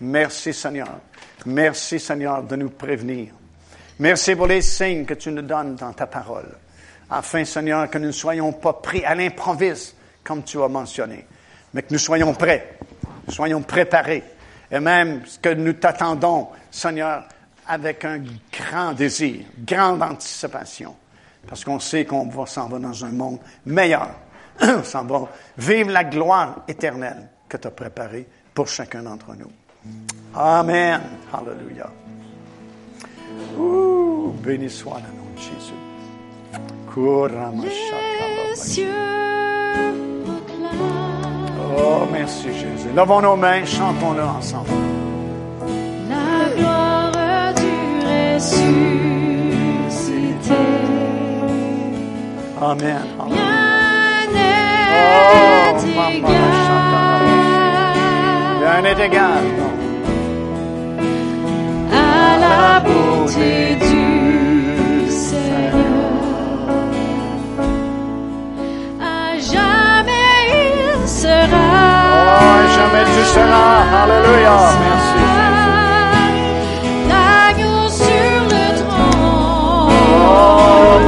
Merci 0.00 0.52
Seigneur. 0.52 0.98
Merci 1.46 2.00
Seigneur 2.00 2.42
de 2.42 2.56
nous 2.56 2.70
prévenir. 2.70 3.32
Merci 3.98 4.34
pour 4.34 4.46
les 4.46 4.62
signes 4.62 5.04
que 5.04 5.14
tu 5.14 5.30
nous 5.30 5.42
donnes 5.42 5.76
dans 5.76 5.92
ta 5.92 6.06
parole. 6.06 6.48
Afin, 7.10 7.44
Seigneur, 7.44 7.90
que 7.90 7.98
nous 7.98 8.06
ne 8.06 8.12
soyons 8.12 8.52
pas 8.52 8.74
pris 8.74 9.04
à 9.04 9.14
l'improviste 9.14 9.96
comme 10.24 10.42
tu 10.42 10.62
as 10.62 10.68
mentionné, 10.68 11.26
mais 11.74 11.82
que 11.82 11.92
nous 11.92 11.98
soyons 11.98 12.32
prêts, 12.34 12.78
soyons 13.28 13.62
préparés, 13.62 14.22
et 14.70 14.80
même 14.80 15.22
que 15.42 15.48
nous 15.50 15.72
t'attendons, 15.74 16.48
Seigneur, 16.70 17.24
avec 17.66 18.04
un 18.04 18.22
grand 18.52 18.92
désir, 18.92 19.44
grande 19.58 20.02
anticipation, 20.02 20.94
parce 21.46 21.64
qu'on 21.64 21.80
sait 21.80 22.04
qu'on 22.04 22.28
va 22.28 22.46
s'en 22.46 22.68
va 22.68 22.78
dans 22.78 23.04
un 23.04 23.10
monde 23.10 23.38
meilleur, 23.66 24.10
on 24.62 24.82
s'en 24.84 25.04
va 25.04 25.28
vivre 25.56 25.90
la 25.90 26.04
gloire 26.04 26.62
éternelle 26.68 27.28
que 27.48 27.56
tu 27.56 27.66
as 27.66 27.70
préparée 27.70 28.26
pour 28.54 28.68
chacun 28.68 29.02
d'entre 29.02 29.34
nous. 29.34 29.50
Amen. 30.34 31.00
Hallelujah. 31.32 31.90
Ouh, 33.58 34.32
béni 34.42 34.70
soit 34.70 34.98
le 34.98 35.08
nom 35.16 35.30
de 35.34 35.40
Jésus. 35.40 35.74
Oh, 41.76 42.06
merci 42.12 42.48
Jésus. 42.52 42.90
Levons 42.94 43.22
nos 43.22 43.36
mains, 43.36 43.64
chantons-le 43.64 44.22
ensemble. 44.22 44.70
la 46.08 46.50
gloire 46.56 47.54
du 47.54 47.70
ressuscité. 48.34 48.60
Amen. 52.62 53.02
Rien 53.18 53.36
Oh, 54.92 55.80
n'est 55.82 55.94
maman, 55.94 56.28
égal. 56.28 56.50
Rien 58.60 58.80
n'est 58.82 59.00
égal. 59.06 59.44
à 61.92 62.38
la 62.38 62.80
beauté 62.80 63.76
du 63.80 65.10
Seigneur. 65.10 65.74
À 69.00 69.38
jamais 69.38 70.38
il 70.52 71.08
sera. 71.08 71.66
Oh, 72.42 72.60
jamais 72.76 73.04
tu 73.14 73.22
seras. 73.34 73.76
Alléluia. 74.02 74.58
Merci 74.84 75.24
L'agneau 77.08 77.82
sur 77.88 78.38
le 78.52 78.64
trône. 78.80 79.92
Oh, 80.12 81.00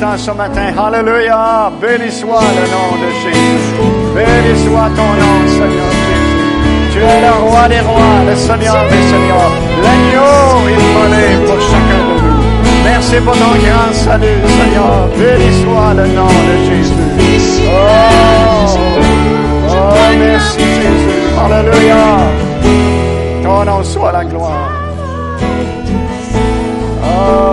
ce 0.00 0.30
matin. 0.30 0.72
Alléluia. 0.78 1.70
Béni 1.80 2.10
soit 2.10 2.50
le 2.58 2.64
nom 2.74 2.90
de 3.02 3.08
Jésus. 3.22 3.76
Béni 4.14 4.52
soit 4.64 4.90
ton 4.96 5.10
nom, 5.20 5.38
Seigneur 5.48 5.92
Jésus. 6.06 6.92
Tu 6.92 6.98
es 6.98 7.20
le 7.26 7.32
roi 7.44 7.68
des 7.68 7.80
rois, 7.80 8.18
le 8.28 8.36
Seigneur 8.36 8.84
des 8.90 9.02
seigneurs. 9.10 9.52
L'agneau 9.84 10.68
immolé 10.76 11.26
pour 11.46 11.60
chacun 11.70 12.02
de 12.08 12.14
nous. 12.24 12.42
Merci 12.84 13.16
pour 13.24 13.34
ton 13.34 13.54
grand 13.64 13.92
salut, 13.92 14.40
Seigneur. 14.58 15.08
Béni 15.18 15.50
soit 15.62 15.94
le 15.94 16.06
nom 16.18 16.34
de 16.48 16.54
Jésus. 16.68 16.94
Oh, 17.66 18.76
oh 19.68 19.94
merci 20.18 20.58
Jésus. 20.58 21.22
Alléluia. 21.44 22.04
Ton 23.42 23.64
nom 23.64 23.82
soit 23.82 24.12
la 24.12 24.24
gloire. 24.24 24.70
Oh. 27.04 27.51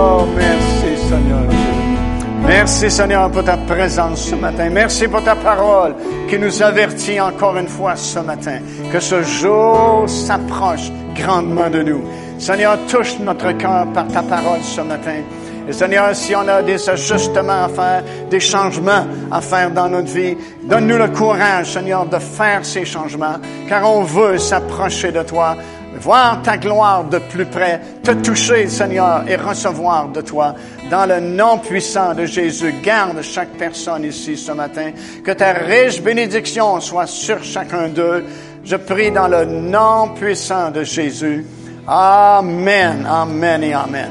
Merci 2.60 2.90
Seigneur 2.90 3.30
pour 3.30 3.42
ta 3.42 3.56
présence 3.56 4.28
ce 4.28 4.34
matin. 4.34 4.68
Merci 4.68 5.08
pour 5.08 5.24
ta 5.24 5.34
parole 5.34 5.94
qui 6.28 6.38
nous 6.38 6.62
avertit 6.62 7.18
encore 7.18 7.56
une 7.56 7.66
fois 7.66 7.96
ce 7.96 8.18
matin 8.18 8.58
que 8.92 9.00
ce 9.00 9.22
jour 9.22 10.04
s'approche 10.06 10.92
grandement 11.14 11.70
de 11.70 11.82
nous. 11.82 12.04
Seigneur, 12.38 12.78
touche 12.86 13.18
notre 13.18 13.52
cœur 13.52 13.86
par 13.94 14.06
ta 14.08 14.22
parole 14.22 14.60
ce 14.60 14.82
matin. 14.82 15.22
Et 15.66 15.72
Seigneur, 15.72 16.14
si 16.14 16.36
on 16.36 16.46
a 16.46 16.60
des 16.62 16.86
ajustements 16.90 17.64
à 17.64 17.68
faire, 17.68 18.04
des 18.28 18.40
changements 18.40 19.06
à 19.32 19.40
faire 19.40 19.70
dans 19.70 19.88
notre 19.88 20.12
vie, 20.12 20.36
donne-nous 20.62 20.98
le 20.98 21.08
courage, 21.08 21.72
Seigneur, 21.72 22.04
de 22.04 22.18
faire 22.18 22.66
ces 22.66 22.84
changements, 22.84 23.40
car 23.70 23.90
on 23.90 24.02
veut 24.02 24.36
s'approcher 24.36 25.12
de 25.12 25.22
toi, 25.22 25.56
voir 26.00 26.42
ta 26.42 26.56
gloire 26.56 27.04
de 27.04 27.18
plus 27.18 27.46
près, 27.46 27.80
te 28.02 28.12
toucher, 28.12 28.66
Seigneur, 28.68 29.24
et 29.28 29.36
recevoir 29.36 30.08
de 30.08 30.20
toi. 30.20 30.54
Dans 30.90 31.06
le 31.06 31.20
nom 31.20 31.58
puissant 31.58 32.14
de 32.14 32.24
Jésus, 32.24 32.74
garde 32.82 33.22
chaque 33.22 33.50
personne 33.50 34.04
ici 34.04 34.36
ce 34.36 34.52
matin. 34.52 34.92
Que 35.24 35.32
ta 35.32 35.52
riche 35.52 36.02
bénédiction 36.02 36.80
soit 36.80 37.06
sur 37.06 37.42
chacun 37.44 37.88
d'eux. 37.88 38.24
Je 38.64 38.76
prie 38.76 39.10
dans 39.10 39.28
le 39.28 39.44
nom 39.44 40.08
puissant 40.14 40.70
de 40.70 40.84
Jésus. 40.84 41.46
Amen, 41.86 43.06
amen 43.08 43.62
et 43.62 43.74
amen. 43.74 44.10